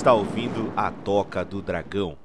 Está 0.00 0.14
ouvindo 0.14 0.72
a 0.74 0.90
Toca 0.90 1.44
do 1.44 1.60
Dragão. 1.60 2.16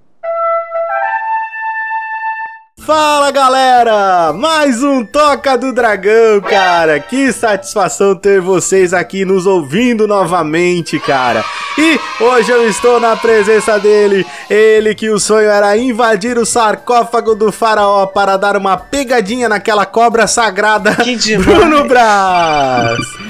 Fala 2.79 3.29
galera! 3.31 4.31
Mais 4.31 4.81
um 4.81 5.03
Toca 5.03 5.57
do 5.57 5.73
Dragão, 5.73 6.39
cara! 6.39 7.01
Que 7.01 7.33
satisfação 7.33 8.15
ter 8.15 8.39
vocês 8.39 8.93
aqui 8.93 9.25
nos 9.25 9.45
ouvindo 9.45 10.07
novamente, 10.07 10.97
cara! 10.99 11.43
E 11.77 11.99
hoje 12.23 12.49
eu 12.49 12.65
estou 12.69 12.97
na 12.97 13.17
presença 13.17 13.77
dele, 13.77 14.25
ele 14.49 14.95
que 14.95 15.09
o 15.09 15.19
sonho 15.19 15.49
era 15.49 15.77
invadir 15.77 16.37
o 16.37 16.45
sarcófago 16.45 17.35
do 17.35 17.51
faraó 17.51 18.05
para 18.05 18.37
dar 18.37 18.55
uma 18.55 18.77
pegadinha 18.77 19.49
naquela 19.49 19.85
cobra 19.85 20.27
sagrada. 20.27 20.95
Bruno 21.43 21.83
Braz! 21.83 23.24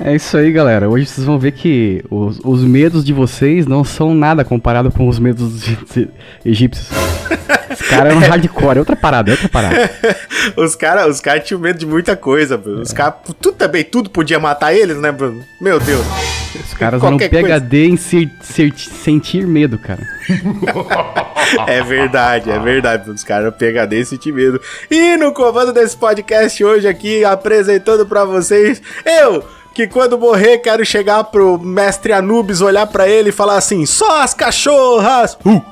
É 0.00 0.14
isso 0.14 0.36
aí, 0.36 0.52
galera. 0.52 0.88
Hoje 0.88 1.06
vocês 1.06 1.26
vão 1.26 1.38
ver 1.38 1.52
que 1.52 2.04
os, 2.08 2.38
os 2.44 2.62
medos 2.62 3.04
de 3.04 3.12
vocês 3.12 3.66
não 3.66 3.82
são 3.82 4.14
nada 4.14 4.44
comparado 4.44 4.90
com 4.92 5.08
os 5.08 5.18
medos 5.18 5.50
dos 5.52 5.62
egí- 5.68 6.08
egípcios. 6.44 6.88
Os 7.70 7.82
caras 7.88 8.12
eram 8.14 8.20
hardcore, 8.20 8.76
é 8.76 8.78
outra 8.78 8.94
parada, 8.94 9.30
é 9.30 9.32
outra 9.32 9.48
parada. 9.48 9.90
Os 10.56 10.74
caras 10.74 11.06
os 11.08 11.20
cara 11.20 11.40
tinham 11.40 11.60
medo 11.60 11.78
de 11.78 11.84
muita 11.86 12.16
coisa, 12.16 12.56
Bruno. 12.56 12.80
Os 12.80 12.92
caras, 12.92 13.14
tudo 13.40 13.56
também, 13.56 13.84
tudo 13.84 14.08
podia 14.08 14.38
matar 14.38 14.72
eles, 14.72 14.96
né, 14.98 15.12
Bruno? 15.12 15.44
Meu 15.60 15.78
Deus. 15.78 16.04
Os 16.54 16.74
caras 16.74 17.02
eram 17.02 17.18
Qualquer 17.18 17.28
coisa. 17.28 17.60
PHD 17.60 17.84
em 17.86 17.96
ser- 17.96 18.30
ser- 18.40 18.72
sentir 18.78 19.46
medo, 19.46 19.78
cara. 19.78 20.00
É 21.66 21.82
verdade, 21.82 22.50
é 22.50 22.58
verdade. 22.58 23.04
Bruno. 23.04 23.14
Os 23.16 23.24
caras 23.24 23.46
eram 23.46 23.56
PHD 23.56 24.00
e 24.00 24.04
sentir 24.04 24.32
medo. 24.34 24.60
E 24.90 25.16
no 25.16 25.32
comando 25.32 25.72
desse 25.72 25.96
podcast 25.96 26.62
hoje 26.62 26.86
aqui, 26.86 27.24
apresentando 27.24 28.04
pra 28.04 28.24
vocês, 28.26 28.82
eu, 29.06 29.42
que 29.78 29.86
quando 29.86 30.18
morrer 30.18 30.58
quero 30.58 30.84
chegar 30.84 31.22
pro 31.22 31.56
mestre 31.56 32.12
Anubis, 32.12 32.60
olhar 32.60 32.84
pra 32.88 33.08
ele 33.08 33.28
e 33.28 33.32
falar 33.32 33.56
assim, 33.56 33.86
só 33.86 34.22
as 34.22 34.34
cachorras! 34.34 35.38
Uh, 35.46 35.62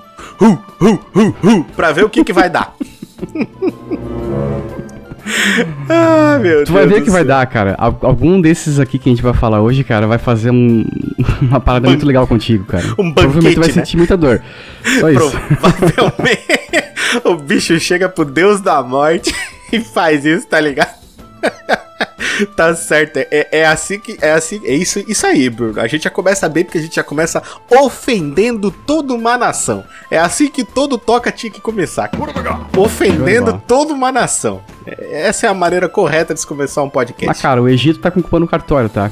uh, 0.41 0.59
uh, 0.81 1.01
uh, 1.17 1.35
uh, 1.59 1.65
pra 1.75 1.91
ver 1.91 2.05
o 2.05 2.09
que 2.09 2.23
que 2.23 2.33
vai 2.33 2.49
dar. 2.49 2.73
ah, 5.91 6.39
meu 6.41 6.65
Tu 6.65 6.73
vai 6.73 6.83
Deus 6.87 6.95
ver 6.95 7.01
do 7.01 7.05
que 7.07 7.11
vai 7.11 7.25
dar, 7.25 7.45
cara. 7.49 7.75
Al- 7.77 7.99
Algum 8.01 8.41
desses 8.41 8.79
aqui 8.79 8.97
que 8.97 9.09
a 9.09 9.13
gente 9.13 9.25
vai 9.25 9.35
falar 9.35 9.61
hoje, 9.61 9.83
cara, 9.83 10.07
vai 10.07 10.19
fazer 10.19 10.53
um- 10.53 10.85
uma 11.43 11.59
parada 11.59 11.89
muito 11.89 12.07
legal 12.07 12.29
contigo, 12.29 12.65
cara. 12.65 12.85
Um 12.97 13.13
Provavelmente 13.13 13.59
vai 13.59 13.67
banquete, 13.67 13.77
né? 13.79 13.85
sentir 13.85 13.97
muita 13.97 14.17
dor. 14.17 14.41
Só 15.01 15.11
isso. 15.11 15.33
Provavelmente 15.59 16.47
o 17.25 17.35
bicho 17.35 17.77
chega 17.81 18.09
pro 18.09 18.25
deus 18.25 18.61
da 18.61 18.81
morte 18.85 19.35
e 19.73 19.81
faz 19.81 20.25
isso, 20.25 20.47
tá 20.47 20.61
ligado? 20.61 20.95
tá 22.55 22.75
certo, 22.75 23.17
é, 23.19 23.49
é 23.51 23.67
assim 23.67 23.99
que. 23.99 24.19
É 24.21 24.33
assim. 24.33 24.61
É 24.65 24.75
isso, 24.75 25.03
isso 25.09 25.27
aí, 25.27 25.49
Bruno. 25.49 25.81
A 25.81 25.87
gente 25.87 26.05
já 26.05 26.11
começa 26.11 26.49
bem 26.49 26.65
porque 26.65 26.79
a 26.79 26.83
gente 26.83 26.97
já 26.97 27.03
começa 27.03 27.43
ofendendo 27.71 28.71
toda 28.71 29.15
uma 29.15 29.39
nação. 29.39 29.85
É 30.11 30.19
assim 30.19 30.49
que 30.49 30.65
todo 30.65 30.99
toca 30.99 31.33
tinha 31.33 31.51
que 31.51 31.61
começar. 31.61 32.11
Ofendendo 32.77 33.63
toda 33.67 33.93
uma 33.93 34.13
nação. 34.13 34.63
É- 34.87 35.27
Essa 35.29 35.47
é 35.47 35.51
a 35.51 35.55
maneira 35.55 35.89
correta 35.89 36.35
de 36.35 36.41
se 36.41 36.47
começar 36.47 36.83
um 36.83 36.91
podcast. 36.91 37.27
Mas, 37.27 37.41
cara, 37.41 37.63
o 37.63 37.69
Egito 37.69 38.01
tá 38.01 38.11
com 38.11 38.21
culpa 38.21 38.39
no 38.39 38.47
cartório, 38.49 38.89
tá? 38.89 39.11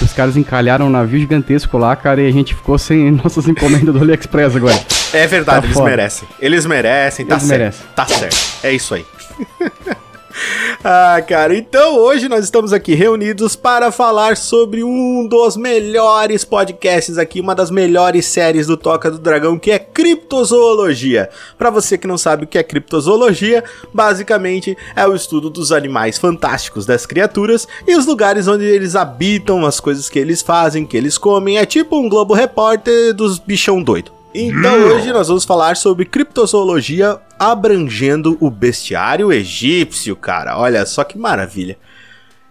Os 0.00 0.12
caras 0.12 0.36
encalharam 0.36 0.86
um 0.86 0.90
navio 0.90 1.18
gigantesco 1.18 1.76
lá, 1.76 1.94
cara, 1.96 2.20
e 2.22 2.28
a 2.28 2.30
gente 2.32 2.54
ficou 2.54 2.78
sem 2.78 3.10
nossas 3.22 3.48
encomendas 3.48 3.92
do 3.92 4.00
AliExpress 4.00 4.54
agora. 4.56 4.80
É 5.12 5.26
verdade, 5.26 5.60
Tá 5.60 5.66
eles 5.66 5.76
foda. 5.76 5.90
merecem. 5.90 6.28
Eles 6.38 6.64
merecem, 6.66 7.26
tá 7.26 7.34
Eles 7.34 7.44
certo. 7.46 7.58
merecem. 7.60 7.86
Tá 7.96 8.06
certo. 8.06 8.36
É 8.62 8.72
isso 8.72 8.94
aí. 8.94 9.04
ah, 10.84 11.20
cara, 11.26 11.56
então 11.56 11.96
hoje 11.96 12.28
nós 12.28 12.44
estamos 12.44 12.72
aqui 12.72 12.94
reunidos 12.94 13.56
para 13.56 13.90
falar 13.90 14.36
sobre 14.36 14.82
um 14.84 15.26
dos 15.26 15.56
melhores 15.56 16.44
podcasts 16.44 17.18
aqui, 17.18 17.40
uma 17.40 17.54
das 17.54 17.70
melhores 17.70 18.26
séries 18.26 18.66
do 18.66 18.76
Toca 18.76 19.10
do 19.10 19.18
Dragão, 19.18 19.58
que 19.58 19.70
é 19.70 19.78
Criptozoologia. 19.78 21.30
Para 21.56 21.70
você 21.70 21.98
que 21.98 22.06
não 22.06 22.18
sabe 22.18 22.44
o 22.44 22.46
que 22.46 22.58
é 22.58 22.62
criptozoologia, 22.62 23.64
basicamente 23.92 24.76
é 24.94 25.06
o 25.06 25.14
estudo 25.14 25.50
dos 25.50 25.72
animais 25.72 26.18
fantásticos 26.18 26.86
das 26.86 27.06
criaturas 27.06 27.66
e 27.86 27.96
os 27.96 28.06
lugares 28.06 28.48
onde 28.48 28.64
eles 28.64 28.94
habitam, 28.94 29.66
as 29.66 29.80
coisas 29.80 30.08
que 30.08 30.18
eles 30.18 30.42
fazem, 30.42 30.86
que 30.86 30.96
eles 30.96 31.18
comem. 31.18 31.58
É 31.58 31.66
tipo 31.66 31.98
um 31.98 32.08
Globo 32.08 32.34
Repórter 32.34 33.14
dos 33.14 33.38
bichão 33.38 33.82
doido. 33.82 34.17
Então 34.40 34.72
hoje 34.86 35.12
nós 35.12 35.26
vamos 35.26 35.44
falar 35.44 35.76
sobre 35.76 36.04
criptozoologia 36.04 37.18
abrangendo 37.36 38.38
o 38.40 38.48
bestiário 38.48 39.32
egípcio, 39.32 40.14
cara. 40.14 40.56
Olha 40.56 40.86
só 40.86 41.02
que 41.02 41.18
maravilha. 41.18 41.76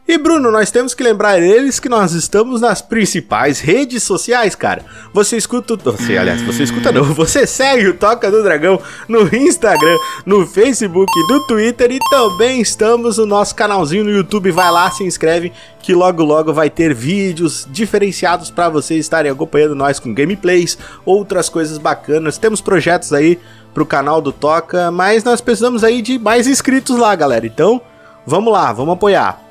E 0.08 0.18
Bruno, 0.18 0.50
nós 0.50 0.72
temos 0.72 0.94
que 0.94 1.04
lembrar 1.04 1.42
eles 1.42 1.82
que 1.82 1.90
nós 1.90 2.14
estamos 2.14 2.62
nas 2.62 2.82
principais 2.82 3.60
redes 3.60 4.04
sociais, 4.04 4.56
cara. 4.56 4.86
Você 5.12 5.36
escuta, 5.36 5.76
você, 5.76 6.18
aliás, 6.18 6.42
você 6.44 6.64
escuta 6.64 6.94
não, 6.94 7.04
você 7.14 7.46
segue 7.46 7.90
o 7.90 7.94
Toca 7.94 8.32
do 8.32 8.42
Dragão 8.42 8.80
no 9.06 9.28
Instagram, 9.36 9.98
no 10.26 10.48
Facebook, 10.48 11.12
no 11.30 11.46
Twitter 11.46 11.92
e 11.92 12.00
também 12.10 12.62
estamos 12.62 13.18
no 13.18 13.26
nosso 13.26 13.54
canalzinho 13.54 14.06
no 14.06 14.12
YouTube. 14.12 14.50
Vai 14.50 14.72
lá, 14.72 14.90
se 14.90 15.04
inscreve 15.04 15.52
que 15.82 15.94
logo 15.94 16.24
logo 16.24 16.54
vai 16.54 16.70
ter 16.70 16.94
vídeos 16.94 17.68
diferenciados 17.70 18.50
para 18.50 18.70
vocês 18.70 19.02
estarem 19.02 19.30
acompanhando 19.30 19.76
nós 19.76 20.00
com 20.00 20.14
gameplays, 20.14 20.78
outras 21.04 21.50
coisas 21.50 21.78
bacanas. 21.78 22.38
Temos 22.38 22.62
projetos 22.62 23.12
aí 23.12 23.38
pro 23.74 23.86
canal 23.86 24.22
do 24.22 24.32
Toca, 24.32 24.90
mas 24.90 25.26
nós 25.26 25.42
precisamos 25.42 25.84
aí 25.84 26.02
de 26.02 26.18
mais 26.18 26.48
inscritos 26.48 26.98
lá, 26.98 27.14
galera. 27.14 27.46
Então, 27.46 27.82
vamos 28.28 28.52
lá, 28.52 28.74
vamos 28.74 28.94
apoiar. 28.94 29.42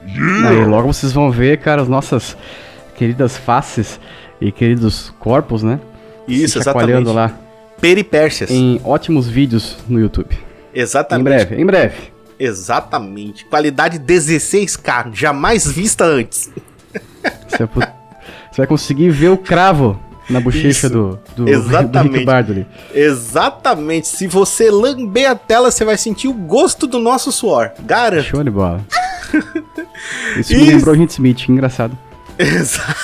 Aí 0.47 0.65
logo 0.65 0.93
vocês 0.93 1.13
vão 1.13 1.31
ver, 1.31 1.59
cara, 1.59 1.81
as 1.83 1.89
nossas 1.89 2.37
queridas 2.95 3.37
faces 3.37 3.99
e 4.41 4.53
queridos 4.53 5.13
corpos, 5.19 5.63
né? 5.63 5.81
Isso, 6.29 6.59
exatamente. 6.59 7.09
lá 7.09 7.33
Peripécias. 7.81 8.51
em 8.51 8.81
ótimos 8.85 9.27
vídeos 9.27 9.79
no 9.89 9.99
YouTube. 9.99 10.37
Exatamente. 10.75 11.21
Em 11.21 11.25
breve, 11.25 11.63
em 11.63 11.67
breve. 11.67 11.97
Exatamente. 12.39 13.47
Qualidade 13.47 13.99
16K, 13.99 15.15
jamais 15.15 15.67
vista 15.67 16.05
antes. 16.05 16.51
Você 17.49 17.67
vai 18.59 18.67
conseguir 18.67 19.11
ver 19.11 19.31
o 19.31 19.39
cravo 19.39 19.99
na 20.29 20.41
bochecha 20.41 20.89
do, 20.89 21.19
do, 21.37 21.49
exatamente. 21.49 21.93
do 22.09 22.13
Rick 22.15 22.25
Bardo 22.25 22.53
ali. 22.53 22.67
Exatamente. 22.95 24.09
Se 24.09 24.27
você 24.27 24.71
lamber 24.71 25.31
a 25.31 25.35
tela, 25.35 25.71
você 25.71 25.85
vai 25.85 25.97
sentir 25.97 26.29
o 26.29 26.33
gosto 26.33 26.87
do 26.87 26.99
nosso 26.99 27.31
suor. 27.31 27.71
Garanto. 27.81 28.25
Show 28.25 28.43
de 28.45 28.51
bola. 28.51 28.85
Isso 30.39 30.55
me 30.55 30.65
lembrou 30.65 30.95
o 30.95 30.99
Hint 30.99 31.11
Smith, 31.13 31.49
engraçado. 31.49 31.97
Exa- 32.39 32.95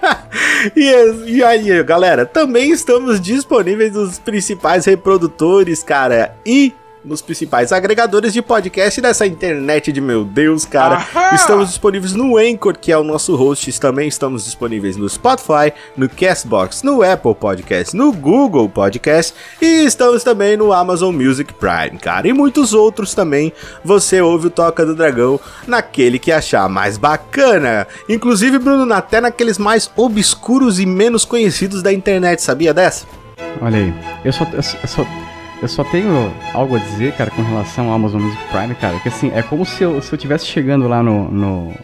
e, 0.76 1.36
e 1.36 1.44
aí, 1.44 1.82
galera, 1.82 2.24
também 2.24 2.70
estamos 2.70 3.20
disponíveis 3.20 3.92
nos 3.92 4.18
principais 4.18 4.84
reprodutores, 4.84 5.82
cara, 5.82 6.34
e 6.46 6.72
nos 7.02 7.22
principais 7.22 7.72
agregadores 7.72 8.32
de 8.32 8.42
podcast 8.42 9.00
dessa 9.00 9.26
internet 9.26 9.90
de 9.90 10.00
meu 10.02 10.22
Deus, 10.24 10.66
cara. 10.66 11.06
Estamos 11.34 11.68
disponíveis 11.70 12.12
no 12.12 12.36
Anchor, 12.36 12.76
que 12.78 12.92
é 12.92 12.98
o 12.98 13.02
nosso 13.02 13.34
host. 13.36 13.80
Também 13.80 14.06
estamos 14.06 14.44
disponíveis 14.44 14.96
no 14.98 15.08
Spotify, 15.08 15.72
no 15.96 16.08
Castbox, 16.10 16.82
no 16.82 17.02
Apple 17.02 17.34
Podcast, 17.34 17.96
no 17.96 18.12
Google 18.12 18.68
Podcast 18.68 19.34
e 19.62 19.84
estamos 19.84 20.22
também 20.22 20.56
no 20.58 20.72
Amazon 20.72 21.14
Music 21.14 21.54
Prime, 21.54 21.98
cara. 21.98 22.28
E 22.28 22.32
muitos 22.34 22.74
outros 22.74 23.14
também. 23.14 23.50
Você 23.82 24.20
ouve 24.20 24.48
o 24.48 24.50
Toca 24.50 24.84
do 24.84 24.94
Dragão 24.94 25.40
naquele 25.66 26.18
que 26.18 26.30
achar 26.30 26.68
mais 26.68 26.98
bacana. 26.98 27.86
Inclusive, 28.08 28.58
Bruno, 28.58 28.92
até 28.92 29.20
naqueles 29.22 29.56
mais 29.56 29.90
obscuros 29.96 30.78
e 30.78 30.84
menos 30.84 31.24
conhecidos 31.24 31.82
da 31.82 31.92
internet, 31.92 32.42
sabia 32.42 32.74
dessa? 32.74 33.06
Olha 33.62 33.78
aí. 33.78 33.94
Eu 34.22 34.32
só, 34.32 34.44
eu, 34.52 34.62
só- 34.62 35.06
eu 35.62 35.68
só, 35.68 35.84
tenho 35.84 36.32
algo 36.54 36.76
a 36.76 36.78
dizer, 36.78 37.12
cara, 37.16 37.30
com 37.30 37.42
relação 37.42 37.88
ao 37.88 37.94
Amazon 37.94 38.22
Music 38.22 38.42
Prime, 38.50 38.74
cara. 38.74 38.98
Que 39.00 39.08
assim, 39.08 39.30
é 39.34 39.42
como 39.42 39.64
se 39.66 39.82
eu, 39.82 40.00
se 40.00 40.12
eu 40.12 40.18
tivesse 40.18 40.46
chegando 40.46 40.88
lá 40.88 41.02
no. 41.02 41.30
no 41.30 41.74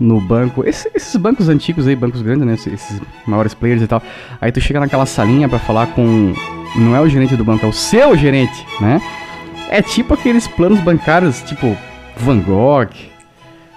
no 0.00 0.20
banco, 0.20 0.62
esse- 0.64 0.88
esses 0.94 1.16
bancos 1.16 1.48
antigos 1.48 1.88
aí, 1.88 1.96
bancos 1.96 2.22
grandes, 2.22 2.46
né? 2.46 2.54
Esses, 2.54 3.02
maiores 3.26 3.52
players 3.52 3.82
e 3.82 3.86
tal. 3.88 4.00
Aí 4.40 4.52
tu 4.52 4.60
chega 4.60 4.78
naquela 4.78 5.04
salinha 5.06 5.48
pra 5.48 5.58
falar 5.58 5.88
com. 5.88 6.32
Não 6.76 6.94
é 6.94 7.00
o 7.00 7.08
gerente 7.08 7.34
do 7.34 7.44
banco, 7.44 7.66
é 7.66 7.68
o 7.68 7.72
seu 7.72 8.16
gerente, 8.16 8.64
né? 8.80 9.02
É 9.68 9.82
tipo 9.82 10.14
aqueles 10.14 10.46
planos 10.46 10.78
bancários, 10.78 11.42
tipo 11.42 11.76
Van 12.16 12.38
Gogh, 12.38 12.90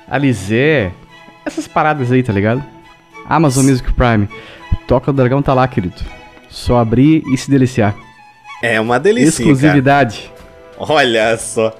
Alizé, 0.08 0.92
essas 1.46 1.68
paradas 1.68 2.12
aí, 2.12 2.22
tá 2.22 2.32
ligado? 2.34 2.64
Amazon 3.28 3.66
Music 3.66 3.92
Prime. 3.94 4.28
Toca 4.88 5.12
do 5.12 5.16
Dragão 5.16 5.42
tá 5.42 5.54
lá, 5.54 5.68
querido. 5.68 5.96
Só 6.50 6.80
abrir 6.80 7.24
e 7.34 7.38
se 7.38 7.50
deliciar. 7.50 7.96
É 8.62 8.80
uma 8.80 9.00
delícia. 9.00 9.42
Exclusividade. 9.42 10.32
Olha 10.78 11.38
só. 11.38 11.76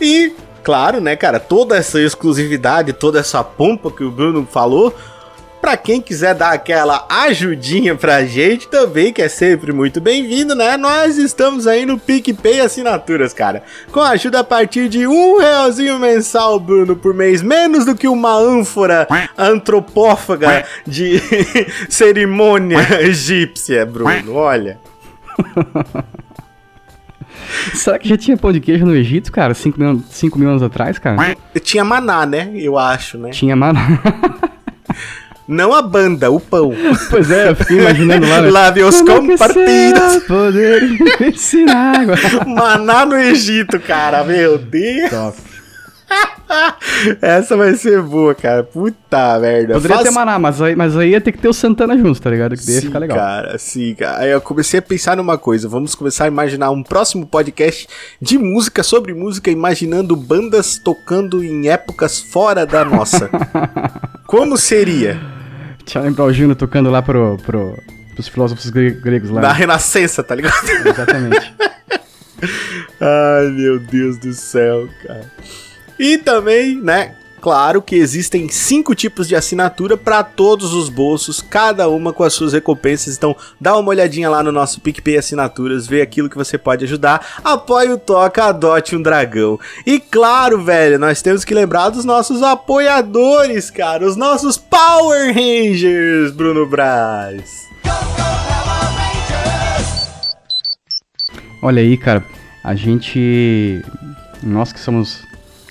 E, 0.00 0.32
claro, 0.62 1.00
né, 1.00 1.16
cara, 1.16 1.38
toda 1.38 1.76
essa 1.76 2.00
exclusividade, 2.00 2.92
toda 2.92 3.20
essa 3.20 3.44
pompa 3.44 3.90
que 3.90 4.02
o 4.02 4.10
Bruno 4.10 4.46
falou, 4.50 4.94
Pra 5.60 5.76
quem 5.76 6.00
quiser 6.00 6.34
dar 6.34 6.52
aquela 6.52 7.06
ajudinha 7.10 7.94
pra 7.94 8.24
gente 8.24 8.66
também, 8.66 9.12
que 9.12 9.20
é 9.20 9.28
sempre 9.28 9.72
muito 9.72 10.00
bem-vindo, 10.00 10.54
né? 10.54 10.78
Nós 10.78 11.18
estamos 11.18 11.66
aí 11.66 11.84
no 11.84 11.98
PicPay 11.98 12.60
Assinaturas, 12.60 13.34
cara. 13.34 13.62
Com 13.92 14.00
ajuda 14.00 14.40
a 14.40 14.44
partir 14.44 14.88
de 14.88 15.06
um 15.06 15.38
realzinho 15.38 15.98
mensal, 15.98 16.58
Bruno, 16.58 16.96
por 16.96 17.12
mês. 17.12 17.42
Menos 17.42 17.84
do 17.84 17.94
que 17.94 18.08
uma 18.08 18.32
ânfora 18.32 19.06
antropófaga 19.36 20.64
de 20.86 21.20
cerimônia 21.90 22.78
egípcia, 23.02 23.84
Bruno. 23.84 24.36
Olha. 24.36 24.78
Será 27.74 27.98
que 27.98 28.08
já 28.08 28.16
tinha 28.16 28.36
pão 28.36 28.52
de 28.52 28.60
queijo 28.60 28.84
no 28.84 28.94
Egito, 28.94 29.32
cara? 29.32 29.54
5 29.54 29.78
mil, 29.78 30.02
cinco 30.10 30.38
mil 30.38 30.48
anos 30.48 30.62
atrás, 30.62 30.98
cara? 30.98 31.36
Tinha 31.62 31.84
maná, 31.84 32.26
né? 32.26 32.50
Eu 32.54 32.78
acho, 32.78 33.18
né? 33.18 33.30
Tinha 33.30 33.56
maná. 33.56 33.80
Não 35.50 35.74
a 35.74 35.82
banda, 35.82 36.30
o 36.30 36.38
pão. 36.38 36.72
Pois 37.10 37.28
é, 37.28 37.50
eu 37.50 37.56
fiquei 37.56 37.80
imaginando 37.80 38.24
lá. 38.28 38.40
Né? 38.40 38.50
Lave 38.50 38.84
os 38.84 39.02
compartidos. 39.02 40.22
poder 40.28 40.96
ensinar 41.26 42.02
água. 42.02 42.14
Maná 42.46 43.04
no 43.04 43.16
Egito, 43.16 43.80
cara. 43.80 44.22
Meu 44.22 44.58
Deus. 44.58 45.10
Top. 45.10 45.36
Essa 47.22 47.56
vai 47.56 47.74
ser 47.74 48.02
boa, 48.02 48.34
cara. 48.34 48.64
Puta 48.64 49.38
merda. 49.38 49.74
Poderia 49.74 49.96
Faz... 49.96 50.08
ter 50.08 50.14
Maná, 50.14 50.38
mas 50.38 50.60
aí, 50.60 50.76
mas 50.76 50.96
aí 50.96 51.10
ia 51.10 51.20
ter 51.20 51.32
que 51.32 51.38
ter 51.38 51.48
o 51.48 51.52
Santana 51.52 51.96
junto, 51.96 52.20
tá 52.20 52.30
ligado? 52.30 52.56
Que 52.56 52.66
daí 52.66 52.74
sim, 52.76 52.80
ficar 52.82 52.98
legal. 52.98 53.16
Cara, 53.16 53.58
sim, 53.58 53.94
cara. 53.94 54.18
Aí 54.18 54.30
eu 54.30 54.40
comecei 54.40 54.78
a 54.78 54.82
pensar 54.82 55.16
numa 55.16 55.38
coisa. 55.38 55.68
Vamos 55.68 55.94
começar 55.94 56.24
a 56.24 56.28
imaginar 56.28 56.70
um 56.70 56.82
próximo 56.82 57.26
podcast 57.26 57.86
de 58.20 58.38
música, 58.38 58.82
sobre 58.82 59.14
música, 59.14 59.50
imaginando 59.50 60.16
bandas 60.16 60.78
tocando 60.78 61.44
em 61.44 61.68
épocas 61.68 62.20
fora 62.20 62.66
da 62.66 62.84
nossa. 62.84 63.30
Como 64.26 64.56
seria? 64.56 65.20
Charlie 65.86 66.12
Brown 66.12 66.32
Jr. 66.32 66.54
tocando 66.54 66.90
lá 66.90 67.02
pro, 67.02 67.36
pro, 67.44 67.76
pros 68.14 68.28
filósofos 68.28 68.70
gregos 68.70 69.30
lá. 69.30 69.40
Na 69.40 69.52
Renascença, 69.52 70.22
tá 70.22 70.34
ligado? 70.34 70.54
Exatamente. 70.86 71.54
Ai, 73.00 73.48
meu 73.50 73.78
Deus 73.78 74.18
do 74.18 74.32
céu, 74.32 74.88
cara. 75.06 75.30
E 76.00 76.16
também, 76.16 76.80
né, 76.80 77.14
Claro 77.42 77.80
que 77.80 77.96
existem 77.96 78.50
cinco 78.50 78.94
tipos 78.94 79.26
de 79.26 79.34
assinatura 79.34 79.96
para 79.96 80.22
todos 80.22 80.74
os 80.74 80.90
bolsos, 80.90 81.40
cada 81.40 81.88
uma 81.88 82.12
com 82.12 82.22
as 82.22 82.34
suas 82.34 82.52
recompensas. 82.52 83.16
Então, 83.16 83.34
dá 83.58 83.78
uma 83.78 83.88
olhadinha 83.88 84.28
lá 84.28 84.42
no 84.42 84.52
nosso 84.52 84.78
PicPay 84.82 85.16
Assinaturas, 85.16 85.86
vê 85.86 86.02
aquilo 86.02 86.28
que 86.28 86.36
você 86.36 86.58
pode 86.58 86.84
ajudar. 86.84 87.40
Apoie 87.42 87.90
o 87.90 87.96
Toca, 87.96 88.44
adote 88.44 88.94
um 88.94 89.00
dragão. 89.00 89.58
E 89.86 89.98
claro, 89.98 90.62
velho, 90.62 90.98
nós 90.98 91.22
temos 91.22 91.42
que 91.42 91.54
lembrar 91.54 91.88
dos 91.88 92.04
nossos 92.04 92.42
apoiadores, 92.42 93.70
cara, 93.70 94.06
os 94.06 94.16
nossos 94.16 94.58
Power 94.58 95.34
Rangers, 95.34 96.32
Bruno 96.32 96.66
Braz. 96.66 97.70
Olha 101.62 101.80
aí, 101.80 101.96
cara, 101.96 102.22
a 102.62 102.74
gente. 102.74 103.82
Nós 104.42 104.72
que 104.72 104.80
somos 104.80 105.29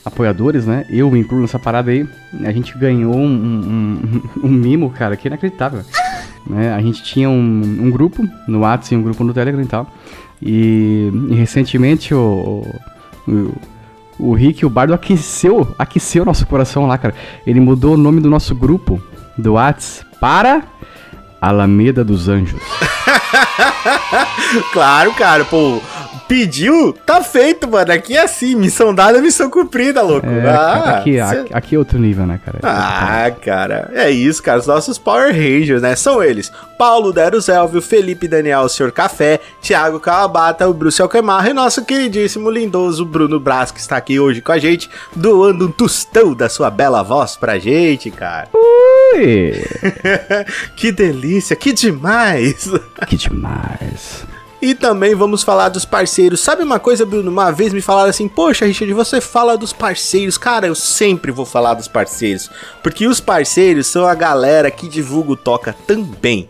apoiadores, 0.10 0.66
né? 0.66 0.86
Eu 0.90 1.10
me 1.10 1.20
incluo 1.20 1.42
nessa 1.42 1.58
parada 1.58 1.92
aí. 1.92 2.08
A 2.44 2.52
gente 2.52 2.78
ganhou 2.78 3.16
um, 3.16 3.26
um, 3.26 4.22
um, 4.44 4.48
um 4.48 4.50
mimo, 4.50 4.90
cara, 4.90 5.16
que 5.16 5.28
é 5.28 5.30
inacreditável. 5.30 5.82
né? 6.46 6.74
A 6.74 6.82
gente 6.82 7.02
tinha 7.04 7.30
um, 7.30 7.78
um 7.82 7.90
grupo 7.90 8.28
no 8.48 8.60
WhatsApp 8.60 8.96
e 8.96 8.98
um 8.98 9.04
grupo 9.04 9.24
no 9.24 9.34
Telegram 9.34 9.62
e 9.62 9.68
tal. 9.68 9.88
E, 10.42 11.12
e 11.30 11.36
recentemente 11.36 12.14
o, 12.14 12.66
o, 13.28 13.54
o 14.20 14.34
Rick, 14.34 14.66
o 14.66 14.70
Bardo, 14.70 14.94
aqueceu, 14.94 15.74
aqueceu 15.78 16.26
nosso 16.26 16.46
coração 16.46 16.86
lá, 16.86 16.98
cara. 16.98 17.16
Ele 17.46 17.60
mudou 17.60 17.94
o 17.94 17.98
nome 17.98 18.20
do 18.22 18.30
nosso 18.30 18.54
grupo 18.54 19.02
do 19.38 19.54
WhatsApp 19.54 20.10
para 20.20 20.64
Alameda 21.42 22.04
dos 22.04 22.28
Anjos. 22.28 22.62
claro, 24.74 25.14
cara, 25.14 25.46
pô 25.46 25.80
pediu, 26.30 26.94
tá 26.94 27.24
feito, 27.24 27.68
mano. 27.68 27.92
Aqui 27.92 28.16
é 28.16 28.22
assim, 28.22 28.56
missão 28.56 28.94
dada, 28.94 29.20
missão 29.20 29.50
cumprida, 29.50 30.04
louco. 30.04 30.28
É, 30.28 30.48
ah, 30.48 30.98
aqui, 30.98 31.14
cê... 31.14 31.20
aqui, 31.22 31.54
aqui, 31.54 31.76
é 31.76 31.80
outro 31.80 31.98
nível, 31.98 32.28
né, 32.28 32.40
cara? 32.46 32.60
Ah, 32.62 33.32
cara, 33.32 33.90
é 33.94 34.12
isso, 34.12 34.42
cara. 34.44 34.60
Os 34.60 34.68
nossos 34.68 35.00
Power 35.00 35.34
Rangers, 35.34 35.82
né? 35.82 35.96
São 35.96 36.24
eles: 36.24 36.52
Paulo 36.78 37.12
Deros 37.12 37.50
Elvio, 37.50 37.82
Felipe 37.82 38.28
Daniel, 38.28 38.62
o 38.62 38.70
Senhor 38.70 38.92
Café, 38.92 39.40
Thiago 39.60 40.00
Kawabata, 40.00 40.70
o 40.70 40.74
Bruce 40.74 41.02
Alquemarra 41.02 41.50
e 41.50 41.54
nosso 41.54 41.84
queridíssimo, 41.84 42.52
lindoso 42.52 43.04
Bruno 43.04 43.40
Brás, 43.40 43.72
que 43.72 43.80
está 43.80 43.98
aqui 43.98 44.20
hoje 44.20 44.40
com 44.40 44.52
a 44.52 44.60
gente, 44.60 44.88
doando 45.16 45.66
um 45.66 45.72
tostão 45.72 46.36
da 46.36 46.48
sua 46.48 46.70
bela 46.70 47.02
voz 47.02 47.36
pra 47.36 47.58
gente, 47.58 48.12
cara. 48.12 48.50
Ui! 48.54 49.54
que 50.78 50.92
delícia, 50.92 51.56
que 51.56 51.74
demais! 51.74 52.70
Que 53.08 53.18
demais. 53.18 54.28
E 54.62 54.76
também 54.76 55.16
vamos 55.16 55.42
falar 55.42 55.70
dos 55.70 55.86
parceiros. 55.86 56.42
Sabe 56.42 56.64
uma 56.64 56.80
coisa, 56.80 57.06
Bruno? 57.06 57.32
Uma 57.32 57.50
vez 57.50 57.72
me 57.72 57.82
falaram 57.82 58.10
assim: 58.10 58.28
Poxa, 58.28 58.66
Richard, 58.66 58.94
você 58.94 59.22
fala 59.22 59.58
dos 59.58 59.72
parceiros. 59.72 60.38
Cara, 60.38 60.68
eu 60.68 60.76
sempre 60.76 61.32
vou 61.32 61.46
falar 61.46 61.76
dos 61.76 61.88
parceiros. 61.88 62.50
Porque 62.84 63.08
os 63.08 63.22
parceiros 63.22 63.88
são 63.88 64.06
a 64.06 64.14
galera 64.14 64.70
que 64.70 64.90
divulga 64.90 65.32
o 65.32 65.38
Toca 65.38 65.74
também. 65.88 66.50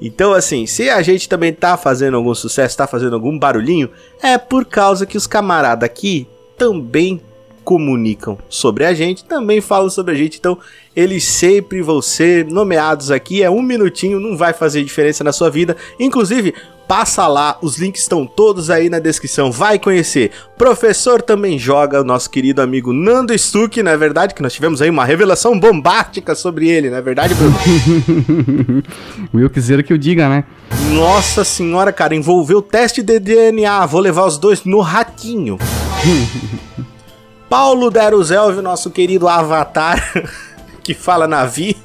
Então, 0.00 0.32
assim, 0.32 0.66
se 0.66 0.90
a 0.90 1.00
gente 1.00 1.28
também 1.28 1.52
tá 1.52 1.76
fazendo 1.76 2.16
algum 2.16 2.34
sucesso, 2.34 2.76
tá 2.76 2.86
fazendo 2.86 3.14
algum 3.14 3.38
barulhinho, 3.38 3.88
é 4.20 4.36
por 4.36 4.64
causa 4.64 5.06
que 5.06 5.16
os 5.16 5.26
camaradas 5.26 5.86
aqui 5.86 6.26
também 6.58 7.20
comunicam 7.64 8.36
sobre 8.48 8.84
a 8.84 8.92
gente, 8.92 9.24
também 9.24 9.60
falam 9.60 9.88
sobre 9.88 10.12
a 10.12 10.16
gente. 10.16 10.38
Então, 10.38 10.58
eles 10.94 11.24
sempre 11.24 11.80
vão 11.80 12.02
ser 12.02 12.44
nomeados 12.44 13.10
aqui. 13.10 13.42
É 13.42 13.50
um 13.50 13.62
minutinho, 13.62 14.20
não 14.20 14.36
vai 14.36 14.52
fazer 14.52 14.84
diferença 14.84 15.24
na 15.24 15.32
sua 15.32 15.48
vida. 15.48 15.76
Inclusive, 15.98 16.54
passa 16.86 17.26
lá, 17.26 17.58
os 17.62 17.78
links 17.78 18.02
estão 18.02 18.26
todos 18.26 18.70
aí 18.70 18.88
na 18.88 18.98
descrição, 18.98 19.50
vai 19.50 19.78
conhecer. 19.78 20.30
Professor 20.56 21.22
também 21.22 21.58
joga, 21.58 22.00
o 22.00 22.04
nosso 22.04 22.30
querido 22.30 22.62
amigo 22.62 22.92
Nando 22.92 23.36
Stuck, 23.36 23.82
não 23.82 23.90
é 23.92 23.96
verdade? 23.96 24.34
Que 24.34 24.42
nós 24.42 24.52
tivemos 24.52 24.80
aí 24.80 24.90
uma 24.90 25.04
revelação 25.04 25.58
bombástica 25.58 26.34
sobre 26.34 26.68
ele, 26.68 26.90
não 26.90 26.98
é 26.98 27.02
verdade, 27.02 27.34
Bruno? 27.34 27.56
Will 29.34 29.50
quiser 29.50 29.82
que 29.82 29.92
eu 29.92 29.98
diga, 29.98 30.28
né? 30.28 30.44
Nossa 30.92 31.44
senhora, 31.44 31.92
cara, 31.92 32.14
envolveu 32.14 32.58
o 32.58 32.62
teste 32.62 33.02
de 33.02 33.18
DNA, 33.18 33.86
vou 33.86 34.00
levar 34.00 34.26
os 34.26 34.38
dois 34.38 34.64
no 34.64 34.80
ratinho. 34.80 35.58
Paulo 37.48 37.90
Deruzelvio, 37.90 38.62
nosso 38.62 38.90
querido 38.90 39.28
avatar, 39.28 40.02
que 40.82 40.94
fala 40.94 41.28
navio. 41.28 41.76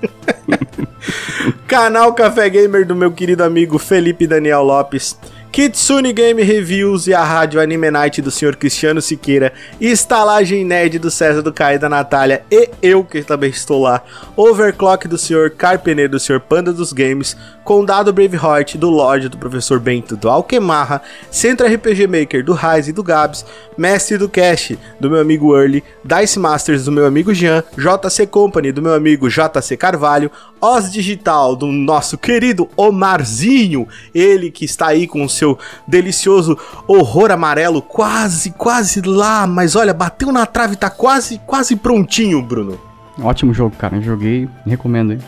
Canal 1.67 2.13
Café 2.13 2.49
Gamer 2.49 2.85
do 2.85 2.95
meu 2.95 3.11
querido 3.11 3.43
amigo 3.43 3.77
Felipe 3.77 4.27
Daniel 4.27 4.63
Lopes. 4.63 5.17
Kitsune 5.51 6.13
Game 6.13 6.43
Reviews 6.43 7.07
e 7.07 7.13
a 7.13 7.23
Rádio 7.23 7.59
Anime 7.59 7.89
Night 7.89 8.21
do 8.21 8.29
Sr. 8.29 8.55
Cristiano 8.55 9.01
Siqueira, 9.01 9.51
Estalagem 9.81 10.63
Nerd 10.63 10.99
do 10.99 11.09
César 11.09 11.41
do 11.41 11.51
Caio 11.51 11.79
da 11.79 11.89
Natália 11.89 12.43
e 12.51 12.69
eu 12.83 13.03
que 13.03 13.23
também 13.23 13.49
estou 13.49 13.81
lá, 13.81 14.03
Overclock 14.37 15.07
do 15.07 15.17
Sr. 15.17 15.49
Carpene 15.57 16.07
do 16.07 16.19
Sr. 16.19 16.39
Panda 16.39 16.71
dos 16.71 16.93
Games, 16.93 17.35
Condado 17.69 18.11
Braveheart 18.11 18.77
do 18.77 18.89
Lorde 18.89 19.29
do 19.29 19.37
Professor 19.37 19.79
Bento 19.79 20.17
do 20.17 20.27
Alquemarra, 20.27 21.03
Centro 21.29 21.67
RPG 21.67 22.07
Maker 22.07 22.43
do 22.43 22.53
Raiz 22.53 22.87
e 22.87 22.91
do 22.91 23.03
Gabs, 23.03 23.45
Mestre 23.77 24.17
do 24.17 24.27
Cash 24.27 24.75
do 24.99 25.07
meu 25.07 25.21
amigo 25.21 25.55
Early, 25.55 25.83
Dice 26.03 26.39
Masters 26.39 26.85
do 26.85 26.91
meu 26.91 27.05
amigo 27.05 27.31
Jean, 27.31 27.63
JC 27.77 28.25
Company 28.25 28.71
do 28.71 28.81
meu 28.81 28.95
amigo 28.95 29.29
JC 29.29 29.77
Carvalho, 29.77 30.31
Oz 30.59 30.91
Digital 30.91 31.55
do 31.55 31.67
nosso 31.67 32.17
querido 32.17 32.67
Omarzinho, 32.75 33.87
ele 34.15 34.49
que 34.49 34.65
está 34.65 34.87
aí 34.87 35.05
com 35.05 35.23
o 35.23 35.29
seu 35.29 35.55
delicioso 35.87 36.57
horror 36.87 37.29
amarelo 37.29 37.83
quase, 37.83 38.49
quase 38.49 38.99
lá, 39.01 39.45
mas 39.45 39.75
olha, 39.75 39.93
bateu 39.93 40.31
na 40.31 40.47
trave, 40.47 40.75
tá 40.75 40.89
quase, 40.89 41.39
quase 41.45 41.75
prontinho, 41.75 42.41
Bruno. 42.41 42.81
Ótimo 43.21 43.53
jogo, 43.53 43.75
cara, 43.77 44.01
joguei, 44.01 44.49
recomendo, 44.65 45.13
hein. 45.13 45.19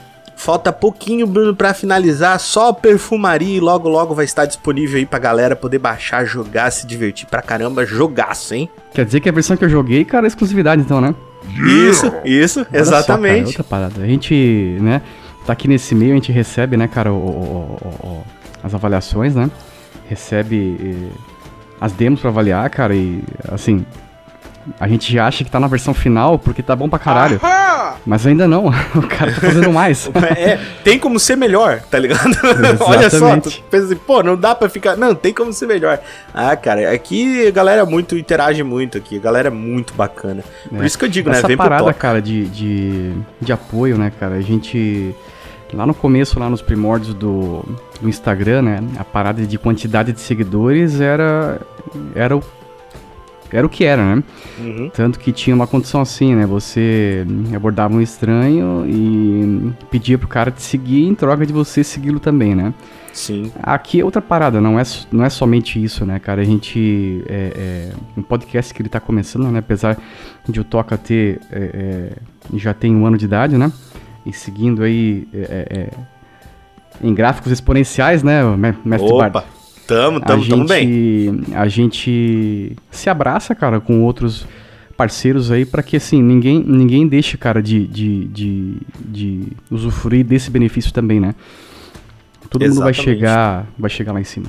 Falta 0.41 0.73
pouquinho, 0.73 1.27
Bruno, 1.27 1.55
para 1.55 1.71
finalizar. 1.71 2.39
Só 2.39 2.73
perfumaria 2.73 3.57
e 3.57 3.59
logo 3.59 3.87
logo 3.87 4.15
vai 4.15 4.25
estar 4.25 4.47
disponível 4.47 4.97
aí 4.97 5.05
pra 5.05 5.19
galera 5.19 5.55
poder 5.55 5.77
baixar, 5.77 6.25
jogar, 6.25 6.71
se 6.71 6.87
divertir 6.87 7.27
pra 7.27 7.43
caramba. 7.43 7.85
Jogaço, 7.85 8.55
hein? 8.55 8.67
Quer 8.91 9.05
dizer 9.05 9.19
que 9.19 9.29
a 9.29 9.31
versão 9.31 9.55
que 9.55 9.63
eu 9.63 9.69
joguei, 9.69 10.03
cara, 10.03 10.25
é 10.25 10.29
exclusividade 10.29 10.81
então, 10.81 10.99
né? 10.99 11.13
Isso, 11.87 12.11
isso, 12.25 12.61
Olha 12.61 12.81
exatamente. 12.81 13.33
Só, 13.33 13.37
cara, 13.37 13.47
outra 13.47 13.63
parada. 13.63 14.01
A 14.01 14.07
gente, 14.07 14.77
né, 14.81 15.03
tá 15.45 15.53
aqui 15.53 15.67
nesse 15.67 15.93
meio, 15.93 16.13
a 16.13 16.15
gente 16.15 16.31
recebe, 16.31 16.75
né, 16.75 16.87
cara, 16.87 17.13
o, 17.13 17.17
o, 17.17 17.77
o, 18.03 18.23
as 18.63 18.73
avaliações, 18.73 19.35
né? 19.35 19.47
Recebe 20.09 20.75
eh, 20.83 21.17
as 21.79 21.91
demos 21.91 22.19
para 22.19 22.31
avaliar, 22.31 22.67
cara, 22.71 22.95
e 22.95 23.21
assim, 23.47 23.85
a 24.79 24.87
gente 24.87 25.11
já 25.11 25.27
acha 25.27 25.43
que 25.43 25.51
tá 25.51 25.59
na 25.59 25.67
versão 25.67 25.93
final 25.93 26.37
porque 26.37 26.61
tá 26.61 26.75
bom 26.75 26.89
pra 26.89 26.99
caralho. 26.99 27.39
Mas 28.05 28.25
ainda 28.25 28.47
não, 28.47 28.67
o 28.95 29.07
cara 29.07 29.31
tá 29.31 29.41
fazendo 29.41 29.71
mais. 29.71 30.09
é, 30.35 30.59
tem 30.83 30.97
como 30.99 31.19
ser 31.19 31.35
melhor, 31.35 31.81
tá 31.81 31.99
ligado? 31.99 32.31
Olha 32.81 33.09
só, 33.09 33.37
tu 33.37 33.51
pensa 33.69 33.85
assim, 33.85 33.95
pô, 33.95 34.23
não 34.23 34.35
dá 34.35 34.55
pra 34.55 34.69
ficar. 34.69 34.95
Não, 34.95 35.13
tem 35.13 35.33
como 35.33 35.53
ser 35.53 35.67
melhor. 35.67 35.99
Ah, 36.33 36.55
cara, 36.55 36.91
aqui 36.91 37.47
a 37.47 37.51
galera 37.51 37.85
muito 37.85 38.17
interage 38.17 38.63
muito 38.63 38.97
aqui, 38.97 39.17
a 39.17 39.21
galera 39.21 39.47
é 39.47 39.51
muito 39.51 39.93
bacana. 39.93 40.43
Por 40.69 40.83
é. 40.83 40.85
isso 40.85 40.97
que 40.97 41.05
eu 41.05 41.09
digo, 41.09 41.29
Essa 41.29 41.47
né? 41.47 41.53
Essa 41.53 41.63
parada, 41.63 41.93
cara, 41.93 42.21
de, 42.21 42.45
de, 42.45 43.13
de 43.39 43.51
apoio, 43.53 43.97
né, 43.97 44.11
cara? 44.19 44.35
A 44.35 44.41
gente 44.41 45.15
lá 45.73 45.85
no 45.85 45.93
começo, 45.93 46.39
lá 46.39 46.49
nos 46.49 46.61
primórdios 46.61 47.13
do, 47.13 47.63
do 48.01 48.09
Instagram, 48.09 48.61
né? 48.61 48.83
A 48.97 49.03
parada 49.03 49.41
de 49.45 49.57
quantidade 49.57 50.11
de 50.11 50.19
seguidores 50.19 50.99
era, 50.99 51.61
era 52.15 52.35
o 52.35 52.43
era 53.57 53.65
o 53.65 53.69
que 53.69 53.83
era, 53.83 54.15
né? 54.15 54.23
Uhum. 54.59 54.89
Tanto 54.93 55.19
que 55.19 55.31
tinha 55.31 55.55
uma 55.55 55.67
condição 55.67 56.01
assim, 56.01 56.35
né? 56.35 56.45
Você 56.45 57.25
abordava 57.55 57.95
um 57.95 58.01
estranho 58.01 58.85
e 58.87 59.73
pedia 59.89 60.17
pro 60.17 60.27
cara 60.27 60.51
te 60.51 60.61
seguir 60.61 61.07
em 61.07 61.15
troca 61.15 61.45
de 61.45 61.53
você 61.53 61.83
segui-lo 61.83 62.19
também, 62.19 62.55
né? 62.55 62.73
Sim. 63.13 63.51
Aqui 63.61 63.99
é 63.99 64.05
outra 64.05 64.21
parada, 64.21 64.61
não 64.61 64.79
é, 64.79 64.83
não 65.11 65.25
é 65.25 65.29
somente 65.29 65.83
isso, 65.83 66.05
né, 66.05 66.17
cara? 66.19 66.41
A 66.41 66.45
gente. 66.45 67.23
É, 67.27 67.51
é 67.55 68.19
um 68.19 68.21
podcast 68.21 68.73
que 68.73 68.81
ele 68.81 68.89
tá 68.89 68.99
começando, 68.99 69.51
né? 69.51 69.59
Apesar 69.59 69.97
de 70.47 70.59
o 70.59 70.63
Toca 70.63 70.97
ter. 70.97 71.39
É, 71.51 71.59
é, 71.73 72.57
já 72.57 72.73
tem 72.73 72.95
um 72.95 73.05
ano 73.05 73.17
de 73.17 73.25
idade, 73.25 73.57
né? 73.57 73.71
E 74.25 74.31
seguindo 74.31 74.83
aí. 74.83 75.27
É, 75.33 75.67
é, 75.69 75.89
em 77.03 77.13
gráficos 77.13 77.51
exponenciais, 77.51 78.21
né, 78.21 78.43
mestre 78.85 79.09
Opa. 79.09 79.29
Bard? 79.29 79.47
Tamo, 79.87 80.21
tamo, 80.21 80.47
tamo 80.47 80.65
bem. 80.65 81.43
A 81.53 81.67
gente 81.67 82.75
se 82.89 83.09
abraça, 83.09 83.53
cara, 83.53 83.79
com 83.79 84.01
outros 84.03 84.47
parceiros 84.95 85.49
aí 85.49 85.65
para 85.65 85.81
que 85.81 85.97
assim 85.97 86.21
ninguém 86.21 86.63
ninguém 86.63 87.07
deixe 87.07 87.35
cara 87.35 87.61
de, 87.61 87.87
de, 87.87 88.25
de, 88.25 88.77
de 88.99 89.47
usufruir 89.71 90.23
desse 90.23 90.51
benefício 90.51 90.93
também 90.93 91.19
né 91.19 91.33
todo 92.51 92.61
Exatamente. 92.61 92.69
mundo 92.69 92.83
vai 92.83 92.93
chegar 92.93 93.67
vai 93.79 93.89
chegar 93.89 94.11
lá 94.11 94.21
em 94.21 94.25
cima 94.25 94.45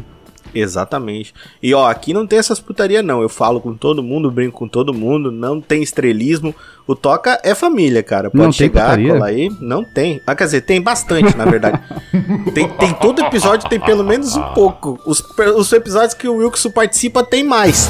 Exatamente. 0.54 1.34
E 1.62 1.72
ó, 1.74 1.88
aqui 1.88 2.12
não 2.12 2.26
tem 2.26 2.38
essas 2.38 2.60
putaria 2.60 3.02
não. 3.02 3.22
Eu 3.22 3.28
falo 3.28 3.60
com 3.60 3.74
todo 3.74 4.02
mundo, 4.02 4.30
brinco 4.30 4.58
com 4.58 4.68
todo 4.68 4.92
mundo, 4.92 5.30
não 5.30 5.60
tem 5.60 5.82
estrelismo. 5.82 6.54
O 6.86 6.96
Toca 6.96 7.40
é 7.44 7.54
família, 7.54 8.02
cara. 8.02 8.30
Pode 8.30 8.42
não 8.42 8.52
chegar, 8.52 8.98
colar 9.00 9.26
aí. 9.26 9.48
Não 9.60 9.84
tem. 9.84 10.20
Ah, 10.26 10.34
quer 10.34 10.44
dizer, 10.44 10.62
tem 10.62 10.80
bastante, 10.80 11.36
na 11.36 11.44
verdade. 11.44 11.80
tem, 12.52 12.68
tem 12.68 12.92
todo 12.94 13.22
episódio, 13.22 13.68
tem 13.68 13.80
pelo 13.80 14.02
menos 14.02 14.36
um 14.36 14.42
pouco. 14.52 14.98
Os, 15.06 15.22
os 15.56 15.72
episódios 15.72 16.14
que 16.14 16.28
o 16.28 16.36
Wilson 16.36 16.70
participa 16.70 17.24
tem 17.24 17.44
mais. 17.44 17.88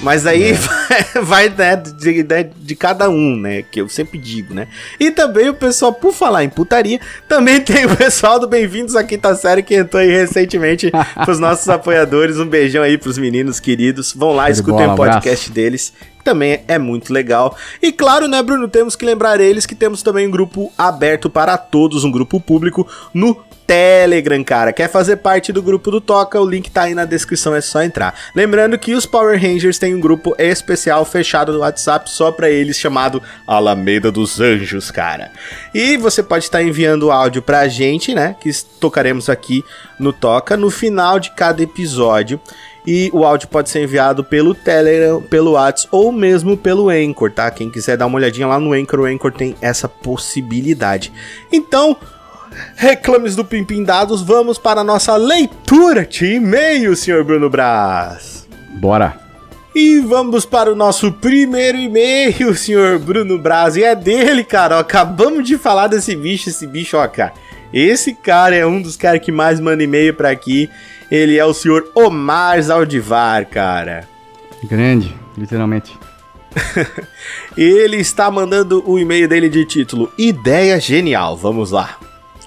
Mas 0.00 0.26
aí 0.26 0.52
é. 0.52 0.58
vai, 1.20 1.48
né, 1.48 1.76
de, 1.76 2.22
de, 2.22 2.44
de, 2.44 2.76
cada 2.76 3.10
um, 3.10 3.36
né? 3.36 3.62
Que 3.62 3.80
eu 3.80 3.88
sempre 3.88 4.18
digo, 4.18 4.54
né? 4.54 4.68
E 4.98 5.10
também 5.10 5.48
o 5.48 5.54
pessoal, 5.54 5.92
por 5.92 6.12
falar 6.12 6.44
em 6.44 6.48
putaria, 6.48 7.00
também 7.28 7.60
tem 7.60 7.84
o 7.84 7.96
pessoal 7.96 8.38
do 8.38 8.46
Bem-vindos 8.46 8.94
à 8.94 9.02
Quinta 9.02 9.34
Série 9.34 9.62
que 9.62 9.74
entrou 9.74 10.00
aí 10.00 10.08
recentemente 10.08 10.92
pros 11.24 11.40
nossos 11.40 11.68
apoiadores. 11.68 11.97
Um 12.38 12.46
beijão 12.46 12.82
aí 12.82 12.98
pros 12.98 13.18
meninos 13.18 13.60
queridos. 13.60 14.12
Vão 14.12 14.32
lá, 14.32 14.50
escutem 14.50 14.86
o 14.86 14.94
podcast 14.94 15.50
deles 15.50 15.92
também 16.28 16.60
é 16.68 16.78
muito 16.78 17.10
legal. 17.10 17.56
E 17.80 17.90
claro, 17.90 18.28
né, 18.28 18.42
Bruno, 18.42 18.68
temos 18.68 18.94
que 18.94 19.06
lembrar 19.06 19.40
eles 19.40 19.64
que 19.64 19.74
temos 19.74 20.02
também 20.02 20.28
um 20.28 20.30
grupo 20.30 20.70
aberto 20.76 21.30
para 21.30 21.56
todos, 21.56 22.04
um 22.04 22.10
grupo 22.10 22.38
público 22.38 22.86
no 23.14 23.34
Telegram, 23.68 24.42
cara. 24.42 24.72
Quer 24.72 24.88
fazer 24.88 25.16
parte 25.16 25.52
do 25.52 25.62
grupo 25.62 25.90
do 25.90 26.00
Toca? 26.00 26.40
O 26.40 26.48
link 26.48 26.70
tá 26.70 26.84
aí 26.84 26.94
na 26.94 27.04
descrição, 27.04 27.54
é 27.54 27.60
só 27.60 27.82
entrar. 27.82 28.14
Lembrando 28.34 28.78
que 28.78 28.94
os 28.94 29.04
Power 29.04 29.38
Rangers 29.38 29.78
têm 29.78 29.94
um 29.94 30.00
grupo 30.00 30.34
especial 30.38 31.04
fechado 31.04 31.52
no 31.52 31.58
WhatsApp 31.58 32.08
só 32.08 32.32
para 32.32 32.48
eles, 32.48 32.78
chamado 32.78 33.22
Alameda 33.46 34.10
dos 34.10 34.40
Anjos, 34.40 34.90
cara. 34.90 35.30
E 35.74 35.98
você 35.98 36.22
pode 36.22 36.44
estar 36.44 36.62
enviando 36.62 37.10
áudio 37.10 37.42
pra 37.42 37.68
gente, 37.68 38.14
né? 38.14 38.34
Que 38.40 38.50
tocaremos 38.80 39.28
aqui 39.28 39.62
no 40.00 40.14
Toca 40.14 40.56
no 40.56 40.70
final 40.70 41.20
de 41.20 41.30
cada 41.32 41.62
episódio. 41.62 42.40
E 42.86 43.10
o 43.12 43.22
áudio 43.22 43.48
pode 43.48 43.68
ser 43.68 43.82
enviado 43.82 44.24
pelo 44.24 44.54
Telegram, 44.54 45.20
pelo 45.20 45.52
WhatsApp 45.52 45.94
ou 45.94 46.10
mesmo 46.10 46.56
pelo 46.56 46.88
Anchor, 46.88 47.30
tá? 47.30 47.50
Quem 47.50 47.68
quiser 47.70 47.98
dar 47.98 48.06
uma 48.06 48.16
olhadinha 48.16 48.46
lá 48.46 48.58
no 48.58 48.72
Anchor, 48.72 49.00
o 49.00 49.04
Anchor 49.04 49.30
tem 49.30 49.54
essa 49.60 49.86
possibilidade. 49.86 51.12
Então, 51.52 51.94
reclames 52.76 53.36
do 53.36 53.44
Pimpim 53.44 53.84
Dados, 53.84 54.22
vamos 54.22 54.58
para 54.58 54.80
a 54.80 54.84
nossa 54.84 55.16
leitura 55.16 56.04
de 56.04 56.34
e-mail, 56.34 56.94
senhor 56.96 57.24
Bruno 57.24 57.48
Braz. 57.50 58.46
Bora! 58.80 59.28
E 59.74 60.00
vamos 60.00 60.44
para 60.44 60.72
o 60.72 60.74
nosso 60.74 61.12
primeiro 61.12 61.78
e-mail, 61.78 62.54
senhor 62.56 62.98
Bruno 62.98 63.38
Braz. 63.38 63.76
E 63.76 63.84
é 63.84 63.94
dele, 63.94 64.42
cara. 64.42 64.76
Ó, 64.76 64.80
acabamos 64.80 65.46
de 65.46 65.56
falar 65.56 65.86
desse 65.86 66.16
bicho, 66.16 66.48
esse 66.48 66.66
bicho, 66.66 66.96
ó, 66.96 67.06
cara. 67.06 67.32
Esse 67.72 68.14
cara 68.14 68.56
é 68.56 68.66
um 68.66 68.80
dos 68.80 68.96
caras 68.96 69.20
que 69.22 69.30
mais 69.30 69.60
manda 69.60 69.82
e-mail 69.82 70.14
para 70.14 70.30
aqui. 70.30 70.70
Ele 71.10 71.38
é 71.38 71.44
o 71.44 71.54
senhor 71.54 71.90
Omar 71.94 72.60
Zaldivar, 72.60 73.46
cara. 73.46 74.08
Grande, 74.64 75.14
literalmente. 75.36 75.96
Ele 77.56 77.96
está 77.96 78.30
mandando 78.30 78.82
o 78.84 78.98
e-mail 78.98 79.28
dele 79.28 79.48
de 79.48 79.64
título 79.64 80.12
Ideia 80.18 80.80
Genial. 80.80 81.36
Vamos 81.36 81.70
lá. 81.70 81.98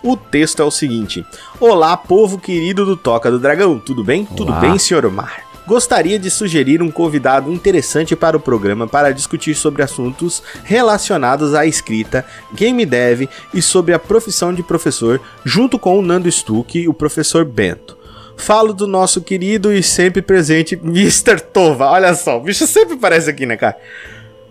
O 0.04 0.18
texto 0.18 0.62
é 0.62 0.66
o 0.66 0.72
seguinte: 0.72 1.26
Olá, 1.60 1.96
povo 1.96 2.40
querido 2.40 2.86
do 2.86 2.98
Toca 2.98 3.30
do 3.30 3.40
Dragão, 3.40 3.80
tudo 3.80 4.04
bem? 4.04 4.28
Olá. 4.28 4.36
Tudo 4.36 4.54
bem, 4.54 4.78
senhor 4.80 5.06
Omar? 5.06 5.44
Gostaria 5.68 6.18
de 6.18 6.30
sugerir 6.32 6.82
um 6.82 6.90
convidado 6.90 7.52
interessante 7.52 8.16
para 8.16 8.36
o 8.36 8.40
programa 8.40 8.88
para 8.88 9.14
discutir 9.14 9.54
sobre 9.54 9.84
assuntos 9.84 10.42
relacionados 10.64 11.54
à 11.54 11.68
escrita, 11.68 12.26
game 12.54 12.84
dev 12.84 13.30
e 13.54 13.62
sobre 13.62 13.94
a 13.94 14.00
profissão 14.00 14.54
de 14.54 14.64
professor, 14.64 15.22
junto 15.46 15.78
com 15.78 16.00
o 16.00 16.02
Nando 16.02 16.30
Stuck 16.32 16.80
e 16.80 16.90
o 16.90 16.94
professor 16.94 17.46
Bento. 17.46 17.96
Falo 18.36 18.74
do 18.74 18.88
nosso 18.88 19.22
querido 19.22 19.72
e 19.72 19.84
sempre 19.84 20.22
presente 20.22 20.74
Mr. 20.74 21.40
Tova. 21.40 21.92
Olha 21.92 22.16
só, 22.16 22.38
o 22.38 22.42
bicho 22.42 22.66
sempre 22.66 22.96
aparece 22.96 23.30
aqui, 23.30 23.46
né, 23.46 23.56
cara? 23.56 23.78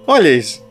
Olha 0.07 0.29
isso. 0.29 0.70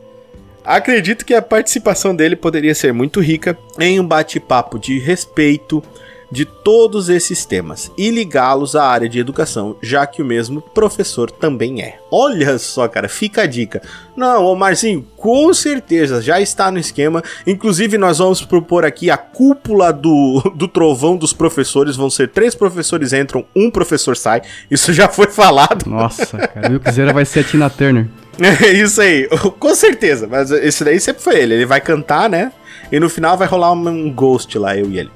Acredito 0.70 1.24
que 1.26 1.34
a 1.34 1.42
participação 1.42 2.14
dele 2.14 2.36
poderia 2.36 2.76
ser 2.76 2.92
muito 2.92 3.18
rica 3.18 3.58
em 3.76 3.98
um 3.98 4.06
bate-papo 4.06 4.78
de 4.78 5.00
respeito 5.00 5.82
de 6.30 6.44
todos 6.44 7.08
esses 7.08 7.44
temas 7.44 7.90
e 7.98 8.08
ligá-los 8.08 8.76
à 8.76 8.84
área 8.84 9.08
de 9.08 9.18
educação, 9.18 9.76
já 9.82 10.06
que 10.06 10.22
o 10.22 10.24
mesmo 10.24 10.62
professor 10.62 11.28
também 11.28 11.82
é. 11.82 11.98
Olha 12.08 12.56
só, 12.56 12.86
cara, 12.86 13.08
fica 13.08 13.42
a 13.42 13.46
dica. 13.46 13.82
Não, 14.16 14.44
Omarzinho, 14.44 15.04
com 15.16 15.52
certeza 15.52 16.22
já 16.22 16.40
está 16.40 16.70
no 16.70 16.78
esquema. 16.78 17.20
Inclusive, 17.44 17.98
nós 17.98 18.18
vamos 18.18 18.42
propor 18.42 18.84
aqui 18.84 19.10
a 19.10 19.16
cúpula 19.16 19.92
do, 19.92 20.52
do 20.54 20.68
trovão 20.68 21.16
dos 21.16 21.32
professores. 21.32 21.96
Vão 21.96 22.08
ser 22.08 22.28
três 22.28 22.54
professores 22.54 23.12
entram, 23.12 23.44
um 23.56 23.72
professor 23.72 24.16
sai. 24.16 24.42
Isso 24.70 24.92
já 24.92 25.08
foi 25.08 25.26
falado. 25.26 25.84
Nossa, 25.90 26.38
cara, 26.38 26.76
o 26.76 26.78
Kizera 26.78 27.12
vai 27.12 27.24
ser 27.24 27.40
a 27.40 27.44
Tina 27.44 27.68
Turner. 27.68 28.06
É 28.40 28.72
isso 28.72 29.00
aí, 29.00 29.28
com 29.58 29.74
certeza. 29.74 30.26
Mas 30.26 30.50
esse 30.50 30.82
daí 30.84 30.98
sempre 30.98 31.22
foi 31.22 31.38
ele. 31.38 31.54
Ele 31.54 31.66
vai 31.66 31.80
cantar, 31.80 32.28
né? 32.28 32.52
E 32.90 32.98
no 32.98 33.08
final 33.08 33.36
vai 33.36 33.46
rolar 33.46 33.72
um 33.72 34.10
ghost 34.10 34.58
lá, 34.58 34.76
eu 34.76 34.90
e 34.90 34.98
ele. 34.98 35.10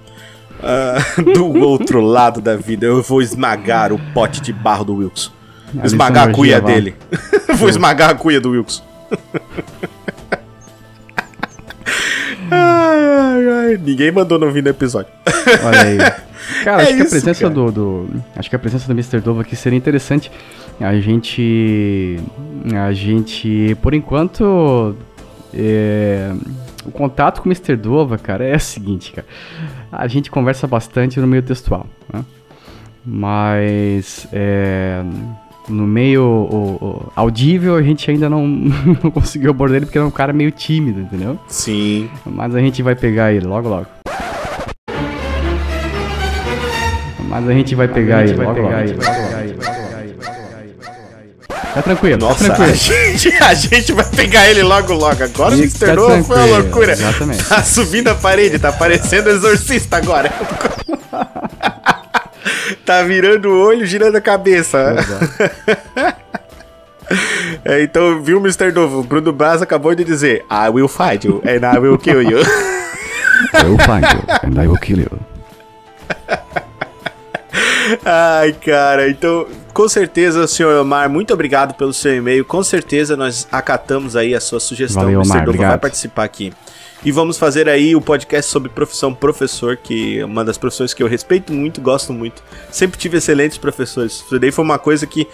Uh, 0.60 1.22
do 1.34 1.58
outro 1.60 2.00
lado 2.00 2.40
da 2.40 2.56
vida, 2.56 2.86
eu 2.86 3.02
vou 3.02 3.20
esmagar 3.20 3.92
o 3.92 3.98
pote 4.12 4.40
de 4.40 4.52
barro 4.52 4.84
do 4.84 4.94
Wilson. 4.96 5.32
esmagar 5.82 6.28
a 6.28 6.32
cuia 6.32 6.60
dele. 6.60 6.94
vou 7.56 7.68
esmagar 7.68 8.10
a 8.10 8.14
cuia 8.14 8.40
do 8.40 8.50
Wilson. 8.50 8.84
Ai, 12.50 13.04
ai, 13.04 13.48
ai. 13.48 13.80
Ninguém 13.82 14.12
mandou 14.12 14.38
não 14.38 14.50
vir 14.50 14.62
no 14.62 14.70
episódio. 14.70 15.12
Olha 15.64 15.82
aí. 15.82 15.98
Cara, 16.62 16.82
é 16.82 16.86
acho 16.86 16.92
isso, 16.92 16.96
que 16.96 17.06
a 17.06 17.10
presença 17.10 17.40
cara. 17.40 17.54
Do, 17.54 17.72
do, 17.72 18.22
Acho 18.36 18.50
que 18.50 18.56
a 18.56 18.58
presença 18.58 18.86
do 18.86 18.92
Mr. 18.92 19.20
Dova 19.20 19.42
aqui 19.42 19.56
seria 19.56 19.76
interessante. 19.78 20.30
A 20.80 20.94
gente. 20.98 22.18
A 22.74 22.92
gente, 22.92 23.76
por 23.80 23.94
enquanto. 23.94 24.94
É, 25.52 26.32
o 26.84 26.90
contato 26.90 27.40
com 27.40 27.48
o 27.48 27.52
Mr. 27.52 27.76
Dova, 27.76 28.18
cara, 28.18 28.44
é 28.44 28.56
o 28.56 28.60
seguinte, 28.60 29.12
cara. 29.12 29.26
A 29.90 30.06
gente 30.06 30.30
conversa 30.30 30.66
bastante 30.66 31.20
no 31.20 31.26
meio 31.26 31.42
textual, 31.42 31.86
né? 32.12 32.24
Mas. 33.04 34.26
É, 34.32 35.02
no 35.68 35.86
meio 35.86 36.22
o, 36.22 36.84
o, 36.84 37.12
audível 37.16 37.76
a 37.76 37.82
gente 37.82 38.10
ainda 38.10 38.28
não, 38.28 38.46
não 39.02 39.10
conseguiu 39.10 39.50
abordar 39.50 39.78
ele 39.78 39.86
porque 39.86 39.98
ele 39.98 40.04
é 40.04 40.08
um 40.08 40.12
cara 40.12 40.32
meio 40.32 40.50
tímido, 40.50 41.00
entendeu? 41.00 41.38
Sim. 41.48 42.08
Mas 42.26 42.54
a 42.54 42.60
gente 42.60 42.82
vai 42.82 42.94
pegar 42.94 43.32
ele 43.32 43.46
logo 43.46 43.68
logo. 43.68 43.86
Mas 47.28 47.48
a 47.48 47.52
gente 47.52 47.74
vai 47.74 47.88
pegar 47.88 48.22
ele 48.22 48.34
logo 48.34 48.60
logo. 48.60 48.74
Tá 51.74 51.82
tranquilo, 51.82 52.18
tá 52.20 52.26
Nossa, 52.26 52.48
tá 52.48 52.54
tranquilo. 52.54 52.72
A 52.72 52.76
gente, 52.76 53.28
a 53.42 53.54
gente 53.54 53.92
vai 53.92 54.04
pegar 54.04 54.48
ele 54.48 54.62
logo 54.62 54.92
logo. 54.94 55.24
Agora 55.24 55.56
o 55.56 55.58
Mr. 55.58 55.86
Tá 55.86 56.22
foi 56.22 56.36
uma 56.36 56.58
loucura. 56.58 56.92
Exatamente. 56.92 57.44
Tá 57.44 57.64
subindo 57.64 58.08
a 58.08 58.14
parede, 58.14 58.60
tá 58.60 58.70
parecendo 58.70 59.30
exorcista 59.30 59.96
agora. 59.96 60.32
Tá 62.84 63.02
virando 63.02 63.48
o 63.48 63.60
olho, 63.60 63.86
girando 63.86 64.16
a 64.16 64.20
cabeça. 64.20 64.96
É, 67.64 67.82
então, 67.82 68.22
viu, 68.22 68.38
Mr. 68.38 68.72
Novo? 68.72 69.00
O 69.00 69.02
Bruno 69.02 69.30
Braz 69.30 69.60
acabou 69.60 69.94
de 69.94 70.04
dizer: 70.04 70.44
I 70.50 70.70
will 70.70 70.88
find 70.88 71.22
you 71.24 71.42
and 71.44 71.60
I 71.70 71.78
will 71.78 71.98
kill 71.98 72.22
you. 72.22 72.40
I 72.40 73.64
will 73.66 73.78
find 73.78 74.04
you 74.04 74.22
and 74.42 74.62
I 74.62 74.66
will 74.66 74.78
kill 74.78 75.00
you. 75.00 75.10
Ai, 78.04 78.52
cara, 78.54 79.08
então, 79.08 79.46
com 79.72 79.88
certeza, 79.88 80.46
senhor 80.46 80.80
Omar, 80.80 81.08
muito 81.10 81.34
obrigado 81.34 81.74
pelo 81.74 81.92
seu 81.92 82.16
e-mail. 82.16 82.44
Com 82.44 82.62
certeza 82.62 83.16
nós 83.16 83.46
acatamos 83.52 84.16
aí 84.16 84.34
a 84.34 84.40
sua 84.40 84.58
sugestão. 84.58 85.02
Valeu, 85.02 85.20
Omar, 85.20 85.38
Mr. 85.38 85.52
Dova 85.52 85.68
vai 85.68 85.78
participar 85.78 86.24
aqui. 86.24 86.52
E 87.04 87.12
vamos 87.12 87.36
fazer 87.36 87.68
aí 87.68 87.94
o 87.94 88.00
podcast 88.00 88.50
sobre 88.50 88.70
profissão 88.70 89.12
professor, 89.12 89.76
que 89.76 90.20
é 90.20 90.24
uma 90.24 90.44
das 90.44 90.56
profissões 90.56 90.94
que 90.94 91.02
eu 91.02 91.06
respeito 91.06 91.52
muito, 91.52 91.80
gosto 91.80 92.12
muito. 92.12 92.42
Sempre 92.70 92.98
tive 92.98 93.18
excelentes 93.18 93.58
professores. 93.58 94.24
Isso 94.24 94.38
daí 94.38 94.50
foi 94.50 94.64
uma 94.64 94.78
coisa 94.78 95.06
que 95.06 95.28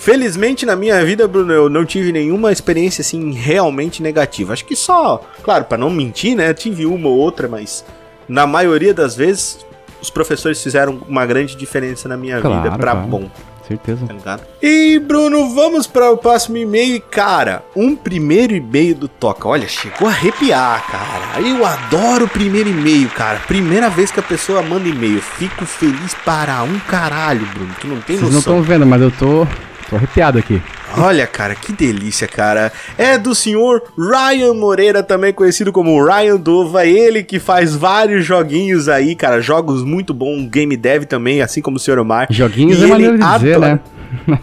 Felizmente 0.00 0.64
na 0.64 0.74
minha 0.74 1.04
vida, 1.04 1.28
Bruno, 1.28 1.52
eu 1.52 1.68
não 1.68 1.84
tive 1.84 2.10
nenhuma 2.10 2.50
experiência 2.50 3.02
assim 3.02 3.32
realmente 3.32 4.02
negativa. 4.02 4.54
Acho 4.54 4.64
que 4.64 4.74
só, 4.74 5.22
claro, 5.42 5.66
para 5.66 5.76
não 5.76 5.90
mentir, 5.90 6.34
né, 6.34 6.54
tive 6.54 6.86
uma 6.86 7.06
ou 7.06 7.18
outra, 7.18 7.46
mas 7.46 7.84
na 8.26 8.46
maioria 8.46 8.94
das 8.94 9.14
vezes 9.14 9.58
os 10.00 10.08
professores 10.08 10.62
fizeram 10.62 11.02
uma 11.06 11.26
grande 11.26 11.54
diferença 11.54 12.08
na 12.08 12.16
minha 12.16 12.40
Claro, 12.40 12.62
vida 12.62 12.78
para 12.78 12.92
claro. 12.92 13.06
bom, 13.06 13.30
Certeza. 13.70 14.04
tá 14.06 14.12
ligado? 14.12 14.42
E 14.60 14.98
Bruno, 14.98 15.54
vamos 15.54 15.86
para 15.86 16.10
o 16.10 16.16
próximo 16.16 16.56
e-mail 16.56 16.96
e 16.96 17.00
cara, 17.00 17.62
um 17.76 17.94
primeiro 17.94 18.52
e-mail 18.54 18.96
do 18.96 19.06
Toca. 19.06 19.46
Olha, 19.48 19.68
chegou 19.68 20.08
a 20.08 20.10
arrepiar, 20.10 20.84
cara. 20.90 21.40
Eu 21.40 21.64
adoro 21.64 22.24
o 22.24 22.28
primeiro 22.28 22.68
e-mail, 22.68 23.08
cara. 23.10 23.38
Primeira 23.46 23.88
vez 23.88 24.10
que 24.10 24.18
a 24.18 24.22
pessoa 24.24 24.60
manda 24.60 24.88
e-mail, 24.88 25.20
fico 25.22 25.64
feliz 25.64 26.14
para 26.24 26.62
um 26.64 26.78
caralho, 26.80 27.46
Bruno. 27.54 27.70
Tu 27.80 27.86
não 27.86 28.00
tem 28.00 28.16
Vocês 28.16 28.22
não 28.22 28.36
noção. 28.38 28.58
estão 28.58 28.62
vendo, 28.62 28.84
mas 28.86 29.00
eu 29.00 29.10
tô, 29.12 29.46
tô 29.90 29.96
arrepiado 29.96 30.38
aqui. 30.38 30.62
Olha, 30.96 31.26
cara, 31.26 31.54
que 31.54 31.72
delícia, 31.72 32.26
cara. 32.26 32.72
É 32.96 33.18
do 33.18 33.34
senhor 33.34 33.82
Ryan 33.98 34.54
Moreira, 34.54 35.02
também 35.02 35.32
conhecido 35.32 35.72
como 35.72 36.02
Ryan 36.02 36.36
Dova, 36.36 36.86
ele 36.86 37.22
que 37.22 37.38
faz 37.38 37.74
vários 37.74 38.24
joguinhos 38.24 38.88
aí, 38.88 39.14
cara, 39.16 39.40
jogos 39.40 39.84
muito 39.84 40.14
bons, 40.14 40.48
game 40.48 40.76
dev 40.76 41.04
também, 41.04 41.42
assim 41.42 41.60
como 41.60 41.76
o 41.76 41.80
senhor 41.80 41.98
Omar. 41.98 42.28
Joguinhos 42.30 42.78
E 42.78 42.82
é 42.82 42.84
ele 42.84 42.92
maneiro 42.92 43.18
de 43.18 43.24
dizer, 43.24 43.58
né? 43.58 43.80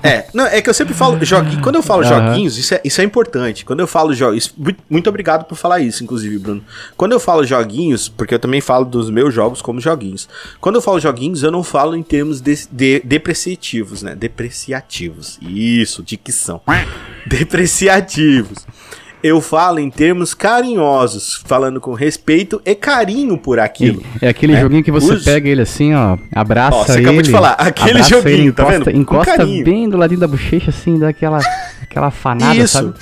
É, 0.04 0.26
não, 0.34 0.46
é 0.46 0.62
que 0.62 0.70
eu 0.70 0.74
sempre 0.74 0.94
falo 0.94 1.24
joguinho. 1.26 1.62
Quando 1.62 1.76
eu 1.76 1.84
falo 1.84 2.04
Aham. 2.04 2.28
joguinhos, 2.30 2.58
isso 2.58 2.74
é, 2.74 2.82
isso 2.84 3.02
é 3.02 3.04
importante. 3.04 3.66
Quando 3.66 3.80
eu 3.82 3.88
falo 3.88 4.14
jogos. 4.14 4.54
Muito, 4.58 4.84
muito 4.90 5.10
obrigado 5.10 5.46
por 5.46 5.56
falar 5.56 5.80
isso, 5.80 6.04
inclusive, 6.04 6.38
Bruno. 6.40 6.64
Quando 6.96 7.12
eu 7.12 7.20
falo 7.20 7.44
joguinhos, 7.46 8.08
porque 8.08 8.34
eu 8.34 8.40
também 8.40 8.62
falo 8.62 8.86
dos 8.86 9.10
meus 9.10 9.34
jogos 9.34 9.62
como 9.62 9.80
joguinhos. 9.82 10.28
Quando 10.62 10.76
eu 10.76 10.82
falo 10.82 11.00
joguinhos, 11.00 11.44
eu 11.44 11.52
não 11.52 11.64
falo 11.64 11.96
em 11.96 12.04
termos 12.04 12.40
de, 12.42 12.56
de- 12.72 13.02
depreciativos, 13.04 14.02
né? 14.04 14.16
Depreciativos. 14.16 15.38
Isso, 15.42 16.02
dicção. 16.04 16.62
Depreciativos. 17.26 18.66
Eu 19.28 19.42
falo 19.42 19.80
em 19.80 19.90
termos 19.90 20.34
carinhosos, 20.34 21.42
falando 21.46 21.82
com 21.82 21.94
respeito 21.94 22.62
e 22.66 22.74
carinho 22.74 23.38
por 23.38 23.60
aquilo. 23.60 24.02
É 24.22 24.30
aquele 24.30 24.54
É, 24.54 24.62
joguinho 24.62 24.84
que 24.84 24.92
você 24.92 25.14
os- 25.14 25.24
pega 25.26 25.50
ele 25.50 25.62
assim, 25.62 25.94
ó, 25.94 26.18
abraça 26.34 26.78
Ó, 26.78 26.84
você 26.86 26.94
ele. 26.94 27.02
acabou 27.02 27.22
de 27.22 27.32
falar, 27.32 27.52
aquele 27.54 28.04
joguinho, 28.04 28.36
ele, 28.36 28.52
tá 28.54 28.64
encosta, 28.64 28.92
vendo? 28.92 29.06
Com 29.06 29.16
Encosta 29.16 29.46
bem 29.46 29.90
do 29.90 29.98
ladinho 29.98 30.20
da 30.20 30.28
bochecha, 30.28 30.70
assim, 30.70 30.98
dá 30.98 31.10
aquela, 31.10 31.40
aquela 31.82 32.10
fanada, 32.10 32.56
Isso. 32.56 32.74
sabe? 32.78 32.94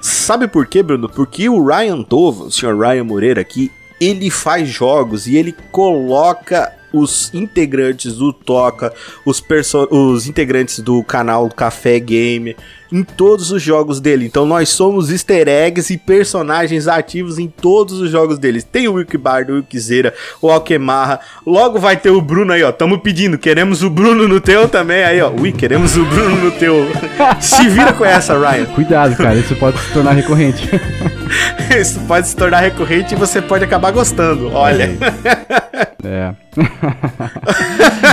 Sabe 0.00 0.48
por 0.48 0.66
quê, 0.66 0.82
Bruno? 0.82 1.08
Porque 1.08 1.48
o 1.48 1.64
Ryan 1.64 2.02
Tova, 2.02 2.44
o 2.44 2.50
senhor 2.50 2.78
Ryan 2.78 3.04
Moreira 3.04 3.40
aqui, 3.40 3.70
ele 4.00 4.30
faz 4.30 4.68
jogos 4.68 5.26
e 5.26 5.36
ele 5.36 5.54
coloca 5.70 6.72
os 6.92 7.32
integrantes 7.34 8.16
do 8.16 8.32
Toca, 8.32 8.92
os, 9.24 9.42
os 9.90 10.26
integrantes 10.26 10.80
do 10.80 11.02
canal 11.02 11.48
Café 11.48 11.98
Game, 11.98 12.56
em 12.92 13.02
todos 13.02 13.50
os 13.50 13.62
jogos 13.62 14.00
dele. 14.00 14.26
Então 14.26 14.44
nós 14.44 14.68
somos 14.68 15.10
easter 15.10 15.48
eggs 15.48 15.92
e 15.92 15.98
personagens 15.98 16.88
ativos 16.88 17.38
em 17.38 17.48
todos 17.48 18.00
os 18.00 18.10
jogos 18.10 18.38
deles. 18.38 18.64
Tem 18.64 18.88
o 18.88 18.94
Wikibard, 18.94 19.50
o 19.50 19.56
Wikizera, 19.56 20.12
o 20.42 20.50
Alquemarra. 20.50 21.20
Logo 21.46 21.78
vai 21.78 21.96
ter 21.96 22.10
o 22.10 22.20
Bruno 22.20 22.52
aí, 22.52 22.62
ó. 22.62 22.72
Tamo 22.72 22.98
pedindo, 22.98 23.38
queremos 23.38 23.82
o 23.82 23.90
Bruno 23.90 24.26
no 24.26 24.40
teu 24.40 24.68
também 24.68 25.04
aí, 25.04 25.20
ó. 25.20 25.30
Ui, 25.30 25.52
queremos 25.52 25.96
o 25.96 26.04
Bruno 26.04 26.36
no 26.36 26.50
teu. 26.52 26.86
Se 27.40 27.68
vira 27.68 27.92
com 27.92 28.04
essa, 28.04 28.36
Ryan. 28.38 28.66
Cuidado, 28.66 29.16
cara, 29.16 29.36
isso 29.36 29.54
pode 29.56 29.78
se 29.78 29.92
tornar 29.92 30.12
recorrente. 30.12 30.68
Isso 31.78 32.00
pode 32.00 32.28
se 32.28 32.36
tornar 32.36 32.60
recorrente 32.60 33.14
e 33.14 33.16
você 33.16 33.40
pode 33.40 33.64
acabar 33.64 33.90
gostando. 33.90 34.52
Olha. 34.52 34.90
É. 36.02 36.32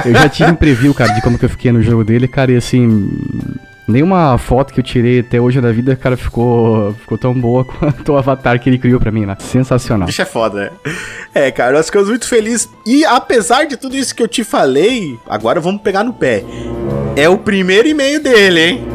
eu 0.06 0.12
já 0.12 0.28
tive 0.28 0.52
um 0.52 0.56
preview, 0.56 0.94
cara, 0.94 1.13
de 1.13 1.22
como 1.22 1.39
que 1.39 1.46
eu 1.46 1.50
fiquei 1.50 1.72
no 1.72 1.82
jogo 1.82 2.04
dele, 2.04 2.28
cara, 2.28 2.52
e 2.52 2.58
assim. 2.58 3.10
Nenhuma 3.88 4.38
foto 4.38 4.74
que 4.74 4.82
eu 4.82 4.84
tirei 4.84 5.22
até 5.22 5.39
hoje 5.39 5.62
da 5.62 5.72
vida, 5.72 5.96
cara, 5.96 6.18
ficou, 6.18 6.94
ficou 6.96 7.18
tão 7.18 7.34
boa 7.34 7.63
quanto 7.63 8.12
o 8.12 8.18
avatar 8.18 8.60
que 8.60 8.70
ele 8.70 8.78
criou 8.78 9.00
pra 9.00 9.10
mim, 9.10 9.26
né? 9.26 9.38
Sensacional. 9.39 10.08
Bicho 10.08 10.22
é 10.22 10.26
foda, 10.26 10.60
né? 10.65 10.94
É, 11.34 11.50
cara, 11.50 11.72
nós 11.72 11.86
ficamos 11.86 12.10
muito 12.10 12.28
felizes. 12.28 12.70
E 12.86 13.06
apesar 13.06 13.65
de 13.65 13.78
tudo 13.78 13.96
isso 13.96 14.13
que 14.13 14.22
eu 14.22 14.28
te 14.28 14.44
falei, 14.44 15.18
agora 15.30 15.62
vamos 15.62 15.82
pegar 15.82 16.04
no 16.04 16.12
pé. 16.12 16.44
É 17.15 17.30
o 17.30 17.38
primeiro 17.38 17.88
e-mail 17.88 18.22
dele, 18.22 18.60
hein? 18.60 18.88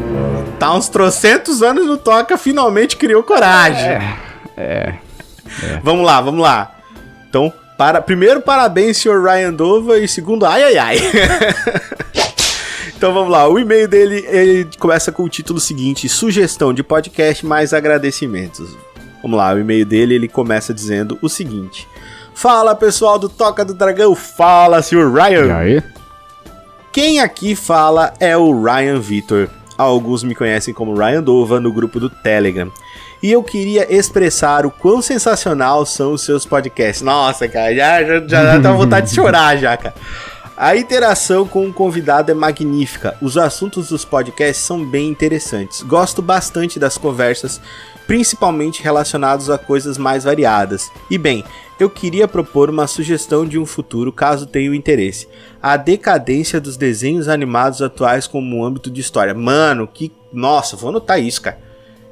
Tá 0.59 0.73
uns 0.73 0.87
trocentos 0.87 1.61
anos 1.61 1.85
no 1.85 1.97
Toca, 1.97 2.37
finalmente 2.37 2.95
criou 2.95 3.23
coragem. 3.23 3.99
É. 4.55 4.95
Vamos 5.83 6.05
lá, 6.05 6.21
vamos 6.21 6.41
lá. 6.41 6.75
Então, 7.27 7.51
para, 7.77 8.01
primeiro, 8.01 8.41
parabéns, 8.41 8.97
senhor 8.97 9.23
Ryan 9.23 9.53
Dova. 9.53 9.99
E 9.99 10.07
segundo, 10.07 10.45
ai, 10.45 10.63
ai, 10.63 10.77
ai. 10.77 10.97
então 12.95 13.13
vamos 13.13 13.31
lá. 13.31 13.47
O 13.47 13.59
e-mail 13.59 13.87
dele 13.87 14.25
ele 14.27 14.69
começa 14.79 15.11
com 15.11 15.23
o 15.23 15.29
título 15.29 15.59
seguinte: 15.59 16.07
Sugestão 16.07 16.73
de 16.73 16.83
podcast 16.83 17.45
mais 17.45 17.73
agradecimentos. 17.73 18.75
Vamos 19.21 19.37
lá, 19.37 19.53
o 19.53 19.59
e-mail 19.59 19.85
dele 19.85 20.15
ele 20.15 20.27
começa 20.27 20.73
dizendo 20.73 21.17
o 21.21 21.29
seguinte: 21.29 21.87
Fala 22.33 22.75
pessoal 22.75 23.17
do 23.17 23.29
Toca 23.29 23.65
do 23.65 23.73
Dragão, 23.73 24.15
fala, 24.15 24.81
senhor 24.81 25.11
Ryan. 25.11 25.45
E 25.45 25.51
aí? 25.51 25.83
Quem 26.91 27.19
aqui 27.19 27.55
fala 27.55 28.13
é 28.19 28.37
o 28.37 28.63
Ryan 28.63 28.99
Vitor. 28.99 29.49
Alguns 29.77 30.23
me 30.23 30.35
conhecem 30.35 30.73
como 30.73 30.95
Ryan 30.95 31.23
Dova 31.23 31.59
no 31.59 31.71
grupo 31.71 31.99
do 31.99 32.09
Telegram. 32.09 32.71
E 33.21 33.31
eu 33.31 33.41
queria 33.41 33.93
expressar 33.93 34.65
o 34.65 34.71
quão 34.71 35.01
sensacional 35.01 35.85
são 35.85 36.13
os 36.13 36.23
seus 36.23 36.45
podcasts. 36.45 37.01
Nossa, 37.01 37.47
cara, 37.47 37.73
já, 37.73 38.03
já, 38.27 38.61
já 38.61 38.71
vontade 38.71 39.09
de 39.09 39.15
chorar 39.15 39.57
já, 39.57 39.75
cara. 39.77 39.95
A 40.55 40.75
interação 40.75 41.47
com 41.47 41.67
o 41.67 41.73
convidado 41.73 42.31
é 42.31 42.33
magnífica. 42.33 43.17
Os 43.21 43.37
assuntos 43.37 43.89
dos 43.89 44.05
podcasts 44.05 44.63
são 44.63 44.85
bem 44.85 45.09
interessantes. 45.09 45.81
Gosto 45.81 46.21
bastante 46.21 46.79
das 46.79 46.97
conversas, 46.97 47.59
principalmente 48.07 48.83
relacionados 48.83 49.49
a 49.49 49.57
coisas 49.57 49.97
mais 49.97 50.23
variadas. 50.23 50.91
E 51.09 51.17
bem, 51.17 51.43
eu 51.79 51.89
queria 51.89 52.27
propor 52.27 52.69
uma 52.69 52.87
sugestão 52.87 53.45
de 53.45 53.57
um 53.57 53.65
futuro, 53.65 54.11
caso 54.11 54.45
tenha 54.45 54.73
interesse. 54.75 55.27
A 55.61 55.77
decadência 55.77 56.61
dos 56.61 56.77
desenhos 56.77 57.27
animados 57.27 57.81
atuais 57.81 58.27
como 58.27 58.63
âmbito 58.63 58.89
de 58.89 59.01
história. 59.01 59.33
Mano, 59.33 59.87
que. 59.87 60.11
Nossa, 60.31 60.75
vou 60.75 60.89
anotar 60.89 61.19
isso, 61.21 61.41
cara. 61.41 61.59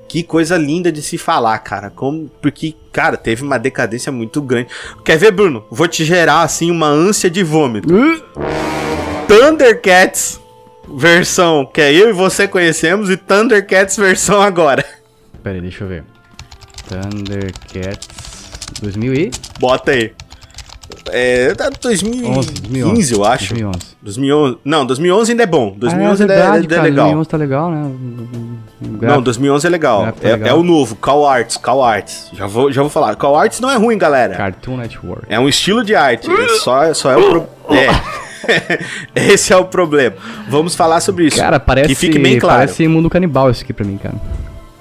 Que 0.08 0.24
coisa 0.24 0.58
linda 0.58 0.92
de 0.92 1.02
se 1.02 1.18
falar, 1.18 1.58
cara. 1.60 1.90
Como, 1.90 2.30
porque, 2.42 2.76
cara, 2.92 3.16
teve 3.16 3.44
uma 3.44 3.58
decadência 3.58 4.12
muito 4.12 4.42
grande. 4.42 4.70
Quer 5.06 5.18
ver, 5.18 5.32
Bruno? 5.32 5.64
Vou 5.72 5.88
te 5.88 6.04
gerar, 6.04 6.42
assim, 6.42 6.70
uma 6.70 6.88
ânsia 6.88 7.30
de 7.30 7.44
vômito. 7.44 7.88
Thundercats 9.28 10.42
versão 10.94 11.66
que 11.66 11.80
é 11.80 11.94
eu 11.94 12.10
e 12.10 12.14
você 12.14 12.48
conhecemos 12.48 13.10
e 13.10 13.16
Thundercats 13.16 13.96
versão 13.96 14.42
agora. 14.42 14.86
Pera 15.44 15.56
aí, 15.56 15.62
deixa 15.62 15.84
eu 15.84 15.88
ver. 15.88 16.04
Thundercats 16.88 18.08
2000 18.82 19.14
e? 19.14 19.32
Bota 19.60 19.92
aí. 19.92 20.14
É, 21.10 21.54
tá 21.56 21.70
2015, 21.82 22.62
2011, 22.62 23.14
eu 23.14 23.24
acho. 23.26 23.54
2011. 23.54 23.80
2011. 24.02 24.58
Não, 24.64 24.86
2011 24.86 25.32
ainda 25.32 25.44
é 25.44 25.46
bom. 25.46 25.74
2011 25.78 26.22
ah, 26.22 26.26
é 26.26 26.26
é- 26.26 26.28
verdade, 26.28 26.58
ainda 26.58 26.74
é 26.74 26.78
cara, 26.78 26.90
legal. 26.90 27.06
2011 27.06 27.30
tá 27.30 27.38
legal, 27.38 27.72
né? 27.72 27.92
Não, 29.02 29.22
2011 29.22 29.68
é 29.68 29.70
legal. 29.70 30.12
Tá 30.12 30.14
É, 30.22 30.32
legal. 30.34 30.50
é 30.50 30.54
o 30.54 30.64
novo, 30.64 30.96
Call 30.96 31.28
Arts, 31.28 31.58
Call 31.58 31.84
Arts. 31.84 32.30
Já 32.34 32.46
vou, 32.46 32.72
já 32.72 32.82
vou 32.82 32.90
falar. 32.90 33.16
Call 33.16 33.38
Arts 33.38 33.60
não 33.60 33.70
é 33.70 33.78
ruim, 33.78 33.98
galera. 33.98 34.36
Cartoon 34.36 34.78
Network. 34.78 35.26
É 35.30 35.40
um 35.40 35.48
estilo 35.48 35.84
de 35.84 35.96
arte. 35.96 36.30
É 36.30 36.48
só, 36.60 36.94
só 36.94 37.12
é 37.12 37.18
o 37.18 37.30
pro... 37.30 37.48
É. 37.72 38.22
Esse 39.16 39.54
é 39.54 39.58
o 39.58 39.66
problema. 39.66 40.16
Vamos 40.50 40.76
falar 40.76 41.00
sobre 41.00 41.28
isso. 41.28 41.38
Cara, 41.38 41.60
parece, 41.60 41.88
que 41.90 41.96
fique 41.96 42.20
bem 42.20 42.40
claro. 42.40 42.60
parece 42.60 42.88
mundo 42.88 43.10
canibal 43.10 43.50
isso 43.50 43.64
aqui 43.64 43.72
pra 43.72 43.86
mim, 43.86 43.98
cara. 43.98 44.16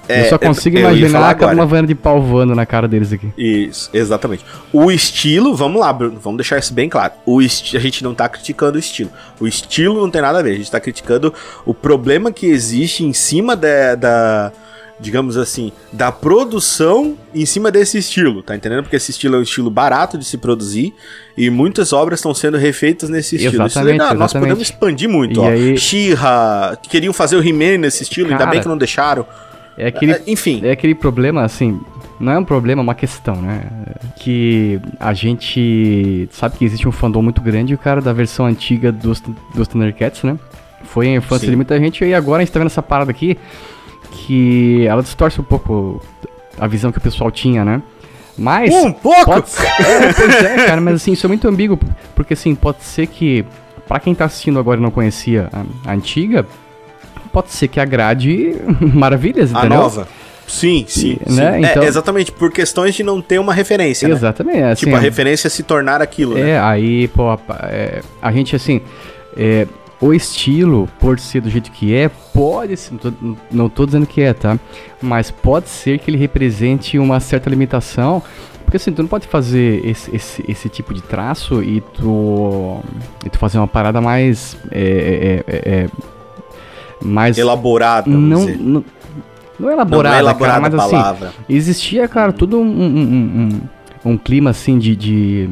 É, 0.09 0.25
eu 0.25 0.29
só 0.29 0.37
consigo 0.37 0.77
eu 0.77 0.81
imaginar 0.81 1.29
agora. 1.29 1.53
uma 1.53 1.65
vana 1.65 1.87
de 1.87 1.95
pau 1.95 2.21
voando 2.21 2.53
na 2.55 2.65
cara 2.65 2.87
deles 2.87 3.13
aqui. 3.13 3.29
Isso, 3.37 3.89
exatamente. 3.93 4.43
O 4.73 4.91
estilo, 4.91 5.55
vamos 5.55 5.79
lá, 5.79 5.93
Bruno, 5.93 6.19
vamos 6.21 6.37
deixar 6.37 6.57
isso 6.59 6.73
bem 6.73 6.89
claro. 6.89 7.13
O 7.25 7.41
esti- 7.41 7.77
a 7.77 7.79
gente 7.79 8.03
não 8.03 8.13
tá 8.13 8.27
criticando 8.27 8.75
o 8.75 8.79
estilo. 8.79 9.09
O 9.39 9.47
estilo 9.47 10.01
não 10.01 10.09
tem 10.09 10.21
nada 10.21 10.39
a 10.39 10.41
ver, 10.41 10.51
a 10.51 10.57
gente 10.57 10.69
tá 10.71 10.79
criticando 10.79 11.33
o 11.65 11.73
problema 11.73 12.31
que 12.31 12.45
existe 12.47 13.03
em 13.05 13.13
cima 13.13 13.55
da, 13.55 13.95
da- 13.95 14.51
digamos 14.99 15.37
assim, 15.37 15.71
da 15.93 16.11
produção 16.11 17.15
em 17.33 17.45
cima 17.45 17.71
desse 17.71 17.97
estilo, 17.97 18.43
tá 18.43 18.55
entendendo? 18.55 18.83
Porque 18.83 18.95
esse 18.97 19.11
estilo 19.11 19.35
é 19.35 19.39
um 19.39 19.43
estilo 19.43 19.69
barato 19.71 20.17
de 20.17 20.25
se 20.25 20.37
produzir 20.37 20.93
e 21.37 21.49
muitas 21.49 21.91
obras 21.93 22.19
estão 22.19 22.33
sendo 22.33 22.57
refeitas 22.57 23.09
nesse 23.09 23.35
estilo. 23.37 23.53
Isso 23.55 23.63
Exatamente, 23.79 23.97
daí, 23.97 24.07
nós 24.09 24.15
exatamente. 24.31 24.39
podemos 24.49 24.61
expandir 24.69 25.09
muito, 25.09 25.39
E 25.39 25.43
ó. 25.43 25.47
aí- 25.47 26.77
queriam 26.89 27.13
fazer 27.13 27.35
o 27.35 27.39
He-Man 27.47 27.77
nesse 27.79 28.03
estilo, 28.03 28.27
ainda 28.27 28.39
Cara, 28.39 28.51
bem 28.51 28.61
que 28.61 28.67
não 28.67 28.77
deixaram. 28.77 29.25
É 29.77 29.87
aquele, 29.87 30.13
É, 30.13 30.21
Enfim, 30.27 30.61
é 30.63 30.71
aquele 30.71 30.95
problema, 30.95 31.43
assim, 31.43 31.79
não 32.19 32.31
é 32.31 32.37
um 32.37 32.45
problema, 32.45 32.81
é 32.81 32.83
uma 32.83 32.95
questão, 32.95 33.35
né? 33.35 33.63
Que 34.17 34.79
a 34.99 35.13
gente 35.13 36.29
sabe 36.31 36.57
que 36.57 36.65
existe 36.65 36.87
um 36.87 36.91
fandom 36.91 37.21
muito 37.21 37.41
grande 37.41 37.73
o 37.73 37.77
cara 37.77 38.01
da 38.01 38.13
versão 38.13 38.45
antiga 38.45 38.91
dos, 38.91 39.21
dos 39.55 39.67
Thundercats, 39.67 40.23
né? 40.23 40.37
Foi 40.83 41.07
a 41.07 41.15
infância 41.15 41.45
Sim. 41.45 41.51
de 41.51 41.55
muita 41.55 41.79
gente 41.79 42.03
e 42.03 42.13
agora 42.13 42.41
a 42.41 42.45
gente 42.45 42.53
tá 42.53 42.59
vendo 42.59 42.67
essa 42.67 42.81
parada 42.81 43.11
aqui 43.11 43.37
que 44.11 44.85
ela 44.87 45.01
distorce 45.01 45.39
um 45.39 45.43
pouco 45.43 46.01
a 46.59 46.67
visão 46.67 46.91
que 46.91 46.97
o 46.97 47.01
pessoal 47.01 47.31
tinha, 47.31 47.63
né? 47.63 47.81
Mas. 48.37 48.73
Um 48.73 48.91
pouco? 48.91 49.25
Pode 49.25 49.49
ser, 49.49 49.67
é, 49.67 50.13
pois 50.13 50.35
é, 50.35 50.65
cara, 50.65 50.81
mas 50.81 50.95
assim, 50.95 51.11
isso 51.13 51.25
é 51.25 51.29
muito 51.29 51.47
ambíguo. 51.47 51.79
Porque 52.15 52.33
assim, 52.33 52.55
pode 52.55 52.83
ser 52.83 53.07
que. 53.07 53.45
Pra 53.87 53.99
quem 53.99 54.15
tá 54.15 54.25
assistindo 54.25 54.57
agora 54.57 54.79
e 54.79 54.83
não 54.83 54.91
conhecia 54.91 55.49
a, 55.51 55.91
a 55.91 55.93
antiga, 55.93 56.45
pode 57.31 57.51
ser 57.51 57.67
que 57.67 57.79
agrade 57.79 58.55
maravilhas, 58.93 59.53
A 59.55 59.59
entendeu? 59.59 59.77
nova. 59.79 60.07
Sim, 60.47 60.83
sim. 60.87 61.17
E, 61.25 61.31
sim. 61.31 61.35
né, 61.39 61.61
É, 61.63 61.71
então- 61.71 61.83
exatamente, 61.83 62.31
por 62.31 62.51
questões 62.51 62.93
de 62.93 63.03
não 63.03 63.21
ter 63.21 63.39
uma 63.39 63.53
referência. 63.53 64.07
né? 64.07 64.13
Exatamente. 64.13 64.57
é, 64.57 64.71
Assim, 64.71 64.85
Tipo, 64.85 64.97
a 64.97 64.99
referência 64.99 65.49
se 65.49 65.63
tornar 65.63 66.01
aquilo, 66.01 66.33
né? 66.35 66.51
É, 66.51 66.59
aí, 66.59 67.07
pô, 67.07 67.29
a, 67.29 67.39
é, 67.69 68.01
a 68.21 68.31
gente, 68.33 68.53
assim, 68.55 68.81
é, 69.37 69.65
o 70.01 70.13
estilo, 70.13 70.89
por 70.99 71.17
ser 71.19 71.41
do 71.41 71.49
jeito 71.49 71.71
que 71.71 71.95
é, 71.95 72.09
pode 72.33 72.75
ser, 72.75 72.93
não 73.49 73.69
tô 73.69 73.85
dizendo 73.85 74.05
que 74.05 74.21
é, 74.21 74.33
tá? 74.33 74.59
Mas 75.01 75.31
pode 75.31 75.69
ser 75.69 75.99
que 75.99 76.09
ele 76.11 76.17
represente 76.17 76.99
uma 76.99 77.19
certa 77.21 77.49
limitação, 77.49 78.21
porque 78.65 78.75
assim, 78.77 78.91
tu 78.91 79.01
não 79.03 79.07
pode 79.09 79.27
fazer 79.27 79.85
esse, 79.85 80.13
esse, 80.13 80.43
esse 80.49 80.67
tipo 80.69 80.93
de 80.93 81.01
traço 81.01 81.63
e 81.63 81.79
tu, 81.93 82.79
e 83.25 83.29
tu 83.29 83.37
fazer 83.37 83.57
uma 83.57 83.67
parada 83.67 84.01
mais, 84.01 84.57
é, 84.71 85.43
é, 85.47 85.53
é, 85.55 85.57
é, 85.83 85.87
mais... 87.01 87.37
Elaborado, 87.37 88.09
vamos 88.11 88.29
não, 88.29 88.45
dizer. 88.45 88.57
não, 88.59 88.65
não 88.73 88.79
é 88.79 88.83
Não, 89.59 89.67
não 89.67 89.71
elaborada, 89.71 90.15
é 90.15 90.19
elaborada 90.19 90.59
cara, 90.61 90.71
mas 90.71 90.79
assim, 90.85 90.91
palavra. 90.95 91.33
Existia, 91.49 92.07
cara, 92.07 92.31
todo 92.33 92.59
um, 92.59 92.63
um, 92.63 92.85
um, 92.85 93.49
um- 94.05 94.11
um 94.13 94.17
clima 94.17 94.49
assim 94.49 94.79
de, 94.79 94.95
de, 94.95 95.49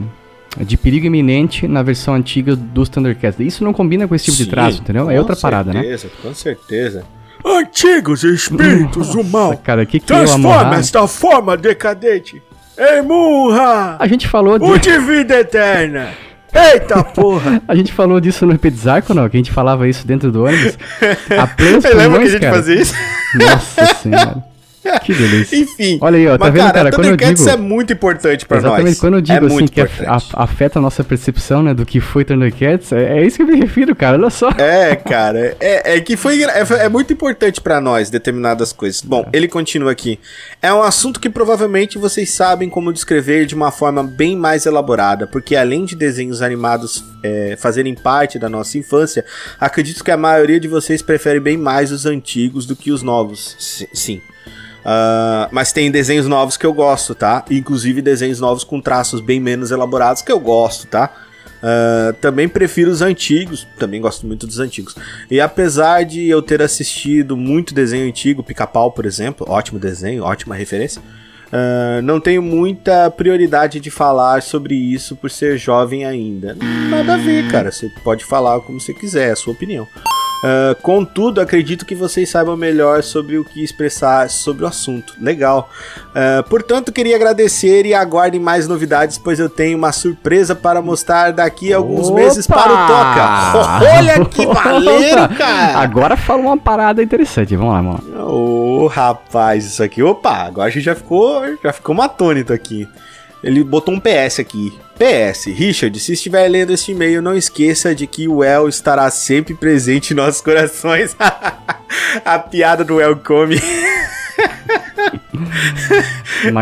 de 0.59 0.75
perigo 0.77 1.05
iminente 1.05 1.67
na 1.67 1.83
versão 1.83 2.15
antiga 2.15 2.55
dos 2.55 2.89
Thundercats. 2.89 3.39
Isso 3.39 3.63
não 3.63 3.71
combina 3.73 4.07
com 4.07 4.15
esse 4.15 4.25
tipo 4.25 4.37
de 4.37 4.43
Sim, 4.45 4.49
traço, 4.49 4.81
entendeu? 4.81 5.05
com 5.05 5.11
É 5.11 5.19
outra 5.19 5.35
parada, 5.35 5.71
né? 5.71 5.81
certeza, 5.81 6.09
Com 6.23 6.33
certeza. 6.33 7.03
Antigos 7.45 8.23
espíritos 8.23 9.09
do 9.15 9.23
mal, 9.23 9.55
Cara, 9.57 9.83
o 9.83 9.85
que 9.85 9.99
que 9.99 10.11
eu 10.11 10.33
amarrar? 10.33 10.73
esta 10.79 11.07
forma 11.07 11.55
decadente 11.55 12.41
em 12.77 13.01
Munra, 13.01 13.95
A 13.99 14.07
gente 14.07 14.27
falou 14.27 14.57
de, 14.57 14.79
de 14.79 14.97
vida 14.99 15.39
eterna. 15.39 16.09
Eita 16.53 17.03
porra! 17.03 17.61
a 17.67 17.75
gente 17.75 17.93
falou 17.93 18.19
disso 18.19 18.45
no 18.45 18.53
Epizarco, 18.53 19.13
não? 19.13 19.29
Que 19.29 19.37
a 19.37 19.39
gente 19.39 19.51
falava 19.51 19.87
isso 19.87 20.05
dentro 20.05 20.31
do 20.31 20.43
ônibus. 20.45 20.77
A 21.37 21.47
plenos 21.55 21.83
Você 21.83 21.93
lembra 21.93 22.19
que 22.19 22.27
a 22.27 22.29
gente 22.29 22.41
cara. 22.41 22.55
fazia 22.55 22.81
isso? 22.81 22.93
Nossa 23.35 23.85
senhora. 23.95 24.48
Que 25.03 25.13
delícia. 25.13 25.57
Enfim. 25.57 25.97
Olha 26.01 26.17
aí, 26.17 26.27
ó, 26.27 26.37
tá 26.37 26.45
mas, 26.45 26.53
vendo, 26.53 26.61
cara, 26.63 26.73
cara? 26.73 26.91
Quando 26.91 27.07
eu 27.07 27.17
digo- 27.17 27.49
é 27.49 27.57
muito 27.57 27.93
importante 27.93 28.45
pra 28.45 28.57
Exatamente, 28.59 28.85
nós. 28.85 28.99
quando 28.99 29.13
eu 29.15 29.21
digo 29.21 29.45
é 29.45 29.47
assim 29.47 29.67
que 29.67 29.81
importante. 29.81 30.07
af- 30.09 30.33
afeta 30.33 30.79
a 30.79 30.81
nossa 30.81 31.03
percepção, 31.03 31.61
né, 31.63 31.73
do 31.73 31.85
que 31.85 31.99
foi 31.99 32.23
Thundercats, 32.23 32.91
é, 32.91 33.19
é 33.19 33.25
isso 33.25 33.37
que 33.37 33.43
eu 33.43 33.47
me 33.47 33.55
refiro, 33.59 33.95
cara, 33.95 34.17
olha 34.17 34.29
só. 34.29 34.49
É, 34.57 34.95
cara, 34.95 35.55
é, 35.59 35.95
é 35.95 36.01
que 36.01 36.15
foi 36.15 36.43
é, 36.43 36.63
é 36.85 36.89
muito 36.89 37.11
importante 37.13 37.59
pra 37.61 37.81
nós 37.81 38.09
determinadas 38.09 38.71
coisas. 38.71 39.01
Bom, 39.01 39.27
ele 39.33 39.47
continua 39.47 39.91
aqui. 39.91 40.19
É 40.61 40.73
um 40.73 40.81
assunto 40.81 41.19
que 41.19 41.29
provavelmente 41.29 41.97
vocês 41.97 42.29
sabem 42.31 42.69
como 42.69 42.93
descrever 42.93 43.45
de 43.45 43.55
uma 43.55 43.71
forma 43.71 44.03
bem 44.03 44.35
mais 44.35 44.65
elaborada, 44.65 45.27
porque 45.27 45.55
além 45.55 45.85
de 45.85 45.95
desenhos 45.95 46.41
animados 46.41 47.03
é, 47.23 47.57
fazerem 47.59 47.93
parte 47.95 48.39
da 48.39 48.47
nossa 48.49 48.77
infância, 48.77 49.25
acredito 49.59 50.03
que 50.03 50.11
a 50.11 50.17
maioria 50.17 50.59
de 50.59 50.67
vocês 50.67 51.01
prefere 51.01 51.39
bem 51.39 51.57
mais 51.57 51.91
os 51.91 52.05
antigos 52.05 52.65
do 52.65 52.75
que 52.75 52.91
os 52.91 53.03
novos. 53.03 53.55
Si- 53.59 53.89
Sim. 53.93 54.21
Ah, 54.91 55.47
mas 55.51 55.71
tem 55.71 55.91
desenhos 55.91 56.27
novos 56.27 56.57
que 56.57 56.65
eu 56.65 56.73
gosto, 56.73 57.13
tá? 57.13 57.45
Inclusive 57.51 58.01
desenhos 58.01 58.39
novos 58.39 58.63
com 58.63 58.81
traços 58.81 59.21
bem 59.21 59.39
menos 59.39 59.69
elaborados 59.69 60.23
que 60.23 60.31
eu 60.31 60.39
gosto, 60.39 60.87
tá? 60.87 61.13
Ah, 61.61 62.15
também 62.19 62.49
prefiro 62.49 62.89
os 62.89 63.03
antigos, 63.03 63.67
também 63.77 64.01
gosto 64.01 64.25
muito 64.25 64.47
dos 64.47 64.59
antigos. 64.59 64.95
E 65.29 65.39
apesar 65.39 66.03
de 66.03 66.27
eu 66.27 66.41
ter 66.41 66.59
assistido 66.63 67.37
muito 67.37 67.71
desenho 67.71 68.07
antigo, 68.07 68.41
Pica-Pau, 68.41 68.91
por 68.91 69.05
exemplo, 69.05 69.45
ótimo 69.47 69.77
desenho, 69.77 70.23
ótima 70.23 70.55
referência, 70.55 71.03
ah, 71.53 72.01
não 72.01 72.19
tenho 72.19 72.41
muita 72.41 73.11
prioridade 73.11 73.79
de 73.79 73.91
falar 73.91 74.41
sobre 74.41 74.73
isso 74.73 75.15
por 75.15 75.29
ser 75.29 75.59
jovem 75.59 76.03
ainda. 76.03 76.57
Nada 76.89 77.13
a 77.13 77.17
ver, 77.17 77.47
cara. 77.51 77.71
Você 77.71 77.91
pode 78.03 78.25
falar 78.25 78.59
como 78.61 78.81
você 78.81 78.91
quiser, 78.91 79.29
é 79.29 79.31
a 79.33 79.35
sua 79.35 79.53
opinião. 79.53 79.87
Ah, 80.43 80.75
contudo, 80.81 81.41
acredito 81.41 81.85
que 81.85 81.95
vocês 81.95 82.29
saibam 82.29 82.55
melhor 82.55 83.03
sobre 83.03 83.37
o 83.37 83.43
que 83.43 83.63
expressar 83.63 84.29
sobre 84.29 84.63
o 84.63 84.67
assunto. 84.67 85.13
Legal. 85.19 85.69
Ah, 86.15 86.43
portanto, 86.49 86.91
queria 86.91 87.15
agradecer 87.15 87.85
e 87.85 87.93
aguardem 87.93 88.39
mais 88.39 88.67
novidades, 88.67 89.17
pois 89.17 89.39
eu 89.39 89.49
tenho 89.49 89.77
uma 89.77 89.91
surpresa 89.91 90.55
para 90.55 90.81
mostrar 90.81 91.31
daqui 91.31 91.73
a 91.73 91.77
alguns 91.77 92.09
Opa! 92.09 92.19
meses 92.19 92.47
para 92.47 92.71
o 92.71 92.87
Toca. 92.87 93.85
Olha 93.97 94.25
que 94.25 94.45
valeiro, 94.45 95.29
cara! 95.35 95.79
Agora 95.79 96.17
fala 96.17 96.41
uma 96.41 96.57
parada 96.57 97.03
interessante, 97.03 97.55
vamos 97.55 97.73
lá, 97.73 97.81
lá. 97.81 98.25
Ô, 98.25 98.87
rapaz, 98.87 99.65
isso 99.65 99.83
aqui. 99.83 100.01
Opa, 100.01 100.33
agora 100.33 100.67
a 100.67 100.71
gente 100.71 100.83
já 100.83 100.95
ficou, 100.95 101.41
já 101.63 101.73
ficou 101.73 101.99
atônito 102.01 102.53
aqui. 102.53 102.87
Ele 103.43 103.63
botou 103.63 103.93
um 103.93 103.99
PS 103.99 104.39
aqui. 104.39 104.77
PS, 104.99 105.45
Richard, 105.45 105.97
se 105.99 106.11
estiver 106.13 106.47
lendo 106.49 106.73
este 106.73 106.91
e-mail, 106.91 107.21
não 107.21 107.33
esqueça 107.35 107.95
de 107.95 108.05
que 108.05 108.27
o 108.27 108.43
El 108.43 108.67
estará 108.67 109.09
sempre 109.09 109.53
presente 109.53 110.11
em 110.11 110.15
nossos 110.15 110.41
corações. 110.41 111.15
a 112.25 112.37
piada 112.37 112.83
do 112.83 112.99
El 112.99 113.15
come. 113.17 113.59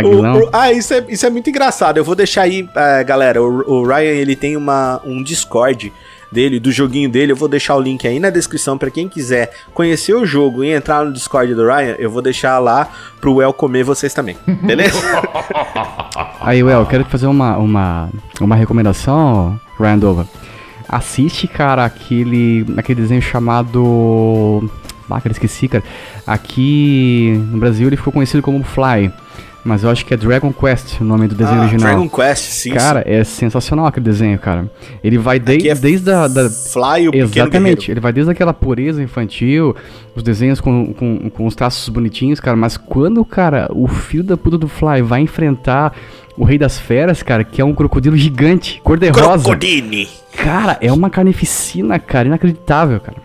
O- 0.03 0.45
o- 0.45 0.49
ah, 0.53 0.71
isso 0.71 0.93
é, 0.93 1.03
isso 1.09 1.25
é 1.25 1.29
muito 1.29 1.49
engraçado. 1.49 1.97
Eu 1.97 2.03
vou 2.03 2.15
deixar 2.15 2.43
aí, 2.43 2.67
eh, 2.75 3.03
galera. 3.03 3.41
O, 3.41 3.81
o 3.81 3.87
Ryan 3.87 4.13
ele 4.13 4.35
tem 4.35 4.55
uma, 4.57 5.01
um 5.05 5.21
Discord 5.21 5.91
dele, 6.31 6.59
do 6.59 6.71
joguinho 6.71 7.09
dele. 7.09 7.31
Eu 7.31 7.35
vou 7.35 7.47
deixar 7.47 7.75
o 7.75 7.81
link 7.81 8.07
aí 8.07 8.19
na 8.19 8.29
descrição 8.29 8.77
pra 8.77 8.89
quem 8.89 9.07
quiser 9.07 9.51
conhecer 9.73 10.13
o 10.13 10.25
jogo 10.25 10.63
e 10.63 10.71
entrar 10.71 11.05
no 11.05 11.13
Discord 11.13 11.53
do 11.53 11.65
Ryan. 11.65 11.95
Eu 11.99 12.09
vou 12.09 12.21
deixar 12.21 12.59
lá 12.59 12.89
pro 13.19 13.41
El 13.41 13.53
comer 13.53 13.83
vocês 13.83 14.13
também. 14.13 14.37
Beleza? 14.63 14.97
Aí, 16.41 16.63
Well, 16.63 16.79
eu 16.79 16.85
quero 16.85 17.03
te 17.03 17.09
fazer 17.09 17.27
uma, 17.27 17.57
uma, 17.57 18.09
uma 18.39 18.55
recomendação, 18.55 19.59
Ryan 19.79 19.97
Dover. 19.99 20.25
Assiste, 20.87 21.47
cara, 21.47 21.83
aquele, 21.83 22.65
aquele 22.77 23.01
desenho 23.01 23.21
chamado. 23.21 24.69
Ah, 25.09 25.19
cara, 25.19 25.31
esqueci, 25.31 25.67
cara. 25.67 25.83
Aqui 26.25 27.41
no 27.51 27.57
Brasil 27.57 27.87
ele 27.87 27.97
ficou 27.97 28.13
conhecido 28.13 28.41
como 28.41 28.63
Fly. 28.63 29.11
Mas 29.67 29.83
eu 29.83 29.89
acho 29.89 30.05
que 30.05 30.13
é 30.13 30.17
Dragon 30.17 30.53
Quest 30.53 31.01
o 31.01 31.03
nome 31.03 31.27
do 31.27 31.35
desenho 31.35 31.57
Ah, 31.59 31.63
original. 31.63 31.87
Dragon 31.93 32.07
Quest, 32.09 32.41
sim. 32.43 32.71
cara, 32.71 33.03
é 33.05 33.21
sensacional 33.25 33.85
aquele 33.85 34.05
desenho, 34.05 34.39
cara. 34.39 34.71
Ele 35.03 35.17
vai 35.17 35.39
de- 35.39 35.67
é 35.67 35.75
desde 35.75 36.09
a. 36.09 36.25
Da, 36.27 36.49
Fly, 36.49 37.09
o 37.09 37.11
Exatamente, 37.13 37.91
ele 37.91 37.99
vai 37.99 38.13
desde 38.13 38.31
aquela 38.31 38.53
pureza 38.53 39.03
infantil, 39.03 39.75
os 40.15 40.23
desenhos 40.23 40.61
com, 40.61 40.93
com, 40.93 41.29
com 41.29 41.45
os 41.45 41.53
traços 41.53 41.89
bonitinhos, 41.89 42.39
cara, 42.39 42.55
mas 42.55 42.77
quando, 42.77 43.23
cara, 43.25 43.67
o 43.73 43.87
filho 43.89 44.23
da 44.23 44.37
puta 44.37 44.57
do 44.57 44.69
Fly 44.69 45.01
vai 45.01 45.19
enfrentar 45.19 45.93
o 46.37 46.43
Rei 46.45 46.57
das 46.57 46.77
Feras, 46.77 47.23
cara, 47.23 47.43
que 47.43 47.59
é 47.61 47.65
um 47.65 47.73
crocodilo 47.73 48.15
gigante, 48.15 48.79
cor-de-rosa, 48.83 49.43
Crocodile. 49.43 50.07
cara, 50.37 50.77
é 50.81 50.91
uma 50.93 51.09
carnificina, 51.09 51.97
cara, 51.99 52.27
inacreditável, 52.27 52.99
cara. 52.99 53.17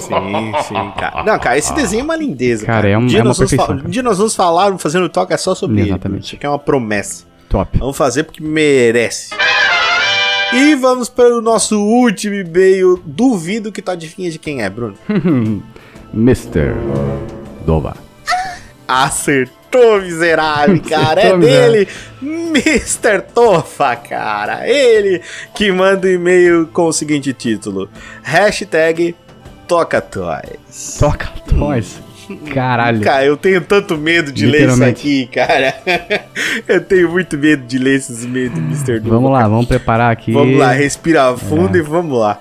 Sim, 0.00 0.52
sim, 0.66 0.92
cara. 0.98 1.22
Não, 1.24 1.38
cara, 1.38 1.58
esse 1.58 1.74
desenho 1.74 2.00
é 2.00 2.04
uma 2.04 2.16
lindeza. 2.16 2.64
Cara, 2.64 2.88
é 2.88 2.96
um- 2.96 3.06
dia 3.06 3.18
é 3.18 3.22
uma 3.22 3.28
nós 3.28 3.36
vamos 3.36 3.50
perfeição, 3.50 3.66
falar- 3.66 3.76
cara. 3.78 3.88
Um 3.88 3.90
dia 3.90 4.02
nós 4.02 4.16
vamos 4.18 4.34
falar, 4.34 4.78
fazendo 4.78 5.08
toque 5.08 5.32
é 5.34 5.36
só 5.36 5.54
sobre 5.54 5.80
ele. 5.80 5.90
Exatamente. 5.90 6.24
Isso 6.26 6.36
aqui 6.36 6.46
é 6.46 6.48
uma 6.48 6.58
promessa. 6.58 7.24
Top. 7.48 7.78
Vamos 7.78 7.96
fazer 7.96 8.24
porque 8.24 8.42
merece. 8.42 9.30
E 10.52 10.74
vamos 10.76 11.10
para 11.10 11.36
o 11.36 11.42
nosso 11.42 11.78
último 11.78 12.34
e-mail. 12.34 12.98
Duvido 13.04 13.70
que 13.70 13.82
tu 13.82 13.90
adivinha 13.90 14.30
de 14.30 14.38
quem 14.38 14.62
é, 14.62 14.70
Bruno. 14.70 14.94
Mr. 16.14 16.72
Dova. 17.66 17.94
Acertou, 18.86 19.57
miserável, 20.02 20.80
cara. 20.88 21.20
é 21.20 21.36
dele, 21.38 21.88
Mr. 22.22 23.22
Tofa, 23.34 23.94
cara. 23.96 24.68
Ele 24.68 25.20
que 25.54 25.70
manda 25.72 26.06
o 26.06 26.10
e-mail 26.10 26.66
com 26.72 26.86
o 26.86 26.92
seguinte 26.92 27.32
título: 27.32 27.88
Hashtag 28.22 29.14
Toca 29.66 30.00
Toys. 30.00 30.96
Toca 30.98 31.28
Toys. 31.48 32.00
Caralho. 32.52 33.00
Cara, 33.00 33.24
eu 33.24 33.38
tenho 33.38 33.60
tanto 33.62 33.96
medo 33.96 34.30
de 34.30 34.44
ler 34.44 34.68
isso 34.68 34.84
aqui, 34.84 35.26
cara. 35.32 35.74
eu 36.68 36.78
tenho 36.82 37.10
muito 37.10 37.38
medo 37.38 37.64
de 37.66 37.78
ler 37.78 37.96
esses 37.96 38.22
e-mails 38.24 38.52
do 38.52 38.60
Mr. 38.60 38.98
Tofa. 39.00 39.08
Vamos 39.14 39.32
lá, 39.32 39.48
vamos 39.48 39.66
preparar 39.66 40.12
aqui. 40.12 40.32
Vamos 40.32 40.58
lá, 40.58 40.72
respira 40.72 41.34
fundo 41.38 41.76
É. 41.76 41.80
e 41.80 41.82
vamos 41.82 42.18
lá. 42.18 42.38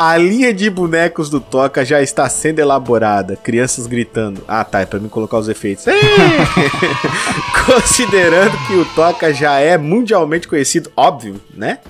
A 0.00 0.16
linha 0.16 0.54
de 0.54 0.70
bonecos 0.70 1.28
do 1.28 1.40
Toca 1.40 1.84
já 1.84 2.00
está 2.00 2.28
sendo 2.28 2.60
elaborada. 2.60 3.34
Crianças 3.34 3.88
gritando. 3.88 4.44
Ah, 4.46 4.62
tá, 4.62 4.78
é 4.78 4.86
pra 4.86 5.00
mim 5.00 5.08
colocar 5.08 5.38
os 5.38 5.48
efeitos. 5.48 5.88
Ei! 5.88 5.98
Considerando 7.66 8.56
que 8.68 8.74
o 8.74 8.84
Toca 8.94 9.34
já 9.34 9.58
é 9.58 9.76
mundialmente 9.76 10.46
conhecido, 10.46 10.88
óbvio, 10.96 11.40
né? 11.52 11.80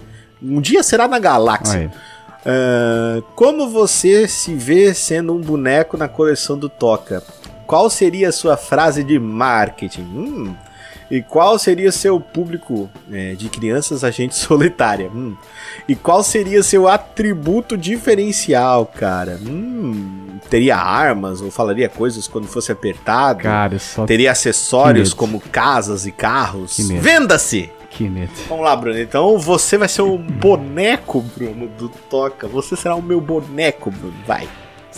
Um 0.43 0.59
dia 0.59 0.83
será 0.83 1.07
na 1.07 1.19
galáxia. 1.19 1.93
Ah, 2.47 3.21
como 3.35 3.69
você 3.69 4.27
se 4.27 4.55
vê 4.55 4.95
sendo 4.95 5.35
um 5.35 5.41
boneco 5.43 5.99
na 5.99 6.09
coleção 6.09 6.57
do 6.57 6.71
Toca? 6.71 7.23
Qual 7.67 7.91
seria 7.91 8.31
a 8.31 8.33
sua 8.33 8.57
frase 8.57 9.05
de 9.05 9.19
marketing? 9.19 10.01
Hum. 10.01 10.55
E 11.11 11.23
qual 11.23 11.59
seria 11.59 11.91
seu 11.91 12.21
público 12.21 12.89
é, 13.11 13.35
de 13.35 13.49
crianças 13.49 14.05
agente 14.05 14.35
solitária? 14.37 15.11
Hum. 15.15 15.37
E 15.89 15.95
qual 15.95 16.23
seria 16.23 16.63
seu 16.63 16.87
atributo 16.87 17.77
diferencial, 17.77 18.87
cara? 18.87 19.39
Hum. 19.43 20.39
teria 20.51 20.77
armas 20.77 21.41
ou 21.41 21.51
falaria 21.51 21.89
coisas 21.89 22.29
quando 22.29 22.47
fosse 22.47 22.71
apertado. 22.71 23.43
Cara, 23.43 23.79
só. 23.79 24.05
Teria 24.05 24.33
acessórios 24.33 25.15
como 25.15 25.41
casas 25.41 26.07
e 26.07 26.13
carros. 26.13 26.77
Venda-se! 27.01 27.71
Vamos 28.49 28.65
lá, 28.65 28.77
Bruno. 28.77 28.99
Então 29.01 29.39
você 29.39 29.77
vai 29.79 29.89
ser 29.89 30.03
o 30.03 30.19
boneco, 30.19 31.21
Bruno, 31.21 31.67
do 31.69 31.89
Toca. 31.89 32.47
Você 32.47 32.77
será 32.77 32.95
o 32.95 33.03
meu 33.03 33.21
boneco, 33.21 33.91
Bruno. 33.91 34.15
Vai. 34.27 34.47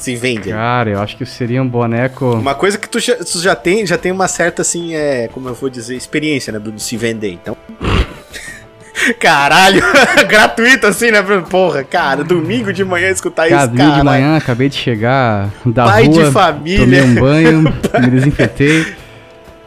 Se 0.00 0.16
vende. 0.16 0.50
aí. 0.50 0.56
Cara, 0.58 0.90
eu 0.90 1.00
acho 1.00 1.16
que 1.16 1.26
seria 1.26 1.62
um 1.62 1.68
boneco. 1.68 2.32
Uma 2.32 2.54
coisa 2.54 2.78
que 2.78 2.88
tu 2.88 2.98
já, 2.98 3.16
tu 3.16 3.38
já 3.40 3.54
tem, 3.54 3.84
já 3.86 3.98
tem 3.98 4.10
uma 4.10 4.26
certa, 4.28 4.62
assim, 4.62 4.94
é, 4.94 5.28
como 5.28 5.48
eu 5.48 5.54
vou 5.54 5.68
dizer, 5.68 5.94
experiência, 5.94 6.52
né, 6.52 6.58
Bruno? 6.58 6.78
Se 6.78 6.96
vender. 6.96 7.32
Então. 7.32 7.56
Caralho! 9.18 9.82
Gratuito 10.28 10.86
assim, 10.86 11.10
né, 11.10 11.20
Bruno? 11.22 11.42
Porra, 11.46 11.82
cara, 11.84 12.22
domingo 12.24 12.72
de 12.72 12.84
manhã 12.84 13.08
escutar 13.10 13.48
Cara, 13.48 13.62
isso, 13.62 13.68
domingo 13.68 13.88
cara. 13.90 13.98
de 14.00 14.04
manhã, 14.04 14.36
acabei 14.36 14.68
de 14.68 14.76
chegar 14.76 15.50
da 15.64 15.84
Pai 15.84 16.08
de 16.08 16.20
rua, 16.20 16.32
família. 16.32 16.80
tomei 16.80 17.02
um 17.02 17.14
banho, 17.14 17.62
me 18.00 18.10
desinfetei. 18.10 18.94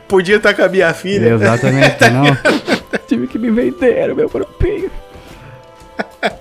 Podia 0.08 0.36
estar 0.36 0.54
com 0.54 0.62
a 0.64 0.70
minha 0.70 0.94
filha. 0.94 1.30
Exatamente, 1.34 1.98
não. 2.12 2.26
Tive 3.08 3.26
que 3.28 3.40
me 3.40 3.50
vender 3.50 4.12
o 4.12 4.16
meu 4.16 4.30
corpinho. 4.30 4.92
É. 6.22 6.32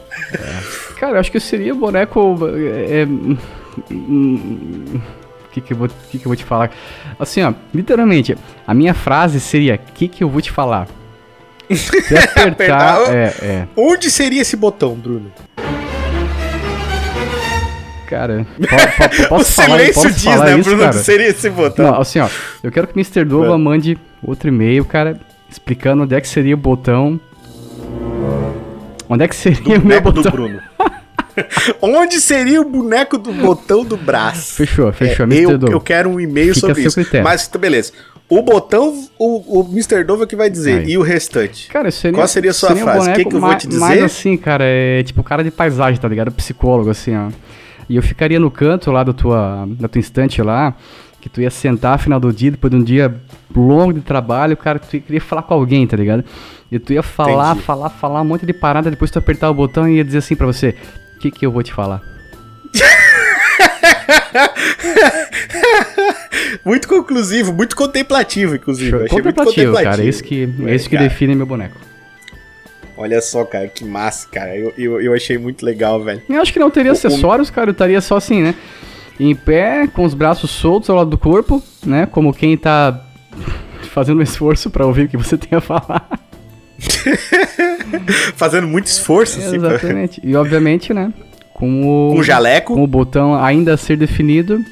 Cara, 0.98 1.14
eu 1.14 1.20
acho 1.20 1.33
que 1.33 1.40
seria 1.40 1.74
boneco. 1.74 2.38
é, 2.90 3.05
O 3.05 3.37
que, 5.53 5.61
que, 5.61 5.73
eu 5.73 5.77
vou- 5.77 5.89
que, 5.89 6.19
que 6.19 6.27
eu 6.27 6.29
vou 6.31 6.37
te 6.37 6.45
falar? 6.45 6.71
Assim, 7.19 7.43
ó, 7.43 7.53
literalmente, 7.75 8.37
a 8.67 8.75
minha 8.75 8.95
frase 8.95 9.41
seria: 9.41 9.75
O 9.77 9.93
que, 9.93 10.09
que 10.09 10.23
eu 10.25 10.29
vou 10.29 10.41
te 10.41 10.51
falar? 10.51 10.87
Se 11.71 11.91
apertar. 12.37 13.01
É, 13.15 13.35
é. 13.43 13.69
Onde 13.77 14.11
seria 14.11 14.43
esse 14.43 14.57
botão, 14.57 14.95
Bruno? 14.95 15.31
Cara, 18.07 18.47
po- 18.61 18.67
po- 18.67 19.29
posso 19.29 19.61
o 19.61 19.65
silêncio 19.65 20.11
diz, 20.13 20.25
né, 20.41 20.59
isso, 20.59 20.69
Bruno? 20.69 20.81
cara? 20.83 20.93
Seria 20.93 21.29
esse 21.29 21.49
botão. 21.49 21.93
Não, 21.93 22.01
assim, 22.01 22.19
ó, 22.21 22.29
eu 22.63 22.71
quero 22.71 22.87
que 22.87 22.93
o 22.95 22.99
Mr. 22.99 23.25
Dova 23.25 23.57
mande 23.57 23.97
outro 24.23 24.49
e-mail, 24.49 24.85
cara, 24.85 25.19
explicando 25.49 26.03
onde 26.03 26.15
é 26.15 26.21
que 26.21 26.29
seria 26.29 26.55
o 26.55 26.59
botão. 26.59 27.19
Onde 29.09 29.25
é 29.25 29.29
que 29.29 29.37
seria 29.37 29.61
o 29.79 29.85
meu 29.85 30.01
boneco 30.01 30.13
do 30.13 30.23
botão? 30.23 30.33
Bruno. 30.33 30.61
Onde 31.81 32.21
seria 32.21 32.61
o 32.61 32.64
boneco 32.64 33.18
do 33.18 33.33
botão 33.33 33.85
do 33.85 33.97
braço? 33.97 34.55
Fechou, 34.55 34.92
fechou, 34.92 35.27
É, 35.31 35.35
eu, 35.35 35.59
eu 35.71 35.81
quero 35.81 36.09
um 36.11 36.21
e-mail 36.21 36.55
Fica 36.55 36.68
sobre 36.68 36.83
isso. 36.83 36.95
critério. 36.95 37.25
Mas 37.25 37.47
tá, 37.49 37.59
beleza. 37.59 37.92
O 38.29 38.40
botão, 38.42 39.07
o, 39.18 39.61
o 39.61 39.68
Mr. 39.71 40.05
Dova 40.05 40.27
que 40.27 40.35
vai 40.35 40.49
dizer. 40.49 40.81
Aí. 40.81 40.92
E 40.92 40.99
o 40.99 41.03
restante? 41.03 41.68
Cara, 41.68 41.90
seria, 41.90 42.16
Qual 42.18 42.27
seria 42.27 42.51
a 42.51 42.55
sua 42.55 42.73
um 42.73 42.77
frase? 42.77 43.11
O 43.11 43.14
que 43.14 43.25
que 43.27 43.37
eu 43.37 43.40
vou 43.40 43.55
te 43.55 43.66
dizer? 43.66 43.81
Mais 43.81 44.03
assim, 44.03 44.37
cara, 44.37 44.64
é 44.64 45.03
tipo 45.03 45.23
cara 45.23 45.45
de 45.45 45.51
paisagem, 45.51 46.01
tá 46.01 46.09
ligado? 46.09 46.33
Psicólogo, 46.33 46.88
assim, 46.90 47.14
ó. 47.14 47.29
E 47.88 47.97
eu 47.97 48.03
ficaria 48.03 48.40
no 48.40 48.51
canto 48.51 48.90
lá 48.90 49.05
da 49.05 49.12
tua, 49.12 49.66
da 49.79 49.87
tua 49.87 50.01
estante 50.01 50.40
lá, 50.40 50.75
que 51.21 51.29
tu 51.29 51.42
ia 51.42 51.51
sentar 51.51 51.99
final 51.99 52.18
do 52.18 52.33
dia, 52.33 52.51
depois 52.53 52.71
de 52.71 52.77
um 52.79 52.83
dia 52.83 53.14
longo 53.55 53.92
de 53.92 54.01
trabalho, 54.01 54.57
cara, 54.57 54.79
tu 54.79 54.88
queria 54.88 55.21
falar 55.21 55.42
com 55.42 55.53
alguém, 55.53 55.87
tá 55.87 55.97
ligado? 55.97 56.25
E 56.71 56.79
tu 56.79 56.95
ia 56.95 57.03
falar, 57.03 57.51
Entendi. 57.51 57.66
falar, 57.66 57.90
falar 57.90 58.23
um 58.23 58.25
monte 58.25 58.47
de 58.47 58.53
parada, 58.55 58.90
depois 58.90 59.11
tu 59.11 59.18
apertar 59.18 59.51
o 59.51 59.55
botão 59.55 59.87
e 59.87 59.97
ia 59.97 60.05
dizer 60.05 60.18
assim 60.18 60.35
pra 60.35 60.47
você, 60.47 60.75
que 61.23 61.31
que 61.31 61.47
eu 61.47 61.53
vou 61.53 61.63
te 61.63 61.73
falar? 61.73 62.03
Muito 66.65 66.87
conclusivo, 66.89 67.53
muito 67.53 67.75
contemplativo, 67.75 68.55
inclusive. 68.55 68.89
Achei 68.89 68.99
muito 69.01 69.11
Contemplativo, 69.11 69.73
contemplativo. 69.73 69.91
cara, 69.91 70.03
é 70.03 70.07
isso 70.09 70.23
que, 70.23 70.49
é 70.67 70.75
isso 70.75 70.89
que 70.89 70.97
cara. 70.97 71.09
define 71.09 71.35
meu 71.35 71.47
boneco. 71.47 71.77
Olha 72.97 73.21
só, 73.21 73.45
cara, 73.45 73.67
que 73.69 73.85
massa, 73.85 74.29
cara. 74.31 74.57
Eu, 74.57 74.73
eu, 74.79 75.01
eu 75.01 75.15
achei 75.15 75.39
muito 75.39 75.65
legal, 75.65 76.03
velho. 76.03 76.23
Eu 76.29 76.41
acho 76.41 76.53
que 76.53 76.59
não 76.59 76.71
teria 76.71 76.93
O- 76.93 76.95
acessórios, 76.95 77.51
cara. 77.51 77.71
Eu 77.71 77.73
estaria 77.73 78.01
só 78.01 78.17
assim, 78.17 78.43
né? 78.43 78.55
Em 79.19 79.35
pé, 79.35 79.87
com 79.89 80.05
os 80.05 80.15
braços 80.15 80.51
soltos 80.51 80.89
ao 80.91 80.97
lado 80.97 81.11
do 81.11 81.19
corpo, 81.19 81.63
né? 81.85 82.07
Como 82.07 82.33
quem 82.33 82.57
tá 82.57 83.05
fazendo 83.91 84.21
um 84.21 84.23
esforço 84.23 84.71
pra 84.71 84.87
ouvir 84.87 85.07
o 85.07 85.09
que 85.09 85.17
você 85.17 85.37
tem 85.37 85.57
a 85.57 85.61
falar. 85.61 86.09
Fazendo 88.37 88.66
muito 88.66 88.87
esforço, 88.87 89.38
assim, 89.38 89.59
pra- 89.59 89.75
Exatamente. 89.75 90.21
E 90.25 90.35
obviamente, 90.37 90.92
né? 90.92 91.12
Com 91.55 91.85
o, 91.87 92.14
um 92.14 92.23
jaleco. 92.23 92.75
com 92.75 92.83
o 92.83 92.87
botão 92.87 93.35
ainda 93.35 93.75
a 93.75 93.77
ser 93.77 93.97
definido. 93.97 94.64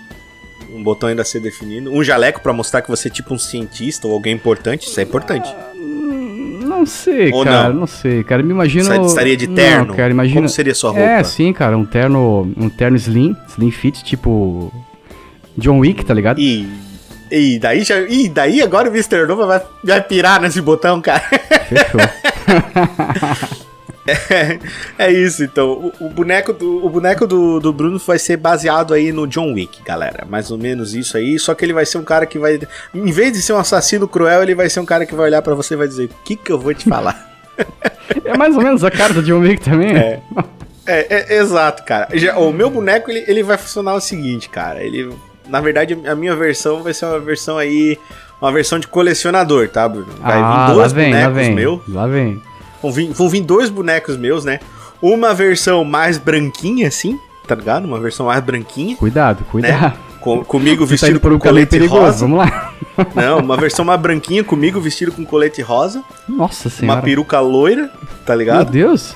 Um 0.74 0.82
botão 0.82 1.08
ainda 1.08 1.22
a 1.22 1.24
ser 1.24 1.40
definido. 1.40 1.90
Um 1.92 2.02
jaleco 2.02 2.40
pra 2.40 2.52
mostrar 2.52 2.82
que 2.82 2.88
você 2.90 3.08
é 3.08 3.10
tipo 3.10 3.34
um 3.34 3.38
cientista 3.38 4.06
ou 4.06 4.14
alguém 4.14 4.34
importante. 4.34 4.86
Isso 4.86 4.98
é 4.98 5.02
importante. 5.02 5.48
Hum, 5.74 6.60
Não 6.62 6.86
sei, 6.86 7.30
Ou 7.32 7.44
cara. 7.44 7.68
não? 7.70 7.80
Não? 7.80 7.86
sei, 7.86 8.24
cara. 8.24 8.42
Me 8.42 8.50
imagino. 8.52 9.04
Estaria 9.06 9.36
de 9.36 9.46
terno? 9.48 9.86
Não, 9.86 9.94
cara, 9.94 10.10
imagina. 10.10 10.36
Como 10.40 10.48
seria 10.48 10.74
sua 10.74 10.90
roupa? 10.90 11.04
É, 11.04 11.22
sim, 11.24 11.52
cara. 11.52 11.76
Um 11.76 11.84
terno. 11.84 12.52
Um 12.56 12.68
terno 12.68 12.96
slim. 12.96 13.36
Slim 13.48 13.70
fit, 13.70 14.02
tipo. 14.04 14.72
John 15.58 15.78
Wick, 15.80 16.04
tá 16.04 16.14
ligado? 16.14 16.40
E, 16.40 16.66
e 17.30 17.58
daí 17.58 17.82
já. 17.82 18.00
E 18.00 18.28
daí 18.28 18.62
agora 18.62 18.88
o 18.88 18.92
Mr. 18.92 19.26
Nova 19.26 19.46
vai, 19.46 19.62
vai 19.82 20.02
pirar 20.02 20.40
nesse 20.40 20.60
botão, 20.60 21.00
cara. 21.00 21.20
Fechou. 21.68 22.00
É, 24.06 24.58
é 25.06 25.12
isso, 25.12 25.44
então. 25.44 25.92
O, 26.00 26.06
o 26.06 26.08
boneco, 26.08 26.52
do, 26.52 26.84
o 26.84 26.88
boneco 26.90 27.26
do, 27.26 27.60
do 27.60 27.72
Bruno 27.72 27.98
vai 27.98 28.18
ser 28.18 28.36
baseado 28.36 28.92
aí 28.92 29.12
no 29.12 29.26
John 29.26 29.52
Wick, 29.52 29.82
galera. 29.84 30.26
Mais 30.28 30.50
ou 30.50 30.58
menos 30.58 30.94
isso 30.94 31.16
aí. 31.16 31.38
Só 31.38 31.54
que 31.54 31.64
ele 31.64 31.72
vai 31.72 31.86
ser 31.86 31.98
um 31.98 32.02
cara 32.02 32.26
que 32.26 32.38
vai. 32.38 32.58
Em 32.94 33.12
vez 33.12 33.32
de 33.32 33.42
ser 33.42 33.52
um 33.52 33.58
assassino 33.58 34.08
cruel, 34.08 34.42
ele 34.42 34.54
vai 34.54 34.68
ser 34.68 34.80
um 34.80 34.84
cara 34.84 35.06
que 35.06 35.14
vai 35.14 35.26
olhar 35.26 35.42
pra 35.42 35.54
você 35.54 35.74
e 35.74 35.76
vai 35.76 35.86
dizer: 35.86 36.06
O 36.06 36.24
que 36.24 36.34
que 36.34 36.50
eu 36.50 36.58
vou 36.58 36.74
te 36.74 36.88
falar? 36.88 37.28
É 38.24 38.36
mais 38.36 38.56
ou 38.56 38.62
menos 38.62 38.82
a 38.82 38.90
cara 38.90 39.12
do 39.12 39.22
John 39.22 39.40
Wick 39.40 39.62
também. 39.62 39.94
É. 39.96 40.20
É, 40.86 41.34
é, 41.34 41.38
exato, 41.38 41.84
cara. 41.84 42.08
Já- 42.14 42.38
o 42.38 42.52
meu 42.52 42.70
boneco, 42.70 43.10
ele, 43.10 43.22
ele 43.28 43.42
vai 43.42 43.56
funcionar 43.58 43.94
o 43.94 44.00
seguinte, 44.00 44.48
cara. 44.48 44.82
Ele, 44.82 45.10
na 45.50 45.60
verdade, 45.60 45.98
a 46.06 46.14
minha 46.14 46.34
versão 46.36 46.82
vai 46.82 46.94
ser 46.94 47.06
uma 47.06 47.18
versão 47.18 47.58
aí, 47.58 47.98
uma 48.40 48.52
versão 48.52 48.78
de 48.78 48.86
colecionador, 48.86 49.68
tá, 49.68 49.88
Bruno? 49.88 50.06
Vai 50.20 50.32
ah, 50.32 50.36
vir 50.36 50.42
lá 50.42 50.72
dois 50.74 50.92
vem, 50.92 51.12
lá 51.12 51.18
bonecos 51.28 51.36
vem. 51.46 51.54
meus. 51.54 51.80
Lá 51.88 52.06
vem. 52.06 52.42
Vão 52.82 52.92
vir, 52.92 53.12
vão 53.12 53.28
vir 53.28 53.40
dois 53.42 53.68
bonecos 53.68 54.16
meus, 54.16 54.44
né? 54.44 54.60
Uma 55.02 55.34
versão 55.34 55.84
mais 55.84 56.16
branquinha, 56.18 56.88
assim, 56.88 57.18
tá 57.46 57.54
ligado? 57.54 57.84
Uma 57.84 57.98
versão 58.00 58.26
mais 58.26 58.42
branquinha, 58.42 58.96
Cuidado, 58.96 59.44
cuidado. 59.50 59.96
com- 60.20 60.44
comigo 60.44 60.84
Você 60.86 60.90
tá 60.90 60.90
vestido 60.92 61.10
indo 61.12 61.20
por 61.20 61.30
com 61.30 61.36
um 61.36 61.38
caminho 61.38 61.66
colete 61.66 61.70
perigoso, 61.70 62.00
rosa. 62.04 62.18
vamos 62.26 62.38
lá. 62.38 62.72
Não, 63.14 63.38
uma 63.38 63.56
versão 63.56 63.84
mais 63.84 64.00
branquinha 64.00 64.44
comigo 64.44 64.78
vestido 64.80 65.10
com 65.12 65.24
colete 65.24 65.62
rosa, 65.62 66.02
Nossa 66.28 66.68
uma 66.68 66.74
senhora. 66.74 67.02
peruca 67.02 67.40
loira, 67.40 67.90
tá 68.26 68.32
Meu 68.34 68.38
ligado? 68.40 68.70
Deus. 68.70 69.14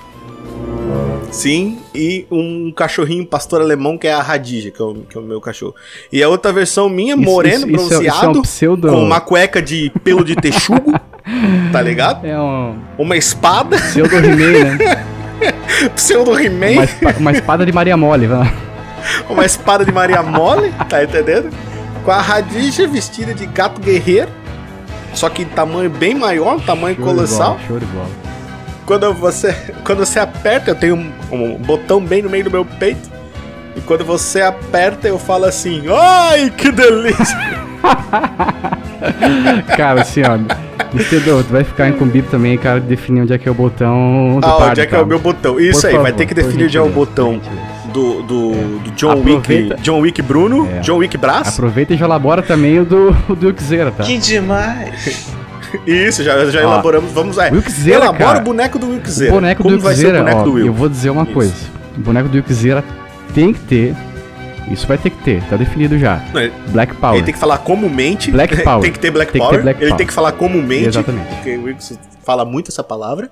Sim, 1.31 1.79
e 1.95 2.27
um 2.31 2.73
cachorrinho 2.73 3.27
pastor 3.27 3.61
alemão 3.61 3.99
que 3.99 4.07
é 4.07 4.13
a 4.13 4.23
Radija, 4.23 4.71
que 4.71 4.81
é 4.81 4.85
o, 4.85 4.95
que 4.95 5.17
é 5.19 5.21
o 5.21 5.25
meu 5.25 5.41
cachorro. 5.41 5.75
E 6.13 6.23
a 6.23 6.29
outra 6.29 6.53
versão 6.53 6.89
minha, 6.89 7.15
Isso- 7.15 7.25
moreno, 7.25 7.67
isso- 7.71 7.87
isso 7.87 7.95
é- 7.95 7.97
isso 7.97 7.97
é 7.97 7.99
um 7.99 8.01
bronzeado, 8.21 8.43
pseudo- 8.43 8.89
com 8.89 9.03
uma 9.03 9.21
cueca 9.21 9.61
de 9.61 9.91
pelo 10.05 10.25
de 10.25 10.37
texugo, 10.37 10.93
tá 11.73 11.83
ligado? 11.83 12.25
É 12.25 12.39
um 12.41 12.79
Uma 12.99 13.17
espada, 13.17 13.77
pseudo 13.77 14.15
He-Man, 14.17 14.77
né? 14.77 15.05
pseudo 15.97 16.39
He-Man, 16.39 16.71
Uma, 16.73 16.85
espa- 16.85 17.15
uma 17.19 17.33
espada 17.33 17.67
de 17.67 17.73
Maria 17.73 17.97
Mole, 17.97 18.27
vai 18.29 18.55
uma 19.29 19.45
espada 19.45 19.85
de 19.85 19.91
Maria 19.93 20.23
Mole, 20.23 20.73
tá 20.89 21.03
entendendo? 21.03 21.51
Com 22.05 22.11
a 22.13 22.21
Radija 22.21 22.87
vestida 22.87 23.35
de 23.35 23.45
gato 23.47 23.81
guerreiro, 23.81 24.29
só 25.15 25.29
que 25.29 25.45
tamanho 25.45 25.91
bem 25.91 26.15
maior, 26.15 26.61
tamanho 26.61 26.95
Show 26.95 27.05
de 27.07 27.11
colossal. 27.15 27.55
bola, 27.55 27.67
Show 27.67 27.79
de 27.81 27.87
bola. 27.87 28.24
Quando 28.87 29.13
você, 29.15 29.53
quando 29.85 29.99
você 30.01 30.19
aperta, 30.19 30.71
eu 30.71 30.75
tenho 30.75 30.97
um, 30.97 31.13
um 31.33 31.57
botão 31.57 32.01
bem 32.05 32.23
no 32.23 32.29
meio 32.31 32.45
do 32.45 32.51
meu 32.51 32.65
peito. 32.65 33.11
E 33.77 33.81
quando 33.81 34.05
você 34.05 34.41
aperta, 34.43 35.09
eu 35.09 35.19
falo 35.19 35.47
assim: 35.47 35.85
Ai, 35.89 36.51
que 36.51 36.71
delícia! 36.71 37.65
Cara, 39.77 40.03
assim, 40.03 40.23
ó. 40.23 40.37
Do, 40.37 41.45
tu 41.45 41.53
vai 41.53 41.65
ficar 41.65 41.89
incumbido 41.89 42.29
também, 42.31 42.57
cara, 42.57 42.81
de 42.81 42.87
definir 42.87 43.23
onde 43.23 43.33
é 43.33 43.39
que 43.39 43.49
é 43.49 43.51
o 43.51 43.55
botão 43.55 44.39
do 44.41 44.47
ah, 44.47 44.51
party, 44.53 44.71
onde 44.71 44.81
é 44.81 44.87
que 44.87 44.95
é 44.95 45.01
o 45.01 45.07
meu 45.07 45.19
botão? 45.19 45.59
Isso 45.59 45.81
Por 45.81 45.89
aí, 45.89 45.93
vai 45.95 46.05
favor, 46.05 46.17
ter 46.17 46.27
que 46.27 46.35
definir 46.35 46.65
onde 46.65 46.79
é 46.79 46.81
o 46.81 46.89
botão 46.89 47.41
do, 47.93 48.23
do, 48.23 48.53
do 48.79 48.91
John 48.93 49.11
Aproveita- 49.11 49.75
Wick. 49.75 49.83
John 49.83 50.01
Wick 50.01 50.23
Bruno, 50.23 50.69
É. 50.71 50.81
John 50.81 50.99
Wick 50.99 51.17
Braço. 51.19 51.51
Aproveita 51.51 51.95
e 51.95 51.97
já 51.97 52.05
elabora 52.05 52.43
também 52.43 52.79
o 52.79 52.85
do, 52.85 53.17
o 53.29 53.35
do 53.35 53.47
Wilkzeira, 53.47 53.91
tá? 53.91 54.05
demais! 54.05 55.35
Isso, 55.87 56.23
já, 56.23 56.45
já 56.47 56.61
Ó, 56.61 56.63
elaboramos. 56.63 57.13
Vamos 57.13 57.37
lá. 57.37 57.49
Wilkzeira, 57.51 58.05
Elabora 58.05 58.25
cara. 58.25 58.39
o 58.41 58.43
boneco 58.43 58.79
do 58.79 58.87
O 58.87 58.91
Wilkzeira. 58.91 59.33
boneco 59.33 59.63
Como 59.63 59.77
do 59.77 59.83
vai 59.83 59.95
ser 59.95 60.01
o 60.03 60.05
Wilkzeira, 60.09 60.25
boneco 60.25 60.41
ó, 60.41 60.45
do 60.45 60.53
Will? 60.53 60.67
eu 60.67 60.73
vou 60.73 60.89
dizer 60.89 61.11
uma 61.11 61.23
Isso. 61.25 61.33
coisa. 61.33 61.55
O 61.97 62.01
boneco 62.01 62.29
do 62.29 62.35
Wilkzeira 62.37 62.85
tem 63.35 63.53
que 63.53 63.61
ter. 63.61 63.95
Isso 64.71 64.87
vai 64.87 64.97
ter 64.97 65.11
que 65.11 65.23
ter, 65.23 65.43
tá 65.45 65.57
definido 65.57 65.99
já. 65.99 66.23
Não, 66.33 66.51
Black 66.73 66.95
Power. 66.95 67.17
Ele 67.17 67.25
tem 67.25 67.35
que 67.35 67.41
falar 67.41 67.59
comumente. 67.59 68.31
Black 68.31 68.63
Power. 68.63 68.81
tem 68.83 68.93
que 68.93 68.99
ter 68.99 69.11
Black 69.11 69.31
Tem 69.33 69.41
que 69.41 69.47
ter 69.47 69.51
Power. 69.51 69.63
Black 69.63 69.79
ele 69.81 69.89
Power. 69.91 69.99
tem 69.99 70.07
que 70.07 70.13
falar 70.13 70.33
comumente. 70.33 70.89
Exatamente. 70.89 71.29
Porque 71.35 71.57
o 71.57 71.65
Wilkes 71.65 71.99
fala 72.25 72.45
muito 72.47 72.71
essa 72.71 72.83
palavra. 72.83 73.31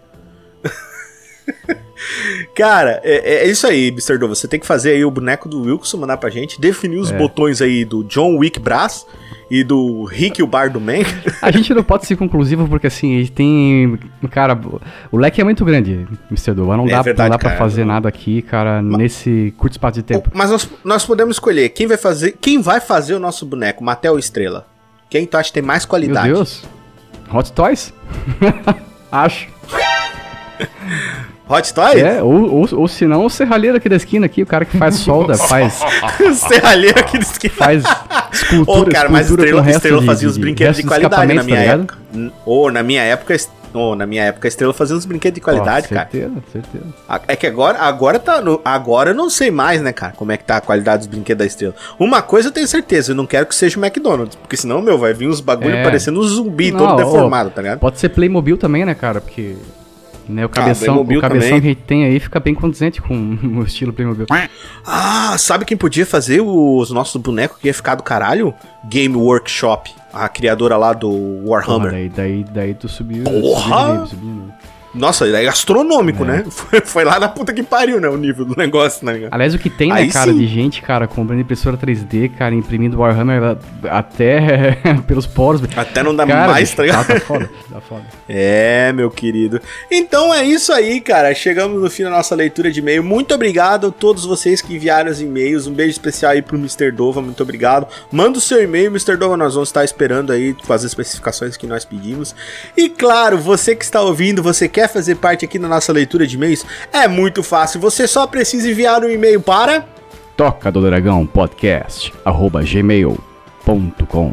Cara, 2.54 3.00
é, 3.04 3.44
é 3.44 3.48
isso 3.48 3.66
aí, 3.66 3.88
Mr. 3.88 4.18
Do. 4.18 4.28
Você 4.28 4.48
tem 4.48 4.58
que 4.58 4.66
fazer 4.66 4.90
aí 4.90 5.04
o 5.04 5.10
boneco 5.10 5.48
do 5.48 5.62
Wilson, 5.62 5.98
mandar 5.98 6.16
pra 6.16 6.30
gente, 6.30 6.60
definir 6.60 6.98
os 6.98 7.10
É. 7.12 7.16
botões 7.16 7.62
aí 7.62 7.84
do 7.84 8.02
John 8.04 8.36
Wick 8.38 8.58
Brass 8.58 9.06
e 9.50 9.62
do 9.62 10.04
Rick 10.04 10.42
o 10.42 10.46
Bar 10.46 10.70
do 10.70 10.80
Man. 10.80 11.02
A 11.40 11.50
gente 11.52 11.72
não 11.72 11.84
pode 11.84 12.06
ser 12.06 12.16
conclusivo 12.16 12.66
porque 12.68 12.88
assim, 12.88 13.16
a 13.16 13.20
gente 13.20 13.32
tem. 13.32 13.98
Cara, 14.30 14.58
o 15.12 15.16
leque 15.16 15.40
é 15.40 15.44
muito 15.44 15.64
grande, 15.64 16.06
Mr. 16.30 16.54
Duba. 16.54 16.76
Não 16.76 16.86
É 16.86 16.90
dá, 16.90 17.02
verdade, 17.02 17.30
não 17.30 17.36
dá 17.36 17.38
pra 17.38 17.50
cara. 17.50 17.58
fazer 17.58 17.84
nada 17.84 18.08
aqui, 18.08 18.42
cara, 18.42 18.82
nesse 18.82 19.54
curto 19.56 19.72
espaço 19.74 19.94
de 19.94 20.02
tempo. 20.02 20.28
Mas 20.34 20.50
nós, 20.50 20.68
nós 20.84 21.04
podemos 21.04 21.36
escolher 21.36 21.68
quem 21.68 21.86
vai 21.86 21.96
fazer, 21.96 22.36
quem 22.40 22.60
vai 22.60 22.80
fazer 22.80 23.14
o 23.14 23.20
nosso 23.20 23.46
boneco, 23.46 23.84
Matel 23.84 24.14
ou 24.14 24.18
Estrela? 24.18 24.66
Quem 25.08 25.24
tu 25.26 25.36
acha 25.36 25.50
que 25.50 25.54
tem 25.54 25.62
mais 25.62 25.84
Meu 25.84 25.90
qualidade? 25.90 26.28
Deus. 26.32 26.64
Hot 27.32 27.52
Toys? 27.52 27.92
Acho. 29.12 29.46
Hot 31.52 31.74
Toys? 31.74 32.02
É, 32.02 32.22
ou, 32.22 32.54
ou, 32.54 32.68
ou 32.72 32.88
se 32.88 33.06
não, 33.06 33.24
o 33.26 33.30
serralheiro 33.30 33.76
aqui 33.76 33.88
da 33.88 33.96
esquina 33.96 34.26
aqui, 34.26 34.42
o 34.42 34.46
cara 34.46 34.64
que 34.64 34.76
faz 34.76 34.96
solda, 34.96 35.36
faz, 35.36 35.80
Serralheiro 36.48 36.98
aqui 36.98 37.18
de 37.18 37.24
esquina. 37.24 37.54
faz 37.54 37.84
escultura, 38.32 38.80
Ô, 38.80 38.92
cara, 38.92 39.08
mas 39.08 39.26
escultura 39.26 39.50
com 39.52 39.58
Estrela, 39.58 39.76
Estrela 39.76 40.00
de- 40.00 40.06
fazia 40.06 40.28
os 40.28 40.34
de- 40.34 40.40
brinquedos 40.40 40.76
de 40.76 40.82
resto 40.82 40.88
qualidade 40.88 41.34
na 41.34 41.42
minha 41.42 41.56
tá 41.56 41.62
época. 41.64 41.98
Ô, 42.46 42.70
na 42.70 42.82
minha 42.82 43.02
época, 43.02 43.36
ô, 43.74 43.94
na 43.94 44.06
minha 44.06 44.24
época, 44.24 44.46
a 44.46 44.50
Estrela 44.50 44.72
fazia 44.74 44.96
uns 44.96 45.04
brinquedos 45.04 45.34
de 45.36 45.40
qualidade, 45.40 45.86
Ó, 45.90 45.94
cara. 45.94 46.08
Certeza, 46.10 46.34
certeza. 46.52 46.84
É 47.28 47.36
que 47.36 47.46
agora, 47.46 47.78
agora 47.78 48.18
tá. 48.18 48.40
No, 48.40 48.60
agora 48.64 49.10
eu 49.10 49.14
não 49.14 49.28
sei 49.30 49.50
mais, 49.50 49.80
né, 49.80 49.92
cara, 49.92 50.12
como 50.16 50.32
é 50.32 50.36
que 50.36 50.44
tá 50.44 50.56
a 50.56 50.60
qualidade 50.60 50.98
dos 51.00 51.06
brinquedos 51.08 51.38
da 51.38 51.46
Estrela. 51.46 51.74
Uma 51.98 52.22
coisa 52.22 52.48
eu 52.48 52.52
tenho 52.52 52.66
certeza, 52.68 53.12
eu 53.12 53.16
não 53.16 53.26
quero 53.26 53.46
que 53.46 53.54
seja 53.54 53.78
o 53.78 53.84
McDonald's, 53.84 54.36
porque 54.36 54.56
senão, 54.56 54.80
meu, 54.82 54.98
vai 54.98 55.12
vir 55.14 55.28
uns 55.28 55.40
bagulho 55.40 55.74
É. 55.76 55.82
parecendo 55.82 56.20
um 56.20 56.22
zumbi 56.24 56.70
Não, 56.70 56.78
todo 56.78 56.96
deformado, 56.96 57.50
tá 57.50 57.62
ligado? 57.62 57.78
Pode 57.78 57.98
ser 57.98 58.08
Playmobil 58.10 58.56
também, 58.58 58.84
né, 58.84 58.94
cara? 58.94 59.20
Porque 59.20 59.56
né, 60.28 60.44
o 60.44 60.48
cabeção, 60.48 60.86
Playmobil 60.94 61.18
o 61.18 61.20
cabeção 61.20 61.48
também. 61.48 61.60
que 61.60 61.66
a 61.66 61.70
gente 61.70 61.82
tem 61.82 62.04
aí 62.04 62.20
fica 62.20 62.40
bem 62.40 62.54
condizente 62.54 63.00
com 63.00 63.14
o 63.58 63.62
estilo 63.62 63.92
Playmobil. 63.92 64.26
Ah, 64.84 65.36
sabe 65.38 65.64
quem 65.64 65.76
podia 65.76 66.06
fazer 66.06 66.40
os 66.40 66.90
nossos 66.90 67.20
bonecos 67.20 67.58
que 67.58 67.66
ia 67.68 67.74
ficar 67.74 67.94
do 67.94 68.02
caralho? 68.02 68.54
Game 68.88 69.16
Workshop, 69.16 69.92
a 70.12 70.28
criadora 70.28 70.76
lá 70.76 70.92
do 70.92 71.08
Porra, 71.10 71.48
Warhammer. 71.50 71.90
daí, 71.90 72.08
daí, 72.08 72.44
daí 72.44 72.74
tu 72.74 72.88
subiu. 72.88 73.24
Porra! 73.24 74.06
subiu 74.06 74.06
subiu 74.06 74.28
nível. 74.28 74.54
Nossa, 74.94 75.26
é 75.26 75.46
astronômico, 75.46 76.24
né? 76.24 76.44
Foi, 76.50 76.80
foi 76.80 77.04
lá 77.04 77.18
na 77.18 77.28
puta 77.28 77.52
que 77.52 77.62
pariu, 77.62 78.00
né? 78.00 78.08
O 78.08 78.16
nível 78.16 78.44
do 78.44 78.54
negócio, 78.56 79.04
né? 79.04 79.28
Aliás, 79.30 79.54
o 79.54 79.58
que 79.58 79.70
tem, 79.70 79.88
né, 79.88 80.00
Aí 80.00 80.10
cara, 80.10 80.30
sim. 80.30 80.38
de 80.38 80.46
gente, 80.46 80.82
cara, 80.82 81.06
comprando 81.06 81.40
impressora 81.40 81.76
3D, 81.76 82.30
cara, 82.36 82.54
imprimindo 82.54 82.98
Warhammer 82.98 83.56
até 83.88 84.78
pelos 85.06 85.26
poros. 85.26 85.62
Até 85.76 86.02
não 86.02 86.14
dá 86.14 86.26
cara, 86.26 86.52
mais, 86.52 86.72
tá 86.74 86.82
ligado? 86.82 87.06
Tá, 87.06 87.14
tá 87.14 87.20
foda, 87.20 87.50
tá 87.70 87.80
foda. 87.80 88.04
É, 88.28 88.92
meu 88.92 89.10
querido. 89.10 89.60
Então 89.90 90.32
é 90.32 90.44
isso 90.44 90.72
aí, 90.72 91.00
cara. 91.00 91.34
Chegamos 91.34 91.80
no 91.80 91.90
fim 91.90 92.04
da 92.04 92.10
nossa 92.10 92.34
leitura 92.34 92.70
de 92.70 92.80
e-mail. 92.80 93.02
Muito 93.02 93.34
obrigado 93.34 93.88
a 93.88 93.90
todos 93.90 94.24
vocês 94.24 94.60
que 94.60 94.74
enviaram 94.74 95.10
os 95.10 95.20
e-mails. 95.20 95.66
Um 95.66 95.72
beijo 95.72 95.92
especial 95.92 96.32
aí 96.32 96.42
pro 96.42 96.58
Mr. 96.58 96.90
Dova. 96.90 97.22
Muito 97.22 97.42
obrigado. 97.42 97.86
Manda 98.10 98.38
o 98.38 98.40
seu 98.40 98.62
e-mail, 98.62 98.90
Mr. 98.90 99.16
Dova. 99.16 99.36
Nós 99.36 99.54
vamos 99.54 99.68
estar 99.68 99.84
esperando 99.84 100.32
aí 100.32 100.54
com 100.54 100.72
as 100.72 100.84
especificações 100.84 101.56
que 101.56 101.66
nós 101.66 101.84
pedimos. 101.84 102.34
E 102.76 102.88
claro, 102.88 103.38
você 103.38 103.74
que 103.74 103.84
está 103.84 104.00
ouvindo, 104.02 104.42
você 104.42 104.68
quer 104.68 104.81
fazer 104.88 105.16
parte 105.16 105.44
aqui 105.44 105.58
da 105.58 105.68
nossa 105.68 105.92
leitura 105.92 106.26
de 106.26 106.36
e-mails? 106.36 106.64
É 106.92 107.06
muito 107.08 107.42
fácil. 107.42 107.80
Você 107.80 108.06
só 108.06 108.26
precisa 108.26 108.70
enviar 108.70 109.04
um 109.04 109.08
e-mail 109.08 109.40
para. 109.40 109.86
Toca 110.36 110.70
do 110.72 110.80
Dragão 110.80 111.26
Podcast, 111.26 112.12
arroba 112.24 112.62
gmail.com. 112.62 114.32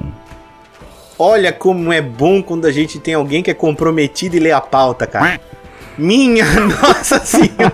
Olha 1.18 1.52
como 1.52 1.92
é 1.92 2.02
bom 2.02 2.42
quando 2.42 2.66
a 2.66 2.72
gente 2.72 2.98
tem 3.00 3.14
alguém 3.14 3.44
que 3.44 3.52
é 3.52 3.54
comprometido 3.54 4.38
e 4.38 4.40
lê 4.40 4.52
a 4.52 4.62
pauta, 4.62 5.06
cara. 5.06 5.40
Minha 5.98 6.46
nossa 6.82 7.20
senhora. 7.20 7.74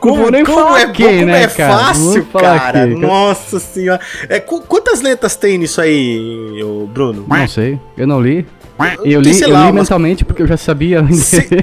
Vou 0.00 0.32
nem 0.32 0.44
falar 0.44 0.80
é, 0.80 0.82
aqui, 0.82 1.04
como 1.04 1.26
né, 1.26 1.44
é 1.44 1.46
cara? 1.46 1.72
fácil, 1.78 2.24
cara. 2.26 2.82
aqui. 2.82 2.94
Nossa 2.96 3.60
senhora. 3.60 4.00
É, 4.28 4.40
qu- 4.40 4.62
quantas 4.62 5.00
letras 5.00 5.36
tem 5.36 5.58
nisso 5.58 5.80
aí, 5.80 6.60
Bruno? 6.88 7.24
Não 7.28 7.46
sei, 7.48 7.78
eu 7.96 8.06
não 8.06 8.20
li. 8.20 8.44
Eu 9.04 9.20
li, 9.20 9.40
eu 9.40 9.50
lá, 9.50 9.66
li 9.66 9.72
mentalmente 9.72 10.24
porque 10.24 10.42
eu 10.42 10.46
já 10.46 10.56
sabia. 10.56 11.02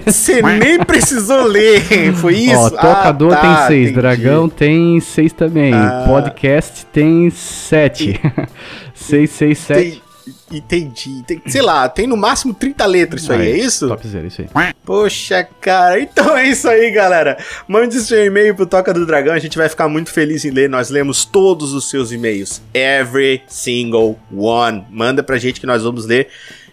Você 0.06 0.42
nem 0.42 0.80
precisou 0.80 1.44
ler, 1.44 1.82
foi 2.16 2.36
isso? 2.36 2.56
Ó, 2.60 2.70
tocador 2.70 3.34
Ah, 3.34 3.36
tá, 3.38 3.42
tem 3.42 3.68
seis, 3.68 3.82
entendi. 3.90 4.02
dragão 4.02 4.50
tem 4.50 5.00
seis 5.00 5.34
também, 5.34 5.74
Ah. 5.74 6.04
podcast 6.08 6.86
tem 6.88 7.30
sete. 7.30 8.20
seis, 8.94 9.30
seis, 9.32 9.58
sete. 9.58 9.82
Tem- 9.92 10.10
Entendi. 10.52 11.24
Tem- 11.28 11.42
sei 11.46 11.62
lá, 11.62 11.88
tem 11.88 12.08
no 12.08 12.18
máximo 12.18 12.54
30 12.56 12.84
letras 12.86 13.22
isso 13.22 13.32
aí, 13.32 13.52
é 13.52 13.58
isso? 13.58 13.88
Top 13.88 14.08
zero, 14.08 14.26
isso 14.28 14.42
aí. 14.42 14.74
Poxa, 14.84 15.48
cara. 15.62 16.00
Então 16.00 16.36
é 16.36 16.48
isso 16.48 16.68
aí, 16.68 16.90
galera. 16.92 17.38
Mande 17.68 18.00
seu 18.02 18.26
e-mail 18.26 18.56
pro 18.56 18.66
Toca 18.66 18.92
do 18.94 19.06
Dragão. 19.06 19.34
A 19.34 19.40
gente 19.40 19.58
vai 19.58 19.70
ficar 19.70 19.88
muito 19.88 20.12
feliz 20.12 20.44
em 20.46 20.50
ler. 20.50 20.68
Nós 20.68 20.90
lemos 20.90 21.24
todos 21.24 21.74
os 21.74 21.88
seus 21.90 22.12
e-mails. 22.12 22.62
Every 22.74 23.42
single 23.48 24.20
one. 24.36 24.84
Manda 24.90 25.22
pra 25.22 25.38
gente 25.38 25.60
que 25.60 25.68
nós 25.68 25.84
vamos 25.84 26.06
ler. 26.08 26.28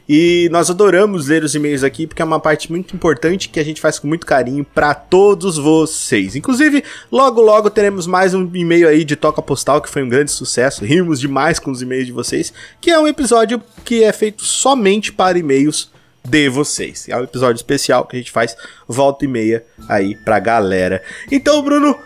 E 0.09 0.49
nós 0.53 0.71
adoramos 0.71 1.27
ler 1.27 1.43
os 1.43 1.55
e-mails 1.55 1.83
aqui, 1.83 2.07
porque 2.07 2.23
é 2.23 2.25
uma 2.25 2.39
parte 2.39 2.71
muito 2.71 2.95
importante 2.95 3.49
que 3.49 3.59
a 3.59 3.65
gente 3.65 3.81
faz 3.81 3.99
com 3.99 4.07
muito 4.07 4.25
carinho 4.25 4.65
pra 4.65 4.95
todos 4.95 5.59
vocês. 5.59 6.37
Inclusive, 6.37 6.85
logo 7.11 7.41
logo 7.41 7.69
teremos 7.71 8.07
mais 8.07 8.33
um 8.33 8.49
e-mail 8.55 8.89
aí 8.89 9.05
de 9.05 9.17
Toca 9.17 9.43
Postal, 9.43 9.81
que 9.81 9.89
foi 9.89 10.03
um 10.03 10.09
grande 10.09 10.31
sucesso. 10.31 10.85
Rimos 10.85 11.19
demais 11.19 11.59
com 11.59 11.71
os 11.71 11.83
e-mails 11.83 12.07
de 12.07 12.13
vocês, 12.13 12.53
que 12.81 12.91
é 12.91 12.99
um 12.99 13.09
episódio 13.09 13.61
que 13.85 14.05
é 14.05 14.13
feito 14.13 14.45
somente 14.45 15.13
para 15.13 15.39
e-mails 15.39 15.91
de 16.25 16.49
vocês. 16.49 17.09
É 17.09 17.17
um 17.17 17.25
episódio 17.25 17.57
especial 17.57 18.05
que 18.05 18.17
a 18.17 18.19
gente 18.19 18.31
faz 18.31 18.57
volta 18.87 19.25
e 19.25 19.29
meia 19.29 19.65
aí 19.89 20.15
pra 20.15 20.39
galera. 20.39 21.03
Então, 21.31 21.63
Bruno, 21.63 21.97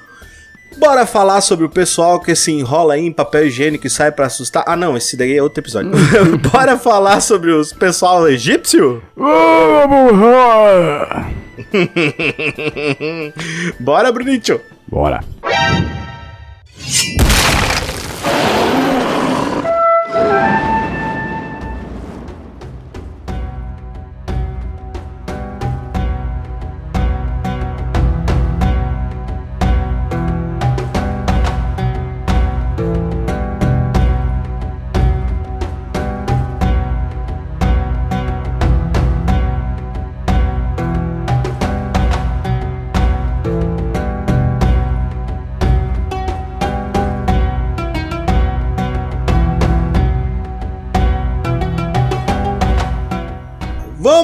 bora 0.78 1.06
falar 1.06 1.40
sobre 1.40 1.64
o 1.64 1.68
pessoal 1.68 2.20
que 2.20 2.34
se 2.34 2.52
enrola 2.52 2.94
aí 2.94 3.06
em 3.06 3.12
papel 3.12 3.46
higiênico 3.46 3.86
e 3.86 3.90
sai 3.90 4.12
pra 4.12 4.26
assustar. 4.26 4.64
Ah, 4.66 4.76
não, 4.76 4.96
esse 4.96 5.16
daí 5.16 5.36
é 5.36 5.42
outro 5.42 5.60
episódio. 5.60 5.90
bora 6.52 6.78
falar 6.78 7.20
sobre 7.20 7.50
os 7.50 7.72
pessoal 7.72 8.28
egípcio? 8.28 9.02
bora, 13.80 14.12
Brunito. 14.12 14.60
Bora. 14.88 15.20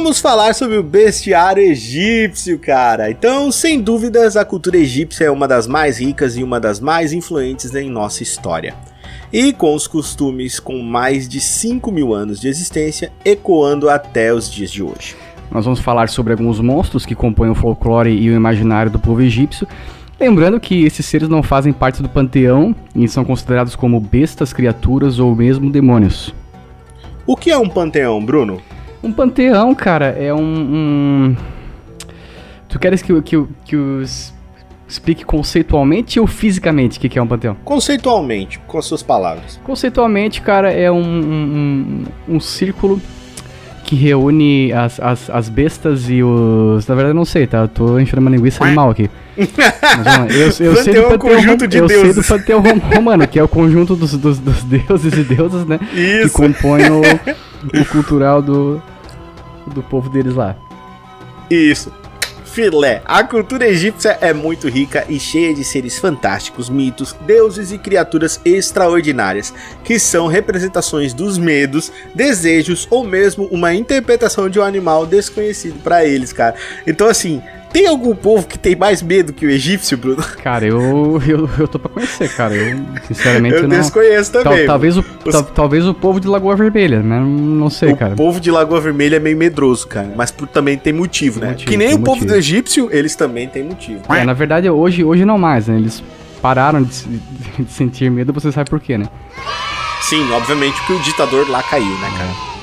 Vamos 0.07 0.21
falar 0.21 0.55
sobre 0.55 0.77
o 0.77 0.85
bestiário 0.85 1.61
egípcio, 1.65 2.61
cara. 2.61 3.11
Então, 3.11 3.51
sem 3.51 3.81
dúvidas, 3.83 4.37
a 4.37 4.45
cultura 4.45 4.77
egípcia 4.77 5.25
é 5.25 5.31
uma 5.33 5.49
das 5.49 5.67
mais 5.67 5.99
ricas 5.99 6.37
e 6.37 6.45
uma 6.45 6.61
das 6.61 6.79
mais 6.79 7.13
influentes 7.13 7.75
em 7.75 7.91
nossa 7.91 8.23
história. 8.23 8.73
E 9.33 9.53
com 9.53 9.75
os 9.75 9.89
costumes 9.89 10.61
com 10.61 10.79
mais 10.79 11.29
de 11.29 11.41
5 11.41 11.91
mil 11.91 12.15
anos 12.15 12.39
de 12.39 12.47
existência, 12.47 13.11
ecoando 13.25 13.91
até 13.91 14.33
os 14.33 14.49
dias 14.49 14.71
de 14.71 14.81
hoje. 14.81 15.17
Nós 15.51 15.65
vamos 15.65 15.81
falar 15.81 16.09
sobre 16.09 16.35
alguns 16.35 16.61
monstros 16.61 17.05
que 17.05 17.17
compõem 17.17 17.51
o 17.51 17.57
folclore 17.57 18.17
e 18.17 18.31
o 18.31 18.37
imaginário 18.37 18.93
do 18.93 19.01
povo 19.01 19.23
egípcio. 19.23 19.67
Lembrando 20.21 20.61
que 20.61 20.85
esses 20.85 21.05
seres 21.05 21.29
não 21.29 21.43
fazem 21.43 21.73
parte 21.73 22.01
do 22.01 22.09
panteão 22.09 22.77
e 22.95 23.09
são 23.09 23.25
considerados 23.25 23.75
como 23.75 23.99
bestas, 23.99 24.53
criaturas 24.53 25.19
ou 25.19 25.35
mesmo 25.35 25.69
demônios. 25.69 26.33
O 27.27 27.37
que 27.37 27.51
é 27.51 27.59
um 27.59 27.69
panteão, 27.69 28.25
Bruno? 28.25 28.63
Um 29.03 29.13
panteão, 29.13 29.75
cara, 29.75 30.07
é 30.07 30.33
um. 30.35 30.39
um- 30.41 31.37
Tu 32.69 32.79
queres 32.79 33.01
que, 33.03 33.13
eu- 33.13 33.23
que, 33.23 33.37
que 33.65 33.77
es- 34.03 34.35
explique 34.89 35.25
conceitualmente 35.25 36.19
ou 36.21 36.27
fisicamente 36.27 36.99
o 36.99 37.01
que 37.01 37.09
que 37.09 37.19
é 37.19 37.23
um 37.23 37.27
panteão? 37.27 37.57
Conceitualmente, 37.65 38.59
com 38.67 38.79
as 38.79 38.85
suas 38.85 39.03
palavras. 39.03 39.61
Conceitualmente, 39.65 40.41
cara, 40.43 40.73
é 40.73 40.91
um, 40.91 41.01
um- 41.01 42.05
um 42.29 42.41
círculo 42.41 43.01
que 43.87 43.95
reúne 43.95 44.73
as, 44.73 44.99
as, 44.99 45.31
as 45.31 45.49
bestas 45.49 46.11
e 46.11 46.21
os. 46.23 46.87
Na 46.89 46.95
verdade, 46.97 47.13
eu 47.13 47.15
não 47.15 47.25
sei, 47.25 47.47
tá? 47.47 47.59
Eu 47.59 47.69
tô 47.69 47.99
enchendo 48.01 48.21
uma 48.21 48.31
linguiça 48.31 48.65
animal 48.65 48.91
aqui. 48.91 49.09
Mas. 49.37 50.61
Eu, 50.61 50.67
eu 50.67 50.77
sei 50.83 50.95
do 50.95 51.03
panteão, 51.03 51.19
conjunto 51.19 51.69
de 51.69 51.79
eu 51.79 51.89
sei 51.89 52.13
do 52.13 52.25
panteão 52.25 52.63
romano, 52.95 53.29
que 53.29 53.39
é 53.39 53.43
o 53.43 53.49
conjunto 53.49 53.95
dos, 53.95 54.13
dos, 54.19 54.41
dos 54.41 54.65
deuses 54.65 55.13
e 55.15 55.23
deusas, 55.23 55.65
né? 55.65 55.79
Que 55.79 56.25
Isso. 56.25 56.35
compõem 56.35 56.91
o, 56.91 57.01
o 57.81 57.85
cultural 57.87 58.43
do, 58.43 58.83
do 59.73 59.83
povo 59.85 60.11
deles 60.11 60.35
lá. 60.35 60.57
Isso. 61.49 61.93
Filé. 62.57 63.03
A 63.05 63.23
cultura 63.23 63.69
egípcia 63.69 64.17
é 64.19 64.33
muito 64.33 64.67
rica 64.67 65.05
e 65.11 65.21
cheia 65.21 65.53
de 65.53 65.63
seres 65.63 65.99
fantásticos, 65.99 66.71
mitos, 66.71 67.15
deuses 67.27 67.71
e 67.71 67.77
criaturas 67.77 68.41
extraordinárias, 68.47 69.53
que 69.85 69.99
são 69.99 70.27
representações 70.27 71.13
dos 71.13 71.37
medos, 71.37 71.93
desejos 72.15 72.89
ou 72.91 73.05
mesmo 73.05 73.45
uma 73.51 73.75
interpretação 73.75 74.49
de 74.49 74.59
um 74.59 74.63
animal 74.63 75.05
desconhecido 75.05 75.83
para 75.83 76.07
eles, 76.07 76.33
cara. 76.33 76.55
Então 76.87 77.07
assim, 77.09 77.43
tem 77.73 77.87
algum 77.87 78.15
povo 78.15 78.47
que 78.47 78.59
tem 78.59 78.75
mais 78.75 79.03
medo 79.03 79.33
que 79.33 79.45
o 79.45 79.51
egípcio, 79.51 79.97
Bruno? 79.99 80.23
Cara, 80.43 80.67
eu, 80.67 81.21
eu, 81.27 81.49
eu 81.59 81.69
tô 81.69 81.79
pra 81.79 81.91
conhecer, 81.91 82.29
cara. 82.35 82.55
Eu, 82.55 82.79
sinceramente, 83.07 83.57
eu 83.57 83.69
não... 83.69 83.77
desconheço 83.77 84.33
também. 84.33 84.59
Tal, 84.59 84.67
talvez, 84.67 84.97
o, 84.97 85.05
Os... 85.25 85.33
tal, 85.33 85.45
talvez 85.45 85.87
o 85.87 85.95
povo 85.95 86.21
de 86.21 86.27
Lagoa 86.27 86.57
Vermelha, 86.57 87.03
né? 87.03 87.21
Não 87.21 87.69
sei, 87.69 87.93
o 87.93 87.97
cara. 87.97 88.15
O 88.15 88.17
povo 88.17 88.41
de 88.41 88.51
Lagoa 88.51 88.81
Vermelha 88.81 89.17
é 89.17 89.21
meio 89.21 89.37
medroso, 89.37 89.87
cara. 89.87 90.13
Mas 90.17 90.31
por, 90.31 90.49
também 90.49 90.79
tem 90.79 90.93
motivo, 90.93 91.41
né? 91.41 91.51
Motivo, 91.51 91.71
que 91.71 91.77
nem 91.77 91.89
o 91.89 91.99
motivo. 91.99 92.05
povo 92.05 92.25
do 92.25 92.35
egípcio, 92.35 92.89
eles 92.91 93.15
também 93.15 93.49
têm 93.49 93.65
motivo. 93.65 94.01
É, 94.09 94.25
na 94.25 94.33
verdade, 94.33 94.69
hoje, 94.71 95.05
hoje 95.05 95.25
não 95.25 95.39
mais, 95.39 95.69
né? 95.69 95.77
Eles 95.77 96.03
pararam 96.41 96.83
de, 96.83 96.91
de 97.59 97.71
sentir 97.71 98.11
medo, 98.11 98.33
você 98.33 98.51
sabe 98.53 98.71
por 98.71 98.81
quê, 98.81 98.97
né? 98.97 99.07
Sim, 100.03 100.31
obviamente 100.33 100.79
porque 100.81 100.93
o 100.95 101.01
ditador 101.01 101.51
lá 101.51 101.63
caiu, 101.63 101.85
né, 101.85 102.11
cara? 102.17 102.56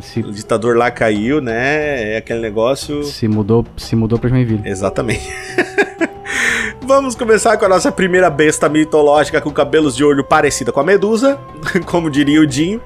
Se... 0.00 0.20
O 0.20 0.32
ditador 0.32 0.76
lá 0.76 0.90
caiu, 0.90 1.40
né? 1.40 2.14
É 2.14 2.16
aquele 2.18 2.40
negócio. 2.40 3.04
Se 3.04 3.28
mudou, 3.28 3.66
se 3.76 3.94
mudou 3.94 4.18
pra 4.18 4.30
Joinville. 4.30 4.62
Exatamente. 4.64 5.28
Vamos 6.86 7.14
começar 7.14 7.56
com 7.56 7.64
a 7.64 7.68
nossa 7.68 7.90
primeira 7.90 8.28
besta 8.28 8.68
mitológica 8.68 9.40
com 9.40 9.50
cabelos 9.50 9.96
de 9.96 10.04
olho 10.04 10.22
parecida 10.22 10.70
com 10.70 10.80
a 10.80 10.84
Medusa, 10.84 11.38
como 11.86 12.10
diria 12.10 12.40
o 12.40 12.46
Dinho. 12.46 12.80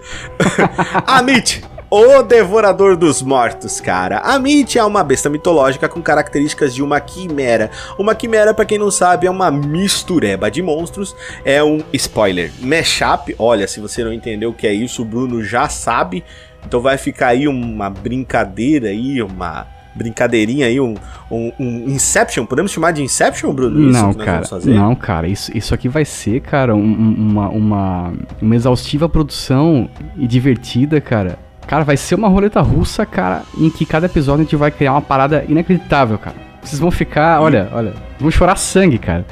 Amit, 1.05 1.65
o 1.91 2.23
Devorador 2.23 2.97
dos 2.97 3.23
Mortos, 3.23 3.81
cara. 3.81 4.19
Amit 4.19 4.79
é 4.79 4.85
uma 4.85 5.03
besta 5.03 5.31
mitológica 5.31 5.89
com 5.89 6.03
características 6.03 6.75
de 6.75 6.83
uma 6.83 7.01
quimera. 7.01 7.71
Uma 7.99 8.15
quimera, 8.15 8.53
para 8.53 8.67
quem 8.67 8.79
não 8.79 8.91
sabe, 8.91 9.27
é 9.27 9.31
uma 9.31 9.51
mistureba 9.51 10.51
de 10.51 10.61
monstros. 10.61 11.17
É 11.45 11.65
um 11.65 11.81
spoiler. 11.95 12.53
Mashup, 12.61 13.35
olha, 13.39 13.67
se 13.67 13.81
você 13.81 14.05
não 14.05 14.13
entendeu 14.13 14.51
o 14.51 14.55
que 14.55 14.67
é 14.67 14.73
isso, 14.73 15.01
o 15.01 15.05
Bruno 15.05 15.43
já 15.43 15.69
sabe. 15.69 16.23
Então 16.67 16.81
vai 16.81 16.99
ficar 16.99 17.29
aí 17.29 17.49
uma 17.49 17.89
brincadeira 17.89 18.89
aí, 18.89 19.23
uma 19.23 19.67
brincadeirinha 19.95 20.67
aí, 20.67 20.79
um, 20.79 20.95
um, 21.31 21.53
um, 21.59 21.89
Inception. 21.89 22.45
Podemos 22.45 22.71
chamar 22.71 22.93
de 22.93 23.03
Inception, 23.03 23.53
Bruno? 23.53 23.91
Isso 23.91 24.03
não, 24.03 24.13
cara. 24.13 24.45
Não, 24.67 24.95
cara. 24.95 25.27
Isso, 25.27 25.57
isso 25.57 25.73
aqui 25.73 25.89
vai 25.89 26.05
ser, 26.05 26.41
cara, 26.41 26.75
uma, 26.75 27.49
uma, 27.49 28.13
uma 28.43 28.55
exaustiva 28.55 29.09
produção 29.09 29.89
e 30.17 30.27
divertida, 30.27 31.01
cara. 31.01 31.48
Cara, 31.69 31.85
vai 31.85 31.99
ser 31.99 32.15
uma 32.15 32.29
roleta 32.29 32.63
russa, 32.63 33.05
cara, 33.05 33.43
em 33.57 33.69
que 33.69 33.85
cada 33.85 34.07
episódio 34.07 34.41
a 34.41 34.45
gente 34.45 34.57
vai 34.57 34.71
criar 34.71 34.93
uma 34.93 35.03
parada 35.03 35.45
inacreditável, 35.47 36.19
cara. 36.19 36.35
Vocês 36.63 36.81
vão 36.81 36.91
ficar, 36.91 37.43
olha, 37.43 37.69
olha, 37.73 37.93
vão 38.19 38.31
chorar 38.31 38.57
sangue, 38.57 38.99
cara. 38.99 39.27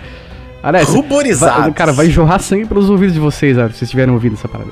Aliás, 0.62 0.88
Ruborizados. 0.90 1.74
cara, 1.74 1.92
vai 1.92 2.10
jorrar 2.10 2.38
sangue 2.40 2.66
pelos 2.66 2.90
ouvidos 2.90 3.14
de 3.14 3.20
vocês, 3.20 3.56
se 3.56 3.78
vocês 3.78 3.90
tiverem 3.90 4.12
ouvido 4.12 4.34
essa 4.34 4.46
parada. 4.46 4.70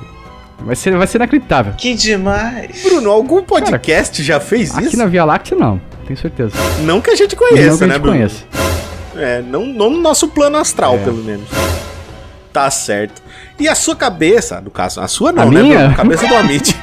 Vai 0.61 0.77
ser, 0.77 0.95
vai 0.95 1.07
ser 1.07 1.17
inacreditável. 1.17 1.73
Que 1.77 1.95
demais. 1.95 2.83
Bruno, 2.83 3.11
algum 3.11 3.43
podcast 3.43 4.23
Cara, 4.23 4.27
já 4.27 4.41
fez 4.41 4.71
aqui 4.71 4.81
isso? 4.81 4.89
Aqui 4.89 4.97
na 4.99 5.07
Via 5.07 5.25
Láctea, 5.25 5.57
não. 5.57 5.81
Tenho 6.07 6.19
certeza. 6.19 6.53
Não 6.83 7.01
que 7.01 7.11
a 7.11 7.17
gente 7.17 7.35
conheça, 7.35 7.71
não 7.71 7.79
que 7.79 7.85
a 7.85 7.87
gente 7.87 7.95
né, 7.95 7.99
Bruno? 7.99 8.17
Conheça. 8.19 8.45
É, 9.17 9.43
não, 9.43 9.65
não 9.65 9.89
no 9.89 10.01
nosso 10.01 10.29
plano 10.29 10.59
astral, 10.59 10.97
é. 10.97 10.99
pelo 10.99 11.25
menos. 11.25 11.49
Tá 12.55 12.71
certo. 12.71 13.21
E 13.59 13.69
a 13.69 13.75
sua 13.75 13.97
cabeça, 13.97 14.61
no 14.61 14.71
caso, 14.71 15.01
a 15.01 15.09
sua 15.09 15.33
não, 15.33 15.43
a 15.43 15.47
né? 15.47 15.61
Minha? 15.61 15.89
A 15.89 15.95
cabeça 15.95 16.25
do 16.25 16.37
Amit. 16.37 16.77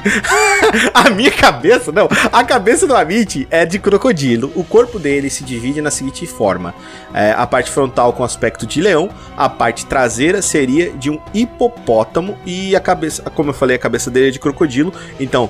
a 0.92 1.08
minha 1.08 1.30
cabeça, 1.30 1.90
não. 1.90 2.06
A 2.30 2.44
cabeça 2.44 2.86
do 2.86 2.94
Amit 2.94 3.48
é 3.50 3.64
de 3.64 3.78
crocodilo. 3.78 4.52
O 4.54 4.64
corpo 4.64 4.98
dele 4.98 5.30
se 5.30 5.42
divide 5.42 5.80
na 5.80 5.90
seguinte 5.90 6.26
forma: 6.26 6.74
é, 7.14 7.32
a 7.32 7.46
parte 7.46 7.70
frontal 7.70 8.12
com 8.12 8.22
aspecto 8.22 8.66
de 8.66 8.82
leão, 8.82 9.08
a 9.34 9.48
parte 9.48 9.86
traseira 9.86 10.42
seria 10.42 10.90
de 10.92 11.08
um 11.08 11.18
hipopótamo 11.32 12.36
e 12.44 12.76
a 12.76 12.80
cabeça, 12.80 13.22
como 13.30 13.48
eu 13.48 13.54
falei, 13.54 13.76
a 13.76 13.78
cabeça 13.78 14.10
dele 14.10 14.28
é 14.28 14.30
de 14.30 14.38
crocodilo. 14.38 14.92
Então, 15.18 15.48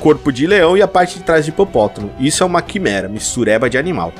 corpo 0.00 0.32
de 0.32 0.44
leão 0.44 0.76
e 0.76 0.82
a 0.82 0.88
parte 0.88 1.20
de 1.20 1.24
trás 1.24 1.44
de 1.44 1.52
hipopótamo. 1.52 2.10
Isso 2.18 2.42
é 2.42 2.46
uma 2.46 2.62
quimera, 2.62 3.08
mistureba 3.08 3.70
de 3.70 3.78
animal. 3.78 4.12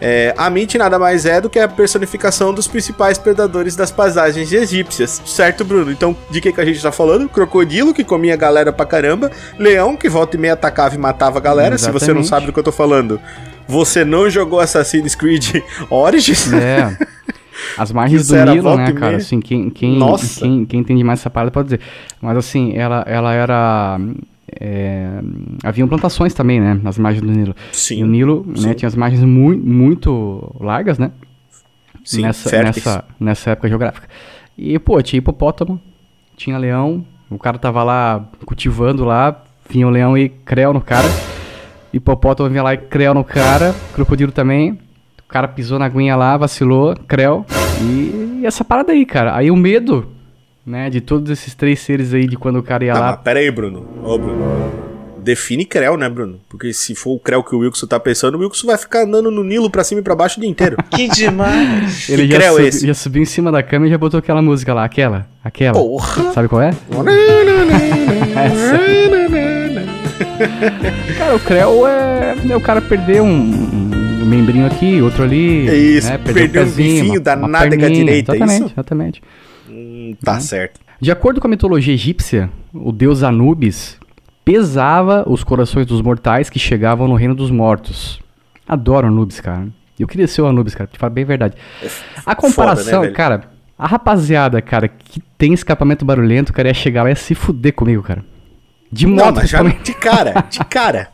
É, 0.00 0.32
Amit 0.36 0.78
nada 0.78 0.98
mais 0.98 1.26
é 1.26 1.40
do 1.40 1.50
que 1.50 1.58
a 1.58 1.66
personificação 1.66 2.54
dos 2.54 2.68
principais 2.68 3.18
predadores 3.18 3.74
das 3.74 3.90
paisagens 3.90 4.52
egípcias, 4.52 5.22
certo, 5.26 5.64
Bruno? 5.64 5.90
Então, 5.90 6.16
de 6.30 6.40
que, 6.40 6.52
que 6.52 6.60
a 6.60 6.64
gente 6.64 6.80
tá 6.80 6.92
falando? 6.92 7.28
Crocodilo, 7.28 7.92
que 7.92 8.04
comia 8.04 8.36
galera 8.36 8.72
pra 8.72 8.86
caramba, 8.86 9.30
leão, 9.58 9.96
que 9.96 10.08
volta 10.08 10.36
e 10.36 10.40
meia 10.40 10.54
atacava 10.54 10.94
e 10.94 10.98
matava 10.98 11.38
a 11.38 11.40
galera. 11.40 11.74
Exatamente. 11.74 12.00
Se 12.00 12.06
você 12.06 12.14
não 12.14 12.22
sabe 12.22 12.46
do 12.46 12.52
que 12.52 12.58
eu 12.58 12.64
tô 12.64 12.72
falando, 12.72 13.20
você 13.66 14.04
não 14.04 14.30
jogou 14.30 14.60
Assassin's 14.60 15.14
Creed 15.14 15.62
Origins? 15.90 16.52
É. 16.52 16.96
As 17.76 17.90
margens 17.90 18.28
do 18.28 18.44
Nilo, 18.44 18.76
né, 18.76 18.92
cara? 18.92 19.16
Assim, 19.16 19.40
quem, 19.40 19.68
quem, 19.68 19.98
quem, 20.38 20.64
quem 20.64 20.80
entende 20.80 21.02
mais 21.02 21.20
essa 21.20 21.28
parada 21.30 21.50
pode 21.50 21.66
dizer. 21.66 21.80
Mas 22.20 22.36
assim, 22.36 22.76
ela, 22.76 23.04
ela 23.06 23.34
era 23.34 24.00
é, 24.60 25.20
haviam 25.64 25.88
plantações 25.88 26.34
também, 26.34 26.60
né, 26.60 26.78
nas 26.82 26.98
margens 26.98 27.22
do 27.22 27.30
Nilo. 27.30 27.54
Sim. 27.72 28.00
E 28.00 28.04
o 28.04 28.06
Nilo, 28.06 28.44
né, 28.46 28.56
sim. 28.56 28.66
né, 28.68 28.74
tinha 28.74 28.86
as 28.86 28.94
margens 28.94 29.22
muito, 29.22 29.66
muito 29.66 30.56
largas, 30.60 30.98
né? 30.98 31.10
Sim, 32.04 32.22
nessa, 32.22 32.62
nessa, 32.62 33.04
nessa 33.20 33.50
época 33.50 33.68
geográfica. 33.68 34.08
E, 34.56 34.78
pô, 34.78 35.00
tinha 35.02 35.18
hipopótamo, 35.18 35.80
tinha 36.36 36.56
leão, 36.56 37.04
o 37.30 37.38
cara 37.38 37.58
tava 37.58 37.82
lá 37.82 38.28
cultivando 38.46 39.04
lá, 39.04 39.44
vinha 39.68 39.86
o 39.86 39.90
leão 39.90 40.16
e 40.16 40.28
creu 40.28 40.72
no 40.72 40.80
cara. 40.80 41.08
Hipopótamo 41.92 42.48
vinha 42.48 42.62
lá 42.62 42.74
e 42.74 42.78
creu 42.78 43.12
no 43.12 43.24
cara, 43.24 43.74
crocodilo 43.94 44.32
também. 44.32 44.72
O 44.72 45.28
cara 45.28 45.46
pisou 45.46 45.78
na 45.78 45.84
aguinha 45.84 46.16
lá, 46.16 46.36
vacilou, 46.36 46.94
creu. 47.06 47.44
E, 47.82 48.40
e 48.40 48.46
essa 48.46 48.64
parada 48.64 48.92
aí, 48.92 49.04
cara. 49.04 49.36
Aí 49.36 49.50
o 49.50 49.56
medo 49.56 50.08
né? 50.68 50.90
De 50.90 51.00
todos 51.00 51.30
esses 51.30 51.54
três 51.54 51.80
seres 51.80 52.12
aí, 52.14 52.26
de 52.26 52.36
quando 52.36 52.58
o 52.58 52.62
cara 52.62 52.84
ia 52.84 52.94
lá. 52.94 53.12
Mas 53.12 53.20
pera 53.22 53.40
aí, 53.40 53.50
Bruno. 53.50 53.86
Ô, 54.04 54.18
Bruno. 54.18 54.88
Define 55.28 55.64
Creu, 55.64 55.96
né, 55.96 56.08
Bruno? 56.08 56.40
Porque 56.48 56.72
se 56.72 56.94
for 56.94 57.10
o 57.10 57.18
Creu 57.18 57.42
que 57.42 57.54
o 57.54 57.58
Wilson 57.58 57.86
tá 57.86 58.00
pensando, 58.00 58.36
o 58.36 58.40
Wilson 58.40 58.66
vai 58.66 58.78
ficar 58.78 59.02
andando 59.02 59.30
no 59.30 59.44
Nilo 59.44 59.68
pra 59.68 59.84
cima 59.84 60.00
e 60.00 60.04
pra 60.04 60.14
baixo 60.14 60.38
o 60.38 60.40
dia 60.40 60.48
inteiro. 60.48 60.76
que 60.90 61.08
demais! 61.08 62.08
Ele 62.08 62.26
que 62.26 62.32
já, 62.32 62.38
Creu 62.38 62.54
sub, 62.54 62.66
esse? 62.66 62.86
já 62.86 62.94
subiu 62.94 63.22
em 63.22 63.26
cima 63.26 63.52
da 63.52 63.62
cama 63.62 63.86
e 63.86 63.90
já 63.90 63.98
botou 63.98 64.16
aquela 64.18 64.40
música 64.40 64.72
lá, 64.72 64.84
aquela, 64.84 65.26
aquela. 65.44 65.74
Porra! 65.74 66.32
Sabe 66.32 66.48
qual 66.48 66.62
é? 66.62 66.70
Cara, 71.18 71.34
o 71.34 71.40
Creu 71.40 71.86
é, 71.86 72.36
é 72.48 72.56
o 72.56 72.60
cara 72.60 72.80
perder 72.80 73.20
um, 73.20 73.28
um 73.28 74.24
membrinho 74.24 74.66
aqui, 74.66 75.02
outro 75.02 75.24
ali. 75.24 75.68
É 75.68 75.74
isso, 75.76 76.08
né? 76.08 76.18
perdeu 76.18 76.62
um 76.62 76.70
bifinho 76.70 77.20
da 77.20 77.36
nádega 77.36 77.90
direita, 77.90 78.32
exatamente, 78.32 78.52
é 78.52 78.64
isso? 78.64 78.74
Exatamente, 78.74 79.22
Tá 80.14 80.36
hum. 80.36 80.40
certo. 80.40 80.80
De 81.00 81.12
acordo 81.12 81.40
com 81.40 81.46
a 81.46 81.50
mitologia 81.50 81.94
egípcia, 81.94 82.50
o 82.74 82.90
deus 82.90 83.22
Anubis 83.22 83.98
pesava 84.44 85.24
os 85.28 85.44
corações 85.44 85.86
dos 85.86 86.00
mortais 86.00 86.50
que 86.50 86.58
chegavam 86.58 87.06
no 87.06 87.14
reino 87.14 87.34
dos 87.34 87.50
mortos. 87.50 88.20
Adoro 88.66 89.06
Anubis, 89.06 89.40
cara. 89.40 89.68
Eu 89.98 90.08
queria 90.08 90.26
ser 90.26 90.42
o 90.42 90.46
Anubis, 90.46 90.74
cara, 90.74 90.88
te 90.90 90.98
falar 90.98 91.10
bem 91.10 91.24
a 91.24 91.26
verdade. 91.26 91.54
A 92.24 92.34
comparação, 92.34 93.00
Foda, 93.00 93.08
né, 93.08 93.12
cara, 93.12 93.50
a 93.78 93.86
rapaziada, 93.86 94.60
cara, 94.60 94.88
que 94.88 95.20
tem 95.36 95.52
escapamento 95.52 96.04
barulhento, 96.04 96.52
cara, 96.52 96.68
ia 96.68 96.74
chegar 96.74 97.02
lá 97.02 97.10
e 97.10 97.12
ia 97.12 97.16
se 97.16 97.34
fuder 97.34 97.74
comigo, 97.74 98.02
cara. 98.02 98.24
De 98.90 99.06
moto, 99.06 99.36
Não, 99.36 99.46
já 99.46 99.62
de 99.62 99.94
cara, 99.94 100.44
de 100.50 100.64
cara. 100.64 101.08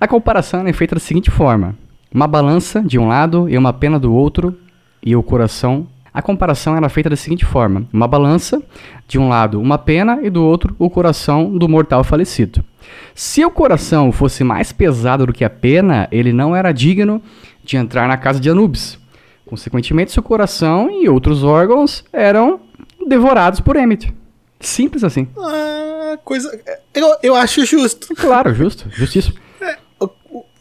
a 0.00 0.06
comparação 0.06 0.66
é 0.66 0.72
feita 0.72 0.94
da 0.94 1.00
seguinte 1.00 1.30
forma: 1.30 1.74
uma 2.14 2.26
balança 2.26 2.80
de 2.80 2.98
um 2.98 3.08
lado 3.08 3.48
e 3.48 3.58
uma 3.58 3.72
pena 3.72 3.98
do 3.98 4.14
outro, 4.14 4.56
e 5.02 5.14
o 5.16 5.22
coração 5.22 5.86
a 6.16 6.22
comparação 6.22 6.74
era 6.74 6.88
feita 6.88 7.10
da 7.10 7.16
seguinte 7.16 7.44
forma: 7.44 7.86
uma 7.92 8.08
balança, 8.08 8.62
de 9.06 9.18
um 9.18 9.28
lado 9.28 9.60
uma 9.60 9.76
pena 9.76 10.20
e 10.22 10.30
do 10.30 10.42
outro 10.42 10.74
o 10.78 10.88
coração 10.88 11.50
do 11.50 11.68
mortal 11.68 12.02
falecido. 12.02 12.64
Se 13.14 13.44
o 13.44 13.50
coração 13.50 14.10
fosse 14.10 14.42
mais 14.42 14.72
pesado 14.72 15.26
do 15.26 15.32
que 15.32 15.44
a 15.44 15.50
pena, 15.50 16.08
ele 16.10 16.32
não 16.32 16.56
era 16.56 16.72
digno 16.72 17.20
de 17.62 17.76
entrar 17.76 18.08
na 18.08 18.16
casa 18.16 18.40
de 18.40 18.48
Anubis. 18.48 18.98
Consequentemente, 19.44 20.10
seu 20.10 20.22
coração 20.22 20.90
e 20.90 21.06
outros 21.06 21.44
órgãos 21.44 22.02
eram 22.10 22.60
devorados 23.06 23.60
por 23.60 23.76
Emmet. 23.76 24.14
Simples 24.58 25.04
assim. 25.04 25.28
Ah, 25.38 26.16
coisa. 26.24 26.58
Eu, 26.94 27.14
eu 27.22 27.34
acho 27.34 27.62
justo. 27.66 28.14
Claro, 28.14 28.54
justo. 28.54 28.88
Justíssimo 28.90 29.36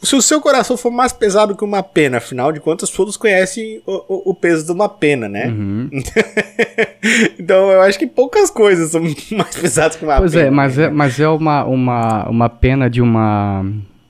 se 0.05 0.15
o 0.15 0.21
seu 0.21 0.39
coração 0.39 0.77
for 0.77 0.91
mais 0.91 1.11
pesado 1.11 1.55
que 1.55 1.63
uma 1.63 1.81
pena, 1.83 2.17
afinal 2.17 2.51
de 2.51 2.59
contas, 2.59 2.89
todos 2.89 3.17
conhecem 3.17 3.81
o, 3.85 3.93
o, 3.93 4.31
o 4.31 4.33
peso 4.35 4.65
de 4.65 4.71
uma 4.71 4.87
pena, 4.87 5.27
né? 5.27 5.47
Uhum. 5.47 5.89
então 7.39 7.71
eu 7.71 7.81
acho 7.81 7.97
que 7.97 8.07
poucas 8.07 8.49
coisas 8.49 8.91
são 8.91 9.01
mais 9.31 9.55
pesadas 9.55 9.97
que 9.97 10.05
uma 10.05 10.17
pois 10.17 10.31
pena. 10.31 10.43
Pois 10.43 10.47
é, 10.47 10.55
mas 10.55 10.77
é, 10.77 10.89
mas 10.89 11.19
é 11.19 11.27
uma, 11.27 11.63
uma, 11.65 12.29
uma 12.29 12.49
pena 12.49 12.89
de 12.89 13.01
uma, 13.01 13.65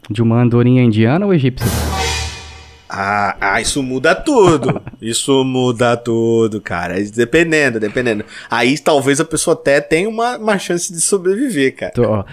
de 0.10 0.22
uma 0.22 0.42
andorinha 0.42 0.84
indiana 0.84 1.26
ou 1.26 1.34
egípcia? 1.34 1.66
Ah, 2.98 3.36
ah, 3.42 3.62
isso 3.62 3.84
muda 3.84 4.16
tudo. 4.16 4.82
isso 5.02 5.44
muda 5.44 5.98
tudo, 5.98 6.62
cara. 6.62 6.96
Dependendo, 7.14 7.78
dependendo. 7.78 8.24
Aí 8.50 8.78
talvez 8.78 9.20
a 9.20 9.26
pessoa 9.26 9.54
até 9.54 9.82
tenha 9.82 10.08
uma, 10.08 10.38
uma 10.38 10.58
chance 10.58 10.94
de 10.94 11.02
sobreviver, 11.02 11.76
cara. 11.76 11.92
Tô, 11.92 12.04
ó, 12.04 12.26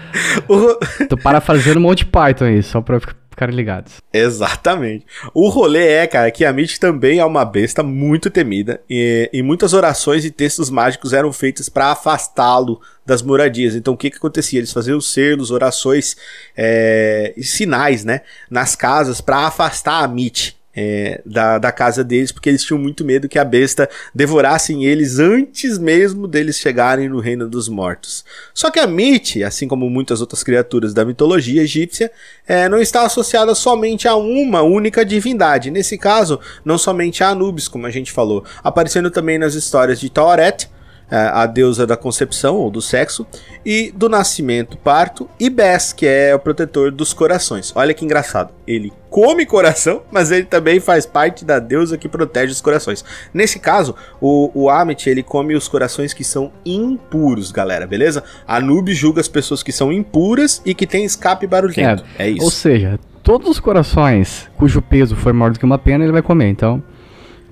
tô 1.09 1.17
parafraseando 1.17 1.79
um 1.79 1.83
monte 1.83 1.99
de 1.99 2.05
Python 2.05 2.45
aí, 2.45 2.63
só 2.63 2.79
pra, 2.79 3.01
ficarem 3.33 3.55
ligados. 3.55 4.01
Exatamente. 4.13 5.05
O 5.33 5.49
rolê 5.49 5.87
é, 5.87 6.07
cara, 6.07 6.31
que 6.31 6.45
a 6.45 6.53
Mitch 6.53 6.77
também 6.77 7.19
é 7.19 7.25
uma 7.25 7.43
besta 7.43 7.83
muito 7.83 8.29
temida 8.29 8.81
e, 8.89 9.29
e 9.33 9.41
muitas 9.41 9.73
orações 9.73 10.23
e 10.23 10.31
textos 10.31 10.69
mágicos 10.69 11.13
eram 11.13 11.33
feitos 11.33 11.67
para 11.67 11.91
afastá-lo 11.91 12.79
das 13.05 13.21
moradias. 13.21 13.75
Então 13.75 13.95
o 13.95 13.97
que 13.97 14.09
que 14.09 14.17
acontecia? 14.17 14.59
Eles 14.59 14.71
faziam 14.71 15.01
selos, 15.01 15.51
orações 15.51 16.15
é, 16.55 17.33
e 17.35 17.43
sinais, 17.43 18.05
né, 18.05 18.21
nas 18.49 18.75
casas 18.75 19.19
para 19.19 19.47
afastar 19.47 20.03
a 20.03 20.07
Mitch 20.07 20.53
é, 20.75 21.21
da, 21.25 21.57
da 21.57 21.71
casa 21.71 22.03
deles, 22.03 22.31
porque 22.31 22.49
eles 22.49 22.63
tinham 22.63 22.79
muito 22.79 23.05
medo 23.05 23.29
que 23.29 23.37
a 23.37 23.45
besta 23.45 23.89
devorassem 24.13 24.85
eles 24.85 25.19
antes 25.19 25.77
mesmo 25.77 26.27
deles 26.27 26.57
chegarem 26.57 27.07
no 27.07 27.19
reino 27.19 27.47
dos 27.47 27.69
mortos. 27.69 28.25
Só 28.53 28.71
que 28.71 28.79
a 28.79 28.87
Mit, 28.87 29.43
assim 29.43 29.67
como 29.67 29.89
muitas 29.89 30.21
outras 30.21 30.43
criaturas 30.43 30.93
da 30.93 31.05
mitologia 31.05 31.61
egípcia, 31.61 32.11
é, 32.47 32.67
não 32.67 32.81
está 32.81 33.05
associada 33.05 33.53
somente 33.53 34.07
a 34.07 34.15
uma 34.15 34.61
única 34.61 35.05
divindade. 35.05 35.69
Nesse 35.69 35.97
caso, 35.97 36.39
não 36.65 36.77
somente 36.77 37.23
a 37.23 37.29
Anubis, 37.29 37.67
como 37.67 37.85
a 37.85 37.91
gente 37.91 38.11
falou, 38.11 38.43
aparecendo 38.63 39.11
também 39.11 39.37
nas 39.37 39.53
histórias 39.53 39.99
de 39.99 40.09
Tauret, 40.09 40.67
a 41.09 41.45
deusa 41.45 41.85
da 41.85 41.95
concepção 41.95 42.55
ou 42.55 42.71
do 42.71 42.81
sexo, 42.81 43.25
e 43.65 43.91
do 43.95 44.09
nascimento, 44.09 44.77
parto, 44.77 45.29
e 45.39 45.49
Bes, 45.49 45.93
que 45.93 46.05
é 46.05 46.33
o 46.33 46.39
protetor 46.39 46.91
dos 46.91 47.13
corações. 47.13 47.71
Olha 47.75 47.93
que 47.93 48.03
engraçado. 48.03 48.51
Ele 48.65 48.91
come 49.09 49.45
coração, 49.45 50.01
mas 50.11 50.31
ele 50.31 50.45
também 50.45 50.79
faz 50.79 51.05
parte 51.05 51.45
da 51.45 51.59
deusa 51.59 51.97
que 51.97 52.09
protege 52.09 52.51
os 52.51 52.61
corações. 52.61 53.05
Nesse 53.33 53.59
caso, 53.59 53.95
o, 54.19 54.49
o 54.53 54.69
Amit, 54.69 55.09
ele 55.09 55.21
come 55.21 55.55
os 55.55 55.67
corações 55.67 56.13
que 56.13 56.23
são 56.23 56.51
impuros, 56.65 57.51
galera, 57.51 57.85
beleza? 57.85 58.23
Anubis 58.47 58.97
julga 58.97 59.21
as 59.21 59.27
pessoas 59.27 59.61
que 59.61 59.71
são 59.71 59.91
impuras 59.91 60.61
e 60.65 60.73
que 60.73 60.87
têm 60.87 61.05
escape 61.05 61.45
barulhento. 61.45 62.03
É, 62.17 62.27
é 62.27 62.29
isso. 62.31 62.43
Ou 62.43 62.51
seja, 62.51 62.99
todos 63.21 63.47
os 63.47 63.59
corações 63.59 64.49
cujo 64.57 64.81
peso 64.81 65.15
for 65.15 65.31
maior 65.31 65.51
do 65.51 65.59
que 65.59 65.65
uma 65.65 65.77
pena, 65.77 66.03
ele 66.03 66.11
vai 66.11 66.21
comer. 66.21 66.49
Então, 66.49 66.81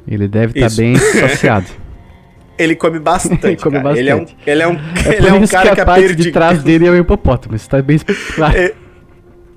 ele 0.07 0.27
deve 0.27 0.59
estar 0.59 0.69
tá 0.69 0.75
bem 0.75 0.95
saciado. 1.19 1.80
Ele 2.61 2.75
come 2.75 2.99
bastante. 2.99 3.45
ele 3.47 3.57
come 3.57 3.79
bastante. 3.79 3.99
Ele 3.99 4.09
é 4.09 4.15
um, 4.15 4.25
ele 4.45 4.61
é 4.63 4.67
um, 4.67 4.73
é 4.73 5.15
ele 5.17 5.27
é 5.27 5.33
um 5.33 5.47
cara 5.47 5.73
que, 5.73 5.81
a 5.81 5.85
parte 5.85 6.15
de 6.15 6.31
trás 6.31 6.63
dele 6.63 6.87
é 6.87 6.91
o 6.91 6.97
hipopótamo. 6.97 7.55
Isso 7.55 7.69
tá 7.69 7.81
bem 7.81 7.99
claro. 8.35 8.57
É, 8.57 8.73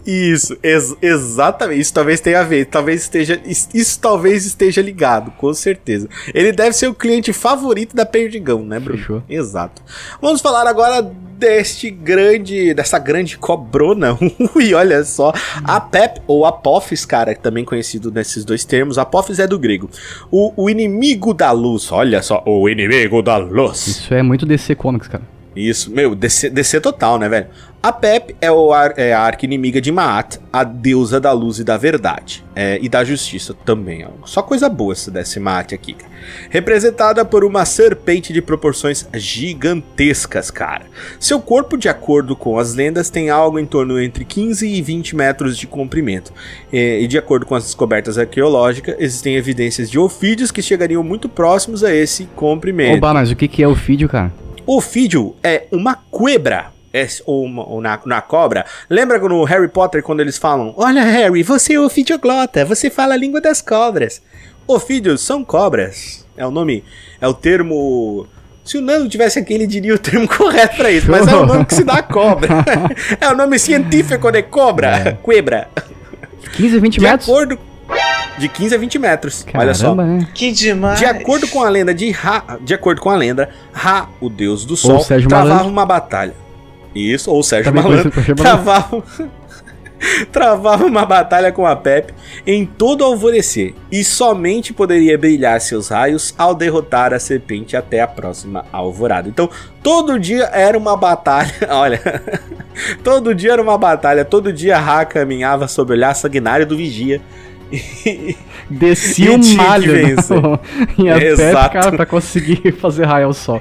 isso, 0.06 0.56
ex 0.62 0.94
exatamente. 1.00 1.80
Isso 1.80 1.94
talvez 1.94 2.20
tenha 2.20 2.40
a 2.40 2.44
ver. 2.44 2.66
Talvez 2.66 3.02
esteja. 3.02 3.40
Isso 3.46 3.98
talvez 4.00 4.44
esteja 4.44 4.82
ligado, 4.82 5.30
com 5.32 5.52
certeza. 5.54 6.08
Ele 6.32 6.52
deve 6.52 6.74
ser 6.74 6.88
o 6.88 6.94
cliente 6.94 7.32
favorito 7.32 7.96
da 7.96 8.04
Perdigão, 8.04 8.64
né, 8.64 8.78
Bruno? 8.78 8.98
Fechou. 8.98 9.22
Exato. 9.28 9.82
Vamos 10.20 10.40
falar 10.40 10.66
agora 10.66 11.02
deste 11.02 11.90
grande. 11.90 12.74
dessa 12.74 12.98
grande 12.98 13.38
cobrona. 13.38 14.18
Ui, 14.54 14.74
olha 14.74 15.04
só. 15.04 15.32
A 15.64 15.80
Pep, 15.80 16.20
ou 16.26 16.44
Apophis, 16.44 17.06
cara, 17.06 17.34
também 17.34 17.64
conhecido 17.64 18.10
nesses 18.10 18.44
dois 18.44 18.64
termos. 18.64 18.98
Apophis 18.98 19.38
é 19.38 19.46
do 19.46 19.58
grego. 19.58 19.88
O, 20.30 20.52
o 20.64 20.70
inimigo 20.70 21.32
da 21.32 21.50
luz. 21.50 21.90
Olha 21.90 22.22
só, 22.22 22.42
o 22.46 22.68
inimigo 22.68 23.22
da 23.22 23.36
luz. 23.38 23.86
Isso 23.86 24.14
é 24.14 24.22
muito 24.22 24.44
DC 24.44 24.74
Comics, 24.74 25.08
cara. 25.08 25.24
Isso, 25.54 25.90
meu, 25.90 26.14
descer 26.14 26.80
total, 26.80 27.18
né, 27.18 27.28
velho? 27.28 27.46
A 27.84 27.92
Pep 27.92 28.34
é, 28.40 28.50
o 28.50 28.72
ar, 28.72 28.94
é 28.96 29.12
a 29.12 29.20
arca-inimiga 29.20 29.78
de 29.78 29.92
Maat, 29.92 30.38
a 30.50 30.64
deusa 30.64 31.20
da 31.20 31.32
luz 31.32 31.58
e 31.58 31.64
da 31.64 31.76
verdade. 31.76 32.42
É, 32.56 32.78
e 32.80 32.88
da 32.88 33.04
justiça 33.04 33.52
também. 33.52 34.06
Ó. 34.06 34.26
Só 34.26 34.40
coisa 34.40 34.70
boa 34.70 34.94
essa 34.94 35.10
desse 35.10 35.38
Maat 35.38 35.74
aqui, 35.74 35.92
cara. 35.92 36.10
Representada 36.48 37.26
por 37.26 37.44
uma 37.44 37.66
serpente 37.66 38.32
de 38.32 38.40
proporções 38.40 39.06
gigantescas, 39.12 40.50
cara. 40.50 40.86
Seu 41.20 41.38
corpo, 41.38 41.76
de 41.76 41.86
acordo 41.86 42.34
com 42.34 42.58
as 42.58 42.72
lendas, 42.72 43.10
tem 43.10 43.28
algo 43.28 43.58
em 43.58 43.66
torno 43.66 44.00
entre 44.00 44.24
15 44.24 44.66
e 44.66 44.80
20 44.80 45.14
metros 45.14 45.58
de 45.58 45.66
comprimento. 45.66 46.32
É, 46.72 47.00
e 47.00 47.06
de 47.06 47.18
acordo 47.18 47.44
com 47.44 47.54
as 47.54 47.64
descobertas 47.64 48.16
arqueológicas, 48.16 48.96
existem 48.98 49.36
evidências 49.36 49.90
de 49.90 49.98
ofídeos 49.98 50.50
que 50.50 50.62
chegariam 50.62 51.02
muito 51.02 51.28
próximos 51.28 51.84
a 51.84 51.94
esse 51.94 52.24
comprimento. 52.34 52.96
Oba, 52.96 53.12
mas 53.12 53.30
o 53.30 53.36
que 53.36 53.62
é 53.62 53.68
ofídeo, 53.68 54.08
cara? 54.08 54.32
Ofídio 54.66 55.34
é 55.42 55.64
uma 55.70 55.98
quebra 56.10 56.72
é, 56.92 57.06
ou, 57.26 57.52
ou 57.56 57.80
na, 57.80 58.00
na, 58.06 58.22
cobra. 58.22 58.64
Lembra 58.88 59.18
no 59.18 59.42
Harry 59.44 59.68
Potter 59.68 60.02
quando 60.02 60.20
eles 60.20 60.38
falam: 60.38 60.72
Olha, 60.76 61.02
Harry, 61.02 61.42
você 61.42 61.74
é 61.74 61.80
ofidioglota, 61.80 62.64
você 62.64 62.88
fala 62.88 63.14
a 63.14 63.16
língua 63.16 63.40
das 63.40 63.60
cobras. 63.60 64.22
Ofídeos 64.66 65.20
são 65.20 65.44
cobras. 65.44 66.24
É 66.36 66.46
o 66.46 66.50
nome, 66.50 66.84
é 67.20 67.26
o 67.26 67.34
termo. 67.34 68.26
Se 68.64 68.78
o 68.78 68.80
Nando 68.80 69.08
tivesse 69.08 69.38
aqui, 69.38 69.52
ele 69.52 69.66
diria 69.66 69.94
o 69.94 69.98
termo 69.98 70.26
correto 70.30 70.76
pra 70.76 70.90
isso, 70.90 71.10
mas 71.10 71.26
é 71.26 71.34
o 71.34 71.44
nome 71.44 71.66
que 71.66 71.74
se 71.74 71.84
dá 71.84 71.94
a 71.94 72.02
cobra. 72.02 72.48
é 73.20 73.28
o 73.28 73.36
nome 73.36 73.58
científico 73.58 74.30
de 74.30 74.42
cobra. 74.44 74.96
É. 74.96 75.12
Quebra. 75.12 75.68
15, 76.56 76.78
20 76.78 76.92
de 76.94 77.00
metros? 77.00 77.28
Acordo, 77.28 77.58
de 78.38 78.48
15 78.48 78.74
a 78.74 78.78
20 78.78 78.98
metros. 78.98 79.42
Caramba, 79.42 79.64
olha 79.64 79.74
só. 79.74 79.94
Né? 79.94 80.26
Que 80.34 80.52
demais. 80.52 80.98
De 80.98 81.04
acordo 81.04 81.48
com 81.48 81.62
a 81.62 81.68
lenda 81.68 81.94
de 81.94 82.10
Ra, 82.10 82.58
de 82.60 82.74
acordo 82.74 83.00
com 83.00 83.10
a 83.10 83.16
lenda, 83.16 83.48
Ra, 83.72 84.08
o 84.20 84.28
deus 84.28 84.64
do 84.64 84.76
sol, 84.76 85.04
travava 85.04 85.48
Malandro. 85.48 85.68
uma 85.68 85.86
batalha. 85.86 86.34
Isso, 86.94 87.30
ou 87.30 87.42
Sérgio 87.42 87.72
Também 87.72 87.90
Malandro, 87.90 88.34
travava, 88.36 89.02
travava 90.30 90.86
uma 90.86 91.04
batalha 91.04 91.50
com 91.50 91.66
a 91.66 91.74
Pepe 91.74 92.14
em 92.46 92.64
todo 92.64 93.02
alvorecer 93.02 93.74
e 93.90 94.04
somente 94.04 94.72
poderia 94.72 95.18
brilhar 95.18 95.60
seus 95.60 95.88
raios 95.88 96.32
ao 96.38 96.54
derrotar 96.54 97.12
a 97.12 97.18
serpente 97.18 97.76
até 97.76 98.00
a 98.00 98.06
próxima 98.06 98.64
alvorada. 98.72 99.28
Então, 99.28 99.50
todo 99.82 100.20
dia 100.20 100.44
era 100.52 100.78
uma 100.78 100.96
batalha, 100.96 101.52
olha, 101.70 102.00
todo 103.02 103.34
dia 103.34 103.54
era 103.54 103.62
uma 103.62 103.76
batalha, 103.76 104.24
todo 104.24 104.52
dia 104.52 104.78
Ra 104.78 105.04
caminhava 105.04 105.66
sob 105.66 105.90
o 105.90 105.96
olhar 105.96 106.14
sanguinário 106.14 106.64
do 106.64 106.76
vigia 106.76 107.20
Descia 108.70 109.32
um 109.32 109.54
malho 109.54 109.96
e 109.96 111.10
até 111.10 111.30
Exato. 111.30 111.72
cara 111.72 111.92
pra 111.92 112.06
conseguir 112.06 112.72
fazer 112.80 113.04
raio 113.04 113.26
ao 113.26 113.32
sol. 113.32 113.60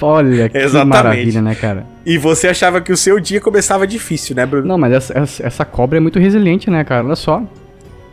Olha 0.00 0.48
que 0.48 0.58
Exatamente. 0.58 0.94
maravilha, 0.94 1.42
né, 1.42 1.54
cara? 1.54 1.86
E 2.04 2.18
você 2.18 2.48
achava 2.48 2.80
que 2.80 2.92
o 2.92 2.96
seu 2.96 3.18
dia 3.18 3.40
começava 3.40 3.86
difícil, 3.86 4.36
né, 4.36 4.44
Bruno? 4.44 4.66
Não, 4.66 4.78
mas 4.78 4.92
essa, 4.92 5.42
essa, 5.42 5.64
cobra 5.64 5.96
é 5.96 6.00
muito 6.00 6.18
resiliente, 6.18 6.70
né, 6.70 6.84
cara? 6.84 7.04
Olha 7.04 7.16
só. 7.16 7.42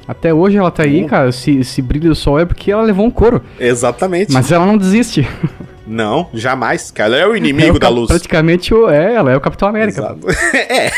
Até 0.07 0.33
hoje 0.33 0.57
ela 0.57 0.71
tá 0.71 0.83
aí, 0.83 1.05
cara. 1.05 1.31
Se, 1.31 1.63
se 1.63 1.81
brilha 1.81 2.11
o 2.11 2.15
sol 2.15 2.39
é 2.39 2.45
porque 2.45 2.71
ela 2.71 2.83
levou 2.83 3.05
um 3.05 3.11
couro. 3.11 3.41
Exatamente. 3.59 4.31
Mas 4.31 4.51
ela 4.51 4.65
não 4.65 4.77
desiste. 4.77 5.27
Não, 5.85 6.29
jamais. 6.33 6.93
Ela 6.95 7.17
é 7.17 7.27
o 7.27 7.35
inimigo 7.35 7.73
é 7.73 7.77
o 7.77 7.79
da 7.79 7.89
luz. 7.89 8.07
Praticamente 8.07 8.73
o, 8.73 8.89
é, 8.89 9.15
ela 9.15 9.31
é 9.31 9.37
o 9.37 9.41
Capitão 9.41 9.67
América. 9.67 9.99
Exato. 9.99 10.19
é. 10.55 10.91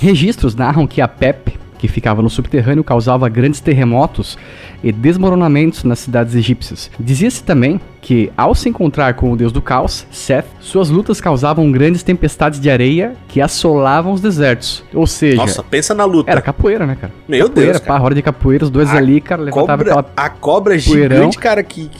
Registros 0.00 0.54
narram 0.54 0.86
que 0.86 1.00
a 1.00 1.08
Pep 1.08 1.54
que 1.84 1.88
ficava 1.88 2.22
no 2.22 2.30
subterrâneo, 2.30 2.82
causava 2.82 3.28
grandes 3.28 3.60
terremotos 3.60 4.38
e 4.82 4.90
desmoronamentos 4.90 5.84
nas 5.84 5.98
cidades 5.98 6.34
egípcias. 6.34 6.90
Dizia-se 6.98 7.44
também 7.44 7.78
que, 8.00 8.32
ao 8.34 8.54
se 8.54 8.70
encontrar 8.70 9.12
com 9.12 9.30
o 9.30 9.36
deus 9.36 9.52
do 9.52 9.60
caos, 9.60 10.06
Seth, 10.10 10.46
suas 10.60 10.88
lutas 10.88 11.20
causavam 11.20 11.70
grandes 11.70 12.02
tempestades 12.02 12.58
de 12.58 12.70
areia 12.70 13.14
que 13.28 13.38
assolavam 13.38 14.14
os 14.14 14.22
desertos. 14.22 14.82
Ou 14.94 15.06
seja. 15.06 15.36
Nossa, 15.36 15.62
pensa 15.62 15.92
na 15.94 16.06
luta. 16.06 16.30
Era 16.30 16.40
capoeira, 16.40 16.86
né, 16.86 16.96
cara? 16.98 17.12
Meu 17.28 17.48
capoeira, 17.48 17.72
Deus. 17.72 17.84
Pá, 17.84 17.98
roda 17.98 18.14
de 18.14 18.22
capoeira, 18.22 18.64
os 18.64 18.70
dois 18.70 18.88
a 18.88 18.96
ali, 18.96 19.20
cara, 19.20 19.42
levantavam 19.42 19.84
aquela. 19.84 20.06
A 20.16 20.30
cobra 20.30 20.74
poeirão. 20.80 21.16
gigante, 21.16 21.38
cara, 21.38 21.62
que. 21.62 21.90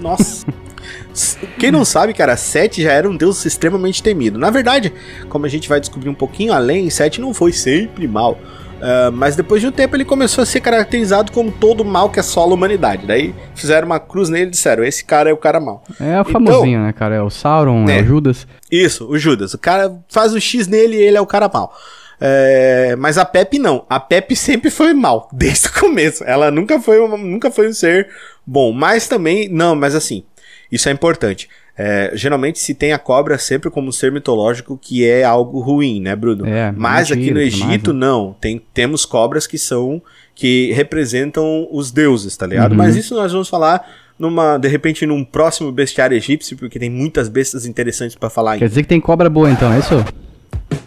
Nossa. 0.00 0.46
Quem 1.58 1.72
não 1.72 1.84
sabe, 1.84 2.14
cara, 2.14 2.36
Sete 2.36 2.80
já 2.80 2.92
era 2.92 3.10
um 3.10 3.16
deus 3.16 3.44
extremamente 3.44 4.02
temido. 4.04 4.38
Na 4.38 4.50
verdade, 4.50 4.92
como 5.28 5.46
a 5.46 5.48
gente 5.48 5.68
vai 5.68 5.80
descobrir 5.80 6.10
um 6.10 6.14
pouquinho 6.14 6.52
além, 6.52 6.88
Sete 6.90 7.20
não 7.20 7.34
foi 7.34 7.52
sempre 7.52 8.06
mal. 8.06 8.38
Uh, 8.76 9.10
mas 9.10 9.34
depois 9.34 9.62
de 9.62 9.68
um 9.68 9.72
tempo 9.72 9.96
ele 9.96 10.04
começou 10.04 10.42
a 10.42 10.46
ser 10.46 10.60
caracterizado 10.60 11.32
como 11.32 11.50
todo 11.50 11.84
mal 11.84 12.10
que 12.10 12.20
assola 12.20 12.52
a 12.52 12.54
humanidade. 12.54 13.06
Daí 13.06 13.34
fizeram 13.54 13.86
uma 13.86 13.98
cruz 13.98 14.28
nele 14.28 14.46
e 14.46 14.50
disseram: 14.50 14.84
esse 14.84 15.04
cara 15.04 15.30
é 15.30 15.32
o 15.32 15.36
cara 15.36 15.58
mal. 15.58 15.82
É 15.98 16.20
o 16.20 16.24
famosinho, 16.24 16.78
então, 16.78 16.86
né, 16.86 16.92
cara? 16.92 17.14
É 17.14 17.22
o 17.22 17.30
Sauron, 17.30 17.88
é, 17.88 17.98
é 17.98 18.02
o 18.02 18.06
Judas. 18.06 18.46
Isso, 18.70 19.08
o 19.08 19.18
Judas. 19.18 19.54
O 19.54 19.58
cara 19.58 19.96
faz 20.08 20.34
o 20.34 20.40
X 20.40 20.66
nele 20.66 20.96
e 20.96 21.02
ele 21.02 21.16
é 21.16 21.20
o 21.20 21.26
cara 21.26 21.50
mal. 21.52 21.74
É, 22.20 22.96
mas 22.98 23.18
a 23.18 23.24
Pepe 23.24 23.58
não. 23.58 23.84
A 23.88 24.00
Pepe 24.00 24.34
sempre 24.34 24.70
foi 24.70 24.92
mal, 24.92 25.28
desde 25.32 25.68
o 25.68 25.72
começo. 25.72 26.24
Ela 26.24 26.50
nunca 26.50 26.80
foi, 26.80 26.98
uma, 27.00 27.16
nunca 27.16 27.50
foi 27.50 27.68
um 27.68 27.72
ser 27.72 28.08
bom. 28.46 28.72
Mas 28.72 29.08
também, 29.08 29.48
não, 29.48 29.74
mas 29.74 29.94
assim, 29.94 30.24
isso 30.70 30.88
é 30.88 30.92
importante. 30.92 31.48
É, 31.78 32.10
geralmente 32.14 32.58
se 32.58 32.74
tem 32.74 32.92
a 32.92 32.98
cobra 32.98 33.36
sempre 33.36 33.70
como 33.70 33.88
um 33.88 33.92
ser 33.92 34.10
mitológico 34.10 34.78
que 34.80 35.04
é 35.04 35.24
algo 35.24 35.60
ruim, 35.60 36.00
né, 36.00 36.16
Bruno? 36.16 36.46
É, 36.46 36.72
Mas 36.74 37.10
mentira, 37.10 37.20
aqui 37.20 37.34
no 37.34 37.40
Egito, 37.40 37.92
né? 37.92 38.00
não. 38.00 38.34
Tem, 38.40 38.62
temos 38.72 39.04
cobras 39.04 39.46
que 39.46 39.58
são. 39.58 40.02
que 40.34 40.72
representam 40.72 41.68
os 41.70 41.90
deuses, 41.90 42.36
tá 42.36 42.46
ligado? 42.46 42.72
Uhum. 42.72 42.78
Mas 42.78 42.96
isso 42.96 43.14
nós 43.14 43.30
vamos 43.32 43.48
falar 43.48 43.86
numa, 44.18 44.56
de 44.56 44.68
repente, 44.68 45.04
num 45.04 45.22
próximo 45.22 45.70
bestiário 45.70 46.16
egípcio, 46.16 46.56
porque 46.56 46.78
tem 46.78 46.88
muitas 46.88 47.28
bestas 47.28 47.66
interessantes 47.66 48.16
para 48.16 48.30
falar. 48.30 48.52
Quer 48.52 48.64
ainda. 48.64 48.68
dizer 48.68 48.82
que 48.82 48.88
tem 48.88 49.00
cobra 49.00 49.28
boa 49.28 49.50
então, 49.50 49.70
é 49.72 49.78
isso? 49.78 50.04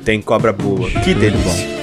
Tem 0.04 0.22
cobra 0.22 0.52
boa. 0.52 0.90
Que 1.04 1.14
delícia. 1.14 1.80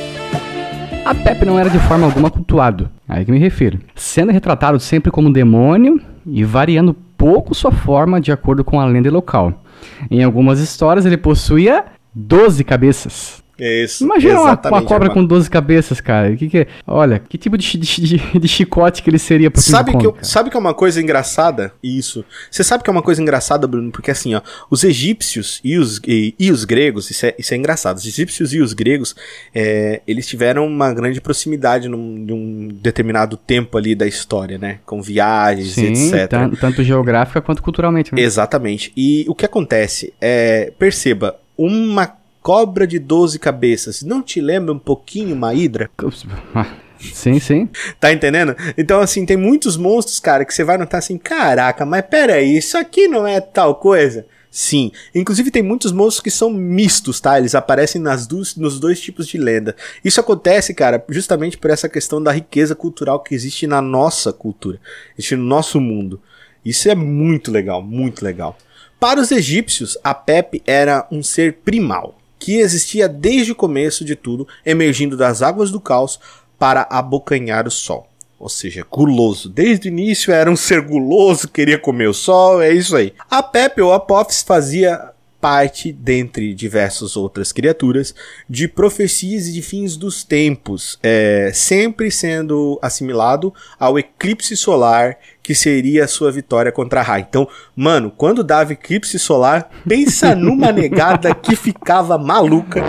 A 1.05 1.15
Pepe 1.15 1.45
não 1.45 1.57
era 1.57 1.71
de 1.71 1.79
forma 1.79 2.05
alguma 2.05 2.29
cultuado, 2.29 2.91
aí 3.09 3.25
que 3.25 3.31
me 3.31 3.39
refiro. 3.39 3.79
Sendo 3.95 4.33
retratado 4.33 4.81
sempre 4.81 5.13
como 5.13 5.33
demônio 5.33 6.01
e 6.27 6.43
variando 6.43 6.97
pouco 7.17 7.55
sua 7.55 7.73
forma 7.73 8.21
de 8.21 8.33
acordo 8.33 8.65
com 8.65 8.81
a 8.81 8.87
lenda 8.87 9.11
local. 9.11 9.63
Em 10.11 10.23
algumas 10.23 10.61
histórias 10.61 11.07
ele 11.07 11.17
possuía 11.17 11.85
12 12.15 12.65
cabeças. 12.65 13.46
Isso, 13.59 14.05
Imagina 14.05 14.35
uma, 14.35 14.41
uma 14.43 14.49
exatamente, 14.51 14.85
cobra 14.87 15.11
com 15.11 15.25
12 15.25 15.49
cabeças, 15.49 16.01
cara. 16.01 16.37
Que 16.37 16.49
que 16.49 16.59
é? 16.59 16.67
Olha, 16.87 17.19
que 17.19 17.39
tipo 17.39 17.57
de, 17.57 17.79
de, 17.79 18.19
de 18.39 18.49
chicote 18.49 19.03
que 19.03 19.09
ele 19.11 19.19
seria 19.19 19.51
pro 19.51 19.63
Sabe 19.63 19.93
King 19.93 20.01
que, 20.03 20.07
eu- 20.07 20.13
Kong, 20.13 20.27
sabe 20.27 20.51
que 20.51 20.57
é 20.57 20.61
uma 20.61 20.75
coisa 20.75 21.01
engraçada? 21.01 21.73
Isso. 21.83 22.25
Você 22.51 22.63
sabe 22.63 22.85
que 22.85 22.91
é 22.91 22.93
uma 22.93 23.03
coisa 23.03 23.23
engraçada, 23.23 23.67
Bruno? 23.67 23.91
Porque 23.91 24.11
assim, 24.11 24.35
ó, 24.35 24.43
os 24.71 24.85
egípcios 24.85 25.61
e 25.65 25.79
os, 25.79 26.01
e, 26.07 26.35
e 26.39 26.51
os 26.51 26.65
gregos, 26.65 27.11
isso 27.11 27.25
é, 27.27 27.35
isso 27.39 27.55
é 27.55 27.57
engraçado. 27.57 27.97
Os 27.97 28.07
egípcios 28.07 28.53
e 28.53 28.61
os 28.61 28.73
gregos, 28.73 29.17
é, 29.55 30.03
eles 30.07 30.27
tiveram 30.27 30.67
uma 30.67 30.93
grande 30.93 31.21
proximidade 31.21 31.89
num, 31.89 31.97
num 31.99 32.69
determinado 32.83 33.37
tempo 33.37 33.79
ali 33.79 33.95
da 33.95 34.07
história, 34.07 34.59
né? 34.59 34.81
Com 34.85 35.01
viagens, 35.01 35.73
Sim, 35.73 35.93
etc. 35.93 36.29
tan- 36.29 36.51
tanto 36.51 36.85
geográfica 36.85 37.41
quanto 37.41 37.63
culturalmente. 37.63 38.15
Né? 38.15 38.21
Exatamente. 38.21 38.93
E 38.97 39.25
o 39.29 39.35
que 39.35 39.47
acontece 39.47 40.13
é, 40.21 40.73
perceba, 40.79 41.37
uma 41.57 42.13
cobra 42.47 42.87
de 42.87 43.01
12 43.01 43.41
cabeças 43.41 44.03
não 44.05 44.23
te 44.23 44.41
lembra 44.41 44.73
um 44.73 44.79
pouquinho 44.79 45.35
uma 45.35 45.53
hidra? 45.53 45.91
Sim, 47.13 47.39
sim. 47.39 47.69
Tá 48.01 48.11
entendendo? 48.11 48.57
Então, 48.79 49.01
assim, 49.01 49.27
tem 49.27 49.37
muitos 49.37 49.77
monstros, 49.77 50.19
cara, 50.19 50.47
que 50.47 50.55
você 50.55 50.65
vai 50.65 50.79
notar 50.79 50.99
assim, 50.99 51.19
caraca, 51.19 51.85
mas 51.85 52.03
peraí, 52.07 52.57
isso 52.57 52.79
aqui 52.79 53.07
não 53.07 53.27
é 53.27 53.39
tal 53.39 53.75
coisa? 53.75 54.27
Sim. 54.51 54.91
Inclusive, 55.15 55.51
tem 55.51 55.63
muitos 55.63 55.93
monstros 55.93 56.23
que 56.23 56.31
são 56.31 56.51
mistos, 56.51 57.21
tá? 57.21 57.37
Eles 57.37 57.55
aparecem 57.55 58.01
nas 58.01 58.27
duas, 58.27 58.57
nos 58.57 58.81
dois 58.81 58.99
tipos 58.99 59.27
de 59.27 59.37
lenda. 59.37 59.77
Isso 60.03 60.21
acontece, 60.21 60.73
cara, 60.73 61.05
justamente 61.11 61.59
por 61.59 61.71
essa 61.71 61.89
questão 61.89 62.23
da 62.23 62.33
riqueza 62.33 62.75
cultural 62.75 63.23
que 63.23 63.35
existe 63.35 63.67
na 63.67 63.83
nossa 63.83 64.33
cultura, 64.33 64.81
existe 65.19 65.37
no 65.37 65.45
nosso 65.45 65.79
mundo. 65.79 66.19
Isso 66.65 66.89
é 66.89 66.95
muito 66.95 67.51
legal, 67.51 67.83
muito 67.83 68.25
legal. 68.25 68.57
Para 68.99 69.21
os 69.21 69.31
egípcios, 69.31 69.99
a 70.03 70.15
Pepe 70.15 70.63
era 70.67 71.07
um 71.13 71.23
ser 71.23 71.59
primal, 71.63 72.17
que 72.47 72.59
existia 72.61 73.09
desde 73.09 73.51
o 73.51 73.57
começo 73.57 74.05
de 74.05 74.15
tudo, 74.15 74.47
emergindo 74.65 75.17
das 75.17 75.43
águas 75.43 75.73
do 75.73 75.81
caos 75.81 76.21
para 76.57 76.87
abocanhar 76.89 77.67
o 77.67 77.73
sol. 77.73 78.07
Ou 78.39 78.49
seja, 78.49 78.87
guloso. 78.89 79.49
Desde 79.49 79.89
o 79.89 79.91
início 79.91 80.33
era 80.33 80.49
um 80.49 80.55
ser 80.55 80.81
guloso, 80.81 81.49
queria 81.49 81.77
comer 81.77 82.07
o 82.07 82.15
sol, 82.15 82.63
é 82.63 82.73
isso 82.73 82.95
aí. 82.95 83.13
A 83.29 83.43
Pepe 83.43 83.83
ou 83.83 83.93
Apophis 83.93 84.45
fazia 84.45 85.11
parte, 85.41 85.93
dentre 85.93 86.55
diversas 86.55 87.17
outras 87.17 87.53
criaturas, 87.53 88.15
de 88.49 88.67
profecias 88.67 89.47
e 89.49 89.53
de 89.53 89.63
fins 89.63 89.97
dos 89.97 90.25
tempos, 90.25 90.99
é, 91.03 91.51
sempre 91.55 92.11
sendo 92.11 92.79
assimilado 92.83 93.53
ao 93.79 93.99
eclipse 93.99 94.57
solar 94.57 95.17
que 95.43 95.55
seria 95.55 96.05
a 96.05 96.09
sua 96.09 96.33
vitória 96.33 96.73
contra 96.73 97.03
Ra. 97.03 97.21
Então, 97.21 97.47
mano, 97.75 98.11
quando 98.11 98.43
dava 98.43 98.73
eclipse 98.73 99.19
solar, 99.19 99.71
pensa 99.89 100.35
numa 100.37 100.73
negada 100.73 101.35
que 101.35 101.55
ficava 101.55 102.19
maluca. 102.19 102.83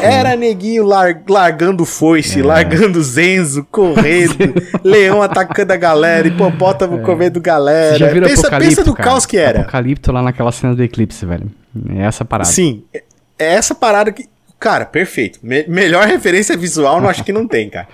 Era 0.00 0.36
neguinho 0.36 0.84
lar- 0.84 1.22
largando 1.28 1.84
foice, 1.84 2.40
largando 2.40 3.02
Zenzo, 3.02 3.66
correndo, 3.68 4.54
leão 4.84 5.20
atacando 5.20 5.72
a 5.72 5.76
galera, 5.76 6.28
hipopótamo 6.28 7.00
comendo 7.00 7.40
galera. 7.40 7.98
Pensa, 8.28 8.48
pensa 8.60 8.84
no 8.84 8.94
cara? 8.94 9.08
caos 9.10 9.26
que 9.26 9.36
era. 9.36 9.62
Apocalipto 9.62 10.12
lá 10.12 10.22
naquela 10.22 10.52
cena 10.52 10.76
do 10.76 10.84
eclipse, 10.84 11.26
velho. 11.26 11.50
É 11.90 12.02
essa 12.02 12.24
parada. 12.24 12.48
Sim, 12.50 12.82
é 12.92 13.02
essa 13.38 13.74
parada 13.74 14.12
que. 14.12 14.26
Cara, 14.58 14.84
perfeito. 14.84 15.38
Me- 15.42 15.66
melhor 15.68 16.06
referência 16.08 16.56
visual, 16.56 17.00
não 17.00 17.08
acho 17.08 17.22
que 17.24 17.32
não 17.32 17.46
tem, 17.46 17.70
cara. 17.70 17.88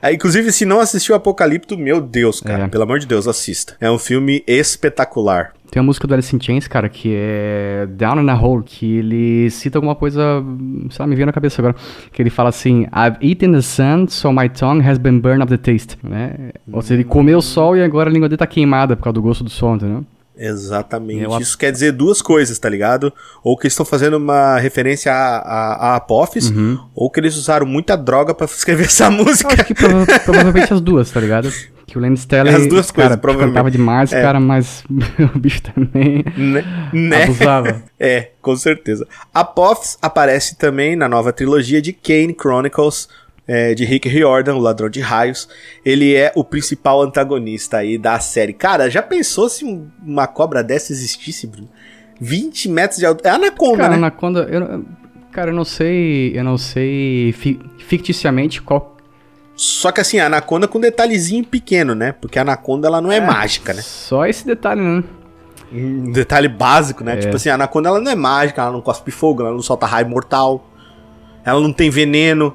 É, 0.00 0.12
inclusive, 0.12 0.52
se 0.52 0.64
não 0.64 0.78
assistiu 0.78 1.14
Apocalipto, 1.14 1.76
meu 1.76 2.00
Deus, 2.00 2.40
cara. 2.40 2.64
É. 2.64 2.68
Pelo 2.68 2.84
amor 2.84 2.98
de 2.98 3.06
Deus, 3.06 3.26
assista. 3.26 3.76
É 3.80 3.90
um 3.90 3.98
filme 3.98 4.44
espetacular. 4.46 5.52
Tem 5.70 5.80
a 5.80 5.82
música 5.82 6.06
do 6.06 6.14
Alice 6.14 6.34
in 6.34 6.40
Chains, 6.40 6.68
cara, 6.68 6.88
que 6.88 7.12
é 7.14 7.86
Down 7.90 8.22
in 8.22 8.28
a 8.30 8.34
Hole, 8.40 8.62
que 8.64 8.98
ele 8.98 9.50
cita 9.50 9.78
alguma 9.78 9.96
coisa, 9.96 10.20
sei 10.90 10.98
lá, 11.00 11.06
me 11.08 11.16
veio 11.16 11.26
na 11.26 11.32
cabeça 11.32 11.60
agora, 11.60 11.74
que 12.12 12.22
ele 12.22 12.30
fala 12.30 12.50
assim, 12.50 12.82
I've 12.94 13.16
eaten 13.20 13.52
the 13.52 13.60
sun, 13.60 14.06
so 14.08 14.32
my 14.32 14.48
tongue 14.48 14.86
has 14.86 14.96
been 14.96 15.18
burned 15.18 15.42
of 15.42 15.48
the 15.50 15.56
taste, 15.58 15.98
né? 16.04 16.52
Ou 16.72 16.80
seja, 16.82 16.94
ele 16.94 17.04
comeu 17.04 17.38
o 17.38 17.42
sol 17.42 17.76
e 17.76 17.82
agora 17.82 18.08
a 18.08 18.12
língua 18.12 18.28
dele 18.28 18.38
tá 18.38 18.46
queimada 18.46 18.96
por 18.96 19.02
causa 19.02 19.14
do 19.14 19.22
gosto 19.22 19.42
do 19.42 19.50
sol, 19.50 19.74
entendeu? 19.74 20.04
Exatamente. 20.36 21.22
Eu- 21.22 21.38
Isso 21.40 21.56
quer 21.56 21.72
dizer 21.72 21.92
duas 21.92 22.20
coisas, 22.20 22.58
tá 22.58 22.68
ligado? 22.68 23.12
Ou 23.42 23.56
que 23.56 23.66
estão 23.66 23.84
fazendo 23.86 24.16
uma 24.16 24.58
referência 24.58 25.12
a, 25.12 25.36
a, 25.38 25.74
a 25.92 25.96
Apophis, 25.96 26.52
ou 26.94 27.10
que 27.10 27.20
eles 27.20 27.36
usaram 27.36 27.66
muita 27.66 27.96
droga 27.96 28.34
pra 28.34 28.44
escrever 28.46 28.84
essa 28.86 29.06
Eu 29.06 29.12
música. 29.12 29.54
acho 29.54 29.64
que 29.64 29.74
prova- 29.74 30.06
provavelmente 30.24 30.72
as 30.74 30.80
duas, 30.80 31.10
tá 31.10 31.20
ligado? 31.20 31.50
Que 31.86 31.96
o 31.96 32.00
Lance 32.00 32.22
Stelly, 32.22 32.48
As 32.50 32.66
duas 32.66 32.90
cara, 32.90 33.08
coisas, 33.08 33.20
provavelmente. 33.20 33.54
cantava 33.54 33.70
demais, 33.70 34.12
É. 34.12 34.20
cara, 34.20 34.40
mas 34.40 34.82
o 35.34 35.38
bicho 35.38 35.62
também 35.62 36.24
Né? 36.36 36.64
né? 36.92 37.22
abusava. 37.24 37.82
É, 37.98 38.30
com 38.42 38.54
certeza. 38.56 39.06
Apophis 39.32 39.96
aparece 40.02 40.56
também 40.58 40.96
na 40.96 41.08
nova 41.08 41.32
trilogia 41.32 41.80
de 41.80 41.92
Kane 41.94 42.36
Chronicles, 42.38 43.08
é, 43.48 43.74
de 43.74 43.84
Rick 43.84 44.08
Riordan, 44.08 44.54
o 44.56 44.58
Ladrão 44.60 44.88
de 44.88 45.00
Raios. 45.00 45.48
Ele 45.84 46.14
é 46.14 46.32
o 46.34 46.42
principal 46.44 47.02
antagonista 47.02 47.78
aí 47.78 47.96
da 47.98 48.18
série. 48.18 48.52
Cara, 48.52 48.90
já 48.90 49.02
pensou 49.02 49.48
se 49.48 49.64
um- 49.64 49.88
uma 50.04 50.26
cobra 50.26 50.62
dessa 50.64 50.92
existisse, 50.92 51.46
Bruno? 51.46 51.68
20 52.20 52.68
metros 52.68 52.98
de 52.98 53.06
altura. 53.06 53.28
É 53.28 53.32
Anaconda, 53.32 53.76
Cara, 53.76 53.88
né? 53.90 53.96
Anaconda, 53.96 54.40
eu, 54.50 54.84
cara, 55.32 55.50
eu 55.50 55.54
não 55.54 55.64
sei, 55.64 56.32
eu 56.36 56.42
não 56.42 56.56
sei 56.58 57.32
fi- 57.32 57.60
ficticiamente 57.78 58.60
qual 58.62 58.96
Só 59.54 59.90
que 59.92 60.00
assim, 60.00 60.18
a 60.18 60.26
Anaconda 60.26 60.66
com 60.68 60.78
detalhezinho 60.80 61.44
pequeno, 61.44 61.94
né? 61.94 62.12
Porque 62.12 62.38
a 62.38 62.42
Anaconda 62.42 62.88
ela 62.88 63.00
não 63.00 63.10
é, 63.12 63.20
mágica, 63.20 63.72
né? 63.72 63.80
Só 63.82 64.26
esse 64.26 64.44
detalhe, 64.46 64.80
né? 64.82 65.02
Um 65.72 66.12
detalhe 66.12 66.46
básico, 66.48 67.02
né? 67.02 67.14
É. 67.14 67.16
Tipo 67.16 67.36
assim, 67.36 67.48
a 67.48 67.54
Anaconda 67.54 67.88
ela 67.88 68.00
não 68.00 68.10
é 68.10 68.14
mágica, 68.14 68.60
ela 68.62 68.72
não 68.72 68.80
cospe 68.82 69.10
fogo, 69.10 69.42
ela 69.42 69.52
não 69.52 69.62
solta 69.62 69.84
raio 69.86 70.08
mortal. 70.08 70.70
Ela 71.44 71.60
não 71.60 71.72
tem 71.72 71.88
veneno. 71.90 72.54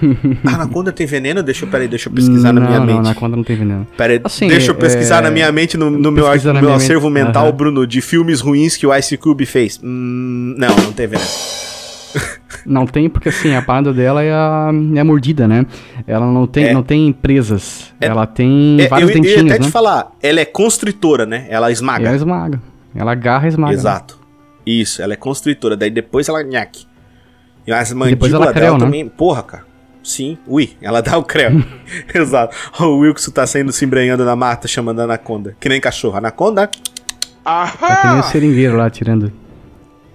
a 0.46 0.54
Anaconda 0.54 0.90
tem 0.92 1.06
veneno? 1.06 1.42
Deixa 1.42 1.64
eu, 1.64 1.68
peraí, 1.68 1.88
deixa 1.88 2.08
eu 2.08 2.12
pesquisar 2.12 2.52
não, 2.52 2.62
na 2.62 2.68
minha 2.68 2.80
não, 2.80 2.86
mente. 2.86 2.98
Anaconda 2.98 3.36
não 3.36 3.44
tem 3.44 3.56
veneno. 3.56 3.86
Pera 3.96 4.12
aí, 4.14 4.20
Assim, 4.24 4.48
deixa 4.48 4.70
eu 4.70 4.74
pesquisar 4.74 5.18
é, 5.18 5.22
na 5.22 5.30
minha 5.30 5.50
mente, 5.52 5.76
no, 5.76 5.90
no 5.90 6.10
meu, 6.10 6.26
no 6.26 6.52
na 6.52 6.60
meu 6.60 6.72
acervo 6.72 7.08
mente, 7.10 7.26
mental, 7.26 7.46
aham. 7.46 7.52
Bruno, 7.56 7.86
de 7.86 8.00
filmes 8.00 8.40
ruins 8.40 8.76
que 8.76 8.86
o 8.86 8.94
Ice 8.94 9.16
Cube 9.16 9.46
fez. 9.46 9.80
Hum, 9.82 10.54
não, 10.58 10.68
não 10.76 10.92
tem 10.92 11.06
veneno. 11.06 11.28
Não 12.66 12.86
tem 12.86 13.08
porque 13.08 13.30
assim, 13.30 13.54
a 13.54 13.62
parada 13.62 13.92
dela 13.92 14.22
é 14.22 14.30
a, 14.30 14.70
é 14.94 15.00
a 15.00 15.04
mordida, 15.04 15.48
né? 15.48 15.66
Ela 16.06 16.26
não 16.30 16.46
tem, 16.46 16.66
É. 16.66 16.72
não 16.74 16.82
tem 16.82 17.10
presas. 17.12 17.92
É- 18.00 18.06
ela 18.06 18.26
tem 18.26 18.76
É, 18.80 18.86
vários 18.86 19.10
eu, 19.10 19.16
eu 19.16 19.18
ia 19.18 19.22
dentinhos, 19.30 19.50
até 19.50 19.58
né? 19.60 19.66
te 19.66 19.72
falar, 19.72 20.12
ela 20.22 20.38
é 20.38 20.44
constritora, 20.44 21.24
né? 21.26 21.46
Ela 21.48 21.72
esmaga. 21.72 22.06
ela 22.06 22.14
esmaga. 22.14 22.60
Ela 22.94 23.12
agarra 23.12 23.46
e 23.46 23.48
esmaga. 23.48 23.72
né? 23.72 23.78
Exato. 23.78 24.18
Isso, 24.64 25.02
ela 25.02 25.14
é 25.14 25.16
constritora, 25.16 25.76
daí 25.76 25.90
depois 25.90 26.28
ela 26.28 26.42
nhaque. 26.44 26.86
E 27.66 27.72
as 27.72 27.92
mandíbulas 27.92 28.32
ela 28.32 28.52
dela 28.52 28.78
né? 28.78 28.84
também. 28.84 29.08
Porra, 29.08 29.42
cara. 29.42 29.64
Sim, 30.02 30.36
ui, 30.46 30.70
ela 30.82 31.00
dá 31.00 31.16
o 31.16 31.22
creu. 31.22 31.50
Exato. 32.12 32.56
O 32.82 32.98
Wilson 32.98 33.30
tá 33.30 33.46
saindo 33.46 33.70
se 33.72 33.84
embrenhando 33.84 34.24
na 34.24 34.34
mata, 34.34 34.66
chamando 34.66 35.00
a 35.00 35.04
anaconda. 35.04 35.56
Que 35.60 35.68
nem 35.68 35.80
cachorro. 35.80 36.16
Anaconda, 36.16 36.68
Tá 37.44 37.98
que 38.02 38.06
nem 38.08 38.20
o 38.20 38.22
seringueiro 38.24 38.76
lá 38.76 38.88
tirando. 38.90 39.32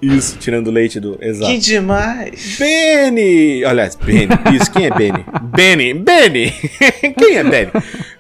isso, 0.02 0.38
tirando 0.38 0.72
leite 0.72 1.00
do. 1.00 1.18
Exato. 1.22 1.52
Que 1.52 1.58
demais! 1.58 2.56
Benny! 2.60 3.64
Olha, 3.66 3.90
Benny. 4.04 4.28
Isso, 4.56 4.72
quem 4.72 4.86
é 4.86 4.92
Benny? 4.92 5.26
Benny! 5.44 5.94
Benny! 5.94 6.52
quem 7.18 7.36
é 7.38 7.44
Benny? 7.44 7.72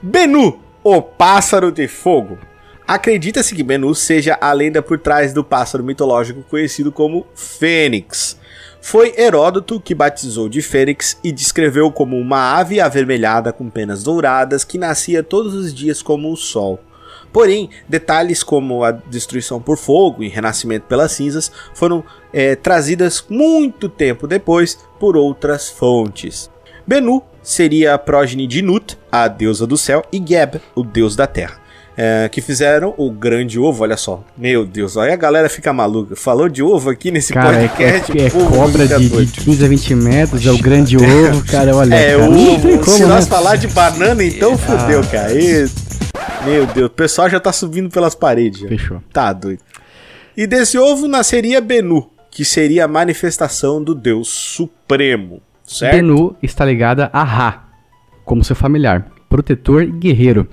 Benu, 0.01 0.59
o 0.83 1.01
pássaro 1.01 1.71
de 1.71 1.87
fogo. 1.87 2.37
Acredita-se 2.87 3.53
que 3.53 3.63
Benu 3.63 3.93
seja 3.93 4.37
a 4.39 4.51
lenda 4.53 4.81
por 4.81 4.97
trás 4.99 5.33
do 5.33 5.43
pássaro 5.43 5.83
mitológico 5.83 6.41
conhecido 6.43 6.91
como 6.91 7.27
Fênix. 7.35 8.37
Foi 8.87 9.13
Heródoto 9.17 9.81
que 9.81 9.93
batizou 9.93 10.47
de 10.47 10.61
Fênix 10.61 11.19
e 11.21 11.29
descreveu 11.29 11.91
como 11.91 12.17
uma 12.17 12.57
ave 12.57 12.79
avermelhada 12.79 13.51
com 13.51 13.69
penas 13.69 14.01
douradas 14.01 14.63
que 14.63 14.77
nascia 14.77 15.21
todos 15.21 15.53
os 15.53 15.73
dias 15.73 16.01
como 16.01 16.31
o 16.31 16.37
sol. 16.37 16.79
Porém, 17.33 17.69
detalhes 17.89 18.43
como 18.43 18.85
a 18.85 18.91
destruição 18.91 19.61
por 19.61 19.75
fogo 19.75 20.23
e 20.23 20.29
renascimento 20.29 20.85
pelas 20.85 21.11
cinzas 21.11 21.51
foram 21.73 22.01
eh, 22.31 22.55
trazidas 22.55 23.25
muito 23.29 23.89
tempo 23.89 24.25
depois 24.25 24.79
por 24.97 25.17
outras 25.17 25.67
fontes. 25.67 26.49
Benu 26.87 27.21
seria 27.43 27.93
a 27.93 27.97
prógene 27.97 28.47
de 28.47 28.61
Nut, 28.61 28.97
a 29.11 29.27
deusa 29.27 29.67
do 29.67 29.75
céu, 29.75 30.01
e 30.13 30.23
Geb, 30.25 30.61
o 30.73 30.81
deus 30.81 31.13
da 31.13 31.27
terra. 31.27 31.59
Eh, 31.97 32.29
que 32.31 32.41
fizeram 32.41 32.93
o 32.97 33.09
grande 33.11 33.57
ovo, 33.59 33.83
olha 33.83 33.97
só. 33.97 34.23
Meu 34.37 34.65
Deus, 34.65 34.95
aí 34.97 35.11
a 35.11 35.15
galera 35.15 35.49
fica 35.49 35.73
maluca. 35.73 36.15
Falou 36.15 36.47
de 36.47 36.61
ovo 36.61 36.89
aqui 36.91 37.09
nesse 37.09 37.33
Cara, 37.33 37.57
é, 37.57 37.67
podcast. 37.67 38.17
é- 38.19 38.25
é 38.25 38.29
pô, 38.29 38.45
cobra 38.45 38.87
de, 38.87 39.09
doido. 39.09 39.25
de 39.31 39.41
15 39.41 39.65
a 39.65 39.67
20 39.67 39.95
metros, 39.95 40.45
é 40.45 40.51
o 40.51 40.57
grande 40.59 40.95
ovo, 40.95 41.43
cara, 41.45 41.75
olha. 41.75 41.95
É, 41.95 42.11
cara, 42.17 42.29
ovo. 42.29 42.69
como, 42.79 42.83
Se 42.85 43.05
nós 43.05 43.25
né? 43.25 43.29
falar 43.35 43.55
de 43.55 43.67
banana, 43.67 44.23
então 44.23 44.57
fudeu, 44.57 45.01
cara. 45.09 45.33
E- 45.33 45.67
Meu 46.45 46.65
Deus, 46.67 46.87
o 46.87 46.93
pessoal 46.93 47.29
já 47.29 47.39
tá 47.39 47.51
subindo 47.51 47.89
pelas 47.89 48.13
paredes. 48.15 48.61
Já. 48.61 48.67
Fechou. 48.69 49.01
Tá 49.11 49.33
doido. 49.33 49.59
E 50.35 50.45
desse 50.45 50.77
ovo 50.77 51.07
nasceria 51.07 51.59
Benu, 51.59 52.09
que 52.29 52.45
seria 52.45 52.85
a 52.85 52.87
manifestação 52.87 53.83
do 53.83 53.95
Deus 53.95 54.27
Supremo, 54.29 55.41
certo? 55.65 55.95
Benu 55.95 56.35
está 56.43 56.63
ligada 56.63 57.09
a 57.11 57.23
Ra, 57.23 57.63
como 58.23 58.43
seu 58.43 58.55
familiar, 58.55 59.07
protetor 59.37 59.83
e 59.83 59.91
guerreiro. 59.91 60.47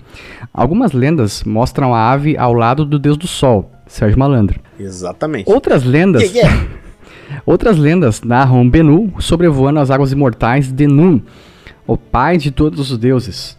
Algumas 0.52 0.92
lendas 0.92 1.42
mostram 1.42 1.94
a 1.94 2.12
ave 2.12 2.36
ao 2.36 2.52
lado 2.52 2.84
do 2.84 2.98
deus 2.98 3.16
do 3.16 3.26
sol, 3.26 3.72
Sérgio 3.86 4.18
Malandro. 4.18 4.60
Exatamente. 4.78 5.50
Outras 5.50 5.84
lendas 5.84 6.22
Yeah, 6.22 6.54
yeah. 6.54 6.68
Outras 7.46 7.78
lendas 7.78 8.20
narram 8.22 8.68
Benu 8.68 9.10
sobrevoando 9.18 9.80
as 9.80 9.90
águas 9.90 10.12
imortais 10.12 10.70
de 10.70 10.86
Nun, 10.86 11.20
o 11.86 11.96
pai 11.96 12.36
de 12.36 12.50
todos 12.50 12.90
os 12.90 12.98
deuses, 12.98 13.58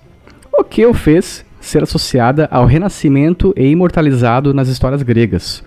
o 0.54 0.64
que 0.64 0.86
o 0.86 0.94
fez 0.94 1.44
ser 1.60 1.82
associada 1.82 2.48
ao 2.52 2.68
renascimento 2.68 3.52
e 3.58 3.68
imortalizado 3.68 4.54
nas 4.54 4.68
histórias 4.68 5.02
gregas. 5.02 5.64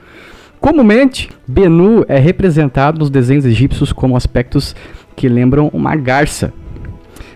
Comumente, 0.61 1.30
Benu 1.46 2.04
é 2.09 2.18
representado 2.18 3.00
nos 3.00 3.11
desenhos 3.11 3.44
egípcios 3.44 3.92
como 3.92 4.16
aspectos 4.16 4.76
que 5.16 5.28
lembram 5.28 5.68
uma 5.72 5.96
garça. 5.96 6.52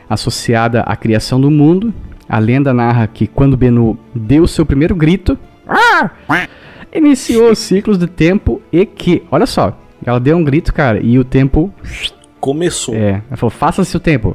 Associada 0.09 0.83
à 0.83 0.95
criação 0.95 1.41
do 1.41 1.51
mundo, 1.51 1.93
a 2.33 2.39
lenda 2.39 2.73
narra 2.73 3.07
que 3.07 3.27
quando 3.27 3.59
Benu 3.59 3.99
deu 4.15 4.47
seu 4.47 4.65
primeiro 4.65 4.95
grito, 4.95 5.39
iniciou 6.91 7.51
os 7.51 7.59
ciclos 7.59 7.99
de 7.99 8.07
tempo 8.07 8.63
e 8.73 8.87
que, 8.87 9.23
olha 9.31 9.45
só, 9.45 9.79
ela 10.03 10.19
deu 10.19 10.37
um 10.39 10.43
grito, 10.43 10.73
cara, 10.73 10.99
e 10.99 11.19
o 11.19 11.25
tempo 11.25 11.73
Começou. 12.41 12.95
é, 12.95 13.23
ela 13.29 13.37
falou, 13.37 13.51
faça-se 13.51 13.95
o 13.95 14.01
tempo. 14.01 14.35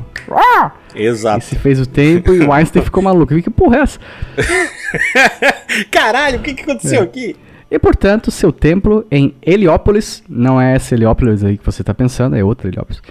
E 0.96 1.02
Exato. 1.04 1.44
se 1.44 1.56
fez 1.56 1.80
o 1.80 1.88
tempo 1.88 2.34
e 2.34 2.40
o 2.42 2.54
Einstein 2.54 2.84
ficou 2.84 3.02
maluco. 3.02 3.36
Que 3.42 3.50
porra 3.50 3.78
é 3.78 3.80
essa? 3.82 4.00
Caralho, 5.92 6.38
o 6.40 6.42
que, 6.42 6.54
que 6.54 6.62
aconteceu 6.64 7.02
É. 7.02 7.04
aqui? 7.04 7.36
E 7.70 7.78
portanto, 7.80 8.30
seu 8.32 8.52
templo 8.52 9.06
em 9.12 9.36
Heliópolis, 9.42 10.24
não 10.30 10.62
é 10.62 10.76
essa 10.76 10.94
Heliópolis 10.96 11.44
aí 11.44 11.58
que 11.58 11.66
você 11.66 11.82
está 11.82 11.94
pensando, 11.94 12.36
é 12.36 12.44
outra 12.44 12.68
Heliópolis, 12.70 13.02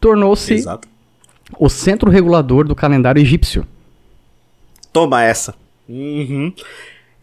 tornou-se 0.00 0.64
o 1.58 1.68
centro 1.68 2.10
regulador 2.10 2.66
do 2.66 2.74
calendário 2.74 3.20
egípcio. 3.20 3.64
Toma 4.92 5.22
essa. 5.22 5.54
Uhum. 5.88 6.52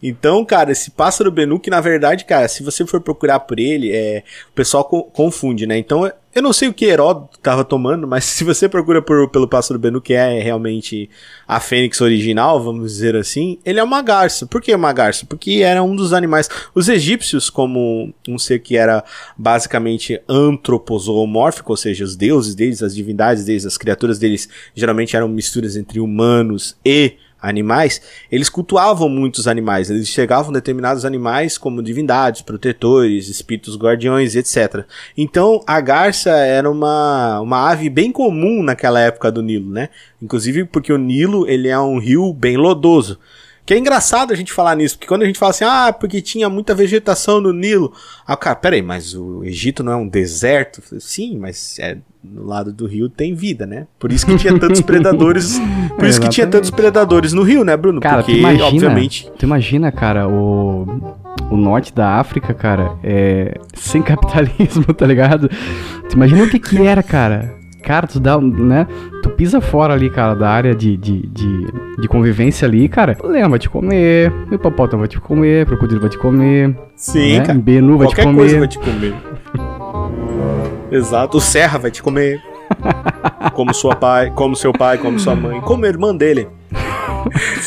Então, 0.00 0.44
cara, 0.44 0.70
esse 0.70 0.92
pássaro 0.92 1.28
Benu, 1.28 1.58
que 1.58 1.70
na 1.70 1.80
verdade, 1.80 2.24
cara, 2.24 2.46
se 2.46 2.62
você 2.62 2.86
for 2.86 3.00
procurar 3.00 3.40
por 3.40 3.58
ele, 3.58 3.90
é, 3.90 4.22
o 4.48 4.52
pessoal 4.54 4.84
co- 4.84 5.02
confunde, 5.02 5.66
né? 5.66 5.76
Então, 5.76 6.08
eu 6.32 6.40
não 6.40 6.52
sei 6.52 6.68
o 6.68 6.72
que 6.72 6.84
Heródoto 6.84 7.36
tava 7.40 7.64
tomando, 7.64 8.06
mas 8.06 8.22
se 8.26 8.44
você 8.44 8.68
procura 8.68 9.02
por- 9.02 9.28
pelo 9.28 9.48
pássaro 9.48 9.76
Benu, 9.76 10.00
que 10.00 10.14
é 10.14 10.38
realmente 10.40 11.10
a 11.48 11.58
fênix 11.58 12.00
original, 12.00 12.62
vamos 12.62 12.92
dizer 12.92 13.16
assim, 13.16 13.58
ele 13.64 13.80
é 13.80 13.82
uma 13.82 14.00
garça. 14.00 14.46
Por 14.46 14.62
que 14.62 14.72
uma 14.72 14.92
garça? 14.92 15.26
Porque 15.26 15.62
era 15.64 15.82
um 15.82 15.96
dos 15.96 16.12
animais. 16.12 16.48
Os 16.76 16.88
egípcios, 16.88 17.50
como 17.50 18.14
um 18.28 18.38
ser 18.38 18.60
que 18.60 18.76
era 18.76 19.02
basicamente 19.36 20.20
antropozoomórfico, 20.28 21.72
ou 21.72 21.76
seja, 21.76 22.04
os 22.04 22.14
deuses 22.14 22.54
deles, 22.54 22.84
as 22.84 22.94
divindades 22.94 23.44
deles, 23.44 23.66
as 23.66 23.76
criaturas 23.76 24.16
deles, 24.16 24.48
geralmente 24.76 25.16
eram 25.16 25.26
misturas 25.26 25.74
entre 25.76 25.98
humanos 25.98 26.76
e 26.84 27.14
animais, 27.40 28.00
eles 28.30 28.48
cultuavam 28.48 29.08
muitos 29.08 29.46
animais. 29.46 29.90
Eles 29.90 30.08
chegavam 30.08 30.52
determinados 30.52 31.04
animais 31.04 31.56
como 31.56 31.82
divindades, 31.82 32.42
protetores, 32.42 33.28
espíritos 33.28 33.76
guardiões, 33.76 34.34
etc. 34.34 34.84
Então, 35.16 35.62
a 35.66 35.80
garça 35.80 36.30
era 36.30 36.70
uma, 36.70 37.40
uma 37.40 37.70
ave 37.70 37.88
bem 37.88 38.10
comum 38.10 38.62
naquela 38.62 39.00
época 39.00 39.30
do 39.30 39.42
Nilo, 39.42 39.70
né? 39.70 39.88
Inclusive 40.20 40.64
porque 40.64 40.92
o 40.92 40.98
Nilo, 40.98 41.48
ele 41.48 41.68
é 41.68 41.78
um 41.78 41.98
rio 41.98 42.32
bem 42.32 42.56
lodoso. 42.56 43.18
Que 43.68 43.74
é 43.74 43.78
engraçado 43.78 44.32
a 44.32 44.34
gente 44.34 44.50
falar 44.50 44.74
nisso, 44.74 44.96
porque 44.96 45.06
quando 45.06 45.24
a 45.24 45.26
gente 45.26 45.38
fala 45.38 45.50
assim, 45.50 45.64
ah, 45.64 45.92
porque 45.92 46.22
tinha 46.22 46.48
muita 46.48 46.74
vegetação 46.74 47.38
no 47.38 47.52
Nilo. 47.52 47.92
Ah, 48.26 48.34
cara, 48.34 48.56
peraí, 48.56 48.80
mas 48.80 49.14
o 49.14 49.44
Egito 49.44 49.84
não 49.84 49.92
é 49.92 49.96
um 49.96 50.08
deserto? 50.08 50.82
Sim, 50.98 51.36
mas 51.36 51.78
é, 51.78 51.98
no 52.22 52.44
lado 52.44 52.72
do 52.72 52.86
rio 52.86 53.08
tem 53.08 53.34
vida, 53.34 53.66
né? 53.66 53.86
Por 53.98 54.12
isso 54.12 54.26
que 54.26 54.36
tinha 54.36 54.58
tantos 54.58 54.80
predadores. 54.80 55.60
Por 55.96 56.06
isso 56.06 56.20
que 56.20 56.28
tinha 56.28 56.46
tantos 56.46 56.70
predadores 56.70 57.32
no 57.32 57.42
rio, 57.42 57.64
né, 57.64 57.76
Bruno? 57.76 58.00
Cara, 58.00 58.16
porque, 58.18 58.32
tu 58.32 58.38
imagina, 58.38 58.64
obviamente. 58.66 59.30
tu 59.38 59.44
imagina, 59.44 59.92
cara, 59.92 60.28
o, 60.28 60.86
o 61.50 61.56
norte 61.56 61.94
da 61.94 62.16
África, 62.16 62.52
cara, 62.52 62.92
é 63.02 63.58
sem 63.74 64.02
capitalismo, 64.02 64.92
tá 64.94 65.06
ligado? 65.06 65.48
Tu 66.08 66.14
imagina 66.14 66.44
o 66.44 66.48
que 66.48 66.58
que 66.58 66.84
era, 66.86 67.02
cara. 67.02 67.56
Cara, 67.82 68.06
tu 68.06 68.18
dá, 68.20 68.38
né? 68.38 68.86
Tu 69.22 69.30
pisa 69.30 69.60
fora 69.60 69.94
ali, 69.94 70.10
cara, 70.10 70.34
da 70.34 70.50
área 70.50 70.74
de, 70.74 70.96
de, 70.96 71.26
de, 71.28 71.66
de 72.00 72.08
convivência 72.08 72.66
ali, 72.66 72.86
cara. 72.88 73.16
O 73.22 73.28
leão 73.28 73.48
vai 73.48 73.58
te 73.58 73.70
comer, 73.70 74.32
o 74.50 74.54
hipopótamo 74.54 75.00
vai 75.00 75.08
te 75.08 75.18
comer, 75.20 75.62
o 75.62 75.66
crocodilo 75.66 76.00
vai 76.00 76.10
te 76.10 76.18
comer, 76.18 76.76
Sim, 76.96 77.38
né? 77.38 77.46
cara. 77.46 77.58
Benu 77.58 77.96
vai 77.96 78.08
Qualquer 78.08 78.26
te 78.26 78.34
coisa 78.34 78.54
comer. 78.54 78.58
vai 78.58 78.68
te 78.68 78.78
comer. 78.78 79.14
Exato. 80.90 81.38
O 81.38 81.40
Serra 81.40 81.78
vai 81.78 81.90
te 81.90 82.02
comer. 82.02 82.40
Como 83.54 83.72
sua 83.74 83.96
pai, 83.96 84.30
como 84.34 84.54
seu 84.54 84.72
pai, 84.72 84.98
como 84.98 85.18
sua 85.18 85.34
mãe, 85.34 85.60
como 85.62 85.84
a 85.84 85.88
irmã 85.88 86.14
dele. 86.14 86.46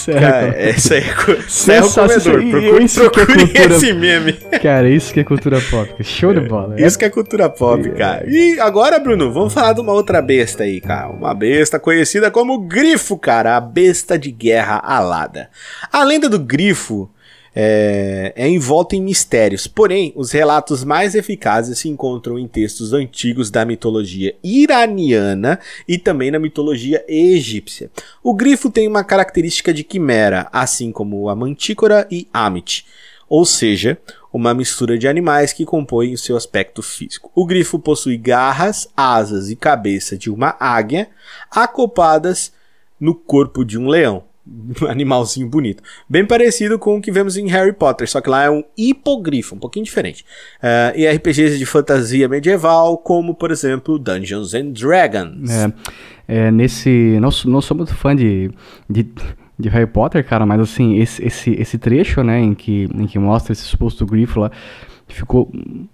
Cara, 0.05 0.47
essa 0.57 0.93
aí 0.95 1.01
é 1.01 1.03
Serra 1.03 1.35
o 1.37 1.41
Sensacional. 1.49 2.39
comedor. 2.39 2.61
Procure, 2.61 2.83
isso 2.85 3.01
é 3.03 3.09
procure 3.09 3.37
cultura- 3.47 3.75
esse 3.75 3.93
meme. 3.93 4.33
Cara, 4.61 4.89
isso 4.89 5.13
que 5.13 5.19
é 5.19 5.23
cultura 5.23 5.59
pop. 5.69 6.03
Show 6.03 6.33
de 6.33 6.41
bola. 6.41 6.79
Isso 6.79 6.97
que 6.97 7.03
é 7.05 7.09
cultura 7.09 7.49
pop, 7.49 7.89
cara. 7.91 8.23
E 8.29 8.59
agora, 8.59 8.99
Bruno, 8.99 9.31
vamos 9.33 9.53
falar 9.53 9.73
de 9.73 9.81
uma 9.81 9.91
outra 9.91 10.21
besta 10.21 10.63
aí, 10.63 10.79
cara. 10.79 11.09
Uma 11.09 11.33
besta 11.33 11.79
conhecida 11.79 12.31
como 12.31 12.59
Grifo, 12.61 13.17
cara. 13.17 13.57
A 13.57 13.61
besta 13.61 14.17
de 14.17 14.31
guerra 14.31 14.79
alada. 14.83 15.49
A 15.91 16.03
lenda 16.03 16.29
do 16.29 16.39
Grifo 16.39 17.09
é, 17.55 18.33
é 18.35 18.49
envolta 18.49 18.95
em 18.95 19.01
mistérios. 19.01 19.67
Porém, 19.67 20.13
os 20.15 20.31
relatos 20.31 20.83
mais 20.83 21.15
eficazes 21.15 21.79
se 21.79 21.89
encontram 21.89 22.39
em 22.39 22.47
textos 22.47 22.93
antigos 22.93 23.49
da 23.49 23.65
mitologia 23.65 24.35
iraniana 24.43 25.59
e 25.87 25.97
também 25.97 26.31
na 26.31 26.39
mitologia 26.39 27.03
egípcia. 27.07 27.89
O 28.23 28.33
grifo 28.33 28.69
tem 28.69 28.87
uma 28.87 29.03
característica 29.03 29.73
de 29.73 29.83
quimera, 29.83 30.47
assim 30.51 30.91
como 30.91 31.29
a 31.29 31.35
mantícora 31.35 32.07
e 32.09 32.27
Amit 32.33 32.85
ou 33.31 33.45
seja, 33.45 33.97
uma 34.33 34.53
mistura 34.53 34.97
de 34.97 35.07
animais 35.07 35.53
que 35.53 35.63
compõem 35.63 36.13
o 36.13 36.17
seu 36.17 36.35
aspecto 36.35 36.83
físico. 36.83 37.31
O 37.33 37.45
grifo 37.45 37.79
possui 37.79 38.17
garras, 38.17 38.89
asas 38.95 39.49
e 39.49 39.55
cabeça 39.55 40.17
de 40.17 40.29
uma 40.29 40.53
águia 40.59 41.07
acopladas 41.49 42.51
no 42.99 43.15
corpo 43.15 43.63
de 43.63 43.79
um 43.79 43.87
leão. 43.87 44.25
Animalzinho 44.89 45.47
bonito. 45.49 45.81
Bem 46.09 46.25
parecido 46.25 46.77
com 46.77 46.97
o 46.97 47.01
que 47.01 47.11
vemos 47.11 47.37
em 47.37 47.47
Harry 47.47 47.73
Potter, 47.73 48.09
só 48.09 48.19
que 48.21 48.29
lá 48.29 48.43
é 48.43 48.49
um 48.49 48.63
hipogrifo, 48.77 49.55
um 49.55 49.59
pouquinho 49.59 49.85
diferente. 49.85 50.25
Ah, 50.61 50.93
e 50.95 51.07
RPGs 51.07 51.57
de 51.57 51.65
fantasia 51.65 52.27
medieval, 52.27 52.97
como 52.97 53.33
por 53.35 53.51
exemplo 53.51 53.97
Dungeons 53.97 54.53
and 54.53 54.71
Dragons. 54.71 55.49
É, 55.49 55.73
é, 56.27 56.51
nesse. 56.51 57.17
Não, 57.21 57.31
sou- 57.31 57.51
não 57.51 57.61
sou 57.61 57.75
muito 57.77 57.93
fã 57.95 58.15
de, 58.15 58.51
de, 58.89 59.07
de 59.59 59.69
Harry 59.69 59.87
Potter, 59.87 60.23
cara, 60.25 60.45
mas 60.45 60.59
assim, 60.61 60.97
esse, 60.99 61.23
esse, 61.25 61.51
esse 61.51 61.77
trecho, 61.77 62.23
né, 62.23 62.39
em 62.39 62.53
que, 62.53 62.87
em 62.93 63.05
que 63.07 63.17
mostra 63.19 63.53
esse 63.53 63.63
suposto 63.63 64.05
grifo 64.05 64.39
lá, 64.39 64.51
ficou 65.07 65.51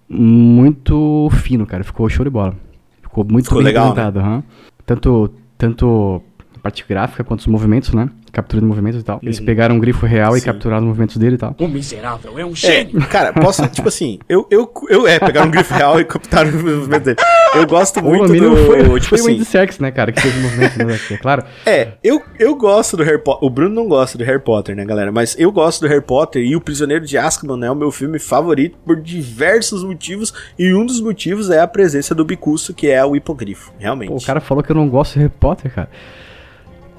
muito 0.08 1.28
fino, 1.42 1.66
cara. 1.66 1.84
Ficou 1.84 2.08
show 2.08 2.24
de 2.24 2.30
bola. 2.30 2.56
Ficou 3.02 3.24
muito 3.24 3.44
Ficou 3.46 3.58
bem 3.58 3.66
legal, 3.66 3.88
apresentado. 3.90 4.18
aham. 4.20 4.42
Tanto, 4.86 5.30
tanto 5.56 6.22
a 6.56 6.58
parte 6.60 6.84
gráfica 6.88 7.22
quanto 7.22 7.40
os 7.40 7.46
movimentos, 7.46 7.92
né? 7.92 8.08
Captura 8.32 8.60
de 8.60 8.66
movimentos 8.66 9.00
e 9.00 9.04
tal. 9.04 9.18
Eles 9.22 9.40
pegaram 9.40 9.76
um 9.76 9.78
grifo 9.80 10.04
real 10.06 10.30
e 10.30 10.34
Uhum. 10.34 10.38
Sim. 10.40 10.46
capturaram 10.46 10.82
os 10.82 10.88
movimentos 10.88 11.16
dele 11.16 11.34
e 11.36 11.38
tal. 11.38 11.54
O 11.58 11.66
miserável 11.68 12.38
é 12.38 12.44
um 12.44 12.52
É, 12.52 12.54
gênio. 12.54 13.06
cara, 13.08 13.32
posso, 13.32 13.66
tipo 13.68 13.88
assim, 13.88 14.18
eu, 14.28 14.46
eu, 14.50 14.70
eu 14.88 15.06
é, 15.06 15.18
pegar 15.18 15.44
um 15.44 15.50
grifo 15.50 15.74
real 15.74 15.98
e 16.00 16.04
captar 16.04 16.46
o 16.46 16.52
movimento 16.52 17.04
dele. 17.04 17.16
Eu 17.54 17.66
gosto 17.66 18.00
O 18.00 18.02
muito 18.04 18.30
mínimo 18.30 18.54
do, 18.54 18.66
foi, 18.66 18.78
tipo 19.00 19.08
foi 19.08 19.18
o 19.18 19.22
assim, 19.22 19.34
Andy 19.34 19.44
Serkis, 19.44 19.78
né, 19.78 19.90
cara, 19.90 20.12
que 20.12 20.20
fez 20.20 20.36
o 20.36 20.40
movimento, 20.40 20.78
né, 20.84 20.98
é 21.10 21.16
claro. 21.16 21.42
É, 21.64 21.88
eu, 22.04 22.22
eu 22.38 22.54
gosto 22.54 22.96
do 22.96 23.02
Harry 23.02 23.18
Potter. 23.22 23.46
O 23.46 23.50
Bruno 23.50 23.74
não 23.74 23.88
gosta 23.88 24.18
do 24.18 24.24
Harry 24.24 24.40
Potter, 24.40 24.76
né, 24.76 24.84
galera? 24.84 25.10
Mas 25.10 25.34
eu 25.38 25.50
gosto 25.50 25.80
do 25.80 25.88
Harry 25.88 26.02
Potter 26.02 26.42
e 26.42 26.54
O 26.54 26.60
Prisioneiro 26.60 27.04
de 27.04 27.16
Azkaban 27.16 27.64
é 27.64 27.70
o 27.70 27.74
meu 27.74 27.90
filme 27.90 28.18
favorito 28.18 28.76
por 28.84 29.00
diversos 29.00 29.82
motivos. 29.82 30.32
E 30.58 30.72
um 30.74 30.84
dos 30.84 31.00
motivos 31.00 31.50
é 31.50 31.60
a 31.60 31.66
presença 31.66 32.14
do 32.14 32.24
Bicuço, 32.24 32.74
que 32.74 32.88
é 32.88 33.04
o 33.04 33.16
hipogrifo, 33.16 33.72
realmente. 33.78 34.08
Pô, 34.10 34.16
o 34.16 34.22
cara 34.22 34.40
falou 34.40 34.62
que 34.62 34.70
eu 34.70 34.76
não 34.76 34.88
gosto 34.88 35.14
de 35.14 35.20
Harry 35.20 35.32
Potter, 35.40 35.72
cara. 35.72 35.88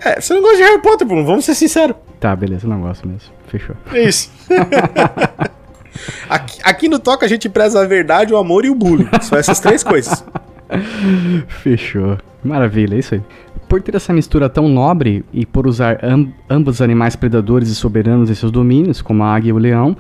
É, 0.04 0.20
você 0.22 0.34
não 0.34 0.42
gosta 0.42 0.58
de 0.58 0.64
Harry 0.64 0.82
Potter, 0.82 1.06
Bruno, 1.08 1.26
vamos 1.26 1.46
ser 1.46 1.56
sinceros. 1.56 1.96
Tá, 2.20 2.36
beleza, 2.36 2.66
eu 2.66 2.70
não 2.70 2.82
gosto 2.82 3.08
mesmo. 3.08 3.30
Fechou. 3.48 3.76
É 3.94 4.04
isso. 4.04 4.32
aqui, 6.30 6.60
aqui 6.64 6.90
no 6.90 7.00
Toca 7.00 7.26
a 7.26 7.30
gente 7.30 7.50
preza 7.50 7.82
a 7.82 7.86
verdade, 7.88 8.34
o 8.34 8.38
amor 8.38 8.66
e 8.66 8.70
o 8.70 8.76
bullying. 8.76 9.08
São 9.22 9.38
essas 9.38 9.60
três 9.60 9.84
coisas. 9.84 10.24
Fechou. 11.48 12.18
Maravilha, 12.44 12.96
é 12.96 13.00
isso 13.00 13.16
aí. 13.16 13.22
Por 13.68 13.82
ter 13.82 13.96
essa 13.96 14.12
mistura 14.14 14.50
tão 14.50 14.68
nobre 14.68 15.24
e 15.32 15.46
por 15.46 15.68
usar 15.68 16.04
am- 16.04 16.34
ambos 16.50 16.82
animais 16.82 17.16
predadores 17.16 17.70
e 17.70 17.76
soberanos 17.76 18.30
em 18.30 18.34
seus 18.36 18.52
domínios, 18.52 19.02
como 19.02 19.24
a 19.24 19.36
águia 19.36 19.50
e 19.50 19.54
o 19.54 19.58
leão, 19.58 19.96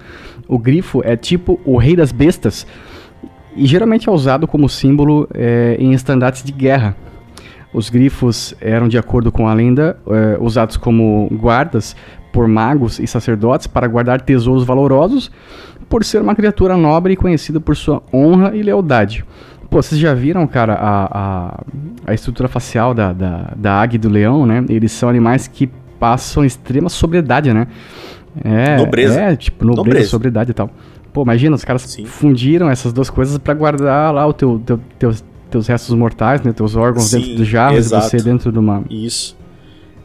o 0.47 0.57
grifo 0.57 1.01
é 1.05 1.15
tipo 1.15 1.59
o 1.63 1.77
rei 1.77 1.95
das 1.95 2.11
bestas 2.11 2.65
e 3.55 3.65
geralmente 3.67 4.09
é 4.09 4.11
usado 4.11 4.47
como 4.47 4.67
símbolo 4.67 5.27
eh, 5.33 5.75
em 5.79 5.93
estandartes 5.93 6.43
de 6.43 6.51
guerra. 6.51 6.95
Os 7.73 7.89
grifos 7.89 8.55
eram, 8.59 8.87
de 8.87 8.97
acordo 8.97 9.31
com 9.31 9.47
a 9.47 9.53
lenda, 9.53 9.97
eh, 10.07 10.37
usados 10.39 10.75
como 10.75 11.27
guardas 11.31 11.95
por 12.31 12.47
magos 12.47 12.99
e 12.99 13.05
sacerdotes 13.05 13.67
para 13.67 13.87
guardar 13.87 14.21
tesouros 14.21 14.63
valorosos, 14.63 15.31
por 15.87 16.03
ser 16.03 16.21
uma 16.21 16.35
criatura 16.35 16.75
nobre 16.75 17.13
e 17.13 17.15
conhecida 17.15 17.59
por 17.59 17.75
sua 17.75 18.01
honra 18.13 18.55
e 18.55 18.61
lealdade. 18.63 19.23
Pô, 19.69 19.81
vocês 19.81 20.01
já 20.01 20.15
viram, 20.15 20.47
cara, 20.47 20.73
a, 20.73 21.05
a, 21.19 21.63
a 22.07 22.13
estrutura 22.13 22.47
facial 22.49 22.93
da, 22.93 23.13
da, 23.13 23.53
da 23.55 23.73
águia 23.79 23.97
e 23.97 23.99
do 23.99 24.09
leão, 24.09 24.45
né? 24.45 24.65
Eles 24.67 24.91
são 24.91 25.07
animais 25.07 25.47
que 25.47 25.69
passam 25.99 26.43
extrema 26.43 26.89
sobriedade, 26.89 27.53
né? 27.53 27.67
É, 28.43 28.77
Nobreza. 28.77 29.19
É, 29.19 29.35
tipo, 29.35 29.65
nobreza, 29.65 29.89
Nobreza. 29.89 30.09
sobriedade 30.09 30.51
e 30.51 30.53
tal. 30.53 30.69
Pô, 31.13 31.23
imagina, 31.23 31.55
os 31.55 31.63
caras 31.63 31.83
Sim. 31.83 32.05
fundiram 32.05 32.69
essas 32.69 32.93
duas 32.93 33.09
coisas 33.09 33.37
pra 33.37 33.53
guardar 33.53 34.13
lá 34.13 34.25
o 34.25 34.33
teu, 34.33 34.61
teu, 34.65 34.79
teus, 34.97 35.23
teus 35.49 35.67
restos 35.67 35.93
mortais, 35.95 36.41
né? 36.41 36.51
Teus 36.53 36.75
órgãos 36.75 37.09
Sim, 37.09 37.19
dentro 37.19 37.35
de 37.35 37.45
jarras 37.45 37.87
e 37.87 37.89
você 37.95 38.17
dentro 38.17 38.51
de 38.51 38.59
uma. 38.59 38.83
Isso. 38.89 39.37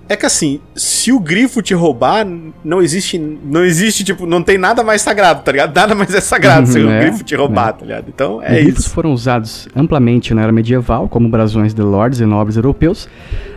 É 0.06 0.16
que 0.16 0.26
assim, 0.26 0.60
se 0.76 1.10
o 1.12 1.18
grifo 1.18 1.62
te 1.62 1.72
roubar, 1.72 2.26
não 2.62 2.82
existe. 2.82 3.18
Não 3.18 3.64
existe, 3.64 4.04
tipo, 4.04 4.26
não 4.26 4.42
tem 4.42 4.58
nada 4.58 4.82
mais 4.84 5.00
sagrado, 5.00 5.42
tá 5.42 5.50
ligado? 5.50 5.74
Nada 5.74 5.94
mais 5.94 6.14
é 6.14 6.20
sagrado 6.20 6.66
se 6.66 6.78
o 6.78 6.90
É, 6.90 7.00
grifo 7.06 7.24
te 7.24 7.34
roubar, 7.34 7.72
tá 7.72 7.86
ligado? 7.86 8.04
Então 8.14 8.42
é 8.42 8.52
Os 8.58 8.62
grifos 8.64 8.84
isso. 8.84 8.90
foram 8.90 9.12
usados 9.14 9.66
amplamente 9.74 10.34
na 10.34 10.42
era 10.42 10.52
medieval 10.52 11.08
como 11.08 11.26
brasões 11.28 11.72
de 11.72 11.80
lords 11.80 12.20
e 12.20 12.26
nobres 12.26 12.56
europeus, 12.56 13.08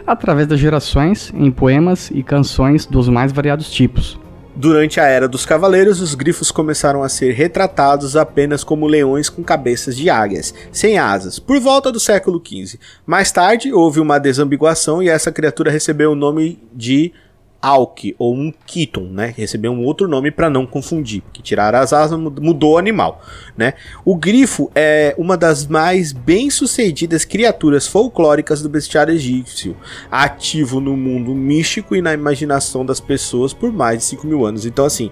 através 0.06 0.48
das 0.48 0.58
gerações, 0.58 1.34
em 1.36 1.52
poemas 1.52 2.10
e 2.14 2.24
canções 2.24 2.86
dos 2.86 3.10
mais 3.10 3.34
variados 3.34 3.70
tipos. 3.70 4.18
Durante 4.60 5.00
a 5.00 5.06
Era 5.06 5.28
dos 5.28 5.46
Cavaleiros, 5.46 6.02
os 6.02 6.16
grifos 6.16 6.50
começaram 6.50 7.04
a 7.04 7.10
ser 7.10 7.32
retratados 7.32 8.16
apenas 8.16 8.64
como 8.64 8.88
leões 8.88 9.30
com 9.30 9.44
cabeças 9.44 9.96
de 9.96 10.10
águias, 10.10 10.52
sem 10.72 10.98
asas, 10.98 11.38
por 11.38 11.60
volta 11.60 11.92
do 11.92 12.00
século 12.00 12.42
XV. 12.44 12.80
Mais 13.06 13.32
tarde, 13.32 13.72
houve 13.72 14.00
uma 14.00 14.18
desambiguação 14.18 15.04
e 15.04 15.10
essa 15.10 15.32
criatura 15.32 15.70
recebeu 15.70 16.14
o 16.14 16.16
nome 16.16 16.60
de 16.74 17.14
Alki, 17.62 18.16
ou 18.18 18.36
um 18.36 18.54
Kiton, 18.66 19.10
né? 19.12 19.34
Recebeu 19.36 19.72
um 19.72 19.84
outro 19.84 20.08
nome 20.08 20.32
para 20.32 20.50
não 20.50 20.66
confundir, 20.66 21.22
porque 21.22 21.42
tiraram 21.42 21.80
as 21.80 21.92
asas 21.94 22.18
mud- 22.18 22.40
mudou 22.40 22.74
o 22.74 22.78
animal, 22.78 23.22
né? 23.58 23.74
O 24.06 24.16
grifo 24.16 24.72
é 24.76 25.16
uma 25.18 25.36
das 25.36 25.66
mais 25.68 26.12
bem-sucedidas 26.12 27.26
criaturas 27.26 27.88
folclóricas 27.88 28.62
do 28.62 28.70
bestiário 28.70 29.14
egípcio, 29.14 29.76
ativo 30.12 30.80
no 30.80 30.96
mundo 30.96 31.34
místico 31.34 31.96
e 31.96 32.02
na 32.02 32.14
imaginação 32.14 32.86
das 32.86 33.00
pessoas 33.00 33.54
por 33.54 33.72
mais 33.72 34.00
de 34.00 34.06
5 34.06 34.28
mil 34.28 34.46
anos. 34.46 34.66
Então, 34.66 34.86
assim, 34.86 35.12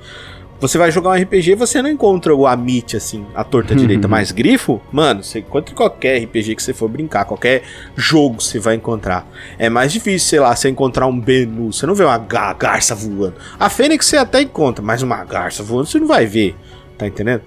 você 0.60 0.78
vai 0.78 0.90
jogar 0.92 1.10
um 1.12 1.14
RPG 1.14 1.56
você 1.56 1.82
não 1.82 1.90
encontra 1.90 2.34
o 2.36 2.48
Amit, 2.48 2.96
assim, 2.98 3.26
a 3.36 3.44
torta 3.44 3.76
direita, 3.76 4.08
mas 4.08 4.32
grifo, 4.32 4.82
mano, 4.92 5.24
você 5.24 5.40
encontra 5.40 5.72
em 5.72 5.76
qualquer 5.76 6.24
RPG 6.24 6.56
que 6.56 6.64
você 6.64 6.74
for 6.74 6.88
brincar, 6.90 7.26
qualquer 7.26 7.64
jogo 7.96 8.42
você 8.42 8.58
vai 8.60 8.76
encontrar. 8.76 9.28
É 9.60 9.70
mais 9.70 9.92
difícil, 9.92 10.28
sei 10.30 10.40
lá, 10.40 10.56
você 10.56 10.70
encontrar 10.70 11.08
um 11.08 11.20
Benu, 11.20 11.72
você 11.74 11.86
não 11.86 11.94
vê 11.96 12.04
uma 12.04 12.18
ga- 12.18 12.54
garça 12.54 12.96
voando. 12.96 13.36
A 13.60 13.70
Fênix 13.70 14.06
você 14.06 14.18
até 14.18 14.42
encontra, 14.42 14.84
mas 14.84 15.02
uma 15.02 15.24
garça 15.24 15.62
voando 15.62 15.88
você 15.88 16.00
não 16.00 16.08
vai 16.08 16.26
ver, 16.26 16.56
tá 16.98 17.06
entendendo? 17.06 17.42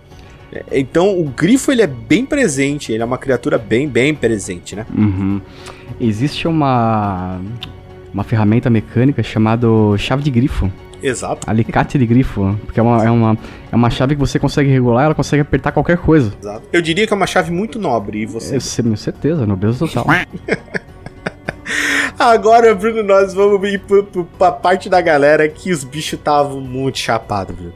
É, 0.52 0.64
Então, 0.72 1.18
o 1.18 1.24
grifo 1.24 1.72
ele 1.72 1.82
é 1.82 1.86
bem 1.86 2.24
presente, 2.24 2.92
ele 2.92 3.02
é 3.02 3.04
uma 3.06 3.18
criatura 3.18 3.58
bem, 3.58 3.88
bem 3.88 4.14
presente, 4.14 4.76
né? 4.76 4.86
Uhum. 4.96 5.40
Existe 6.00 6.46
uma 6.46 7.40
uma 8.12 8.24
ferramenta 8.24 8.70
mecânica 8.70 9.22
chamada 9.22 9.66
chave 9.98 10.22
de 10.22 10.30
grifo, 10.30 10.72
Exato, 11.02 11.48
alicate 11.48 11.96
de 11.98 12.06
grifo, 12.06 12.58
porque 12.64 12.80
é 12.80 12.82
uma, 12.82 13.04
é 13.04 13.10
uma, 13.10 13.38
é 13.70 13.76
uma 13.76 13.88
chave 13.90 14.14
que 14.14 14.20
você 14.20 14.38
consegue 14.38 14.68
regular, 14.70 15.04
ela 15.04 15.14
consegue 15.14 15.42
apertar 15.42 15.72
qualquer 15.72 15.98
coisa. 15.98 16.32
exato. 16.40 16.62
Eu 16.72 16.82
diria 16.82 17.06
que 17.06 17.12
é 17.12 17.16
uma 17.16 17.26
chave 17.26 17.50
muito 17.52 17.78
nobre 17.78 18.22
e 18.22 18.26
você 18.26 18.58
com 18.82 18.96
certeza, 18.96 19.46
nobreza 19.46 19.78
total. 19.86 20.06
Agora, 22.18 22.74
Bruno, 22.74 23.02
nós 23.02 23.32
vamos 23.32 23.68
ir 23.68 23.78
pro, 23.80 24.02
pra 24.38 24.50
parte 24.50 24.88
da 24.88 25.00
galera 25.00 25.48
que 25.48 25.70
os 25.70 25.84
bichos 25.84 26.14
estavam 26.18 26.60
muito 26.60 26.98
chapados, 26.98 27.54
Bruno. 27.54 27.72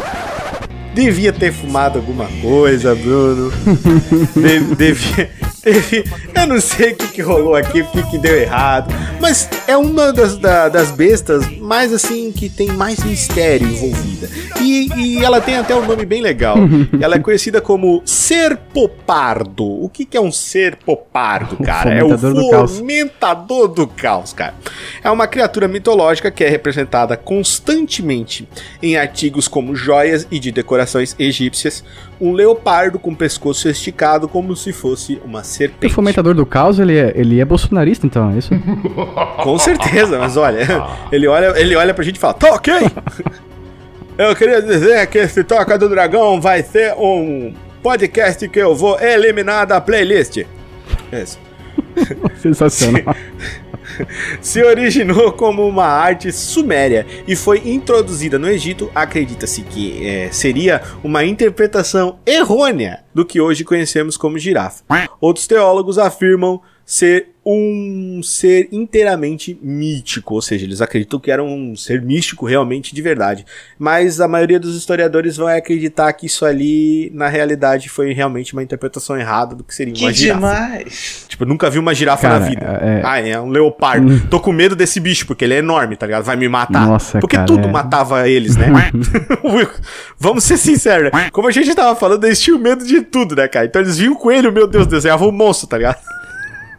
Devia 0.95 1.33
ter 1.33 1.53
fumado 1.53 1.99
alguma 1.99 2.27
coisa, 2.43 2.95
Bruno. 2.95 3.51
De- 4.35 4.75
devia, 4.75 5.31
devia- 5.64 6.04
Eu 6.42 6.46
não 6.46 6.60
sei 6.60 6.92
o 6.92 6.96
que, 6.96 7.08
que 7.08 7.22
rolou 7.22 7.54
aqui, 7.54 7.82
o 7.82 7.86
que, 7.86 8.02
que 8.10 8.18
deu 8.18 8.36
errado. 8.36 8.92
Mas 9.20 9.48
é 9.68 9.76
uma 9.76 10.12
das, 10.12 10.36
da- 10.36 10.68
das 10.68 10.90
bestas 10.90 11.46
mais 11.58 11.92
assim 11.92 12.32
que 12.32 12.48
tem 12.48 12.68
mais 12.68 13.02
mistério 13.04 13.66
envolvida. 13.68 14.28
E, 14.60 14.88
e 14.96 15.24
ela 15.24 15.40
tem 15.40 15.56
até 15.56 15.74
um 15.74 15.84
nome 15.86 16.04
bem 16.04 16.20
legal. 16.22 16.56
Ela 17.00 17.16
é 17.16 17.18
conhecida 17.18 17.60
como 17.60 18.00
Serpopardo. 18.04 19.64
O 19.84 19.88
que, 19.88 20.04
que 20.04 20.16
é 20.16 20.20
um 20.20 20.30
Serpopardo, 20.32 21.56
cara? 21.56 21.94
É 21.94 22.02
o 22.04 22.08
fomentador 22.16 22.34
do 22.34 22.50
caos. 22.50 22.78
Fomentador 22.78 23.68
do 23.68 23.86
caos, 23.88 24.32
cara. 24.32 24.54
É 25.02 25.10
uma 25.10 25.26
criatura 25.26 25.66
mitológica 25.68 26.30
que 26.30 26.44
é 26.44 26.48
representada 26.48 27.16
constantemente 27.16 28.48
em 28.82 28.96
artigos 28.96 29.48
como 29.48 29.74
joias 29.74 30.26
e 30.30 30.38
de 30.38 30.50
decorações 30.52 31.14
egípcias. 31.18 31.82
Um 32.23 32.33
leopardo 32.33 33.01
com 33.01 33.14
pescoço 33.14 33.68
esticado 33.68 34.29
como 34.29 34.55
se 34.55 34.73
fosse 34.73 35.20
uma 35.25 35.41
o 35.41 35.45
serpente. 35.45 35.93
fomentador 35.93 36.35
do 36.35 36.47
caos, 36.47 36.79
ele 36.79 36.97
é, 36.97 37.12
ele 37.16 37.41
é 37.41 37.45
bolsonarista, 37.45 38.07
então, 38.07 38.31
é 38.31 38.39
isso? 38.39 38.51
Com 39.43 39.59
certeza, 39.59 40.20
mas 40.20 40.37
olha, 40.37 40.64
ele 41.11 41.27
olha, 41.27 41.53
ele 41.59 41.75
olha 41.75 41.93
pra 41.93 42.05
gente 42.05 42.16
e 42.16 42.20
fala: 42.20 42.35
Tá 42.35 42.55
ok! 42.55 42.73
Eu 44.16 44.37
queria 44.37 44.62
dizer 44.62 45.07
que 45.09 45.18
esse 45.18 45.43
Toca 45.43 45.77
do 45.77 45.89
Dragão 45.89 46.41
vai 46.41 46.62
ser 46.62 46.95
um 46.97 47.53
podcast 47.83 48.47
que 48.47 48.59
eu 48.59 48.75
vou 48.75 49.01
eliminar 49.01 49.66
da 49.66 49.81
playlist. 49.81 50.45
Isso. 51.11 51.41
Sensacional. 52.41 53.16
se 54.40 54.62
originou 54.62 55.32
como 55.32 55.66
uma 55.66 55.86
arte 55.86 56.32
suméria 56.32 57.07
e 57.26 57.34
foi 57.36 57.62
introduzida 57.64 58.38
no 58.38 58.49
Egito, 58.49 58.90
acredita-se 58.95 59.62
que 59.62 60.07
eh, 60.07 60.28
seria 60.30 60.82
uma 61.03 61.24
interpretação 61.24 62.18
errônea 62.26 63.05
do 63.14 63.24
que 63.24 63.40
hoje 63.40 63.64
conhecemos 63.64 64.16
como 64.16 64.38
girafa. 64.38 64.84
Outros 65.20 65.47
teólogos 65.47 65.99
afirmam 65.99 66.61
ser 66.84 67.32
um 67.45 68.20
ser 68.22 68.68
inteiramente 68.70 69.59
mítico, 69.61 70.34
ou 70.34 70.40
seja, 70.43 70.64
eles 70.64 70.80
acreditam 70.80 71.18
que 71.18 71.30
era 71.30 71.43
um 71.43 71.74
ser 71.74 72.01
místico 72.01 72.47
realmente 72.47 72.95
de 72.95 73.03
verdade. 73.03 73.45
Mas 73.78 74.20
a 74.20 74.28
maioria 74.28 74.61
dos 74.61 74.76
historiadores 74.76 75.36
vai 75.36 75.59
acreditar 75.59 76.12
que 76.12 76.26
isso 76.26 76.45
ali, 76.45 77.11
na 77.12 77.26
realidade, 77.28 77.88
foi 77.88 78.12
realmente 78.12 78.53
uma 78.53 78.62
interpretação 78.62 79.18
errada 79.18 79.57
do 79.57 79.64
que 79.64 79.74
seria 79.74 79.93
uma 79.95 80.09
Que 80.12 80.18
girafa. 80.18 80.38
demais! 80.40 81.26
Tipo, 81.28 81.43
eu 81.43 81.49
nunca 81.49 81.68
vi 81.68 81.78
uma 81.80 81.93
girafa 81.95 82.22
Cara, 82.28 82.38
na 82.40 82.47
vida. 82.49 82.64
é- 82.64 83.03
Ah, 83.05 83.18
é 83.20 83.40
um 83.40 83.49
leopardo. 83.51 84.20
Tô 84.28 84.38
com 84.38 84.53
medo 84.53 84.76
desse 84.76 85.01
bicho, 85.01 85.26
porque 85.26 85.45
ele 85.45 85.55
é 85.55 85.59
enorme, 85.59 85.97
tá 85.97 86.07
ligado? 86.07 86.22
Vai 86.22 86.36
me 86.36 86.49
matar. 86.49 86.86
Nossa, 86.86 87.18
porque 87.18 87.34
cara, 87.36 87.47
tudo 87.47 87.66
é. 87.66 87.70
matava 87.72 88.28
eles, 88.28 88.57
né? 88.57 88.68
Vamos 90.18 90.45
ser 90.45 90.57
sinceros, 90.57 91.11
né? 91.12 91.28
Como 91.32 91.49
a 91.49 91.51
gente 91.51 91.74
tava 91.74 91.99
falando, 91.99 92.24
eles 92.24 92.40
tinham 92.40 92.59
medo 92.59 92.84
de 92.84 93.03
tudo, 93.03 93.34
né, 93.34 93.49
cara? 93.49 93.66
Então 93.66 93.82
eles 93.82 93.99
viam 93.99 94.12
o 94.12 94.16
coelho, 94.16 94.53
meu 94.53 94.66
Deus, 94.68 94.86
desenhavam 94.86 95.28
um 95.28 95.32
monstro, 95.32 95.66
tá 95.66 95.76
ligado? 95.78 95.99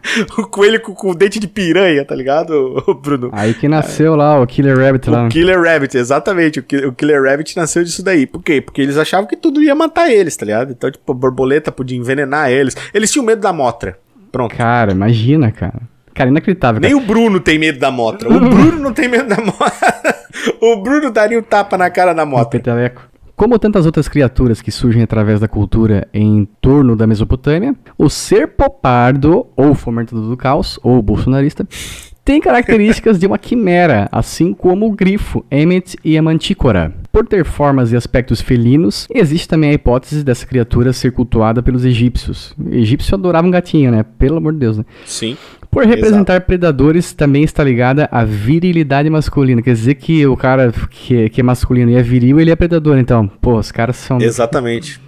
O 0.38 0.48
coelho 0.48 0.82
com, 0.82 0.94
com 0.94 1.14
dente 1.16 1.40
de 1.40 1.48
piranha, 1.48 2.04
tá 2.06 2.14
ligado, 2.14 2.76
Bruno? 3.02 3.30
Aí 3.32 3.54
que 3.54 3.68
nasceu 3.68 4.16
lá 4.16 4.40
o 4.40 4.46
Killer 4.46 4.78
Rabbit 4.78 5.10
lá. 5.10 5.26
O 5.26 5.30
Killer 5.30 5.62
Rabbit, 5.62 5.98
exatamente. 5.98 6.60
O, 6.60 6.90
o 6.90 6.94
Killer 6.94 7.24
Rabbit 7.24 7.56
nasceu 7.56 7.84
disso 7.84 8.04
daí. 8.04 8.26
Por 8.28 8.42
quê? 8.44 8.62
Porque 8.62 8.82
eles 8.82 8.98
achavam 8.98 9.26
que 9.28 9.36
tudo 9.38 9.62
ia 9.62 9.74
matar 9.74 10.12
eles, 10.12 10.36
tá 10.36 10.46
ligado? 10.46 10.72
Então, 10.72 10.92
tipo, 10.92 11.12
a 11.12 11.16
borboleta 11.16 11.72
podia 11.72 11.98
envenenar 11.98 12.50
eles. 12.52 12.76
Eles 12.94 13.12
tinham 13.12 13.26
medo 13.26 13.42
da 13.42 13.54
motra. 13.54 13.98
Pronto. 14.32 14.56
Cara, 14.56 14.92
imagina, 14.92 15.52
cara. 15.52 15.82
Cara, 16.14 16.30
inacreditável. 16.30 16.80
Nem 16.82 16.92
Cara. 16.92 17.04
o 17.04 17.08
Bruno 17.08 17.40
tem 17.40 17.58
medo 17.58 17.80
da 17.80 17.90
motra. 17.90 18.30
O 18.30 18.38
Bruno 18.40 18.80
não 18.80 18.94
tem 18.94 19.08
medo 19.08 19.28
da 19.30 19.38
motra. 19.38 20.16
o 20.62 20.76
Bruno 20.82 21.10
daria 21.12 21.40
um 21.40 21.44
tapa 21.44 21.78
na 21.78 21.90
cara 21.90 22.14
da 22.14 22.24
O 22.24 22.28
motra. 22.28 22.50
peteleco. 22.50 23.02
Como 23.44 23.60
tantas 23.60 23.86
outras 23.86 24.08
criaturas 24.08 24.62
que 24.62 24.72
surgem 24.72 25.04
através 25.04 25.42
da 25.42 25.50
cultura 25.50 26.08
em 26.14 26.48
torno 26.62 26.96
da 26.96 27.06
Mesopotâmia, 27.06 27.76
o 27.98 28.10
ser 28.10 28.48
popardo, 28.48 29.48
ou 29.58 29.76
fomentador 29.76 30.30
do 30.30 30.38
caos, 30.38 30.80
ou 30.82 31.02
bolsonarista, 31.02 31.68
tem 32.24 32.40
características 32.40 33.20
de 33.20 33.28
uma 33.28 33.38
quimera, 33.38 34.08
assim 34.14 34.54
como 34.54 34.86
o 34.86 34.92
grifo, 34.94 35.44
Emmet 35.52 35.98
e 36.06 36.18
a 36.18 36.22
mantícora. 36.22 36.96
Por 37.12 37.28
ter 37.28 37.44
formas 37.44 37.92
e 37.92 37.98
aspectos 37.98 38.40
felinos, 38.40 39.10
existe 39.14 39.50
também 39.50 39.72
a 39.72 39.74
hipótese 39.74 40.24
dessa 40.24 40.46
criatura 40.46 40.94
ser 40.94 41.12
cultuada 41.12 41.62
pelos 41.62 41.84
egípcios. 41.84 42.56
O 42.58 42.74
egípcio 42.74 43.14
adorava 43.14 43.46
um 43.46 43.52
gatinho, 43.52 43.92
né? 43.92 44.06
Pelo 44.18 44.38
amor 44.38 44.54
de 44.54 44.60
Deus, 44.60 44.78
né? 44.78 44.86
Sim. 45.06 45.36
Por 45.74 45.86
representar 45.86 46.42
predadores, 46.42 47.14
também 47.14 47.44
está 47.44 47.64
ligada 47.64 48.08
à 48.12 48.24
virilidade 48.24 49.10
masculina. 49.10 49.62
Quer 49.62 49.74
dizer 49.74 49.96
que 49.96 50.26
o 50.28 50.38
cara 50.38 50.72
que, 50.90 51.30
que 51.30 51.42
é 51.42 51.44
masculino 51.44 51.90
e 51.92 51.96
é 51.96 52.02
viril, 52.04 52.40
ele 52.40 52.52
é 52.52 52.56
predador. 52.56 52.98
Então, 52.98 53.28
pô, 53.28 53.58
os 53.58 53.72
caras 53.72 53.96
são. 53.98 54.20
Exatamente. 54.22 55.02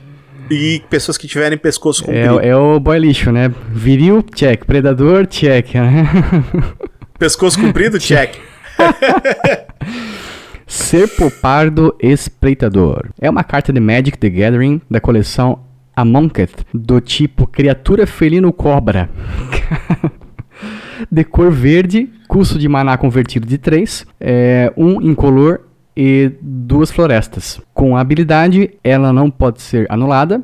E 0.50 0.82
pessoas 0.90 1.18
que 1.18 1.28
tiverem 1.28 1.58
pescoço 1.58 2.04
É, 2.04 2.06
comprido. 2.28 2.40
é 2.40 2.56
o 2.56 2.80
boy 2.80 3.00
lixo, 3.00 3.32
né? 3.32 3.52
Viril, 3.72 4.24
check. 4.36 4.66
Predador, 4.66 5.26
check. 5.28 5.68
Pescoço 7.18 7.60
comprido, 7.60 7.98
check. 7.98 8.36
Ser 10.68 11.08
Popardo 11.10 11.96
Espreitador. 12.00 13.10
É 13.22 13.30
uma 13.30 13.44
carta 13.44 13.72
de 13.72 13.80
Magic 13.80 14.18
the 14.18 14.30
Gathering 14.30 14.82
da 14.90 15.00
coleção 15.00 15.60
Amonkhet, 15.96 16.52
do 16.74 17.00
tipo 17.00 17.48
Criatura 17.48 18.06
Felino 18.06 18.52
Cobra. 18.52 19.10
de 21.12 21.24
cor 21.24 21.52
verde, 21.52 22.10
custo 22.28 22.58
de 22.58 22.68
maná 22.68 22.98
convertido 22.98 23.48
de 23.48 23.58
3, 23.58 24.06
é, 24.20 24.74
um 24.76 25.02
incolor 25.02 25.62
e 25.96 26.32
duas 26.42 26.92
florestas. 26.92 27.62
Com 27.74 27.96
a 27.96 28.02
habilidade, 28.02 28.74
ela 28.84 29.14
não 29.14 29.30
pode 29.32 29.62
ser 29.62 29.86
anulada 29.90 30.44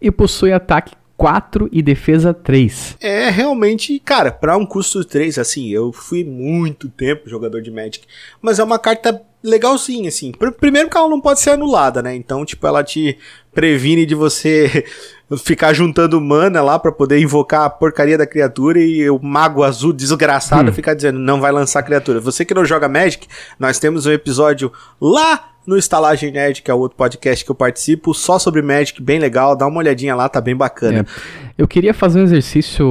e 0.00 0.10
possui 0.10 0.52
ataque 0.52 0.94
4 1.16 1.68
e 1.72 1.82
defesa 1.82 2.34
3. 2.34 2.98
É 3.00 3.30
realmente, 3.30 3.98
cara, 3.98 4.30
pra 4.30 4.56
um 4.56 4.66
custo 4.66 5.04
3, 5.04 5.38
assim, 5.38 5.68
eu 5.68 5.92
fui 5.92 6.24
muito 6.24 6.88
tempo 6.88 7.28
jogador 7.28 7.62
de 7.62 7.70
Magic, 7.70 8.06
mas 8.40 8.58
é 8.58 8.64
uma 8.64 8.78
carta 8.78 9.20
legalzinha, 9.48 10.08
assim. 10.08 10.32
Pr- 10.32 10.50
Primeiro 10.52 10.90
que 10.90 10.96
ela 10.96 11.08
não 11.08 11.20
pode 11.20 11.40
ser 11.40 11.50
anulada, 11.50 12.02
né? 12.02 12.14
Então, 12.14 12.44
tipo, 12.44 12.66
ela 12.66 12.82
te 12.84 13.16
previne 13.54 14.04
de 14.04 14.14
você 14.14 14.84
ficar 15.42 15.72
juntando 15.72 16.20
mana 16.20 16.60
lá 16.62 16.78
pra 16.78 16.92
poder 16.92 17.18
invocar 17.20 17.62
a 17.64 17.70
porcaria 17.70 18.18
da 18.18 18.26
criatura 18.26 18.78
e 18.80 19.08
o 19.08 19.18
mago 19.22 19.62
azul 19.62 19.92
desgraçado 19.92 20.72
ficar 20.72 20.94
dizendo 20.94 21.18
não 21.18 21.40
vai 21.40 21.52
lançar 21.52 21.80
a 21.80 21.82
criatura. 21.82 22.20
Você 22.20 22.44
que 22.44 22.54
não 22.54 22.64
joga 22.64 22.88
Magic, 22.88 23.26
nós 23.58 23.78
temos 23.78 24.04
um 24.06 24.12
episódio 24.12 24.72
lá 25.00 25.52
no 25.66 25.76
Estalagem 25.76 26.30
Nerd, 26.30 26.62
que 26.62 26.70
é 26.70 26.74
o 26.74 26.78
outro 26.78 26.96
podcast 26.96 27.44
que 27.44 27.50
eu 27.50 27.54
participo, 27.54 28.14
só 28.14 28.38
sobre 28.38 28.62
Magic, 28.62 29.02
bem 29.02 29.18
legal, 29.18 29.56
dá 29.56 29.66
uma 29.66 29.78
olhadinha 29.78 30.14
lá, 30.14 30.28
tá 30.28 30.40
bem 30.40 30.54
bacana. 30.56 31.00
É. 31.00 31.04
Eu 31.58 31.66
queria 31.66 31.92
fazer 31.94 32.20
um 32.20 32.24
exercício, 32.24 32.86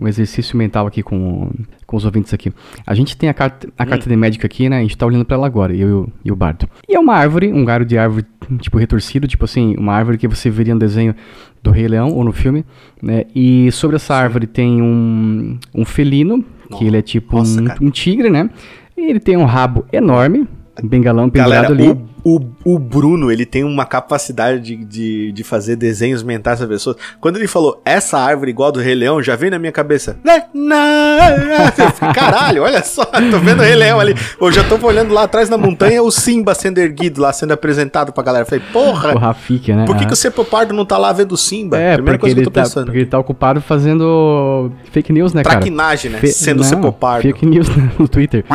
um 0.00 0.06
exercício 0.08 0.56
mental 0.56 0.86
aqui 0.86 1.02
com, 1.02 1.50
com 1.86 1.96
os 1.96 2.04
ouvintes 2.04 2.34
aqui. 2.34 2.52
A 2.86 2.94
gente 2.94 3.16
tem 3.16 3.28
a 3.28 3.34
carta, 3.34 3.68
a 3.78 3.86
carta 3.86 4.08
de 4.08 4.16
médica 4.16 4.46
aqui, 4.46 4.68
né? 4.68 4.78
A 4.78 4.82
gente 4.82 4.96
tá 4.96 5.06
olhando 5.06 5.24
pra 5.24 5.36
ela 5.36 5.46
agora, 5.46 5.74
eu 5.74 6.08
e 6.24 6.30
o- 6.32 6.36
Bardo. 6.36 6.68
E 6.88 6.94
é 6.94 6.98
uma 6.98 7.14
árvore, 7.14 7.52
um 7.52 7.64
galho 7.64 7.84
de 7.84 7.96
árvore, 7.96 8.26
tipo, 8.60 8.76
retorcido, 8.76 9.26
tipo 9.26 9.44
assim, 9.44 9.74
uma 9.78 9.94
árvore 9.94 10.18
que 10.18 10.28
você 10.28 10.50
veria 10.50 10.74
no 10.74 10.80
desenho 10.80 11.14
do 11.62 11.70
Rei 11.70 11.88
Leão 11.88 12.12
ou 12.12 12.22
no 12.24 12.32
filme, 12.32 12.64
né? 13.02 13.24
E 13.34 13.70
sobre 13.72 13.96
essa 13.96 14.14
árvore 14.14 14.46
tem 14.46 14.82
um, 14.82 15.58
um 15.74 15.84
felino, 15.84 16.44
que 16.76 16.84
ele 16.84 16.96
é 16.98 17.02
tipo 17.02 17.36
Nossa, 17.38 17.60
um, 17.60 17.86
um 17.86 17.90
tigre, 17.90 18.28
né? 18.28 18.50
E 18.96 19.08
ele 19.08 19.20
tem 19.20 19.36
um 19.36 19.44
rabo 19.44 19.86
enorme, 19.92 20.46
bengalão 20.82 21.28
pendurado 21.30 21.74
Galera, 21.74 21.92
ali. 21.92 22.00
o, 22.22 22.38
o, 22.38 22.74
o 22.74 22.78
Bruno, 22.78 23.30
ele 23.30 23.46
tem 23.46 23.62
uma 23.64 23.84
capacidade 23.86 24.60
de, 24.60 24.76
de, 24.84 25.32
de 25.32 25.44
fazer 25.44 25.76
desenhos 25.76 26.22
mentais 26.22 26.58
das 26.60 26.68
pessoas. 26.68 26.96
Quando 27.20 27.36
ele 27.36 27.46
falou 27.46 27.80
essa 27.84 28.18
árvore 28.18 28.50
igual 28.50 28.70
do 28.72 28.80
Rei 28.80 28.94
Leão, 28.94 29.22
já 29.22 29.36
veio 29.36 29.50
na 29.52 29.58
minha 29.58 29.72
cabeça. 29.72 30.18
Né? 30.24 30.42
Caralho, 32.14 32.62
olha 32.62 32.82
só, 32.82 33.04
tô 33.04 33.38
vendo 33.38 33.60
o 33.60 33.62
Rei 33.62 33.74
Leão 33.74 34.00
ali. 34.00 34.14
Eu 34.40 34.50
já 34.52 34.62
tô 34.64 34.76
olhando 34.86 35.12
lá 35.14 35.22
atrás 35.24 35.48
na 35.48 35.56
montanha 35.56 36.02
o 36.02 36.10
Simba 36.10 36.54
sendo 36.54 36.78
erguido 36.78 37.20
lá, 37.20 37.32
sendo 37.32 37.52
apresentado 37.52 38.12
pra 38.12 38.22
galera. 38.22 38.42
Eu 38.44 38.48
falei, 38.48 38.64
porra, 38.72 39.14
O 39.14 39.18
Rafik, 39.18 39.72
né? 39.72 39.84
por 39.86 39.96
que, 39.96 40.04
Ah. 40.04 40.06
que 40.08 40.12
o 40.12 40.16
Cepopardo 40.16 40.74
não 40.74 40.84
tá 40.84 40.98
lá 40.98 41.12
vendo 41.12 41.32
o 41.32 41.36
Simba? 41.36 41.78
É, 41.78 41.94
Primeira 41.94 42.18
coisa 42.18 42.34
que 42.34 42.40
eu 42.40 42.44
tô 42.44 42.50
tá, 42.50 42.62
pensando. 42.62 42.84
porque 42.86 42.98
ele 42.98 43.06
tá 43.06 43.18
ocupado 43.18 43.60
fazendo 43.60 44.70
fake 44.90 45.12
news, 45.12 45.32
né, 45.32 45.42
cara? 45.42 45.56
Traquinagem, 45.56 46.10
né? 46.10 46.18
Fe- 46.18 46.28
Sendo 46.28 46.62
não. 46.64 46.94
Fake 47.20 47.46
news 47.46 47.68
no 47.98 48.08
Twitter. 48.08 48.44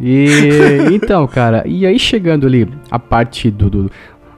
E 0.00 0.88
então, 0.92 1.26
cara, 1.26 1.62
e 1.66 1.86
aí 1.86 1.98
chegando 1.98 2.46
ali 2.46 2.68
a 2.90 2.98
parte 2.98 3.50
do, 3.50 3.70
do, 3.70 3.90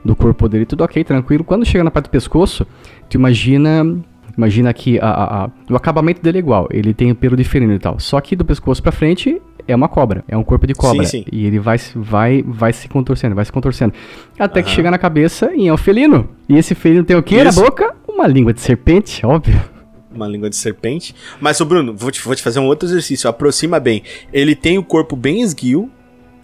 do 0.03 0.15
corpo 0.15 0.47
dele, 0.47 0.65
tudo 0.65 0.83
ok, 0.83 1.03
tranquilo. 1.03 1.43
Quando 1.43 1.65
chega 1.65 1.83
na 1.83 1.91
parte 1.91 2.05
do 2.05 2.11
pescoço, 2.11 2.65
tu 3.09 3.15
imagina. 3.15 3.97
Imagina 4.37 4.73
que 4.73 4.97
a, 4.99 5.05
a- 5.09 5.45
a- 5.45 5.49
o 5.69 5.75
acabamento 5.75 6.21
dele 6.21 6.37
é 6.37 6.39
igual, 6.39 6.67
ele 6.71 6.93
tem 6.93 7.11
o 7.11 7.15
pelo 7.15 7.35
diferente 7.35 7.73
e 7.73 7.79
tal. 7.79 7.99
Só 7.99 8.21
que 8.21 8.37
do 8.37 8.45
pescoço 8.45 8.81
pra 8.81 8.89
frente 8.91 9.41
é 9.67 9.75
uma 9.75 9.89
cobra, 9.89 10.23
é 10.29 10.37
um 10.37 10.43
corpo 10.45 10.65
de 10.65 10.73
cobra. 10.73 11.03
Sim, 11.03 11.23
sim. 11.23 11.25
E 11.29 11.45
ele 11.45 11.59
vai, 11.59 11.77
se- 11.77 11.97
vai, 11.97 12.41
vai 12.47 12.71
se 12.71 12.87
contorcendo, 12.87 13.35
vai 13.35 13.43
se 13.43 13.51
contorcendo. 13.51 13.93
Até 14.37 14.61
que 14.61 14.69
Aham. 14.69 14.75
chega 14.75 14.91
na 14.91 14.97
cabeça 14.97 15.51
e 15.53 15.67
é 15.67 15.73
um 15.73 15.77
felino. 15.77 16.29
E 16.47 16.55
esse 16.57 16.73
felino 16.73 17.03
tem 17.03 17.17
o 17.17 17.23
quê 17.23 17.35
Isso. 17.43 17.59
na 17.59 17.65
boca? 17.67 17.93
Uma 18.07 18.27
língua 18.27 18.53
de 18.53 18.61
serpente, 18.61 19.25
óbvio. 19.25 19.59
Uma 20.11 20.27
língua 20.27 20.49
de 20.49 20.55
serpente. 20.55 21.13
Mas, 21.39 21.59
ô 21.61 21.65
Bruno, 21.65 21.93
vou 21.95 22.11
te, 22.11 22.21
vou 22.21 22.35
te 22.35 22.41
fazer 22.41 22.59
um 22.59 22.65
outro 22.65 22.87
exercício. 22.87 23.29
Aproxima 23.29 23.79
bem. 23.79 24.03
Ele 24.33 24.55
tem 24.55 24.77
o 24.77 24.83
corpo 24.83 25.15
bem 25.15 25.41
esguio, 25.41 25.89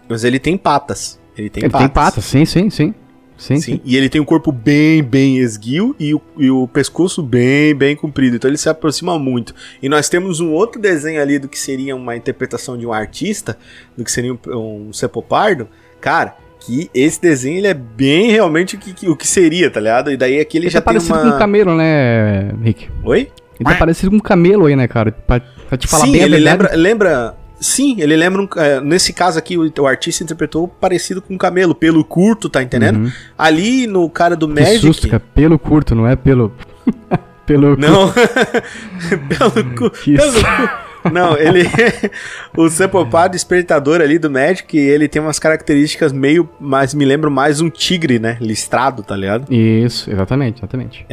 mas 0.07 0.23
ele 0.23 0.39
tem 0.39 0.57
patas. 0.57 1.19
Ele 1.37 1.49
tem 1.49 1.63
ele 1.63 1.71
patas. 1.71 1.87
tem 1.87 1.93
patas, 1.93 2.23
sim, 2.25 2.45
sim, 2.45 2.69
sim. 2.69 2.93
Sim, 3.37 3.55
Sim, 3.57 3.61
sim. 3.61 3.81
E 3.83 3.97
ele 3.97 4.07
tem 4.07 4.21
o 4.21 4.25
corpo 4.25 4.49
bem, 4.49 5.03
bem 5.03 5.39
esguio 5.39 5.93
e 5.99 6.13
o, 6.15 6.21
e 6.37 6.49
o 6.49 6.69
pescoço 6.69 7.21
bem, 7.21 7.75
bem 7.75 7.93
comprido. 7.93 8.37
Então 8.37 8.49
ele 8.49 8.57
se 8.57 8.69
aproxima 8.69 9.19
muito. 9.19 9.53
E 9.83 9.89
nós 9.89 10.07
temos 10.07 10.39
um 10.39 10.53
outro 10.53 10.79
desenho 10.79 11.21
ali 11.21 11.37
do 11.37 11.49
que 11.49 11.59
seria 11.59 11.97
uma 11.97 12.15
interpretação 12.15 12.77
de 12.77 12.85
um 12.87 12.93
artista, 12.93 13.57
do 13.97 14.05
que 14.05 14.11
seria 14.11 14.31
um, 14.33 14.39
um 14.87 14.93
cepopardo. 14.93 15.67
Cara, 15.99 16.37
que 16.61 16.89
esse 16.93 17.21
desenho 17.21 17.57
ele 17.57 17.67
é 17.67 17.73
bem 17.73 18.31
realmente 18.31 18.77
o 18.77 18.79
que, 18.79 18.93
que- 18.93 19.09
o 19.09 19.17
que 19.17 19.27
seria, 19.27 19.69
tá 19.69 19.81
ligado? 19.81 20.11
E 20.11 20.15
daí 20.15 20.39
aqui 20.39 20.57
ele, 20.57 20.67
Ele 20.67 20.71
já 20.71 20.79
tá 20.79 20.91
tem 20.91 20.99
parecido 21.01 21.19
uma... 21.19 21.29
com 21.31 21.35
um 21.35 21.39
camelo, 21.39 21.75
né, 21.75 22.53
Rick? 22.63 22.87
Oi? 23.03 23.29
Ele 23.59 23.69
tá 23.69 23.75
parecido 23.75 24.09
com 24.11 24.17
um 24.17 24.19
camelo 24.19 24.65
aí, 24.65 24.75
né, 24.75 24.87
cara? 24.87 25.11
Pra, 25.11 25.39
pra 25.39 25.77
te 25.77 25.87
falar 25.87 26.05
Sim, 26.05 26.11
bem 26.11 26.21
ele 26.21 26.37
lembra, 26.37 26.75
lembra. 26.75 27.35
Sim, 27.59 27.95
ele 27.99 28.15
lembra. 28.17 28.41
um- 28.41 28.49
é, 28.57 28.81
nesse 28.81 29.13
caso 29.13 29.39
aqui, 29.39 29.57
o, 29.57 29.71
o 29.79 29.87
artista 29.87 30.23
interpretou 30.23 30.67
parecido 30.67 31.21
com 31.21 31.33
um 31.33 31.37
camelo, 31.37 31.73
pelo 31.73 32.03
curto, 32.03 32.49
tá 32.49 32.61
entendendo? 32.61 32.97
Uhum. 32.99 33.11
Ali 33.37 33.87
no 33.87 34.09
cara 34.09 34.35
do 34.35 34.47
Que 34.47 34.53
Magic. 34.61 34.79
susto, 34.79 35.07
cara. 35.07 35.23
Pelo 35.33 35.57
curto, 35.57 35.95
não 35.95 36.05
é 36.07 36.15
pelo... 36.15 36.51
pelo... 37.45 37.77
Não, 37.77 38.11
pelo 39.29 39.75
cu. 39.75 39.89
Que 39.91 40.15
Pelo 40.17 40.33
cu. 40.33 40.84
Não, 41.11 41.37
ele. 41.37 41.63
o 42.55 42.69
Sepopar 42.69 43.29
despertador 43.29 44.01
ali 44.01 44.17
do 44.17 44.29
Magic, 44.29 44.77
ele 44.77 45.07
tem 45.07 45.21
umas 45.21 45.39
características 45.39 46.11
meio. 46.11 46.49
Mas 46.59 46.93
me 46.93 47.05
lembram 47.05 47.31
mais 47.31 47.61
um 47.61 47.69
tigre, 47.69 48.19
né? 48.19 48.37
Listrado, 48.41 49.03
tá 49.03 49.15
ligado? 49.15 49.51
Isso, 49.53 50.09
exatamente, 50.09 50.59
exatamente. 50.59 51.05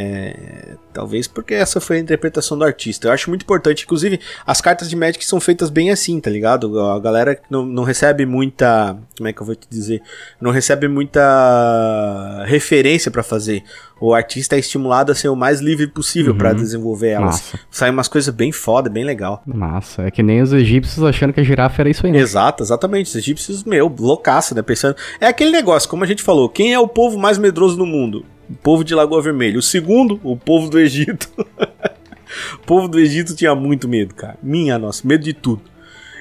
Talvez 0.93 1.27
porque 1.27 1.55
essa 1.55 1.81
foi 1.81 1.97
a 1.97 2.01
interpretação 2.01 2.59
do 2.59 2.65
artista. 2.65 3.09
Eu 3.09 3.13
acho 3.13 3.31
muito 3.31 3.43
importante. 3.43 3.85
Inclusive, 3.85 4.21
as 4.47 4.61
cartas 4.61 4.89
de 4.89 4.97
Magic 4.97 5.25
são 5.25 5.41
feitas 5.41 5.71
bem 5.71 5.91
assim, 5.91 6.21
tá 6.21 6.31
ligado? 6.31 6.79
A 6.81 6.99
galera 7.01 7.41
não, 7.49 7.65
não 7.65 7.83
recebe 7.83 8.27
muita. 8.27 8.97
Como 9.17 9.29
é 9.29 9.33
que 9.33 9.41
eu 9.41 9.47
vou 9.47 9.55
te 9.55 9.67
dizer? 9.71 10.03
Não 10.41 10.51
recebe 10.51 10.89
muita 10.89 12.45
referência 12.47 13.11
pra 13.11 13.23
fazer. 13.23 13.63
O 14.05 14.13
artista 14.13 14.57
é 14.57 14.59
estimulado 14.59 15.13
a 15.13 15.15
ser 15.15 15.29
o 15.29 15.37
mais 15.37 15.61
livre 15.61 15.87
possível 15.87 16.35
pra 16.35 16.53
desenvolver 16.53 17.11
elas. 17.11 17.37
Massa. 17.37 17.61
Sai 17.71 17.89
umas 17.89 18.09
coisas 18.09 18.35
bem 18.35 18.51
foda, 18.51 18.91
bem 18.91 19.05
legal. 19.05 19.41
Massa. 19.47 20.03
É 20.03 20.11
que 20.11 20.25
nem 20.25 20.43
os 20.43 20.53
egípcios 20.53 21.05
achando 21.05 21.33
que 21.33 21.39
a 21.39 21.45
girafa 21.45 21.83
era 21.83 21.89
isso 21.89 22.05
aí, 22.05 22.11
né? 22.11 22.19
Exato, 22.19 22.65
exatamente. 22.65 23.07
Os 23.07 23.15
egípcios, 23.15 23.63
meu, 23.63 23.87
loucaço, 23.97 24.57
né? 24.57 24.63
Pensando. 24.63 24.97
É 25.21 25.29
aquele 25.29 25.53
negócio, 25.53 25.89
como 25.89 26.03
a 26.03 26.07
gente 26.09 26.21
falou, 26.21 26.49
quem 26.49 26.75
é 26.75 26.81
o 26.81 26.89
povo 26.89 27.17
mais 27.17 27.39
medroso 27.39 27.77
do 27.77 27.87
mundo? 27.87 28.27
O 28.51 28.55
povo 28.55 28.83
de 28.83 28.93
Lagoa 28.93 29.23
Vermelha. 29.23 29.57
O 29.57 29.63
segundo, 29.63 30.19
o 30.25 30.37
povo 30.37 30.69
do 30.69 30.81
Egito. 30.81 31.31
o 32.59 32.67
povo 32.67 32.89
do 32.89 32.99
Egito 32.99 33.37
tinha 33.37 33.55
muito 33.55 33.87
medo, 33.87 34.17
cara. 34.17 34.37
Minha 34.43 34.81
nossa, 34.81 35.07
medo 35.07 35.23
de 35.23 35.33
tudo. 35.33 35.63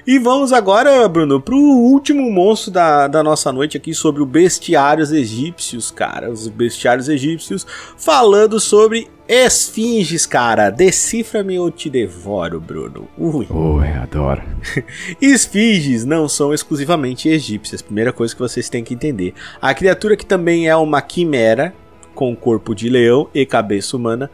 E 0.04 0.18
vamos 0.18 0.52
agora, 0.52 1.06
Bruno, 1.08 1.40
pro 1.40 1.56
último 1.56 2.28
monstro 2.28 2.72
da, 2.72 3.06
da 3.06 3.22
nossa 3.22 3.52
noite 3.52 3.76
aqui 3.76 3.94
sobre 3.94 4.20
o 4.20 4.26
bestiários 4.26 5.12
egípcios, 5.12 5.92
cara. 5.92 6.28
Os 6.28 6.48
bestiários 6.48 7.08
egípcios, 7.08 7.64
falando 7.96 8.58
sobre 8.58 9.08
esfinges, 9.28 10.26
cara. 10.26 10.70
Decifra-me 10.70 11.56
ou 11.56 11.70
te 11.70 11.88
devoro, 11.88 12.60
Bruno. 12.60 13.06
Ui. 13.16 13.46
Ui, 13.48 13.88
adoro. 13.92 14.42
Esfinges 15.22 16.04
não 16.04 16.28
são 16.28 16.52
exclusivamente 16.52 17.28
egípcias, 17.28 17.80
primeira 17.80 18.12
coisa 18.12 18.34
que 18.34 18.40
vocês 18.40 18.68
têm 18.68 18.82
que 18.82 18.94
entender. 18.94 19.34
A 19.60 19.72
criatura 19.72 20.16
que 20.16 20.26
também 20.26 20.68
é 20.68 20.74
uma 20.74 21.00
quimera, 21.00 21.72
com 22.12 22.34
corpo 22.34 22.74
de 22.74 22.88
leão 22.88 23.28
e 23.32 23.46
cabeça 23.46 23.96
humana, 23.96 24.28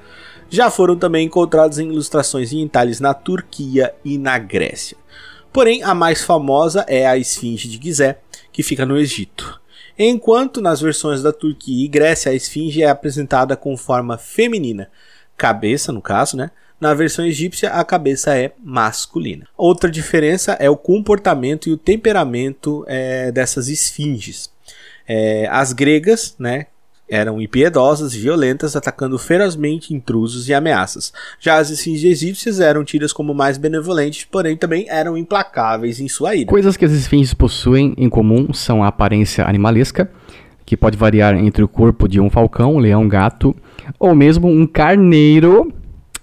já 0.48 0.70
foram 0.70 0.96
também 0.96 1.26
encontrados 1.26 1.78
em 1.78 1.92
ilustrações 1.92 2.54
em 2.54 2.62
entalhes 2.62 3.00
na 3.00 3.12
Turquia 3.12 3.94
e 4.02 4.16
na 4.16 4.38
Grécia. 4.38 4.96
Porém, 5.52 5.82
a 5.82 5.94
mais 5.94 6.22
famosa 6.22 6.84
é 6.88 7.06
a 7.06 7.16
esfinge 7.16 7.68
de 7.68 7.82
Gizé, 7.82 8.18
que 8.52 8.62
fica 8.62 8.84
no 8.84 8.98
Egito. 8.98 9.60
Enquanto 9.98 10.60
nas 10.60 10.80
versões 10.80 11.22
da 11.22 11.32
Turquia 11.32 11.84
e 11.84 11.88
Grécia 11.88 12.30
a 12.30 12.34
esfinge 12.34 12.82
é 12.82 12.88
apresentada 12.88 13.56
com 13.56 13.76
forma 13.76 14.16
feminina, 14.16 14.88
cabeça 15.36 15.90
no 15.92 16.00
caso, 16.00 16.36
né? 16.36 16.50
Na 16.80 16.94
versão 16.94 17.26
egípcia 17.26 17.70
a 17.70 17.84
cabeça 17.84 18.36
é 18.36 18.52
masculina. 18.62 19.46
Outra 19.56 19.90
diferença 19.90 20.52
é 20.60 20.70
o 20.70 20.76
comportamento 20.76 21.68
e 21.68 21.72
o 21.72 21.76
temperamento 21.76 22.84
eh, 22.86 23.32
dessas 23.32 23.66
esfinges. 23.66 24.48
Eh, 25.08 25.48
as 25.50 25.72
gregas, 25.72 26.36
né? 26.38 26.66
Eram 27.08 27.40
impiedosas 27.40 28.14
e 28.14 28.18
violentas, 28.18 28.76
atacando 28.76 29.18
ferozmente 29.18 29.94
intrusos 29.94 30.48
e 30.48 30.54
ameaças. 30.54 31.12
Já 31.40 31.56
as 31.56 31.70
esfinges 31.70 32.04
egípcias 32.04 32.60
eram 32.60 32.84
tidas 32.84 33.12
como 33.12 33.32
mais 33.32 33.56
benevolentes, 33.56 34.26
porém 34.30 34.56
também 34.56 34.86
eram 34.88 35.16
implacáveis 35.16 36.00
em 36.00 36.08
sua 36.08 36.34
ira. 36.34 36.46
Coisas 36.46 36.76
que 36.76 36.84
as 36.84 36.92
esfinges 36.92 37.32
possuem 37.32 37.94
em 37.96 38.08
comum 38.08 38.52
são 38.52 38.84
a 38.84 38.88
aparência 38.88 39.46
animalesca, 39.46 40.10
que 40.66 40.76
pode 40.76 40.98
variar 40.98 41.34
entre 41.34 41.64
o 41.64 41.68
corpo 41.68 42.06
de 42.06 42.20
um 42.20 42.28
falcão, 42.28 42.74
um 42.74 42.78
leão, 42.78 43.08
gato, 43.08 43.56
ou 43.98 44.14
mesmo 44.14 44.46
um 44.46 44.66
carneiro 44.66 45.72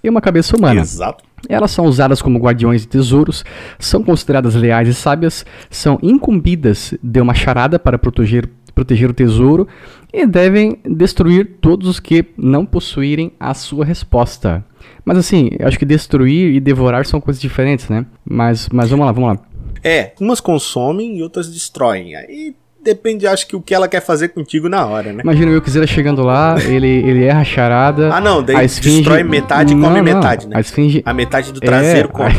e 0.04 0.08
uma 0.08 0.20
cabeça 0.20 0.56
humana. 0.56 0.80
Exato. 0.80 1.24
Elas 1.48 1.70
são 1.70 1.84
usadas 1.84 2.22
como 2.22 2.38
guardiões 2.38 2.82
de 2.82 2.88
tesouros, 2.88 3.44
são 3.78 4.02
consideradas 4.02 4.54
leais 4.54 4.88
e 4.88 4.94
sábias, 4.94 5.44
são 5.68 5.98
incumbidas 6.02 6.94
de 7.02 7.20
uma 7.20 7.34
charada 7.34 7.78
para 7.78 7.98
proteger, 7.98 8.48
proteger 8.76 9.08
o 9.08 9.14
tesouro 9.14 9.66
e 10.12 10.26
devem 10.26 10.78
destruir 10.84 11.56
todos 11.60 11.88
os 11.88 11.98
que 11.98 12.26
não 12.36 12.64
possuírem 12.66 13.32
a 13.40 13.54
sua 13.54 13.84
resposta. 13.86 14.62
Mas 15.04 15.16
assim, 15.18 15.50
acho 15.60 15.78
que 15.78 15.84
destruir 15.86 16.54
e 16.54 16.60
devorar 16.60 17.06
são 17.06 17.20
coisas 17.20 17.40
diferentes, 17.40 17.88
né? 17.88 18.04
Mas, 18.24 18.68
mas 18.70 18.90
vamos 18.90 19.06
lá, 19.06 19.12
vamos 19.12 19.30
lá. 19.30 19.38
É, 19.82 20.12
umas 20.20 20.40
consomem 20.40 21.16
e 21.18 21.22
outras 21.22 21.50
destroem. 21.50 22.14
Aí 22.14 22.54
depende, 22.84 23.26
acho 23.26 23.46
que 23.48 23.56
o 23.56 23.60
que 23.62 23.74
ela 23.74 23.88
quer 23.88 24.00
fazer 24.00 24.28
contigo 24.28 24.68
na 24.68 24.84
hora, 24.86 25.12
né? 25.12 25.22
Imagina 25.24 25.50
o 25.50 25.54
Wilkzera 25.54 25.86
chegando 25.86 26.22
lá, 26.22 26.56
ele, 26.62 26.86
ele 26.86 27.24
erra 27.24 27.40
a 27.40 27.44
charada. 27.44 28.12
Ah, 28.14 28.20
não, 28.20 28.42
daí 28.42 28.56
a 28.56 28.64
esfinge- 28.64 28.98
destrói 28.98 29.22
metade 29.22 29.72
e 29.72 29.80
come 29.80 29.96
Não, 29.96 30.02
metade, 30.02 30.46
né? 30.46 30.56
A 30.56 30.60
esfinge 30.60 31.02
A 31.04 31.14
metade 31.14 31.50
do 31.52 31.60
traseiro 31.60 32.08
É, 32.08 32.12
come. 32.12 32.34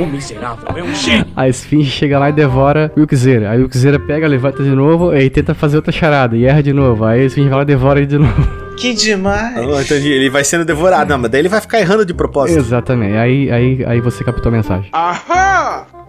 O 0.00 0.06
miserável 0.06 0.66
é 0.76 0.82
um 0.82 0.94
gênio. 0.94 1.26
A 1.36 1.48
esfinge 1.48 1.90
chega 1.90 2.18
lá 2.18 2.30
e 2.30 2.32
devora 2.32 2.90
o 2.96 3.00
Yukzeira. 3.00 3.50
Aí 3.50 3.58
o 3.58 3.62
Yukzeira 3.62 3.98
pega, 3.98 4.26
levanta 4.26 4.62
de 4.62 4.70
novo 4.70 5.14
e 5.14 5.28
tenta 5.28 5.52
fazer 5.54 5.76
outra 5.76 5.92
charada 5.92 6.36
e 6.36 6.44
erra 6.46 6.62
de 6.62 6.72
novo. 6.72 7.04
Aí 7.04 7.20
a 7.20 7.24
esfinge 7.24 7.48
vai 7.48 7.58
lá 7.58 7.62
e 7.62 7.66
devora 7.66 7.98
ele 7.98 8.06
de 8.06 8.18
novo. 8.18 8.60
Que 8.80 8.94
demais. 8.94 9.58
Ah, 9.58 9.82
então 9.82 9.94
ele 9.98 10.30
vai 10.30 10.42
sendo 10.42 10.64
devorado. 10.64 11.10
Não, 11.10 11.18
mas 11.18 11.30
daí 11.30 11.42
ele 11.42 11.50
vai 11.50 11.60
ficar 11.60 11.80
errando 11.80 12.06
de 12.06 12.14
propósito. 12.14 12.58
Exatamente. 12.58 13.14
Aí, 13.14 13.50
aí, 13.50 13.84
aí 13.84 14.00
você 14.00 14.24
captou 14.24 14.48
a 14.48 14.52
mensagem. 14.56 14.90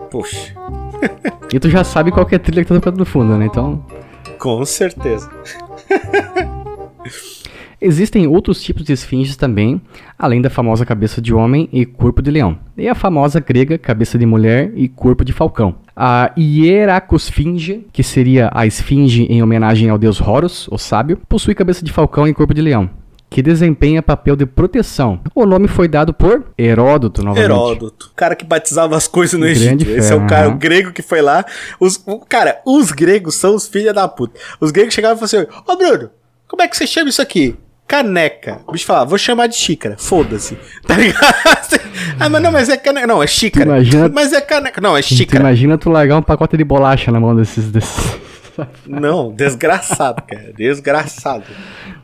Poxa, 0.09 0.53
E 1.51 1.59
tu 1.59 1.69
já 1.69 1.83
sabe 1.83 2.11
qual 2.11 2.25
que 2.25 2.33
é 2.33 2.37
a 2.37 2.39
trilha 2.39 2.63
que 2.63 2.69
tá 2.69 2.75
tocando 2.75 2.97
no 2.97 3.05
fundo, 3.05 3.35
né? 3.37 3.45
Então. 3.45 3.85
com 4.39 4.63
certeza. 4.63 5.29
Existem 7.81 8.27
outros 8.27 8.61
tipos 8.61 8.83
de 8.83 8.93
esfinges 8.93 9.35
também, 9.35 9.81
além 10.17 10.39
da 10.39 10.51
famosa 10.51 10.85
cabeça 10.85 11.19
de 11.19 11.33
homem 11.33 11.67
e 11.73 11.83
corpo 11.83 12.21
de 12.21 12.29
leão. 12.29 12.59
E 12.77 12.87
a 12.87 12.93
famosa 12.93 13.39
grega 13.39 13.75
cabeça 13.75 14.19
de 14.19 14.25
mulher 14.25 14.71
e 14.75 14.87
corpo 14.87 15.25
de 15.25 15.33
falcão. 15.33 15.75
A 15.95 16.31
Hieracosfinge, 16.37 17.87
que 17.91 18.03
seria 18.03 18.51
a 18.53 18.67
esfinge 18.67 19.23
em 19.23 19.41
homenagem 19.41 19.89
ao 19.89 19.97
deus 19.97 20.21
Horus, 20.21 20.67
o 20.69 20.77
sábio, 20.77 21.19
possui 21.27 21.55
cabeça 21.55 21.83
de 21.83 21.91
falcão 21.91 22.27
e 22.27 22.33
corpo 22.35 22.53
de 22.53 22.61
leão, 22.61 22.87
que 23.31 23.41
desempenha 23.41 24.03
papel 24.03 24.35
de 24.35 24.45
proteção. 24.45 25.19
O 25.33 25.47
nome 25.47 25.67
foi 25.67 25.87
dado 25.87 26.13
por 26.13 26.45
Heródoto, 26.55 27.23
novamente. 27.23 27.45
Heródoto. 27.45 28.11
O 28.11 28.15
cara 28.15 28.35
que 28.35 28.45
batizava 28.45 28.95
as 28.95 29.07
coisas 29.07 29.39
no 29.39 29.45
Grande 29.47 29.85
Egito. 29.85 29.89
Esse 29.89 30.13
é 30.13 30.15
o 30.15 30.27
cara, 30.27 30.45
aham. 30.45 30.55
o 30.55 30.57
grego 30.59 30.91
que 30.91 31.01
foi 31.01 31.23
lá. 31.23 31.43
Os, 31.79 31.99
o, 32.05 32.19
cara, 32.19 32.61
os 32.63 32.91
gregos 32.91 33.33
são 33.33 33.55
os 33.55 33.67
filha 33.67 33.91
da 33.91 34.07
puta. 34.07 34.39
Os 34.59 34.69
gregos 34.69 34.93
chegavam 34.93 35.17
e 35.17 35.27
falavam 35.27 35.49
assim: 35.49 35.71
Ô 35.71 35.75
Bruno, 35.75 36.11
como 36.47 36.61
é 36.61 36.67
que 36.67 36.77
você 36.77 36.85
chama 36.85 37.09
isso 37.09 37.21
aqui? 37.21 37.55
Caneca. 37.87 38.61
O 38.67 38.71
bicho 38.71 38.85
falava, 38.85 39.05
vou 39.05 39.17
chamar 39.17 39.47
de 39.47 39.55
xícara. 39.55 39.95
Foda-se. 39.97 40.57
Tá 40.87 40.95
ligado? 40.95 41.21
ah, 42.19 42.29
mas 42.29 42.41
não, 42.41 42.51
mas 42.51 42.69
é 42.69 42.77
caneca. 42.77 43.05
Não, 43.07 43.21
é 43.21 43.27
xícara. 43.27 43.65
Tu 43.65 43.69
imagina- 43.71 44.09
Mas 44.13 44.33
é 44.33 44.41
caneca. 44.41 44.79
Não, 44.81 44.95
é 44.97 45.01
Tu 45.01 45.13
xícara. 45.15 45.41
imagina 45.43 45.77
tu 45.77 45.89
largar 45.89 46.17
um 46.17 46.21
pacote 46.21 46.55
de 46.57 46.63
bolacha 46.63 47.11
na 47.11 47.19
mão 47.19 47.35
desses. 47.35 47.65
desses... 47.71 48.17
Não, 48.87 49.31
desgraçado, 49.31 50.21
cara. 50.23 50.53
Desgraçado. 50.53 51.43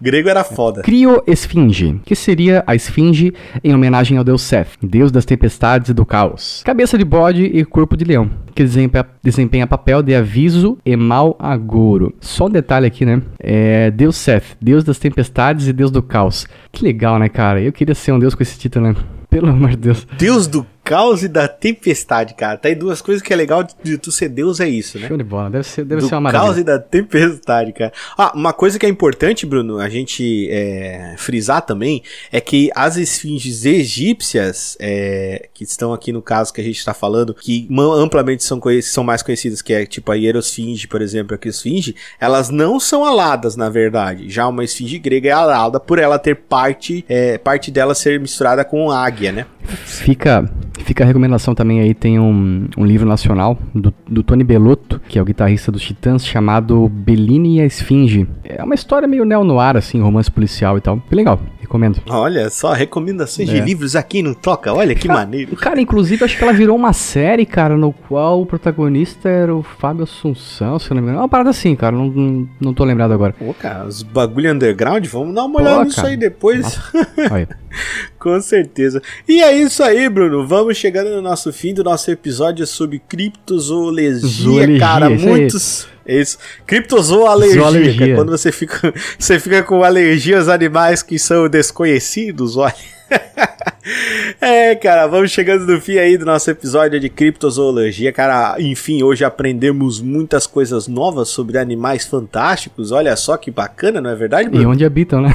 grego 0.02 0.30
era 0.30 0.43
foda. 0.43 0.82
Crioesfinge, 0.82 2.00
que 2.06 2.16
seria 2.16 2.64
a 2.66 2.76
esfinge 2.76 3.34
em 3.64 3.74
homenagem 3.74 4.18
ao 4.18 4.24
deus 4.24 4.41
Seth, 4.41 4.70
deus 4.82 5.12
das 5.12 5.26
tempestades 5.26 5.89
e 5.89 5.93
do 5.93 6.06
caos. 6.06 6.62
Cabeça 6.66 6.98
de 6.98 7.06
bode 7.06 7.43
e 7.43 7.64
corpo 7.66 7.95
de 7.95 8.06
leão, 8.06 8.30
que 8.54 8.64
desempenha, 8.64 9.06
desempenha 9.24 9.68
papel 9.68 10.02
de 10.02 10.16
aviso 10.16 10.78
e 10.86 10.95
mau 10.95 11.36
agouro. 11.39 12.14
Só 12.20 12.48
um 12.48 12.50
detalhe 12.50 12.86
aqui, 12.86 13.06
né? 13.06 13.22
É 13.39 13.91
deus 13.91 14.16
Seth, 14.16 14.58
deus 14.62 14.84
das 14.84 15.00
tempestades 15.00 15.68
e 15.68 15.74
deus 15.74 15.91
do 15.91 16.02
caos. 16.02 16.48
Que 16.72 16.84
legal, 16.84 17.20
né, 17.20 17.30
cara? 17.30 17.62
Eu 17.62 17.72
queria 17.72 17.95
ser 17.95 18.12
um 18.12 18.20
deus 18.20 18.36
com 18.36 18.43
esse 18.43 18.58
título, 18.58 18.88
né? 18.88 18.95
Pelo 19.30 19.50
amor 19.50 19.72
de 19.72 19.78
Deus. 19.78 20.08
Deus 20.18 20.48
do 20.48 20.66
caos 20.88 21.24
e 21.24 21.28
da 21.28 21.48
tempestade, 21.48 22.34
cara. 22.34 22.58
Tá 22.58 22.70
aí 22.70 22.76
duas 22.76 23.02
coisas 23.02 23.22
que 23.22 23.34
é 23.34 23.36
legal 23.36 23.64
de, 23.64 23.76
de 23.84 23.98
tu 23.98 24.12
ser 24.12 24.30
Deus 24.30 24.60
é 24.60 24.68
isso, 24.68 24.98
né? 24.98 25.08
Show 25.08 25.18
de 25.18 25.24
bola. 25.24 25.50
Deve 25.50 25.64
ser, 25.66 25.84
deve 25.84 26.02
do 26.02 26.08
ser 26.08 26.16
uma 26.16 26.32
caos 26.32 26.44
maravilha. 26.44 26.62
e 26.62 26.64
da 26.64 26.80
tempestade, 26.80 27.74
cara. 27.74 27.92
Ah, 28.18 28.32
uma 28.34 28.54
coisa 28.54 28.80
que 28.80 28.86
é 28.86 28.90
importante, 28.90 29.46
Bruno, 29.46 29.80
a 29.80 29.90
gente 29.90 30.48
é, 30.50 31.16
frisar 31.18 31.62
também, 31.62 32.02
é 32.32 32.40
que 32.40 32.70
as 32.76 32.98
esfinges 32.98 33.66
egípcias, 33.66 34.78
é, 34.80 35.50
que 35.54 35.64
estão 35.64 35.94
aqui 35.94 36.12
no 36.12 36.22
caso 36.22 36.54
que 36.54 36.62
a 36.62 36.64
gente 36.64 36.78
está 36.78 36.94
falando, 36.94 37.34
que 37.34 37.68
amplamente 37.98 38.44
são, 38.44 38.62
são 38.82 39.04
mais 39.04 39.22
conhecidas, 39.22 39.62
que 39.62 39.74
é 39.74 39.86
tipo 39.86 40.12
a 40.12 40.16
hierosfinge, 40.16 40.88
por 40.88 41.02
exemplo, 41.02 41.38
a 41.42 41.48
esfinge, 41.48 41.96
elas 42.20 42.50
não 42.50 42.80
são 42.80 43.06
aladas, 43.06 43.56
na 43.56 43.70
verdade. 43.70 44.30
Já 44.30 44.48
uma 44.48 44.64
esfinge 44.64 45.00
grega 45.00 45.30
é 45.30 45.34
alada 45.34 45.80
por 45.80 46.00
ela 46.00 46.18
ter 46.18 46.36
parte, 46.36 47.06
é, 47.08 47.38
parte 47.38 47.72
dela 47.72 47.94
ser 47.94 48.20
misturada 48.20 48.64
com 48.64 48.92
águia, 48.92 49.32
né? 49.32 49.46
Fica, 49.86 50.50
fica 50.84 51.04
a 51.04 51.08
recomendação 51.08 51.54
também 51.56 51.80
aí, 51.80 51.94
tem 51.94 52.20
um, 52.20 52.68
um 52.78 52.86
livro 52.86 53.08
nacional 53.08 53.58
do, 53.74 53.94
do 54.08 54.24
Tony 54.24 54.44
Bellotto, 54.44 55.00
que 55.08 55.18
é 55.20 55.22
o 55.22 55.26
guitarrista 55.26 55.72
dos 55.72 55.82
Titãs, 55.82 56.26
chamado 56.26 56.88
Bellini 56.90 57.58
e 57.58 57.62
a 57.62 57.66
Esfinge. 57.66 58.28
É 58.44 58.64
uma 58.64 58.76
história 58.76 59.08
meio 59.08 59.26
neo-noir, 59.26 59.76
assim, 59.78 60.02
romance 60.02 60.30
policial 60.32 60.78
e 60.78 60.82
tal. 60.82 60.98
Bem 60.98 61.18
legal, 61.18 61.40
recomendo. 61.60 62.02
Olha 62.10 62.50
só, 62.50 62.74
recomendações 62.74 63.50
É. 63.50 63.54
de 63.54 63.62
livros 63.62 63.96
aqui 63.96 64.22
no 64.22 64.34
Toca, 64.36 64.74
olha 64.74 64.96
que 64.96 65.08
maneiro. 65.08 65.56
Cara, 65.56 65.80
inclusive, 65.82 66.24
acho 66.24 66.38
que 66.38 66.44
ela 66.44 66.54
virou 66.54 66.76
uma 66.76 66.94
série, 66.94 67.46
cara, 67.46 67.78
no 67.78 67.92
qual 67.94 68.42
o 68.42 68.46
protagonista 68.46 69.30
era 69.30 69.56
o 69.56 69.64
Fábio 69.64 70.04
Assunção, 70.04 70.80
se 70.80 70.90
eu 70.92 70.96
não 70.96 71.02
me 71.02 71.08
engano. 71.08 71.20
É 71.20 71.22
uma 71.24 71.30
parada 71.30 71.50
assim, 71.50 71.76
cara, 71.76 71.96
não, 71.96 72.08
não, 72.08 72.50
não 72.60 72.74
tô 72.74 72.84
lembrado 72.84 73.12
agora. 73.12 73.34
Pô, 73.34 73.54
cara, 73.54 73.86
os 73.86 74.02
bagulho 74.04 74.52
underground, 74.54 75.06
vamos 75.08 75.34
dar 75.36 75.46
uma 75.46 75.60
Pô, 75.60 75.64
olhada 75.66 75.84
nisso 75.86 75.96
cara. 75.98 76.08
aí 76.10 76.18
depois. 76.18 76.80
Com 78.20 78.42
certeza. 78.42 79.02
E 79.28 79.42
é 79.42 79.56
isso 79.56 79.84
aí, 79.84 80.10
Bruno. 80.10 80.46
Vamos 80.48 80.66
chegando 80.74 81.09
no 81.11 81.22
nosso 81.22 81.51
fim 81.53 81.74
do 81.74 81.84
nosso 81.84 82.09
episódio 82.11 82.65
sobre 82.68 82.99
criptozoologia, 82.99 84.15
Zoologia, 84.28 84.80
cara. 84.80 85.11
isso 85.11 85.26
muitos. 85.28 85.88
É 86.05 86.22
isso. 86.22 86.38
Criptozoologia, 86.65 87.61
Zoologia. 87.61 88.13
é 88.13 88.15
quando 88.15 88.30
você 88.32 88.51
fica, 88.51 88.93
você 89.20 89.39
fica 89.39 89.61
com 89.63 89.84
alergia 89.84 90.38
aos 90.38 90.47
animais 90.47 91.01
que 91.03 91.20
são 91.20 91.47
desconhecidos, 91.49 92.55
olha. 92.57 92.74
É, 94.41 94.76
cara, 94.76 95.07
vamos 95.07 95.32
chegando 95.32 95.65
no 95.65 95.80
fim 95.80 95.97
aí 95.97 96.18
do 96.18 96.26
nosso 96.26 96.51
episódio 96.51 96.99
de 96.99 97.07
criptozoologia, 97.07 98.11
cara. 98.11 98.57
Enfim, 98.59 99.01
hoje 99.01 99.24
aprendemos 99.24 100.01
muitas 100.01 100.45
coisas 100.45 100.89
novas 100.89 101.30
sobre 101.30 101.57
animais 101.57 102.05
fantásticos. 102.05 102.91
Olha 102.91 103.15
só 103.15 103.38
que 103.38 103.49
bacana, 103.49 104.01
não 104.01 104.09
é 104.09 104.15
verdade, 104.15 104.49
E 104.49 104.51
Bruno? 104.51 104.72
onde 104.72 104.84
habitam, 104.84 105.22
né? 105.22 105.34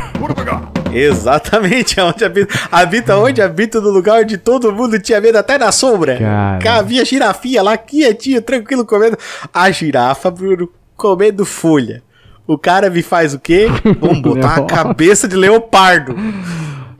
Exatamente, 0.96 2.00
onde 2.00 2.24
habita. 2.24 2.54
Habita 2.70 3.16
onde? 3.16 3.40
Habita 3.42 3.80
no 3.80 3.90
lugar 3.90 4.22
onde 4.22 4.36
todo 4.36 4.72
mundo 4.72 4.98
tinha 4.98 5.20
medo, 5.20 5.38
até 5.38 5.58
na 5.58 5.72
sombra. 5.72 6.18
Cara. 6.18 6.58
Que 6.58 6.68
havia 6.68 7.04
girafinha 7.04 7.62
lá, 7.62 7.76
quietinha, 7.76 8.40
tranquilo, 8.42 8.84
comendo. 8.84 9.16
A 9.52 9.70
girafa, 9.70 10.30
Bruno, 10.30 10.68
comendo 10.96 11.44
folha. 11.44 12.02
O 12.46 12.58
cara 12.58 12.90
me 12.90 13.02
faz 13.02 13.34
o 13.34 13.38
quê? 13.38 13.68
Vamos 14.00 14.20
botar 14.20 14.56
Leão. 14.56 14.66
cabeça 14.66 15.28
de 15.28 15.36
leopardo. 15.36 16.14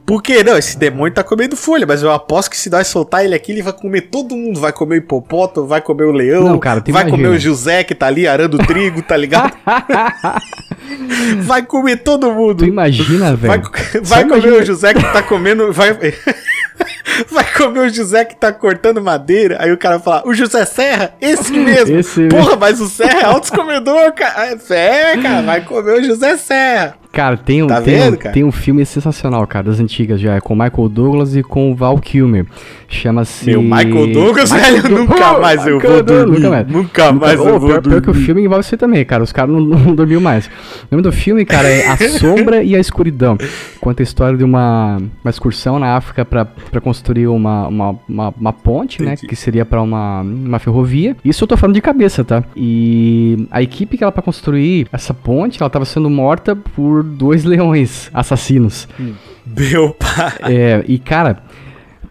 Por 0.05 0.21
quê? 0.21 0.43
Não, 0.43 0.57
esse 0.57 0.77
demônio 0.77 1.13
tá 1.13 1.23
comendo 1.23 1.55
folha, 1.55 1.85
mas 1.87 2.03
eu 2.03 2.11
aposto 2.11 2.49
que 2.51 2.57
se 2.57 2.69
nós 2.69 2.87
soltar 2.87 3.23
ele 3.23 3.33
aqui, 3.33 3.53
ele 3.53 3.61
vai 3.61 3.71
comer 3.71 4.01
todo 4.01 4.35
mundo. 4.35 4.59
Vai 4.59 4.73
comer 4.73 4.95
o 4.95 4.97
hipopótamo, 4.97 5.65
vai 5.65 5.79
comer 5.81 6.03
o 6.03 6.11
leão, 6.11 6.43
Não, 6.43 6.59
cara, 6.59 6.81
vai 6.81 7.03
imagina. 7.03 7.11
comer 7.11 7.27
o 7.29 7.39
José 7.39 7.83
que 7.85 7.95
tá 7.95 8.07
ali 8.07 8.27
arando 8.27 8.57
trigo, 8.57 9.01
tá 9.01 9.15
ligado? 9.15 9.53
vai 11.43 11.63
comer 11.65 11.97
todo 11.97 12.31
mundo. 12.31 12.57
Tu 12.59 12.65
imagina, 12.65 13.33
Vai, 13.35 13.57
velho. 13.59 13.71
vai 14.03 14.21
Só 14.23 14.27
comer 14.27 14.37
imagina- 14.39 14.57
o 14.57 14.65
José 14.65 14.93
que 14.93 15.01
tá 15.13 15.23
comendo. 15.23 15.71
Vai, 15.71 15.93
vai 17.31 17.45
comer 17.53 17.79
o 17.79 17.89
José 17.89 18.25
que 18.25 18.35
tá 18.35 18.51
cortando 18.51 19.01
madeira. 19.01 19.57
Aí 19.61 19.71
o 19.71 19.77
cara 19.77 19.99
fala: 19.99 20.23
O 20.25 20.33
José 20.33 20.65
Serra? 20.65 21.13
Esse 21.21 21.53
mesmo. 21.53 21.97
Esse 21.97 22.27
Porra, 22.27 22.57
mas 22.57 22.81
o 22.81 22.87
Serra 22.89 23.21
é 23.21 23.25
altos 23.25 23.49
comedor, 23.49 24.11
cara. 24.11 24.57
É, 24.69 25.17
cara, 25.17 25.41
vai 25.43 25.61
comer 25.61 25.99
o 25.99 26.03
José 26.03 26.35
Serra. 26.37 26.95
Cara, 27.13 27.37
tem 27.37 27.61
um, 27.63 27.67
Tá 27.67 27.79
tem, 27.79 27.93
vendo, 27.99 28.17
cara? 28.17 28.33
tem 28.33 28.43
um 28.43 28.51
filme 28.51 28.83
sensacional, 28.85 29.45
cara, 29.45 29.65
das 29.67 29.79
antigas 29.79 30.19
já, 30.19 30.33
é 30.35 30.41
com 30.41 30.55
o 30.55 30.57
Michael 30.57 30.89
Douglas 30.89 31.35
e 31.35 31.43
com 31.43 31.71
o 31.71 31.75
Val 31.75 31.97
Kilmer. 31.99 32.45
Chama-se. 32.89 33.45
Meu, 33.45 33.61
Michael 33.61 34.11
Douglas, 34.13 34.51
Michael 34.51 34.73
velho, 34.81 34.89
Doug- 34.89 34.99
nunca 35.09 35.39
mais 35.39 35.65
eu 35.67 35.79
vou 35.79 36.03
Douglas, 36.03 36.05
dormir. 36.05 36.39
Nunca 36.39 36.49
mais, 36.49 36.67
Nunca 36.67 37.11
mais 37.13 37.39
Ô, 37.39 37.43
eu 37.49 37.59
vou 37.59 37.69
pior, 37.69 37.81
pior 37.81 38.01
que 38.01 38.09
o 38.09 38.13
dormir. 38.13 38.25
filme 38.25 38.41
envolve 38.43 38.63
você 38.63 38.75
também, 38.77 39.05
cara. 39.05 39.23
Os 39.23 39.31
caras 39.31 39.53
não, 39.53 39.61
não 39.61 39.95
dormiu 39.95 40.19
mais. 40.19 40.47
O 40.47 40.49
nome 40.91 41.03
do 41.03 41.11
filme, 41.11 41.45
cara, 41.45 41.67
é 41.67 41.87
A 41.87 41.97
Sombra 42.19 42.63
e 42.63 42.75
a 42.75 42.79
Escuridão. 42.79 43.37
Conta 43.79 44.01
a 44.01 44.05
história 44.05 44.37
de 44.37 44.43
uma, 44.43 44.97
uma 45.23 45.29
excursão 45.29 45.77
na 45.79 45.95
África 45.95 46.23
pra, 46.25 46.45
pra 46.45 46.81
construir 46.81 47.27
uma, 47.27 47.67
uma, 47.67 47.95
uma, 48.09 48.33
uma 48.39 48.53
ponte, 48.53 49.01
né? 49.03 49.13
Entendi. 49.13 49.27
Que 49.27 49.35
seria 49.35 49.65
pra 49.65 49.81
uma, 49.81 50.21
uma 50.21 50.57
ferrovia. 50.59 51.15
Isso 51.23 51.43
eu 51.43 51.47
tô 51.47 51.57
falando 51.57 51.75
de 51.75 51.81
cabeça, 51.81 52.23
tá? 52.23 52.43
E 52.55 53.47
a 53.51 53.61
equipe 53.61 53.97
que 53.97 54.03
ela 54.03 54.11
pra 54.11 54.21
construir 54.23 54.87
essa 54.91 55.13
ponte, 55.13 55.61
ela 55.61 55.69
tava 55.69 55.85
sendo 55.85 56.09
morta 56.09 56.55
por 56.55 57.02
dois 57.03 57.43
leões 57.43 58.09
assassinos. 58.13 58.87
Meu 59.45 59.93
pai. 59.93 60.33
É, 60.43 60.83
e 60.87 60.97
cara, 60.97 61.43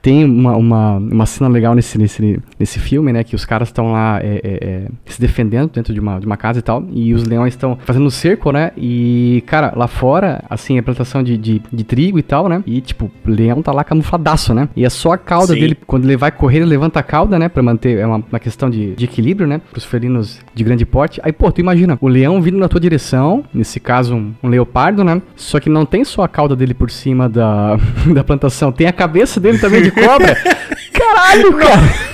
tem 0.03 0.25
uma, 0.25 0.57
uma, 0.57 0.97
uma 0.97 1.27
cena 1.27 1.49
legal 1.49 1.77
nesse, 1.77 1.97
nesse, 1.97 2.41
nesse 2.59 2.81
filme, 2.81 3.13
né? 3.13 3.23
Que 3.23 3.37
os 3.37 3.45
caras 3.45 3.69
estão 3.69 3.93
lá 3.93 4.19
é, 4.21 4.41
é, 4.43 4.69
é, 4.69 4.89
se 5.07 5.21
defendendo 5.21 5.71
dentro 5.71 5.95
de 5.95 6.01
uma, 6.01 6.19
de 6.19 6.27
uma 6.27 6.37
casa 6.37 6.59
e 6.59 6.63
tal. 6.63 6.85
E 6.93 7.15
os 7.15 7.23
leões 7.23 7.55
estão 7.55 7.79
fazendo 7.85 8.05
um 8.05 8.11
cerco, 8.11 8.51
né? 8.51 8.73
E, 8.77 9.45
cara, 9.47 9.73
lá 9.77 9.87
fora, 9.87 10.43
assim, 10.51 10.77
é 10.77 10.83
plantação 10.83 11.23
de, 11.23 11.39
de, 11.39 11.63
de 11.73 11.85
trigo 11.85 12.19
e 12.19 12.23
tal, 12.23 12.49
né? 12.49 12.65
E, 12.67 12.81
tipo, 12.81 13.11
o 13.25 13.31
leão 13.31 13.63
tá 13.63 13.71
lá 13.71 13.85
camufladaço, 13.85 14.53
né? 14.53 14.69
E 14.75 14.85
é 14.85 14.91
só 14.91 15.13
a 15.13 15.19
cauda 15.19 15.55
Sim. 15.55 15.61
dele, 15.61 15.79
quando 15.87 16.05
ele 16.05 16.17
vai 16.17 16.33
correr, 16.33 16.59
ele 16.59 16.67
levanta 16.67 16.99
a 16.99 17.03
cauda, 17.03 17.39
né? 17.39 17.49
Pra 17.49 17.63
manter, 17.63 17.99
é 17.99 18.07
uma, 18.07 18.17
uma 18.29 18.41
questão 18.41 18.69
de, 18.69 18.97
de 18.97 19.05
equilíbrio, 19.05 19.47
né? 19.47 19.61
Pros 19.71 19.85
felinos 19.85 20.41
de 20.53 20.65
grande 20.65 20.85
porte. 20.85 21.21
Aí, 21.23 21.33
pô, 21.33 21.53
tu 21.53 21.61
imagina, 21.61 21.97
o 22.01 22.09
leão 22.09 22.43
vindo 22.43 22.59
na 22.59 22.69
tua 22.69 22.81
direção, 22.81 23.45
nesse 23.55 23.79
caso, 23.79 24.17
um, 24.17 24.35
um 24.43 24.49
leopardo, 24.49 25.05
né? 25.05 25.23
Só 25.37 25.61
que 25.61 25.71
não 25.71 25.87
tem 25.87 26.05
só 26.05 26.25
a 26.25 26.29
cauda 26.29 26.57
dele 26.57 26.75
por 26.75 26.91
cima 26.91 27.29
da, 27.29 27.79
da 28.13 28.25
plantação, 28.25 28.73
tem 28.73 28.89
a 28.89 28.93
cabeça 28.93 29.39
dele 29.39 29.59
também 29.59 29.81
de 29.83 29.92
cobra. 29.95 30.37
Caralho, 30.93 31.53
cara! 31.59 32.13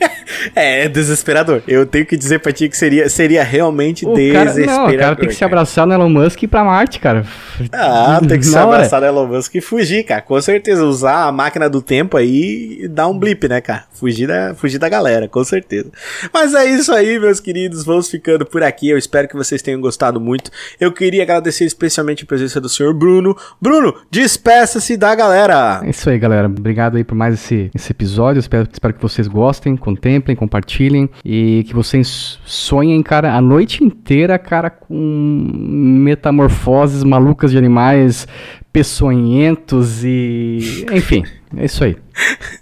É, 0.54 0.84
é 0.84 0.88
desesperador. 0.88 1.62
Eu 1.66 1.86
tenho 1.86 2.06
que 2.06 2.16
dizer 2.16 2.40
pra 2.40 2.52
ti 2.52 2.68
que 2.68 2.76
seria, 2.76 3.08
seria 3.08 3.42
realmente 3.42 4.06
O 4.06 4.14
cara, 4.32 4.54
não, 4.54 4.86
o 4.86 4.98
cara 4.98 5.16
tem 5.16 5.28
que 5.28 5.34
se 5.34 5.44
abraçar 5.44 5.86
no 5.86 5.92
Elon 5.92 6.08
Musk 6.08 6.42
e 6.42 6.44
ir 6.44 6.48
pra 6.48 6.64
Marte, 6.64 6.98
cara. 6.98 7.24
Ah, 7.72 8.20
tem 8.26 8.38
que 8.38 8.46
se 8.46 8.56
abraçar 8.58 9.00
no 9.00 9.06
Elon 9.06 9.26
Musk 9.26 9.54
e 9.54 9.60
fugir, 9.60 10.04
cara. 10.04 10.22
Com 10.22 10.40
certeza. 10.40 10.84
Usar 10.84 11.26
a 11.26 11.32
máquina 11.32 11.68
do 11.68 11.80
tempo 11.80 12.16
aí 12.16 12.78
e 12.82 12.88
dar 12.88 13.08
um 13.08 13.18
blip, 13.18 13.48
né, 13.48 13.60
cara? 13.60 13.84
Fugir 13.92 14.26
da, 14.26 14.54
fugir 14.54 14.78
da 14.78 14.88
galera, 14.88 15.28
com 15.28 15.44
certeza. 15.44 15.90
Mas 16.32 16.54
é 16.54 16.64
isso 16.66 16.92
aí, 16.92 17.18
meus 17.18 17.40
queridos. 17.40 17.84
Vamos 17.84 18.08
ficando 18.08 18.44
por 18.44 18.62
aqui. 18.62 18.88
Eu 18.88 18.98
espero 18.98 19.28
que 19.28 19.36
vocês 19.36 19.62
tenham 19.62 19.80
gostado 19.80 20.20
muito. 20.20 20.50
Eu 20.80 20.92
queria 20.92 21.22
agradecer 21.22 21.64
especialmente 21.64 22.24
a 22.24 22.26
presença 22.26 22.60
do 22.60 22.68
senhor 22.68 22.92
Bruno. 22.94 23.36
Bruno, 23.60 23.94
despeça-se 24.10 24.96
da 24.96 25.14
galera. 25.14 25.80
É 25.84 25.90
isso 25.90 26.08
aí, 26.08 26.18
galera. 26.18 26.46
Obrigado 26.46 26.96
aí 26.96 27.04
por 27.04 27.14
mais 27.14 27.34
esse, 27.34 27.70
esse 27.74 27.92
episódio. 27.92 28.40
Espero, 28.40 28.68
espero 28.70 28.94
que 28.94 29.02
vocês 29.02 29.26
gostem, 29.26 29.76
contemplem, 30.22 30.36
compartilhem 30.36 31.10
e 31.24 31.64
que 31.66 31.74
vocês 31.74 32.38
sonhem, 32.44 33.02
cara, 33.02 33.34
a 33.34 33.40
noite 33.40 33.84
inteira, 33.84 34.38
cara, 34.38 34.70
com 34.70 34.94
metamorfoses 34.94 37.02
malucas 37.02 37.50
de 37.50 37.58
animais 37.58 38.26
peçonhentos 38.72 40.04
e. 40.04 40.86
Enfim, 40.92 41.24
é 41.56 41.64
isso 41.64 41.84
aí. 41.84 41.96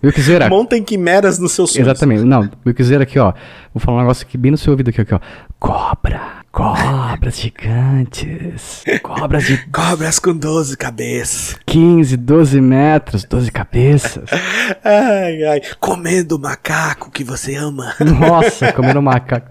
Wilkzeira. 0.03 0.49
Montem 0.49 0.83
quimeras 0.83 1.39
nos 1.39 1.53
seus 1.53 1.73
sonhos. 1.73 1.87
Exatamente. 1.87 2.25
Não, 2.25 2.49
Wilkzeira 2.67 3.05
aqui, 3.05 3.19
ó. 3.19 3.33
Vou 3.73 3.81
falar 3.81 3.99
um 3.99 4.01
negócio 4.01 4.27
aqui 4.27 4.39
bem 4.39 4.51
no 4.51 4.57
seu 4.57 4.73
ouvido 4.73 4.89
aqui, 4.89 5.01
aqui 5.01 5.15
ó. 5.15 5.21
Cobra. 5.59 6.40
Cobras 6.53 7.39
gigantes. 7.39 8.83
Cobras 9.03 9.45
de 9.45 9.57
Cobras 9.71 10.19
com 10.19 10.37
12 10.37 10.77
cabeças. 10.77 11.57
15, 11.65 12.17
12 12.17 12.61
metros, 12.61 13.25
12 13.25 13.53
cabeças. 13.53 14.29
Ai, 14.85 15.45
ai. 15.45 15.63
Comendo 15.79 16.37
o 16.37 16.41
macaco 16.41 17.11
que 17.11 17.23
você 17.23 17.55
ama. 17.55 17.95
Nossa, 18.01 18.73
comendo 18.75 19.01
macaco. 19.01 19.49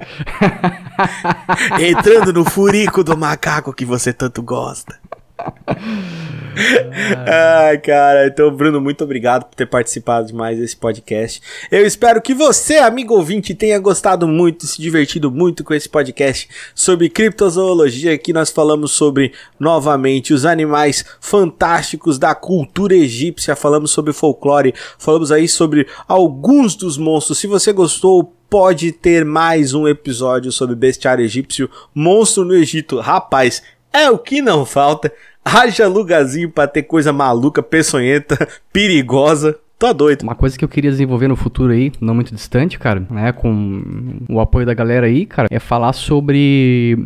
Entrando 1.79 2.33
no 2.33 2.43
furico 2.43 3.01
do 3.01 3.17
macaco 3.17 3.73
que 3.73 3.85
você 3.85 4.11
tanto 4.11 4.43
gosta. 4.43 4.99
Ai, 7.25 7.77
cara, 7.77 8.27
então, 8.27 8.51
Bruno, 8.51 8.81
muito 8.81 9.03
obrigado 9.03 9.45
por 9.45 9.55
ter 9.55 9.65
participado 9.65 10.27
de 10.27 10.33
mais 10.33 10.59
esse 10.59 10.75
podcast. 10.75 11.41
Eu 11.71 11.85
espero 11.85 12.21
que 12.21 12.33
você, 12.33 12.77
amigo 12.77 13.13
ouvinte, 13.13 13.55
tenha 13.55 13.79
gostado 13.79 14.27
muito, 14.27 14.67
se 14.67 14.81
divertido 14.81 15.31
muito 15.31 15.63
com 15.63 15.73
esse 15.73 15.87
podcast 15.87 16.49
sobre 16.75 17.09
criptozoologia. 17.09 18.13
Aqui 18.13 18.33
nós 18.33 18.49
falamos 18.49 18.91
sobre, 18.91 19.33
novamente, 19.59 20.33
os 20.33 20.45
animais 20.45 21.05
fantásticos 21.19 22.17
da 22.17 22.35
cultura 22.35 22.95
egípcia, 22.95 23.55
falamos 23.55 23.91
sobre 23.91 24.13
folclore, 24.13 24.73
falamos 24.97 25.31
aí 25.31 25.47
sobre 25.47 25.87
alguns 26.07 26.75
dos 26.75 26.97
monstros. 26.97 27.37
Se 27.39 27.47
você 27.47 27.71
gostou, 27.71 28.35
pode 28.49 28.91
ter 28.91 29.23
mais 29.23 29.73
um 29.73 29.87
episódio 29.87 30.51
sobre 30.51 30.75
bestiário 30.75 31.23
egípcio, 31.23 31.69
monstro 31.93 32.43
no 32.43 32.55
Egito. 32.55 32.99
Rapaz, 32.99 33.61
é 33.93 34.09
o 34.09 34.17
que 34.17 34.41
não 34.41 34.65
falta. 34.65 35.11
Haja 35.43 35.87
lugarzinho 35.87 36.49
pra 36.49 36.67
ter 36.67 36.83
coisa 36.83 37.11
maluca, 37.13 37.63
peçonhenta, 37.63 38.47
perigosa. 38.71 39.57
Tô 39.79 39.93
doido. 39.93 40.23
Uma 40.23 40.35
coisa 40.35 40.57
que 40.59 40.65
eu 40.65 40.67
queria 40.67 40.91
desenvolver 40.91 41.29
no 41.29 41.37
futuro 41.37 41.71
aí, 41.71 41.89
não 42.01 42.13
muito 42.13 42.35
distante, 42.35 42.77
cara, 42.77 43.01
né, 43.09 43.31
com 43.31 43.81
o 44.27 44.41
apoio 44.41 44.65
da 44.65 44.73
galera 44.73 45.05
aí, 45.07 45.25
cara, 45.25 45.47
é 45.49 45.57
falar 45.57 45.93
sobre 45.93 46.97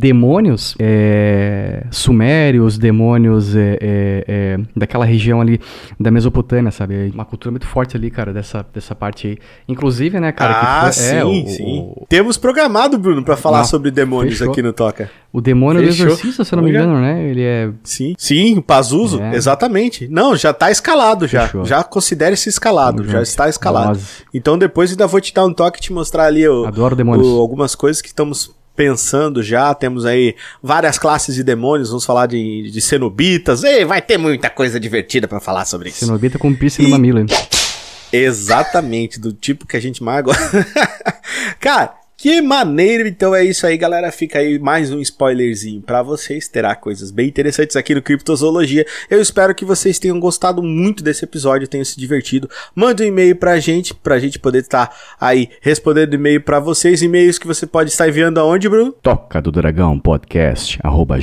demônios 0.00 0.74
é, 0.78 1.84
sumérios, 1.90 2.78
demônios 2.78 3.54
é, 3.54 3.76
é, 3.78 4.24
é, 4.26 4.58
daquela 4.74 5.04
região 5.04 5.42
ali 5.42 5.60
da 6.00 6.10
Mesopotâmia, 6.10 6.70
sabe? 6.70 7.10
Uma 7.12 7.26
cultura 7.26 7.50
muito 7.50 7.66
forte 7.66 7.98
ali, 7.98 8.10
cara, 8.10 8.32
dessa, 8.32 8.64
dessa 8.72 8.94
parte 8.94 9.26
aí. 9.26 9.38
Inclusive, 9.68 10.18
né, 10.18 10.32
cara, 10.32 10.54
que 10.54 10.60
ah, 10.66 10.80
foi- 10.84 10.92
sim, 10.92 11.14
é, 11.16 11.24
o, 11.26 11.46
sim. 11.48 11.64
o- 11.98 12.06
Temos 12.08 12.38
programado, 12.38 12.96
Bruno, 12.98 13.22
pra 13.22 13.36
falar 13.36 13.58
Não, 13.58 13.64
sobre 13.66 13.90
demônios 13.90 14.38
fechou. 14.38 14.52
aqui 14.52 14.62
no 14.62 14.72
Toca. 14.72 15.10
O 15.32 15.40
demônio 15.40 15.80
do 15.82 15.88
Fechou. 15.88 16.06
exorcista, 16.08 16.44
se 16.44 16.52
eu 16.52 16.56
não 16.58 16.64
me 16.64 16.70
engano, 16.70 17.00
né? 17.00 17.26
Ele 17.28 17.42
é 17.42 17.70
Sim, 17.82 18.14
sim, 18.18 18.58
o 18.58 18.62
Pazuzu, 18.62 19.20
É. 19.20 19.34
exatamente. 19.34 20.06
Não, 20.08 20.36
já 20.36 20.52
tá 20.52 20.70
escalado 20.70 21.26
já. 21.26 21.46
Fechou. 21.46 21.64
Já 21.64 21.82
considere-se 21.82 22.48
escalado, 22.48 22.98
Tamo 22.98 23.08
já 23.08 23.18
junto. 23.18 23.28
está 23.28 23.48
escalado. 23.48 23.88
Nós. 23.98 24.22
Então 24.34 24.58
depois 24.58 24.90
ainda 24.90 25.06
vou 25.06 25.20
te 25.20 25.32
dar 25.32 25.44
um 25.46 25.52
toque 25.54 25.78
e 25.78 25.82
te 25.82 25.92
mostrar 25.92 26.24
ali 26.26 26.46
o, 26.46 26.64
o- 26.64 27.40
algumas 27.40 27.74
coisas 27.74 28.02
que 28.02 28.08
estamos 28.08 28.50
pensando 28.76 29.42
já. 29.42 29.74
Temos 29.74 30.04
aí 30.04 30.34
várias 30.62 30.98
classes 30.98 31.34
de 31.34 31.42
demônios, 31.42 31.88
vamos 31.88 32.04
falar 32.04 32.26
de, 32.26 32.70
de 32.70 32.80
cenobitas. 32.80 33.64
Ei, 33.64 33.84
vai 33.84 34.02
ter 34.02 34.18
muita 34.18 34.50
coisa 34.50 34.78
divertida 34.78 35.26
pra 35.26 35.40
falar 35.40 35.64
sobre 35.64 35.88
isso. 35.88 36.04
cenobita 36.04 36.38
com 36.38 36.54
piercing 36.54 36.82
no 36.82 36.88
E- 36.88 36.90
mamilo. 36.92 37.18
hein? 37.20 37.26
Exatamente, 38.12 39.18
do 39.18 39.32
tipo 39.32 39.66
que 39.66 39.76
a 39.76 39.80
gente 39.80 40.02
mais 40.02 40.22
gosta. 40.22 40.66
Cara, 41.58 41.94
que 42.22 42.40
maneiro. 42.40 43.08
Então 43.08 43.34
é 43.34 43.44
isso 43.44 43.66
aí, 43.66 43.76
galera. 43.76 44.12
Fica 44.12 44.38
aí 44.38 44.56
mais 44.56 44.92
um 44.92 45.00
spoilerzinho 45.00 45.82
pra 45.82 46.04
vocês. 46.04 46.46
Terá 46.46 46.76
coisas 46.76 47.10
bem 47.10 47.26
interessantes 47.26 47.74
aqui 47.74 47.96
no 47.96 48.00
Criptozoologia. 48.00 48.86
Eu 49.10 49.20
espero 49.20 49.52
que 49.52 49.64
vocês 49.64 49.98
tenham 49.98 50.20
gostado 50.20 50.62
muito 50.62 51.02
desse 51.02 51.24
episódio, 51.24 51.66
tenham 51.66 51.84
se 51.84 51.98
divertido. 51.98 52.48
Manda 52.76 53.02
um 53.02 53.06
e-mail 53.06 53.34
pra 53.34 53.58
gente, 53.58 53.92
pra 53.92 54.20
gente 54.20 54.38
poder 54.38 54.60
estar 54.60 54.96
aí 55.20 55.48
respondendo 55.60 56.14
e-mail 56.14 56.40
pra 56.40 56.60
vocês. 56.60 57.02
E-mails 57.02 57.38
que 57.38 57.46
você 57.46 57.66
pode 57.66 57.90
estar 57.90 58.08
enviando 58.08 58.38
aonde, 58.38 58.68
Bruno? 58.68 58.92
Toca 59.02 59.42
do 59.42 59.50
Dragão 59.50 59.98
Podcast, 59.98 60.78
arroba 60.80 61.18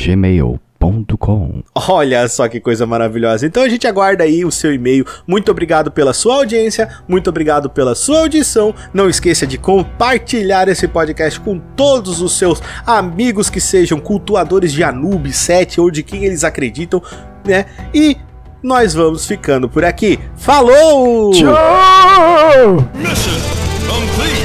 gmail.com. 0.80 1.62
Olha 1.76 2.28
só 2.28 2.48
que 2.48 2.60
coisa 2.60 2.86
maravilhosa. 2.86 3.46
Então 3.46 3.62
a 3.64 3.70
gente 3.70 3.86
aguarda 3.86 4.24
aí 4.24 4.46
o 4.46 4.52
seu 4.52 4.74
e-mail. 4.74 5.06
Muito 5.28 5.52
obrigado 5.52 5.92
pela 5.92 6.14
sua 6.14 6.36
audiência, 6.36 6.90
muito 7.08 7.30
obrigado 7.30 7.70
pela 7.70 7.94
sua 7.94 8.20
audição. 8.20 8.74
Não 8.94 9.10
esqueça 9.10 9.46
de 9.46 9.58
compartilhar 9.58 10.68
esse 10.68 10.88
podcast 10.88 11.40
com 11.40 11.60
todos 11.60 12.22
os 12.22 12.38
seus 12.38 12.62
amigos 12.86 13.50
que 13.50 13.60
sejam 13.60 14.00
cultuadores 14.00 14.72
de 14.72 14.84
Anubis 14.84 15.36
7 15.38 15.82
ou 15.82 15.92
de 15.92 16.02
quem 16.02 16.26
eles 16.26 16.44
acreditam, 16.44 17.02
né? 17.46 17.66
E 17.94 18.18
nós 18.64 18.94
vamos 18.94 19.26
ficando 19.26 19.70
por 19.70 19.86
aqui. 19.86 20.20
Falou! 20.36 21.32
Tchau! 21.32 22.90
Mission 22.96 23.40
complete. 23.88 24.39